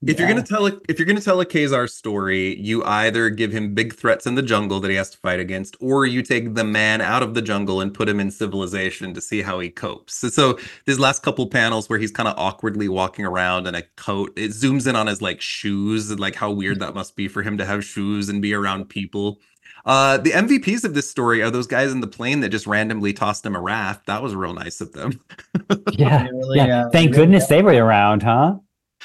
If 0.00 0.14
yeah. 0.14 0.26
you're 0.26 0.28
gonna 0.28 0.46
tell 0.46 0.66
a 0.68 0.78
if 0.88 0.98
you're 0.98 1.06
gonna 1.06 1.20
tell 1.20 1.40
a 1.40 1.44
Ka-Zar 1.44 1.88
story, 1.88 2.56
you 2.60 2.84
either 2.84 3.30
give 3.30 3.50
him 3.50 3.74
big 3.74 3.92
threats 3.92 4.26
in 4.26 4.36
the 4.36 4.42
jungle 4.42 4.78
that 4.78 4.90
he 4.90 4.96
has 4.96 5.10
to 5.10 5.18
fight 5.18 5.40
against, 5.40 5.76
or 5.80 6.06
you 6.06 6.22
take 6.22 6.54
the 6.54 6.62
man 6.62 7.00
out 7.00 7.24
of 7.24 7.34
the 7.34 7.42
jungle 7.42 7.80
and 7.80 7.92
put 7.92 8.08
him 8.08 8.20
in 8.20 8.30
civilization 8.30 9.12
to 9.12 9.20
see 9.20 9.42
how 9.42 9.58
he 9.58 9.70
copes. 9.70 10.14
So, 10.14 10.28
so 10.28 10.58
these 10.86 11.00
last 11.00 11.24
couple 11.24 11.48
panels 11.48 11.88
where 11.88 11.98
he's 11.98 12.12
kind 12.12 12.28
of 12.28 12.38
awkwardly 12.38 12.88
walking 12.88 13.24
around 13.24 13.66
in 13.66 13.74
a 13.74 13.82
coat, 13.96 14.32
it 14.36 14.52
zooms 14.52 14.86
in 14.86 14.94
on 14.94 15.08
his 15.08 15.20
like 15.20 15.40
shoes 15.40 16.12
and 16.12 16.20
like 16.20 16.36
how 16.36 16.52
weird 16.52 16.74
mm-hmm. 16.76 16.84
that 16.84 16.94
must 16.94 17.16
be 17.16 17.26
for 17.26 17.42
him 17.42 17.58
to 17.58 17.64
have 17.64 17.84
shoes 17.84 18.28
and 18.28 18.40
be 18.40 18.54
around 18.54 18.88
people. 18.88 19.40
Uh, 19.84 20.18
the 20.18 20.30
MVPs 20.30 20.84
of 20.84 20.94
this 20.94 21.08
story 21.08 21.42
are 21.42 21.50
those 21.50 21.66
guys 21.66 21.92
in 21.92 22.00
the 22.00 22.06
plane 22.06 22.40
that 22.40 22.50
just 22.50 22.66
randomly 22.66 23.12
tossed 23.12 23.44
him 23.44 23.56
a 23.56 23.60
raft. 23.60 24.06
That 24.06 24.22
was 24.22 24.34
real 24.34 24.52
nice 24.52 24.80
of 24.80 24.92
them. 24.92 25.20
yeah, 25.92 26.28
really, 26.28 26.58
yeah. 26.58 26.86
Uh, 26.86 26.90
Thank 26.90 27.14
goodness 27.14 27.46
they 27.46 27.62
were 27.62 27.72
around, 27.72 28.22
huh? 28.22 28.56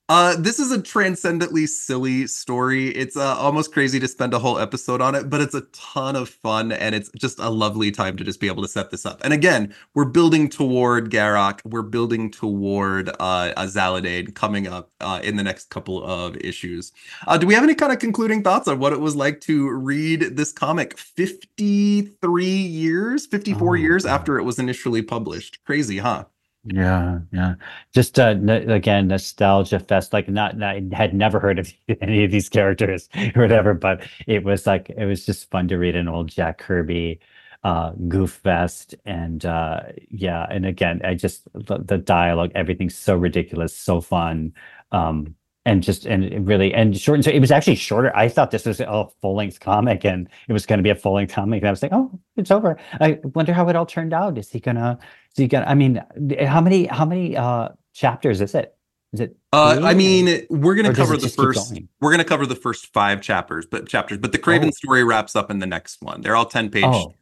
uh, 0.09 0.35
this 0.37 0.59
is 0.59 0.71
a 0.71 0.81
transcendently 0.81 1.65
silly 1.65 2.27
story. 2.27 2.89
It's 2.89 3.15
uh, 3.17 3.35
almost 3.37 3.73
crazy 3.73 3.99
to 3.99 4.07
spend 4.07 4.33
a 4.33 4.39
whole 4.39 4.59
episode 4.59 5.01
on 5.01 5.15
it, 5.15 5.29
but 5.29 5.41
it's 5.41 5.55
a 5.55 5.61
ton 5.73 6.15
of 6.15 6.29
fun 6.29 6.71
and 6.71 6.93
it's 6.93 7.09
just 7.17 7.39
a 7.39 7.49
lovely 7.49 7.91
time 7.91 8.17
to 8.17 8.23
just 8.23 8.39
be 8.39 8.47
able 8.47 8.61
to 8.61 8.67
set 8.67 8.91
this 8.91 9.05
up. 9.05 9.21
And 9.23 9.33
again, 9.33 9.73
we're 9.93 10.05
building 10.05 10.49
toward 10.49 11.11
Garokk. 11.11 11.59
We're 11.65 11.81
building 11.81 12.31
toward 12.31 13.09
uh, 13.19 13.53
a 13.57 13.65
Zaladane 13.65 14.33
coming 14.35 14.67
up 14.67 14.91
uh, 14.99 15.19
in 15.23 15.37
the 15.37 15.43
next 15.43 15.69
couple 15.69 16.03
of 16.03 16.35
issues. 16.37 16.91
Uh, 17.27 17.37
do 17.37 17.47
we 17.47 17.53
have 17.53 17.63
any 17.63 17.75
kind 17.75 17.91
of 17.91 17.99
concluding 17.99 18.43
thoughts 18.43 18.67
on 18.67 18.79
what 18.79 18.93
it 18.93 18.99
was 18.99 19.15
like 19.15 19.41
to 19.41 19.69
read 19.69 20.35
this 20.35 20.51
comic 20.51 20.97
53 20.97 22.45
years, 22.45 23.25
54 23.25 23.69
oh, 23.69 23.73
years 23.73 24.03
God. 24.03 24.11
after 24.11 24.37
it 24.37 24.43
was 24.43 24.59
initially 24.59 25.01
published? 25.01 25.63
Crazy, 25.65 25.97
huh? 25.97 26.25
Yeah, 26.67 27.19
yeah. 27.31 27.55
Just 27.93 28.17
uh, 28.19 28.29
n- 28.29 28.49
again, 28.49 29.07
nostalgia 29.07 29.79
fest. 29.79 30.13
Like, 30.13 30.27
not, 30.27 30.57
not 30.57 30.75
had 30.93 31.13
never 31.13 31.39
heard 31.39 31.59
of 31.59 31.71
any 32.01 32.23
of 32.23 32.31
these 32.31 32.49
characters 32.49 33.07
or 33.35 33.41
whatever, 33.43 33.73
but 33.75 34.07
it 34.25 34.43
was 34.43 34.65
like 34.65 34.89
it 34.89 35.05
was 35.05 35.25
just 35.25 35.49
fun 35.51 35.67
to 35.67 35.77
read 35.77 35.95
an 35.95 36.07
old 36.07 36.27
Jack 36.29 36.57
Kirby 36.59 37.19
uh 37.63 37.93
goof 38.07 38.31
fest 38.43 38.93
and 39.05 39.43
uh 39.43 39.79
yeah 40.11 40.45
and 40.51 40.67
again 40.67 41.01
i 41.03 41.15
just 41.15 41.47
the, 41.55 41.79
the 41.79 41.97
dialogue 41.97 42.51
everything's 42.53 42.95
so 42.95 43.15
ridiculous 43.15 43.75
so 43.75 43.99
fun 44.01 44.53
um 44.91 45.33
and 45.65 45.81
just 45.81 46.05
and 46.05 46.47
really 46.47 46.73
and 46.73 46.97
short 46.97 47.17
and 47.17 47.25
so 47.25 47.31
it 47.31 47.39
was 47.39 47.51
actually 47.51 47.75
shorter. 47.75 48.15
I 48.15 48.29
thought 48.29 48.51
this 48.51 48.65
was 48.65 48.79
a 48.79 49.07
full 49.21 49.35
length 49.35 49.59
comic 49.59 50.05
and 50.05 50.29
it 50.47 50.53
was 50.53 50.65
going 50.65 50.77
to 50.77 50.83
be 50.83 50.91
a 50.91 50.95
full 50.95 51.15
length 51.15 51.33
comic. 51.33 51.61
And 51.61 51.67
I 51.67 51.71
was 51.71 51.81
like, 51.81 51.91
oh, 51.93 52.11
it's 52.37 52.51
over. 52.51 52.77
I 53.01 53.19
wonder 53.33 53.51
how 53.51 53.67
it 53.69 53.75
all 53.75 53.85
turned 53.85 54.13
out. 54.13 54.37
Is 54.37 54.49
he 54.49 54.59
gonna? 54.59 54.99
Is 55.31 55.37
he 55.37 55.47
gonna? 55.47 55.65
I 55.65 55.73
mean, 55.73 56.03
how 56.45 56.61
many 56.61 56.85
how 56.85 57.05
many 57.05 57.35
uh 57.35 57.69
chapters 57.93 58.41
is 58.41 58.53
it? 58.53 58.75
Is 59.13 59.21
it? 59.21 59.37
Uh, 59.53 59.79
I 59.83 59.93
mean, 59.93 60.45
we're 60.49 60.75
gonna 60.75 60.93
cover 60.93 61.17
the 61.17 61.29
first. 61.29 61.79
We're 61.99 62.11
gonna 62.11 62.23
cover 62.23 62.45
the 62.45 62.55
first 62.55 62.93
five 62.93 63.21
chapters, 63.21 63.65
but 63.65 63.87
chapters. 63.87 64.19
But 64.19 64.33
the 64.33 64.39
Kraven 64.39 64.67
oh. 64.67 64.71
story 64.71 65.03
wraps 65.03 65.35
up 65.35 65.49
in 65.49 65.59
the 65.59 65.65
next 65.65 66.01
one. 66.01 66.21
They're 66.21 66.35
all 66.35 66.45
ten 66.45 66.69
page. 66.69 66.83
Oh. 66.85 67.13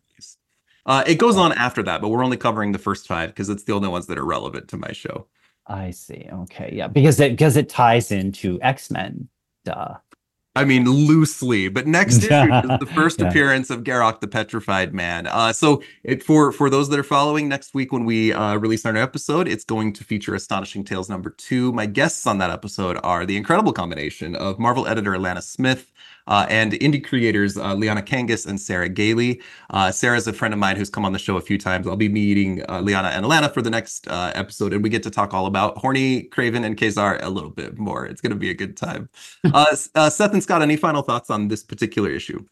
Uh, 0.85 1.03
it 1.07 1.15
goes 1.15 1.37
oh. 1.37 1.41
on 1.41 1.53
after 1.53 1.81
that, 1.83 2.01
but 2.01 2.09
we're 2.09 2.23
only 2.23 2.35
covering 2.35 2.73
the 2.73 2.79
first 2.79 3.07
five 3.07 3.29
because 3.29 3.47
it's 3.47 3.63
the 3.63 3.73
only 3.73 3.87
ones 3.87 4.07
that 4.07 4.17
are 4.17 4.25
relevant 4.25 4.67
to 4.69 4.77
my 4.77 4.91
show. 4.91 5.27
I 5.67 5.91
see. 5.91 6.27
Okay, 6.31 6.71
yeah, 6.73 6.87
because 6.87 7.19
it 7.19 7.31
because 7.31 7.57
it 7.57 7.69
ties 7.69 8.11
into 8.11 8.59
X 8.61 8.91
Men. 8.91 9.29
Duh. 9.65 9.95
I 10.55 10.65
mean, 10.65 10.85
loosely, 10.85 11.67
but 11.67 11.87
next 11.87 12.17
issue 12.23 12.53
is 12.53 12.79
the 12.79 12.91
first 12.93 13.19
yeah. 13.19 13.27
appearance 13.27 13.71
of 13.71 13.83
Garokk 13.83 14.19
the 14.19 14.27
Petrified 14.27 14.93
Man. 14.93 15.25
Uh, 15.25 15.51
so, 15.51 15.81
it, 16.03 16.21
for 16.21 16.51
for 16.51 16.69
those 16.69 16.89
that 16.89 16.99
are 16.99 17.03
following, 17.03 17.47
next 17.49 17.73
week 17.73 17.91
when 17.91 18.05
we 18.05 18.33
uh, 18.33 18.55
release 18.57 18.85
our 18.85 18.93
new 18.93 19.01
episode, 19.01 19.47
it's 19.47 19.63
going 19.63 19.93
to 19.93 20.03
feature 20.03 20.35
Astonishing 20.35 20.83
Tales 20.83 21.09
number 21.09 21.31
two. 21.31 21.71
My 21.71 21.87
guests 21.87 22.27
on 22.27 22.37
that 22.37 22.51
episode 22.51 22.99
are 23.03 23.25
the 23.25 23.35
incredible 23.35 23.73
combination 23.73 24.35
of 24.35 24.59
Marvel 24.59 24.85
editor 24.85 25.11
Alanna 25.11 25.41
Smith, 25.41 25.91
uh, 26.27 26.45
and 26.49 26.73
indie 26.73 27.03
creators 27.03 27.57
uh, 27.57 27.73
Liana 27.73 28.01
Kangas 28.01 28.45
and 28.45 28.59
Sarah 28.59 28.89
Gailey. 28.89 29.41
Uh, 29.69 29.91
Sarah's 29.91 30.27
a 30.27 30.33
friend 30.33 30.53
of 30.53 30.59
mine 30.59 30.75
who's 30.75 30.89
come 30.89 31.05
on 31.05 31.13
the 31.13 31.19
show 31.19 31.37
a 31.37 31.41
few 31.41 31.57
times. 31.57 31.87
I'll 31.87 31.95
be 31.95 32.09
meeting 32.09 32.63
uh, 32.69 32.81
Liana 32.81 33.09
and 33.09 33.25
Alanna 33.25 33.53
for 33.53 33.61
the 33.61 33.69
next 33.69 34.07
uh, 34.07 34.31
episode, 34.35 34.73
and 34.73 34.83
we 34.83 34.89
get 34.89 35.03
to 35.03 35.11
talk 35.11 35.33
all 35.33 35.45
about 35.45 35.77
Horny, 35.77 36.23
Kraven, 36.23 36.65
and 36.65 36.77
Ka-Zar 36.77 37.19
a 37.21 37.29
little 37.29 37.49
bit 37.49 37.77
more. 37.77 38.05
It's 38.05 38.21
going 38.21 38.31
to 38.31 38.37
be 38.37 38.49
a 38.49 38.55
good 38.55 38.77
time. 38.77 39.09
Uh, 39.53 39.75
Seth 40.09 40.33
and 40.33 40.41
Scott, 40.41 40.61
any 40.61 40.75
final 40.75 41.03
thoughts 41.03 41.29
on 41.29 41.47
this 41.47 41.63
particular 41.63 42.09
issue? 42.09 42.43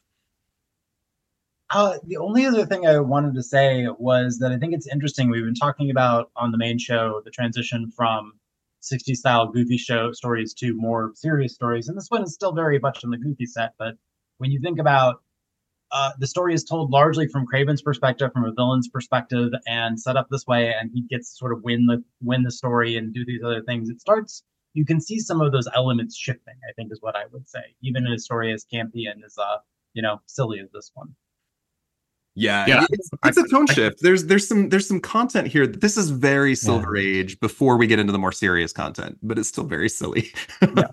Uh, 1.71 1.97
the 2.05 2.17
only 2.17 2.45
other 2.45 2.65
thing 2.65 2.85
I 2.85 2.99
wanted 2.99 3.33
to 3.35 3.43
say 3.43 3.87
was 3.97 4.37
that 4.39 4.51
I 4.51 4.57
think 4.57 4.73
it's 4.73 4.87
interesting. 4.87 5.29
We've 5.29 5.45
been 5.45 5.55
talking 5.55 5.89
about 5.89 6.29
on 6.35 6.51
the 6.51 6.57
main 6.57 6.77
show 6.77 7.21
the 7.23 7.31
transition 7.31 7.89
from 7.89 8.33
60 8.81 9.15
style 9.15 9.47
goofy 9.47 9.77
show 9.77 10.11
stories 10.11 10.53
to 10.55 10.75
more 10.75 11.11
serious 11.15 11.53
stories. 11.53 11.87
And 11.87 11.97
this 11.97 12.09
one 12.09 12.23
is 12.23 12.33
still 12.33 12.51
very 12.51 12.79
much 12.79 13.03
in 13.03 13.09
the 13.09 13.17
goofy 13.17 13.45
set. 13.45 13.73
But 13.77 13.95
when 14.37 14.51
you 14.51 14.59
think 14.61 14.79
about 14.79 15.21
uh, 15.91 16.11
the 16.19 16.27
story 16.27 16.53
is 16.53 16.63
told 16.63 16.89
largely 16.89 17.27
from 17.27 17.45
Kraven's 17.45 17.81
perspective, 17.81 18.31
from 18.31 18.45
a 18.45 18.53
villain's 18.53 18.87
perspective, 18.87 19.51
and 19.67 19.99
set 19.99 20.15
up 20.15 20.27
this 20.29 20.47
way, 20.47 20.73
and 20.73 20.89
he 20.93 21.01
gets 21.01 21.31
to 21.31 21.35
sort 21.37 21.51
of 21.51 21.63
win 21.63 21.85
the 21.85 22.03
win 22.21 22.43
the 22.43 22.51
story 22.51 22.95
and 22.95 23.13
do 23.13 23.25
these 23.25 23.43
other 23.43 23.61
things. 23.61 23.89
It 23.89 23.99
starts. 23.99 24.43
You 24.73 24.85
can 24.85 25.01
see 25.01 25.19
some 25.19 25.41
of 25.41 25.51
those 25.51 25.67
elements 25.75 26.15
shifting. 26.15 26.55
I 26.67 26.71
think 26.73 26.93
is 26.93 27.01
what 27.01 27.17
I 27.17 27.25
would 27.33 27.49
say, 27.49 27.75
even 27.81 28.05
in 28.07 28.13
a 28.13 28.19
story 28.19 28.53
as 28.53 28.65
campy 28.73 29.11
and 29.11 29.23
as 29.25 29.37
uh 29.37 29.57
you 29.93 30.01
know 30.01 30.21
silly 30.27 30.59
as 30.61 30.69
this 30.71 30.91
one. 30.93 31.13
Yeah, 32.35 32.65
yeah. 32.65 32.85
It's, 32.89 33.09
it's 33.25 33.37
a 33.37 33.47
tone 33.47 33.67
shift. 33.67 34.01
There's 34.01 34.25
there's 34.25 34.47
some 34.47 34.69
there's 34.69 34.87
some 34.87 35.01
content 35.01 35.47
here. 35.47 35.67
This 35.67 35.97
is 35.97 36.09
very 36.09 36.55
Silver 36.55 36.95
yeah. 36.95 37.19
Age 37.19 37.39
before 37.39 37.77
we 37.77 37.87
get 37.87 37.99
into 37.99 38.13
the 38.13 38.19
more 38.19 38.31
serious 38.31 38.71
content, 38.71 39.17
but 39.21 39.37
it's 39.37 39.49
still 39.49 39.65
very 39.65 39.89
silly. 39.89 40.31
yeah. 40.61 40.83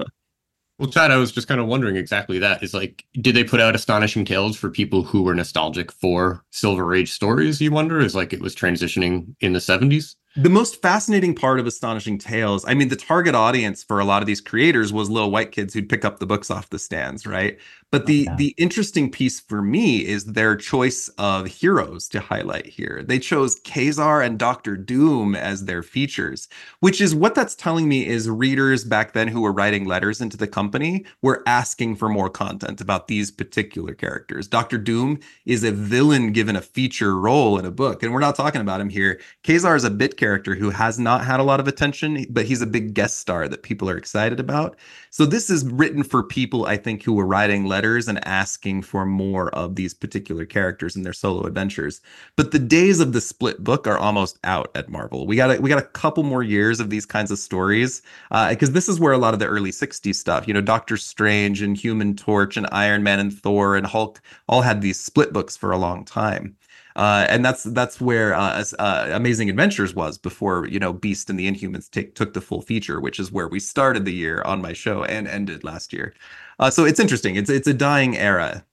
Well, 0.79 0.89
Chad, 0.89 1.11
I 1.11 1.17
was 1.17 1.33
just 1.33 1.49
kind 1.49 1.61
of 1.61 1.67
wondering 1.67 1.97
exactly 1.97 2.39
that. 2.39 2.63
Is 2.63 2.73
like, 2.73 3.05
did 3.15 3.35
they 3.35 3.43
put 3.43 3.59
out 3.59 3.75
astonishing 3.75 4.25
tales 4.25 4.57
for 4.57 4.71
people 4.71 5.03
who 5.03 5.23
were 5.23 5.35
nostalgic 5.35 5.91
for 5.91 6.45
Silver 6.53 6.95
Age 6.95 7.11
stories? 7.11 7.61
You 7.61 7.73
wonder, 7.73 7.99
is 7.99 8.15
like 8.15 8.33
it 8.33 8.41
was 8.41 8.55
transitioning 8.55 9.35
in 9.41 9.55
the 9.55 9.59
70s? 9.59 10.15
the 10.37 10.49
most 10.49 10.81
fascinating 10.81 11.35
part 11.35 11.59
of 11.59 11.67
astonishing 11.67 12.19
tales 12.19 12.65
i 12.69 12.75
mean 12.75 12.89
the 12.89 12.97
target 12.97 13.35
audience 13.35 13.83
for 13.83 13.99
a 13.99 14.05
lot 14.05 14.23
of 14.23 14.27
these 14.27 14.41
creators 14.41 14.93
was 14.93 15.11
little 15.11 15.31
white 15.31 15.53
kids 15.53 15.75
who'd 15.75 15.89
pick 15.89 16.05
up 16.05 16.19
the 16.19 16.27
books 16.27 16.51
off 16.51 16.71
the 16.71 16.79
stands 16.79 17.27
right 17.27 17.59
But 17.91 18.03
oh, 18.03 18.07
the 18.07 18.15
Yeah. 18.27 18.37
the 18.37 18.55
interesting 18.59 19.11
piece 19.11 19.41
for 19.41 19.63
me 19.63 20.05
is 20.07 20.25
their 20.27 20.57
choice 20.57 21.09
of 21.19 21.47
heroes 21.47 22.09
to 22.11 22.21
highlight 22.21 22.67
here. 22.67 23.03
They 23.07 23.19
chose 23.19 23.59
Kazar 23.61 24.25
and 24.25 24.39
Doctor 24.39 24.77
Doom 24.77 25.35
as 25.35 25.65
their 25.65 25.83
features, 25.83 26.49
which 26.81 27.01
is 27.01 27.15
what 27.15 27.35
that's 27.35 27.55
telling 27.55 27.89
me 27.89 28.07
is 28.07 28.29
readers 28.29 28.85
back 28.85 29.13
then 29.15 29.29
who 29.29 29.41
were 29.41 29.53
writing 29.53 29.87
letters 29.87 30.21
into 30.21 30.37
the 30.37 30.47
company 30.47 31.07
were 31.23 31.43
asking 31.47 31.97
for 31.97 32.09
more 32.09 32.29
content 32.29 32.81
about 32.81 33.09
these 33.09 33.31
particular 33.31 33.95
characters. 33.95 34.49
Doctor 34.49 34.77
Doom 34.79 35.19
is 35.47 35.65
a 35.65 35.73
villain 35.73 36.33
given 36.33 36.57
a 36.57 36.61
feature 36.61 37.17
role 37.19 37.59
in 37.59 37.65
a 37.65 37.71
book, 37.71 38.03
and 38.03 38.13
we're 38.13 38.21
not 38.21 38.37
talking 38.37 38.61
about 38.61 38.81
him 38.81 38.91
here. 38.91 39.21
Kazar 39.45 39.77
is 39.77 39.85
a 39.85 39.91
bit 39.91 40.17
character 40.19 40.55
who 40.55 40.71
has 40.71 40.99
not 40.99 41.25
had 41.25 41.41
a 41.41 41.43
lot 41.45 41.61
of 41.61 41.67
attention, 41.69 42.27
but 42.31 42.45
he's 42.45 42.61
a 42.63 42.67
big 42.67 42.93
guest 42.95 43.19
star 43.19 43.49
that 43.49 43.63
people 43.63 43.89
are 43.89 43.97
excited 43.97 44.39
about. 44.41 44.77
So 45.11 45.25
this 45.25 45.51
is 45.51 45.65
written 45.65 46.03
for 46.03 46.23
people, 46.23 46.67
I 46.67 46.77
think, 46.77 47.03
who 47.03 47.13
were 47.13 47.27
writing 47.27 47.67
letters 47.67 48.09
and 48.09 48.25
asking 48.27 48.83
for 48.83 49.07
more 49.07 49.49
of 49.55 49.75
these 49.75 49.95
particular 49.95 50.45
characters 50.45 50.97
in 50.97 51.03
their 51.03 51.13
solo 51.13 51.45
adventures. 51.45 52.01
But 52.37 52.51
the 52.53 52.59
days 52.59 53.01
of 53.01 53.13
the 53.13 53.21
split 53.21 53.65
book 53.65 53.87
are 53.87 53.99
almost 53.99 54.39
out 54.45 54.71
at 54.75 54.89
Marvel. 54.89 55.27
We 55.27 55.37
got 55.37 55.57
a, 55.57 55.61
we 55.61 55.69
got 55.69 55.83
a 55.83 55.87
couple 55.87 56.23
more 56.23 56.43
years 56.43 56.81
of 56.81 56.91
these 56.91 57.07
kinds 57.07 57.31
of 57.31 57.39
stories 57.39 58.03
uh, 58.31 58.51
because 58.51 58.73
this 58.73 58.89
is 58.89 59.01
where 59.01 59.13
a 59.13 59.19
lot 59.19 59.35
of 59.35 59.41
the 59.41 59.47
early 59.47 59.71
'60s 59.71 60.15
stuff, 60.15 60.47
you 60.47 60.55
know, 60.55 60.61
Doctor 60.61 60.97
Strange 60.97 61.63
and 61.63 61.77
Human 61.77 62.15
Torch 62.15 62.57
and 62.57 62.69
Iron 62.73 63.03
Man 63.03 63.19
and 63.19 63.33
Thor 63.33 63.77
and 63.77 63.87
Hulk 63.87 64.21
all 64.49 64.63
had 64.63 64.81
these 64.83 65.01
split 65.01 65.33
books 65.33 65.57
for 65.57 65.73
a 65.73 65.79
long 65.79 66.05
time. 66.05 66.57
Uh, 66.97 67.27
and 67.29 67.45
that's 67.45 67.63
that's 67.65 68.01
where 68.01 68.35
uh, 68.35 68.65
uh, 68.79 69.09
Amazing 69.13 69.51
Adventures 69.51 69.95
was 69.95 70.19
before 70.19 70.67
you 70.67 70.79
know 70.79 70.93
Beast 70.93 71.31
and 71.31 71.39
the 71.39 71.51
Inhumans 71.51 71.91
take, 71.91 72.15
took 72.15 72.33
the 72.33 72.41
full 72.41 72.63
feature, 72.63 73.01
which 73.01 73.19
is 73.19 73.31
where 73.31 73.49
we 73.49 73.61
started 73.61 74.05
the 74.05 74.13
year 74.13 74.43
on 74.43 74.61
my 74.61 74.73
show 74.73 75.05
and 75.05 75.29
ended 75.29 75.65
last 75.65 75.93
year. 75.93 76.15
Uh, 76.59 76.71
so 76.71 76.85
it's 76.85 77.01
interesting. 77.01 77.37
It's 77.37 77.51
it's 77.51 77.69
a 77.69 77.75
dying 77.75 78.17
era. 78.17 78.65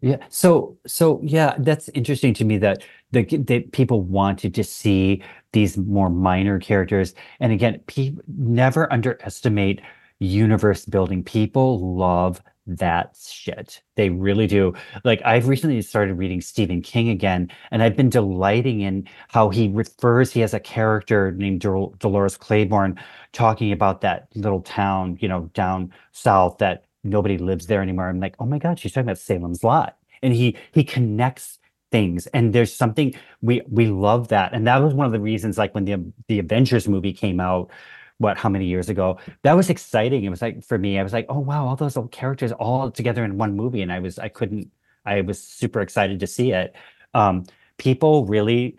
Yeah. 0.00 0.18
So 0.28 0.78
so 0.86 1.20
yeah, 1.22 1.54
that's 1.58 1.88
interesting 1.90 2.34
to 2.34 2.44
me 2.44 2.58
that 2.58 2.82
the 3.12 3.24
that 3.24 3.72
people 3.72 4.02
wanted 4.02 4.54
to 4.54 4.64
see 4.64 5.22
these 5.52 5.76
more 5.76 6.10
minor 6.10 6.58
characters. 6.58 7.14
And 7.40 7.52
again, 7.52 7.80
pe 7.86 8.12
never 8.26 8.92
underestimate 8.92 9.80
universe 10.18 10.84
building. 10.84 11.22
People 11.22 11.96
love 11.96 12.42
that 12.66 13.16
shit. 13.28 13.82
They 13.96 14.10
really 14.10 14.46
do. 14.46 14.74
Like 15.04 15.22
I've 15.24 15.48
recently 15.48 15.80
started 15.82 16.14
reading 16.14 16.40
Stephen 16.40 16.82
King 16.82 17.08
again, 17.08 17.50
and 17.70 17.82
I've 17.82 17.96
been 17.96 18.10
delighting 18.10 18.80
in 18.80 19.08
how 19.28 19.50
he 19.50 19.68
refers. 19.68 20.32
He 20.32 20.40
has 20.40 20.54
a 20.54 20.60
character 20.60 21.32
named 21.32 21.60
Dol- 21.60 21.94
Dolores 21.98 22.36
Claiborne 22.36 22.98
talking 23.32 23.72
about 23.72 24.00
that 24.02 24.28
little 24.34 24.62
town, 24.62 25.18
you 25.20 25.28
know, 25.28 25.50
down 25.54 25.92
south 26.12 26.58
that 26.58 26.84
nobody 27.04 27.38
lives 27.38 27.66
there 27.66 27.82
anymore. 27.82 28.08
I'm 28.08 28.20
like, 28.20 28.36
oh 28.40 28.46
my 28.46 28.58
God, 28.58 28.78
she's 28.78 28.92
talking 28.92 29.08
about 29.08 29.18
Salem's 29.18 29.64
Lot. 29.64 29.96
And 30.22 30.32
he 30.34 30.56
he 30.72 30.84
connects 30.84 31.58
things. 31.92 32.26
And 32.28 32.52
there's 32.52 32.72
something 32.74 33.14
we 33.42 33.62
we 33.70 33.86
love 33.86 34.28
that. 34.28 34.52
And 34.54 34.66
that 34.66 34.78
was 34.82 34.94
one 34.94 35.06
of 35.06 35.12
the 35.12 35.20
reasons, 35.20 35.58
like 35.58 35.74
when 35.74 35.84
the 35.84 36.04
the 36.28 36.38
Avengers 36.38 36.88
movie 36.88 37.12
came 37.12 37.40
out, 37.40 37.70
what, 38.18 38.38
how 38.38 38.48
many 38.48 38.66
years 38.66 38.88
ago? 38.88 39.18
That 39.42 39.54
was 39.54 39.70
exciting. 39.70 40.24
It 40.24 40.30
was 40.30 40.42
like 40.42 40.64
for 40.64 40.78
me, 40.78 40.98
I 40.98 41.02
was 41.02 41.12
like, 41.12 41.26
oh 41.28 41.38
wow, 41.38 41.66
all 41.66 41.76
those 41.76 41.96
old 41.96 42.12
characters 42.12 42.52
all 42.52 42.90
together 42.90 43.24
in 43.24 43.38
one 43.38 43.56
movie. 43.56 43.82
And 43.82 43.92
I 43.92 43.98
was 43.98 44.18
I 44.18 44.28
couldn't, 44.28 44.70
I 45.04 45.20
was 45.20 45.42
super 45.42 45.80
excited 45.80 46.20
to 46.20 46.26
see 46.26 46.52
it. 46.52 46.74
Um, 47.14 47.44
people 47.78 48.26
really 48.26 48.76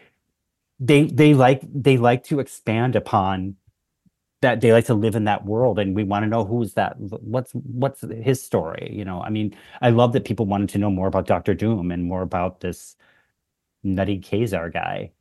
they 0.79 1.05
they 1.05 1.33
like 1.33 1.61
they 1.73 1.97
like 1.97 2.23
to 2.23 2.39
expand 2.39 2.95
upon 2.95 3.55
that 4.41 4.61
they 4.61 4.71
like 4.71 4.85
to 4.85 4.93
live 4.93 5.15
in 5.15 5.23
that 5.23 5.45
world 5.45 5.79
and 5.79 5.95
we 5.95 6.03
want 6.03 6.23
to 6.23 6.27
know 6.27 6.45
who's 6.45 6.73
that 6.73 6.95
what's 6.99 7.51
what's 7.53 8.01
his 8.21 8.41
story 8.41 8.89
you 8.93 9.03
know 9.03 9.21
i 9.21 9.29
mean 9.29 9.55
i 9.81 9.89
love 9.89 10.13
that 10.13 10.25
people 10.25 10.45
wanted 10.45 10.69
to 10.69 10.77
know 10.77 10.91
more 10.91 11.07
about 11.07 11.25
dr 11.25 11.53
doom 11.55 11.91
and 11.91 12.03
more 12.03 12.21
about 12.21 12.59
this 12.59 12.95
nutty 13.83 14.19
kazar 14.19 14.71
guy 14.71 15.11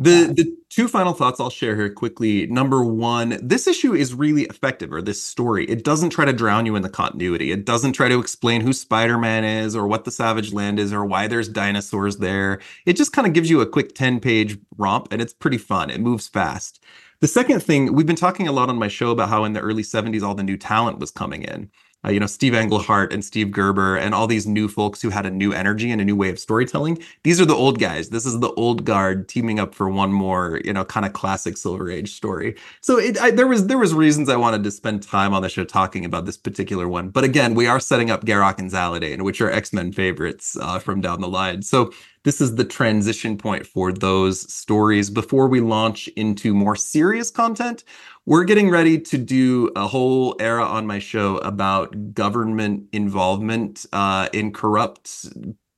The 0.00 0.32
the 0.32 0.56
two 0.70 0.86
final 0.86 1.12
thoughts 1.12 1.40
I'll 1.40 1.50
share 1.50 1.74
here 1.74 1.90
quickly. 1.90 2.46
Number 2.46 2.84
one, 2.84 3.36
this 3.42 3.66
issue 3.66 3.94
is 3.94 4.14
really 4.14 4.44
effective, 4.44 4.92
or 4.92 5.02
this 5.02 5.20
story. 5.20 5.66
It 5.66 5.82
doesn't 5.84 6.10
try 6.10 6.24
to 6.24 6.32
drown 6.32 6.66
you 6.66 6.76
in 6.76 6.82
the 6.82 6.88
continuity. 6.88 7.50
It 7.50 7.64
doesn't 7.64 7.94
try 7.94 8.08
to 8.08 8.20
explain 8.20 8.60
who 8.60 8.72
Spider-Man 8.72 9.42
is 9.42 9.74
or 9.74 9.88
what 9.88 10.04
the 10.04 10.12
Savage 10.12 10.52
Land 10.52 10.78
is 10.78 10.92
or 10.92 11.04
why 11.04 11.26
there's 11.26 11.48
dinosaurs 11.48 12.18
there. 12.18 12.60
It 12.86 12.94
just 12.94 13.12
kind 13.12 13.26
of 13.26 13.34
gives 13.34 13.50
you 13.50 13.60
a 13.60 13.66
quick 13.66 13.96
10-page 13.96 14.58
romp, 14.78 15.08
and 15.10 15.20
it's 15.20 15.34
pretty 15.34 15.58
fun. 15.58 15.90
It 15.90 16.00
moves 16.00 16.28
fast. 16.28 16.80
The 17.20 17.26
second 17.26 17.60
thing, 17.64 17.92
we've 17.92 18.06
been 18.06 18.14
talking 18.14 18.46
a 18.46 18.52
lot 18.52 18.70
on 18.70 18.78
my 18.78 18.88
show 18.88 19.10
about 19.10 19.30
how 19.30 19.44
in 19.44 19.52
the 19.52 19.60
early 19.60 19.82
70s 19.82 20.22
all 20.22 20.36
the 20.36 20.44
new 20.44 20.56
talent 20.56 21.00
was 21.00 21.10
coming 21.10 21.42
in. 21.42 21.72
Uh, 22.04 22.10
you 22.10 22.20
know, 22.20 22.26
Steve 22.26 22.54
Englehart 22.54 23.12
and 23.12 23.24
Steve 23.24 23.50
Gerber 23.50 23.96
and 23.96 24.14
all 24.14 24.28
these 24.28 24.46
new 24.46 24.68
folks 24.68 25.02
who 25.02 25.10
had 25.10 25.26
a 25.26 25.30
new 25.30 25.52
energy 25.52 25.90
and 25.90 26.00
a 26.00 26.04
new 26.04 26.14
way 26.14 26.28
of 26.30 26.38
storytelling. 26.38 27.02
These 27.24 27.40
are 27.40 27.44
the 27.44 27.54
old 27.54 27.80
guys. 27.80 28.10
This 28.10 28.24
is 28.24 28.38
the 28.38 28.52
old 28.52 28.84
guard 28.84 29.28
teaming 29.28 29.58
up 29.58 29.74
for 29.74 29.88
one 29.88 30.12
more, 30.12 30.60
you 30.64 30.72
know, 30.72 30.84
kind 30.84 31.04
of 31.04 31.12
classic 31.12 31.56
Silver 31.56 31.90
Age 31.90 32.14
story. 32.14 32.54
So 32.82 32.98
it, 32.98 33.20
I, 33.20 33.32
there 33.32 33.48
was 33.48 33.66
there 33.66 33.78
was 33.78 33.94
reasons 33.94 34.28
I 34.28 34.36
wanted 34.36 34.62
to 34.62 34.70
spend 34.70 35.02
time 35.02 35.34
on 35.34 35.42
the 35.42 35.48
show 35.48 35.64
talking 35.64 36.04
about 36.04 36.24
this 36.24 36.36
particular 36.36 36.88
one. 36.88 37.08
But 37.08 37.24
again, 37.24 37.54
we 37.54 37.66
are 37.66 37.80
setting 37.80 38.10
up 38.10 38.24
Garokk 38.24 38.58
and 38.58 38.70
Zaladane, 38.70 39.22
which 39.22 39.40
are 39.40 39.50
X 39.50 39.72
Men 39.72 39.92
favorites 39.92 40.56
uh, 40.60 40.78
from 40.78 41.00
down 41.00 41.20
the 41.20 41.28
line. 41.28 41.62
So 41.62 41.90
this 42.24 42.40
is 42.40 42.56
the 42.56 42.64
transition 42.64 43.36
point 43.36 43.66
for 43.66 43.92
those 43.92 44.52
stories 44.52 45.10
before 45.10 45.48
we 45.48 45.60
launch 45.60 46.08
into 46.08 46.54
more 46.54 46.76
serious 46.76 47.30
content. 47.30 47.84
We're 48.26 48.44
getting 48.44 48.70
ready 48.70 48.98
to 49.00 49.18
do 49.18 49.70
a 49.76 49.86
whole 49.86 50.36
era 50.38 50.64
on 50.64 50.86
my 50.86 50.98
show 50.98 51.38
about 51.38 52.14
government 52.14 52.84
involvement 52.92 53.86
uh, 53.92 54.28
in 54.32 54.52
corrupt 54.52 55.26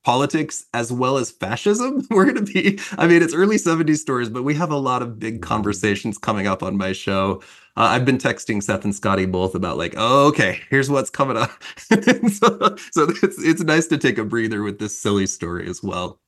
politics 0.04 0.66
as 0.74 0.90
well 0.92 1.18
as 1.18 1.30
fascism. 1.30 2.06
We're 2.10 2.24
going 2.24 2.44
to 2.44 2.52
be, 2.52 2.78
I 2.98 3.06
mean, 3.06 3.22
it's 3.22 3.34
early 3.34 3.56
70s 3.56 3.98
stories, 3.98 4.28
but 4.28 4.42
we 4.42 4.54
have 4.54 4.70
a 4.70 4.76
lot 4.76 5.02
of 5.02 5.18
big 5.18 5.42
conversations 5.42 6.18
coming 6.18 6.46
up 6.46 6.62
on 6.62 6.76
my 6.76 6.92
show. 6.92 7.42
Uh, 7.76 7.88
I've 7.92 8.04
been 8.04 8.18
texting 8.18 8.62
Seth 8.62 8.84
and 8.84 8.94
Scotty 8.94 9.26
both 9.26 9.54
about 9.54 9.78
like, 9.78 9.94
oh, 9.96 10.26
okay, 10.28 10.60
here's 10.70 10.90
what's 10.90 11.10
coming 11.10 11.36
up. 11.36 11.62
so, 11.76 12.76
so 12.90 13.08
it's 13.22 13.42
it's 13.42 13.62
nice 13.62 13.86
to 13.88 13.98
take 13.98 14.18
a 14.18 14.24
breather 14.24 14.62
with 14.62 14.78
this 14.78 14.98
silly 14.98 15.26
story 15.26 15.68
as 15.68 15.82
well. 15.82 16.20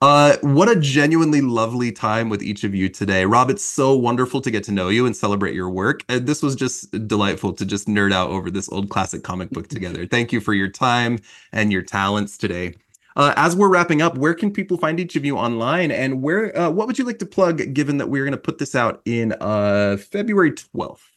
Uh, 0.00 0.36
what 0.42 0.68
a 0.68 0.76
genuinely 0.76 1.40
lovely 1.40 1.92
time 1.92 2.28
with 2.28 2.42
each 2.42 2.64
of 2.64 2.74
you 2.74 2.88
today. 2.88 3.24
Rob, 3.24 3.50
it's 3.50 3.64
so 3.64 3.94
wonderful 3.94 4.40
to 4.40 4.50
get 4.50 4.64
to 4.64 4.72
know 4.72 4.88
you 4.88 5.06
and 5.06 5.16
celebrate 5.16 5.54
your 5.54 5.70
work. 5.70 6.04
And 6.08 6.26
this 6.26 6.42
was 6.42 6.54
just 6.54 6.90
delightful 7.08 7.52
to 7.54 7.64
just 7.64 7.88
nerd 7.88 8.12
out 8.12 8.30
over 8.30 8.50
this 8.50 8.70
old 8.70 8.88
classic 8.88 9.22
comic 9.22 9.50
book 9.50 9.68
together. 9.68 10.06
Thank 10.06 10.32
you 10.32 10.40
for 10.40 10.54
your 10.54 10.68
time 10.68 11.18
and 11.52 11.72
your 11.72 11.82
talents 11.82 12.38
today. 12.38 12.74
Uh, 13.16 13.34
as 13.36 13.56
we're 13.56 13.68
wrapping 13.68 14.02
up, 14.02 14.16
where 14.16 14.34
can 14.34 14.52
people 14.52 14.76
find 14.76 15.00
each 15.00 15.16
of 15.16 15.24
you 15.24 15.36
online, 15.36 15.90
and 15.90 16.22
where? 16.22 16.56
Uh, 16.56 16.70
what 16.70 16.86
would 16.86 16.96
you 16.96 17.04
like 17.04 17.18
to 17.18 17.26
plug? 17.26 17.74
Given 17.74 17.98
that 17.98 18.08
we're 18.08 18.24
going 18.24 18.32
to 18.32 18.38
put 18.38 18.58
this 18.58 18.76
out 18.76 19.02
in 19.04 19.32
uh, 19.40 19.96
February 19.96 20.52
twelfth, 20.52 21.10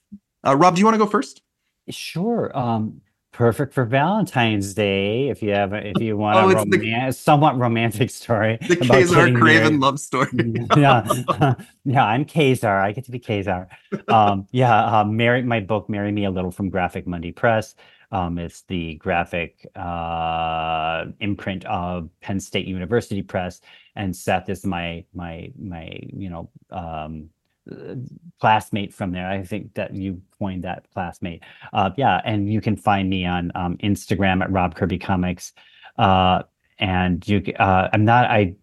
uh, 0.45 0.55
Rob, 0.55 0.75
do 0.75 0.79
you 0.79 0.85
want 0.85 0.95
to 0.95 0.99
go 0.99 1.05
first? 1.05 1.43
sure 1.89 2.57
um 2.57 3.01
perfect 3.33 3.73
for 3.73 3.83
valentine's 3.83 4.73
day 4.73 5.27
if 5.29 5.41
you 5.43 5.49
have 5.51 5.73
a, 5.73 5.85
if 5.87 5.99
you 5.99 6.15
want 6.15 6.37
Oh, 6.37 6.49
a 6.49 6.51
it's 6.61 6.65
the- 6.65 7.11
somewhat 7.11 7.57
romantic 7.57 8.09
story 8.09 8.57
The 8.67 8.75
about 8.75 9.03
Kazar 9.03 9.27
Kraven 9.37 9.81
love 9.81 9.99
story. 9.99 10.29
yeah. 10.77 11.55
Yeah 11.85 12.05
i'm 12.05 12.23
kazar. 12.25 12.81
I 12.81 12.93
get 12.93 13.05
to 13.05 13.11
be 13.11 13.19
kazar. 13.19 13.67
Um 14.07 14.47
yeah 14.51 14.99
uh, 14.99 15.03
marry 15.03 15.41
my 15.41 15.59
book 15.59 15.89
marry 15.89 16.11
me 16.11 16.23
a 16.25 16.31
little 16.31 16.51
from 16.51 16.69
Graphic 16.69 17.05
Mundi 17.07 17.31
press 17.33 17.75
um 18.11 18.37
it's 18.37 18.61
the 18.69 18.95
graphic 18.95 19.65
uh 19.75 21.05
imprint 21.19 21.65
of 21.65 22.09
penn 22.21 22.39
state 22.39 22.67
university 22.67 23.23
press 23.23 23.59
and 23.95 24.15
seth 24.15 24.47
is 24.49 24.65
my 24.65 25.03
my 25.13 25.51
my 25.59 25.99
you 26.23 26.29
know 26.29 26.49
um 26.69 27.29
uh, 27.71 27.95
classmate 28.39 28.93
from 28.93 29.11
there 29.11 29.29
i 29.29 29.43
think 29.43 29.73
that 29.73 29.93
you 29.95 30.21
coined 30.37 30.63
that 30.63 30.85
classmate 30.93 31.43
uh 31.73 31.89
yeah 31.97 32.21
and 32.25 32.51
you 32.51 32.61
can 32.61 32.75
find 32.75 33.09
me 33.09 33.25
on 33.25 33.51
um 33.55 33.77
instagram 33.77 34.41
at 34.41 34.51
rob 34.51 34.75
kirby 34.75 34.97
comics 34.97 35.53
uh 35.97 36.41
and 36.79 37.27
you 37.27 37.41
uh 37.59 37.89
i'm 37.93 38.03
not 38.03 38.25
i 38.25 38.53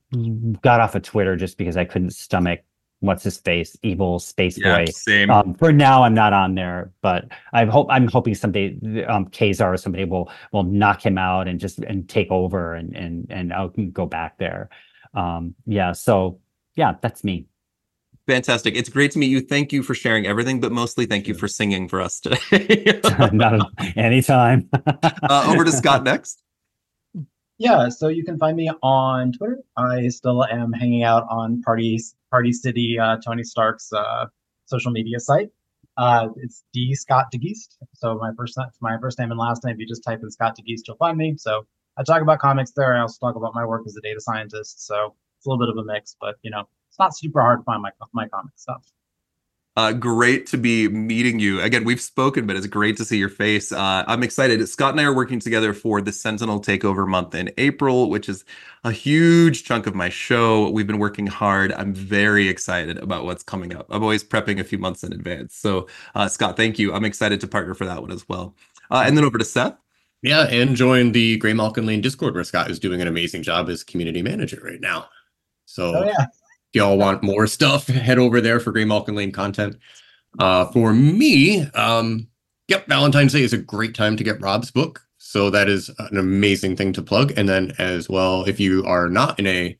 got 0.61 0.81
off 0.81 0.95
of 0.95 1.03
twitter 1.03 1.37
just 1.37 1.57
because 1.57 1.77
i 1.77 1.85
couldn't 1.85 2.11
stomach 2.11 2.61
what's 3.01 3.23
his 3.23 3.39
face 3.39 3.77
evil 3.83 4.19
space 4.19 4.59
boy 4.59 4.85
same. 4.87 5.31
um, 5.31 5.55
for 5.55 5.73
now, 5.73 6.03
I'm 6.03 6.15
not 6.15 6.33
on 6.33 6.55
there, 6.55 6.93
but 7.03 7.29
I 7.53 7.65
hope 7.65 7.89
I'm 7.91 8.09
hoping 8.09 8.35
someday 8.35 8.79
um, 9.07 9.27
Kazar 9.27 9.73
or 9.73 9.77
somebody 9.77 10.05
will 10.05 10.31
will 10.53 10.65
knock 10.65 11.05
him 11.05 11.19
out 11.19 11.49
and 11.49 11.59
just 11.59 11.79
and 11.81 12.09
take 12.09 12.31
over 12.31 12.75
and 12.75 12.95
and 12.95 13.27
and 13.31 13.53
I'll 13.53 13.69
go 13.69 14.07
back 14.07 14.39
there. 14.39 14.69
Um, 15.15 15.55
yeah, 15.67 15.93
so 15.93 16.41
yeah, 16.77 16.95
that's 17.01 17.25
me. 17.25 17.47
Fantastic. 18.31 18.77
It's 18.77 18.89
great 18.89 19.11
to 19.11 19.19
meet 19.19 19.27
you. 19.27 19.41
Thank 19.41 19.73
you 19.73 19.83
for 19.83 19.93
sharing 19.93 20.25
everything, 20.25 20.61
but 20.61 20.71
mostly 20.71 21.05
thank 21.05 21.27
you 21.27 21.35
for 21.35 21.49
singing 21.49 21.89
for 21.89 22.01
us 22.01 22.21
today. 22.21 23.01
not 23.33 23.73
anytime. 23.97 24.69
uh, 24.73 25.47
over 25.49 25.65
to 25.65 25.73
Scott 25.73 26.05
next. 26.05 26.41
Yeah, 27.59 27.89
so 27.89 28.07
you 28.07 28.25
can 28.25 28.39
find 28.39 28.57
me 28.57 28.71
on 28.85 29.33
Twitter. 29.33 29.59
I 29.77 30.07
still 30.11 30.45
am 30.45 30.73
hanging 30.73 31.03
out 31.03 31.27
on 31.29 31.61
Party 31.63 31.99
Party 32.31 32.53
City, 32.53 33.01
uh, 33.01 33.17
Tony 33.17 33.43
Stark's 33.43 33.93
uh, 33.93 34.27
social 34.67 34.93
media 34.93 35.19
site. 35.19 35.51
Uh, 35.97 36.29
it's 36.37 36.63
D 36.73 36.95
Scott 36.95 37.27
DeGeest. 37.35 37.79
So 37.95 38.15
my 38.15 38.31
first 38.37 38.57
my 38.81 38.97
first 39.01 39.19
name 39.19 39.33
and 39.33 39.41
last 39.41 39.65
name. 39.65 39.75
If 39.75 39.81
you 39.81 39.89
just 39.89 40.05
type 40.05 40.21
in 40.23 40.31
Scott 40.31 40.57
DeGeest, 40.57 40.83
you'll 40.87 40.99
find 40.99 41.19
me. 41.19 41.35
So 41.37 41.67
I 41.97 42.05
talk 42.05 42.23
about 42.23 42.39
comics 42.39 42.71
there. 42.71 42.97
I 42.97 43.01
also 43.01 43.19
talk 43.21 43.35
about 43.35 43.57
my 43.57 43.67
work 43.67 43.83
as 43.87 43.97
a 43.97 44.01
data 44.01 44.21
scientist. 44.21 44.87
So 44.87 45.17
it's 45.37 45.47
a 45.47 45.51
little 45.51 45.67
bit 45.67 45.69
of 45.69 45.77
a 45.79 45.85
mix, 45.85 46.15
but 46.21 46.37
you 46.43 46.53
know, 46.53 46.61
it's 46.61 46.80
not 47.01 47.17
super 47.17 47.41
hard 47.41 47.61
to 47.61 47.65
find 47.65 47.83
my 47.83 47.91
my 48.13 48.29
comic 48.29 48.53
stuff. 48.57 48.85
Uh, 49.77 49.93
great 49.93 50.47
to 50.47 50.59
be 50.59 50.89
meeting 50.89 51.39
you 51.39 51.61
again. 51.61 51.85
We've 51.85 52.01
spoken, 52.01 52.45
but 52.47 52.57
it's 52.57 52.67
great 52.67 52.97
to 52.97 53.05
see 53.05 53.17
your 53.17 53.29
face. 53.29 53.71
Uh, 53.71 54.05
I'm 54.07 54.23
excited. 54.25 54.69
Scott 54.69 54.91
and 54.91 55.01
I 55.01 55.05
are 55.05 55.15
working 55.15 55.39
together 55.39 55.73
for 55.73 56.03
the 56.03 56.13
Sentinel 56.13 56.61
Takeover 56.61 57.07
month 57.07 57.37
in 57.37 57.53
April, 57.57 58.11
which 58.11 58.29
is 58.29 58.45
a 58.83 58.91
huge 58.91 59.63
chunk 59.65 59.87
of 59.87 59.95
my 59.95 60.09
show. 60.09 60.69
We've 60.71 60.89
been 60.89 60.99
working 60.99 61.27
hard. 61.27 61.73
I'm 61.73 61.95
very 61.95 62.49
excited 62.49 62.99
about 62.99 63.25
what's 63.25 63.45
coming 63.45 63.75
up. 63.75 63.87
I'm 63.91 64.03
always 64.03 64.25
prepping 64.25 64.59
a 64.59 64.65
few 64.65 64.77
months 64.77 65.05
in 65.05 65.13
advance. 65.13 65.55
So, 65.55 65.87
uh, 66.17 66.27
Scott, 66.27 66.57
thank 66.57 66.79
you. 66.79 66.93
I'm 66.93 67.05
excited 67.05 67.41
to 67.41 67.47
partner 67.47 67.75
for 67.75 67.87
that 67.87 68.03
one 68.03 68.11
as 68.11 68.29
well. 68.29 68.57
Uh, 68.91 69.05
and 69.07 69.17
then 69.17 69.25
over 69.25 69.39
to 69.39 69.45
Seth. 69.45 69.77
Yeah, 70.23 70.49
and 70.49 70.77
join 70.77 71.13
the 71.13 71.39
Graymalkin 71.39 71.87
Lane 71.87 72.01
Discord 72.03 72.35
where 72.35 72.45
Scott 72.45 72.71
is 72.71 72.79
doing 72.79 73.01
an 73.01 73.09
amazing 73.09 73.45
job 73.45 73.71
as 73.71 73.85
community 73.85 74.21
manager 74.21 74.61
right 74.63 74.81
now. 74.81 75.09
So 75.65 75.95
Oh 75.97 76.05
yeah. 76.05 76.27
Y'all 76.73 76.99
want 76.99 77.23
more 77.23 77.47
stuff, 77.47 77.87
head 77.89 78.19
over 78.19 78.41
there 78.41 78.61
for 78.61 78.73
Graymalkin 78.73 79.15
Lane 79.15 79.33
content. 79.33 79.77
Uh, 80.39 80.67
for 80.67 80.93
me, 80.93 81.63
um, 81.71 82.29
yep, 82.69 82.87
Valentine's 82.87 83.33
Day 83.33 83.43
is 83.43 83.53
a 83.53 83.59
great 83.59 83.95
time 83.95 84.17
to 84.17 84.25
get 84.25 84.41
Rob's 84.41 84.71
book. 84.71 85.03
So 85.19 85.51
that 85.51 85.69
is 85.69 85.91
an 85.99 86.19
amazing 86.19 86.77
thing 86.77 86.93
to 86.95 87.03
plug. 87.03 87.33
And 87.37 87.49
then 87.49 87.73
as 87.79 88.09
well, 88.09 88.45
if 88.45 88.59
you 88.59 88.85
are 88.85 89.09
not 89.09 89.39
in 89.39 89.47
a 89.47 89.79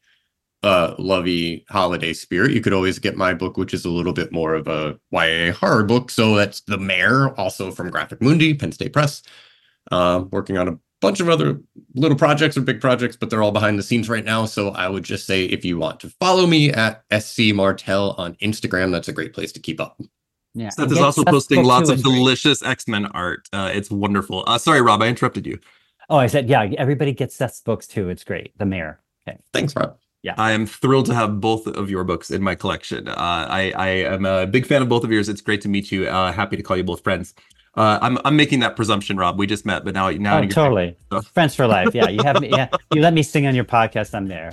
uh 0.63 0.95
lovey 0.99 1.65
holiday 1.71 2.13
spirit, 2.13 2.53
you 2.53 2.61
could 2.61 2.75
always 2.75 2.99
get 2.99 3.17
my 3.17 3.33
book, 3.33 3.57
which 3.57 3.73
is 3.73 3.85
a 3.85 3.91
little 3.91 4.13
bit 4.13 4.31
more 4.31 4.55
of 4.55 4.69
a 4.69 4.99
YA 5.11 5.53
horror 5.53 5.85
book. 5.85 6.11
So 6.11 6.37
that's 6.37 6.61
The 6.61 6.79
Mare, 6.79 7.29
also 7.41 7.71
from 7.71 7.91
Graphic 7.91 8.21
Mundi, 8.21 8.55
Penn 8.55 8.71
State 8.73 8.93
Press. 8.93 9.23
Uh, 9.91 10.25
working 10.31 10.59
on 10.59 10.69
a 10.69 10.79
bunch 11.01 11.21
of 11.21 11.29
other 11.29 11.61
little 11.95 12.17
projects 12.17 12.57
or 12.57 12.61
big 12.61 12.81
projects, 12.81 13.17
but 13.17 13.31
they're 13.31 13.43
all 13.43 13.53
behind 13.53 13.79
the 13.79 13.83
scenes 13.83 14.09
right 14.09 14.25
now. 14.25 14.45
So 14.45 14.71
I 14.71 14.89
would 14.89 15.03
just 15.03 15.27
say 15.27 15.45
if 15.45 15.65
you 15.65 15.79
want 15.79 16.01
to 16.01 16.11
follow 16.11 16.47
me 16.47 16.71
at 16.71 17.03
SC 17.19 17.55
Martel 17.55 18.13
on 18.19 18.35
Instagram, 18.37 18.93
that's 18.93 19.09
a 19.09 19.13
great 19.13 19.33
place 19.33 19.53
to 19.53 19.61
keep 19.61 19.81
up. 19.81 20.01
Yeah. 20.55 20.71
Seth 20.71 20.91
is 20.91 20.99
also 20.99 21.23
Seth's 21.23 21.31
posting 21.31 21.65
lots 21.65 21.89
of 21.89 22.03
delicious 22.03 22.63
X 22.63 22.89
Men 22.89 23.07
art. 23.07 23.49
Uh, 23.53 23.71
it's 23.73 23.91
wonderful. 23.91 24.45
Uh, 24.47 24.59
sorry, 24.59 24.83
Rob, 24.83 25.03
I 25.03 25.09
interrupted 25.09 25.47
you. 25.47 25.59
Oh, 26.09 26.17
I 26.17 26.27
said, 26.27 26.49
yeah, 26.49 26.69
everybody 26.77 27.13
gets 27.13 27.37
Seth's 27.37 27.61
books 27.61 27.87
too. 27.87 28.09
It's 28.09 28.25
great. 28.25 28.57
The 28.59 28.67
Mare. 28.67 29.01
Okay. 29.27 29.39
Thanks, 29.53 29.77
Rob. 29.77 29.97
Yeah. 30.23 30.35
I 30.37 30.53
am 30.53 30.67
thrilled 30.67 31.07
to 31.07 31.15
have 31.15 31.41
both 31.41 31.67
of 31.67 31.89
your 31.89 32.05
books 32.05 32.31
in 32.31 32.43
my 32.43 32.55
collection. 32.55 33.09
Uh, 33.09 33.15
I, 33.17 33.73
I 33.77 33.89
am 33.89 34.27
a 34.27 34.47
big 34.47 34.67
fan 34.67 34.83
of 34.83 34.89
both 34.89 35.05
of 35.05 35.11
yours. 35.11 35.29
It's 35.29 35.41
great 35.41 35.63
to 35.63 35.69
meet 35.69 35.91
you. 35.91 36.07
Uh, 36.09 36.31
happy 36.33 36.57
to 36.57 36.63
call 36.63 36.77
you 36.77 36.85
both 36.85 37.03
friends. 37.03 37.35
Uh, 37.77 37.99
I'm 38.03 38.19
I'm 38.25 38.35
making 38.37 38.61
that 38.61 38.75
presumption, 38.75 39.17
Rob. 39.17 39.39
We 39.39 39.47
just 39.47 39.65
met, 39.65 39.85
but 39.85 39.95
now 39.95 40.11
now 40.11 40.35
Oh, 40.39 40.41
you're- 40.41 40.49
totally. 40.49 40.97
stuff. 41.07 41.29
Friends 41.29 41.55
for 41.55 41.69
life. 41.69 41.95
Yeah. 41.95 42.09
You 42.09 42.21
have 42.25 42.41
me. 42.41 42.49
Yeah. 42.51 42.69
You 42.93 43.01
let 43.03 43.15
me 43.15 43.23
sing 43.23 43.47
on 43.47 43.55
your 43.55 43.63
podcast. 43.65 44.13
I'm 44.17 44.27
there. 44.27 44.51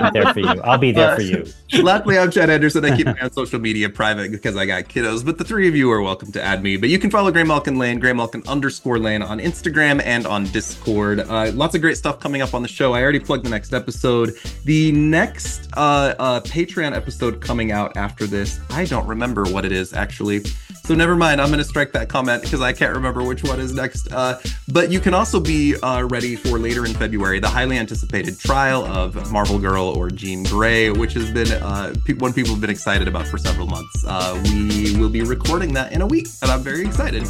I'm 0.00 0.12
there 0.14 0.32
for 0.32 0.40
you. 0.40 0.46
I'll 0.64 0.78
be 0.78 0.90
there 0.90 1.14
for 1.16 1.20
you. 1.20 1.44
Luckily, 1.74 2.16
I'm 2.18 2.30
Chad 2.30 2.48
Anderson. 2.48 2.82
I 2.86 2.96
keep 2.96 3.04
my 3.04 3.28
social 3.28 3.60
media 3.60 3.90
private 3.90 4.30
because 4.30 4.56
I 4.56 4.64
got 4.64 4.84
kiddos, 4.84 5.22
but 5.22 5.36
the 5.36 5.44
three 5.44 5.68
of 5.68 5.76
you 5.76 5.90
are 5.92 6.00
welcome 6.00 6.32
to 6.32 6.42
add 6.42 6.62
me. 6.62 6.78
But 6.78 6.88
you 6.88 6.98
can 6.98 7.10
follow 7.10 7.30
Graymalkin 7.30 7.76
Lane, 7.76 8.00
Graymalkin 8.00 8.46
underscore 8.48 8.98
Lane 8.98 9.20
on 9.20 9.38
Instagram 9.38 10.00
and 10.02 10.26
on 10.26 10.44
Discord. 10.46 11.20
Uh, 11.20 11.50
lots 11.52 11.74
of 11.74 11.82
great 11.82 11.98
stuff 11.98 12.20
coming 12.20 12.40
up 12.40 12.54
on 12.54 12.62
the 12.62 12.68
show. 12.68 12.94
I 12.94 13.02
already 13.02 13.20
plugged 13.20 13.44
the 13.44 13.50
next 13.50 13.74
episode. 13.74 14.32
The 14.64 14.90
next 14.92 15.68
uh, 15.76 16.14
uh, 16.18 16.40
Patreon 16.40 16.96
episode 16.96 17.42
coming 17.42 17.70
out 17.70 17.98
after 17.98 18.26
this, 18.26 18.60
I 18.70 18.86
don't 18.86 19.06
remember 19.06 19.44
what 19.44 19.66
it 19.66 19.72
is 19.72 19.92
actually. 19.92 20.40
So 20.84 20.94
never 20.94 21.16
mind. 21.16 21.40
I'm 21.42 21.48
going 21.48 21.58
to 21.58 21.64
strike 21.64 21.92
that 21.92 22.08
comment 22.08 22.42
because 22.54 22.64
I 22.64 22.72
can't 22.72 22.94
remember 22.94 23.24
which 23.24 23.42
one 23.42 23.58
is 23.58 23.74
next. 23.74 24.12
Uh, 24.12 24.38
but 24.68 24.88
you 24.88 25.00
can 25.00 25.12
also 25.12 25.40
be 25.40 25.74
uh, 25.82 26.04
ready 26.04 26.36
for 26.36 26.56
later 26.56 26.86
in 26.86 26.94
February 26.94 27.40
the 27.40 27.48
highly 27.48 27.78
anticipated 27.78 28.38
trial 28.38 28.84
of 28.84 29.32
Marvel 29.32 29.58
Girl 29.58 29.86
or 29.86 30.08
Jean 30.08 30.44
Grey, 30.44 30.90
which 30.90 31.14
has 31.14 31.32
been 31.32 31.50
uh, 31.50 31.92
one 32.20 32.32
people 32.32 32.52
have 32.52 32.60
been 32.60 32.70
excited 32.70 33.08
about 33.08 33.26
for 33.26 33.38
several 33.38 33.66
months. 33.66 34.04
Uh, 34.06 34.40
we 34.44 34.96
will 34.96 35.08
be 35.08 35.22
recording 35.22 35.74
that 35.74 35.90
in 35.92 36.00
a 36.00 36.06
week, 36.06 36.28
and 36.42 36.50
I'm 36.52 36.60
very 36.60 36.86
excited. 36.86 37.26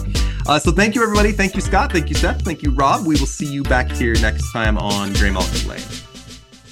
Uh, 0.46 0.58
so 0.58 0.70
thank 0.70 0.94
you, 0.94 1.02
everybody. 1.02 1.32
Thank 1.32 1.54
you, 1.54 1.62
Scott. 1.62 1.90
Thank 1.90 2.10
you, 2.10 2.16
Seth. 2.16 2.42
Thank 2.42 2.62
you, 2.62 2.72
Rob. 2.72 3.06
We 3.06 3.18
will 3.18 3.24
see 3.24 3.46
you 3.46 3.62
back 3.62 3.90
here 3.90 4.12
next 4.20 4.52
time 4.52 4.76
on 4.76 5.08
Graymalkin 5.12 5.66
Lane. 5.66 6.04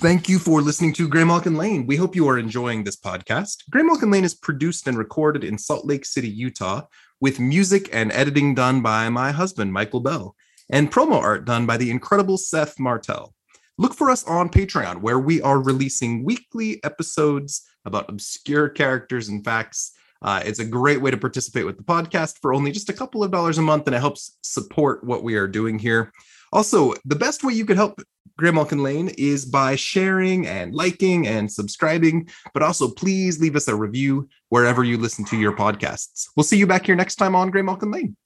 Thank 0.03 0.29
you 0.29 0.41
for 0.41 0.61
listening 0.61 0.93
to 0.95 1.09
Graymalkin 1.09 1.57
Lane. 1.57 1.87
We 1.87 1.95
hope 1.95 2.17
you 2.17 2.29
are 2.29 2.37
enjoying 2.37 2.83
this 2.83 2.97
podcast. 2.97 3.59
Graymalkin 3.71 4.13
Lane 4.13 4.25
is 4.25 4.35
produced 4.35 4.89
and 4.89 4.99
recorded 4.99 5.45
in 5.45 5.57
Salt 5.57 5.87
Lake 5.87 6.05
City, 6.05 6.29
Utah, 6.29 6.83
with 7.23 7.39
music 7.39 7.89
and 7.93 8.11
editing 8.11 8.53
done 8.53 8.83
by 8.83 9.09
my 9.09 9.31
husband, 9.31 9.73
Michael 9.73 10.01
Bell, 10.01 10.35
and 10.71 10.91
promo 10.91 11.13
art 11.13 11.45
done 11.45 11.67
by 11.67 11.77
the 11.77 11.89
incredible 11.89 12.37
Seth 12.37 12.81
Martel. 12.81 13.33
Look 13.79 13.95
for 13.95 14.11
us 14.11 14.25
on 14.25 14.49
Patreon, 14.49 15.03
where 15.03 15.21
we 15.21 15.41
are 15.41 15.63
releasing 15.63 16.25
weekly 16.25 16.83
episodes 16.83 17.63
about 17.85 18.11
obscure 18.11 18.69
characters 18.69 19.29
and 19.29 19.45
facts. 19.45 19.93
Uh, 20.21 20.43
it's 20.45 20.59
a 20.59 20.65
great 20.65 21.01
way 21.01 21.13
to 21.13 21.17
participate 21.17 21.65
with 21.65 21.77
the 21.77 21.85
podcast 21.85 22.39
for 22.43 22.53
only 22.53 22.73
just 22.73 22.89
a 22.89 22.93
couple 22.93 23.23
of 23.23 23.31
dollars 23.31 23.57
a 23.57 23.63
month, 23.63 23.87
and 23.87 23.95
it 23.95 24.01
helps 24.01 24.37
support 24.43 25.05
what 25.05 25.23
we 25.23 25.37
are 25.37 25.47
doing 25.47 25.79
here. 25.79 26.13
Also, 26.53 26.95
the 27.05 27.17
best 27.17 27.45
way 27.45 27.53
you 27.55 27.65
could 27.65 27.77
help 27.77 28.01
Graymalkin 28.41 28.83
Lane 28.83 29.11
is 29.19 29.45
by 29.45 29.77
sharing 29.77 30.47
and 30.47 30.75
liking 30.75 31.27
and 31.27 31.51
subscribing, 31.51 32.29
but 32.55 32.63
also 32.63 32.89
please 32.89 33.41
leave 33.41 33.57
us 33.57 33.69
a 33.69 33.75
review 33.75 34.29
wherever 34.49 34.85
you 34.85 34.97
listen 34.97 35.25
to 35.27 35.37
your 35.37 35.53
podcasts. 35.53 36.29
We'll 36.37 36.45
see 36.45 36.57
you 36.57 36.67
back 36.67 36.87
here 36.87 36.97
next 36.97 37.17
time 37.17 37.35
on 37.35 37.53
Graymalkin 37.53 37.93
Lane. 37.93 38.17